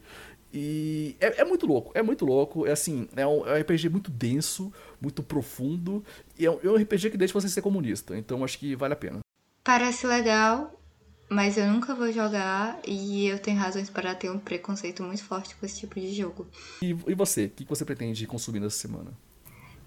E 0.54 1.16
é, 1.22 1.42
é 1.42 1.46
muito 1.46 1.66
louco, 1.66 1.92
é 1.96 2.02
muito 2.02 2.26
louco. 2.26 2.68
É 2.68 2.72
assim, 2.72 3.08
é 3.16 3.26
um, 3.26 3.48
é 3.48 3.54
um 3.54 3.62
RPG 3.62 3.88
muito 3.90 4.12
denso, 4.12 4.72
muito 5.00 5.24
profundo. 5.24 6.04
E 6.38 6.46
é 6.46 6.52
um, 6.52 6.60
é 6.62 6.70
um 6.70 6.76
RPG 6.76 7.12
que 7.12 7.18
deixa 7.18 7.34
você 7.34 7.48
ser 7.48 7.62
comunista. 7.62 8.18
Então 8.18 8.44
acho 8.44 8.60
que 8.60 8.76
vale 8.76 8.94
a 8.94 8.98
pena. 8.98 9.20
Parece 9.64 10.06
legal. 10.06 10.81
Mas 11.32 11.58
eu 11.58 11.66
nunca 11.66 11.96
vou 11.96 12.12
jogar 12.12 12.78
e 12.86 13.26
eu 13.28 13.40
tenho 13.40 13.58
razões 13.58 13.90
para 13.90 14.14
ter 14.14 14.30
um 14.30 14.38
preconceito 14.38 15.02
muito 15.02 15.24
forte 15.24 15.56
com 15.56 15.66
esse 15.66 15.80
tipo 15.80 15.98
de 15.98 16.14
jogo. 16.14 16.46
E, 16.82 16.90
e 16.90 17.16
você? 17.16 17.46
O 17.46 17.50
que 17.52 17.64
você 17.64 17.86
pretende 17.86 18.28
consumir 18.28 18.60
nessa 18.60 18.76
semana? 18.76 19.14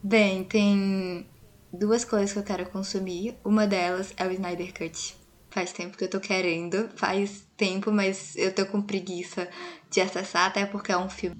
Bem, 0.02 0.42
tem 0.44 1.26
duas 1.70 2.02
coisas 2.02 2.32
que 2.32 2.38
eu 2.38 2.42
quero 2.42 2.64
consumir. 2.70 3.36
Uma 3.44 3.66
delas 3.66 4.14
é 4.16 4.26
o 4.26 4.30
Snyder 4.30 4.72
Cut. 4.72 5.14
Faz 5.50 5.70
tempo 5.70 5.98
que 5.98 6.04
eu 6.04 6.08
tô 6.08 6.18
querendo, 6.18 6.88
faz 6.96 7.46
tempo, 7.58 7.92
mas 7.92 8.34
eu 8.36 8.50
tô 8.50 8.64
com 8.64 8.80
preguiça 8.80 9.46
de 9.90 10.00
acessar, 10.00 10.46
até 10.46 10.64
porque 10.64 10.92
é 10.92 10.96
um 10.96 11.10
filme. 11.10 11.36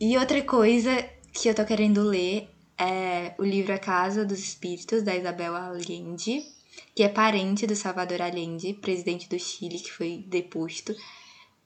E 0.00 0.18
outra 0.18 0.42
coisa 0.42 0.90
que 1.32 1.48
eu 1.48 1.54
tô 1.54 1.64
querendo 1.64 2.02
ler 2.02 2.50
é 2.76 3.32
o 3.38 3.44
livro 3.44 3.72
A 3.72 3.78
Casa 3.78 4.24
dos 4.24 4.40
Espíritos, 4.40 5.04
da 5.04 5.14
Isabel 5.14 5.54
Allende 5.54 6.58
que 6.94 7.02
é 7.02 7.08
parente 7.08 7.66
do 7.66 7.76
Salvador 7.76 8.20
Allende, 8.22 8.74
presidente 8.74 9.28
do 9.28 9.38
Chile, 9.38 9.78
que 9.78 9.92
foi 9.92 10.24
deposto 10.26 10.94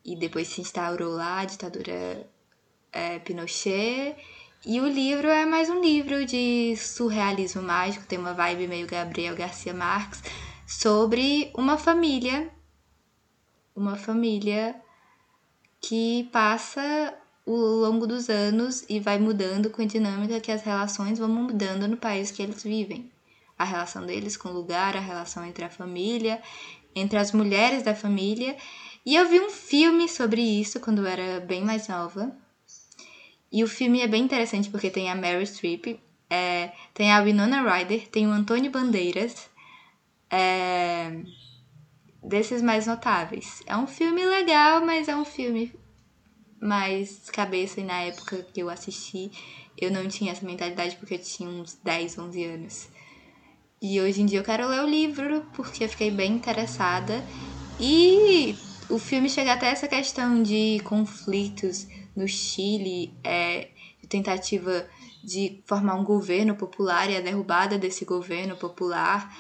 e 0.05 0.15
depois 0.15 0.49
se 0.49 0.61
instaurou 0.61 1.15
lá 1.15 1.41
a 1.41 1.45
ditadura 1.45 2.29
é, 2.93 3.19
Pinochet. 3.21 4.17
E 4.67 4.81
o 4.81 4.87
livro 4.87 5.29
é 5.29 5.45
mais 5.45 5.69
um 5.69 5.81
livro 5.81 6.25
de 6.25 6.75
surrealismo 6.77 7.63
mágico, 7.63 8.07
tem 8.07 8.19
uma 8.19 8.33
vibe 8.33 8.67
meio 8.67 8.87
Gabriel 8.87 9.37
Garcia 9.37 9.75
Marques, 9.75 10.23
sobre 10.67 11.51
uma 11.55 11.77
família, 11.77 12.51
uma 13.77 13.97
família 13.97 14.75
que 15.81 16.29
passa 16.33 17.15
o 17.45 17.55
longo 17.55 18.07
dos 18.07 18.31
anos 18.31 18.85
e 18.89 18.99
vai 18.99 19.19
mudando 19.19 19.69
com 19.69 19.83
a 19.83 19.87
dinâmica 19.87 20.41
que 20.41 20.51
as 20.51 20.63
relações 20.63 21.19
vão 21.19 21.29
mudando 21.29 21.87
no 21.87 21.97
país 21.99 22.31
que 22.31 22.43
eles 22.43 22.63
vivem 22.63 23.13
a 23.59 23.65
relação 23.65 24.05
deles 24.05 24.37
com 24.37 24.49
o 24.49 24.53
lugar, 24.53 24.97
a 24.97 25.01
relação 25.01 25.45
entre 25.45 25.65
a 25.65 25.71
família, 25.71 26.41
entre 26.95 27.19
as 27.19 27.33
mulheres 27.33 27.83
da 27.83 27.95
família. 27.95 28.57
E 29.05 29.15
eu 29.15 29.29
vi 29.29 29.41
um 29.41 29.51
filme 29.51 30.09
sobre 30.09 30.41
isso 30.41 30.81
quando 30.81 30.99
eu 30.99 31.07
era 31.07 31.41
bem 31.41 31.65
mais 31.65 31.89
nova. 31.89 32.37
E 33.51 33.63
o 33.63 33.69
filme 33.69 34.01
é 34.01 34.09
bem 34.09 34.25
interessante 34.25 34.71
porque 34.71 34.91
tem 34.91 35.11
a 35.11 35.15
Mary 35.15 35.47
Streep, 35.47 36.01
é, 36.29 36.73
tem 36.93 37.13
a 37.13 37.23
Winona 37.23 37.63
Ryder, 37.63 38.09
tem 38.09 38.27
o 38.27 38.31
Antônio 38.31 38.71
Bandeiras, 38.71 39.49
é, 40.29 41.23
desses 42.23 42.61
mais 42.61 42.87
notáveis. 42.87 43.63
É 43.67 43.77
um 43.77 43.87
filme 43.87 44.25
legal, 44.25 44.85
mas 44.85 45.07
é 45.07 45.15
um 45.15 45.25
filme 45.25 45.73
mais 46.61 47.31
cabeça 47.31 47.81
e 47.81 47.85
na 47.85 48.01
época 48.01 48.43
que 48.43 48.61
eu 48.61 48.71
assisti 48.71 49.31
eu 49.77 49.91
não 49.91 50.09
tinha 50.09 50.33
essa 50.33 50.47
mentalidade 50.47 50.97
porque 50.97 51.15
eu 51.15 51.23
tinha 51.23 51.49
uns 51.49 51.75
10, 51.83 52.19
11 52.19 52.45
anos. 52.45 52.89
E 53.81 54.01
hoje 54.01 54.23
em 54.23 54.27
dia 54.27 54.39
eu 54.39 54.45
quero 54.45 54.67
ler 54.69 54.83
o 54.83 54.89
livro 54.89 55.45
porque 55.55 55.85
eu 55.85 55.89
fiquei 55.89 56.11
bem 56.11 56.33
interessada. 56.33 57.23
E 57.79 58.57
o 58.89 58.99
filme 58.99 59.29
chega 59.29 59.53
até 59.53 59.67
essa 59.69 59.89
questão 59.89 60.43
de 60.43 60.81
conflitos 60.85 61.87
no 62.15 62.27
Chile, 62.29 63.13
é, 63.25 63.69
tentativa 64.09 64.87
de 65.23 65.63
formar 65.67 65.95
um 65.95 66.05
governo 66.05 66.55
popular 66.55 67.11
e 67.11 67.17
a 67.17 67.21
derrubada 67.21 67.79
desse 67.79 68.05
governo 68.05 68.57
popular. 68.57 69.35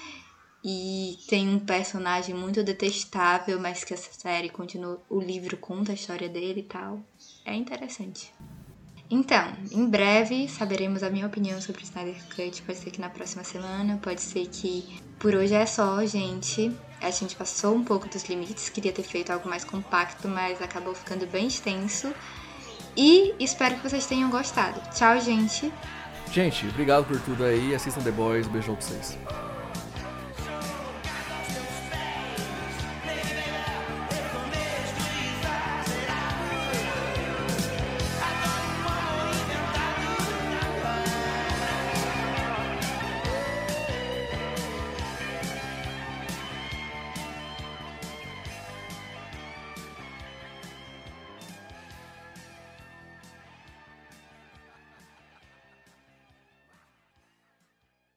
E 0.66 1.18
tem 1.28 1.48
um 1.48 1.58
personagem 1.58 2.34
muito 2.34 2.64
detestável, 2.64 3.60
mas 3.60 3.84
que 3.84 3.92
essa 3.92 4.10
série 4.12 4.48
continua. 4.48 5.00
O 5.10 5.20
livro 5.20 5.58
conta 5.58 5.92
a 5.92 5.94
história 5.94 6.28
dele 6.28 6.60
e 6.60 6.64
tal. 6.64 7.00
É 7.44 7.54
interessante. 7.54 8.32
Então, 9.14 9.52
em 9.70 9.88
breve 9.88 10.48
saberemos 10.48 11.04
a 11.04 11.08
minha 11.08 11.24
opinião 11.24 11.60
sobre 11.60 11.82
o 11.82 11.84
Snyder 11.84 12.16
Cut. 12.34 12.62
Pode 12.62 12.78
ser 12.78 12.90
que 12.90 13.00
na 13.00 13.08
próxima 13.08 13.44
semana, 13.44 13.96
pode 14.02 14.20
ser 14.20 14.48
que 14.48 15.00
por 15.20 15.36
hoje 15.36 15.54
é 15.54 15.64
só, 15.64 16.04
gente. 16.04 16.72
A 17.00 17.12
gente 17.12 17.36
passou 17.36 17.76
um 17.76 17.84
pouco 17.84 18.08
dos 18.08 18.24
limites, 18.24 18.68
queria 18.70 18.90
ter 18.90 19.04
feito 19.04 19.30
algo 19.30 19.48
mais 19.48 19.62
compacto, 19.62 20.26
mas 20.26 20.60
acabou 20.60 20.96
ficando 20.96 21.28
bem 21.28 21.46
extenso. 21.46 22.12
E 22.96 23.32
espero 23.38 23.76
que 23.76 23.88
vocês 23.88 24.04
tenham 24.04 24.28
gostado. 24.30 24.80
Tchau, 24.92 25.20
gente. 25.20 25.72
Gente, 26.32 26.66
obrigado 26.66 27.04
por 27.04 27.20
tudo 27.20 27.44
aí. 27.44 27.72
Assistam 27.72 28.02
The 28.02 28.10
Boys. 28.10 28.48
Beijão 28.48 28.74
pra 28.74 28.84
vocês. 28.84 29.16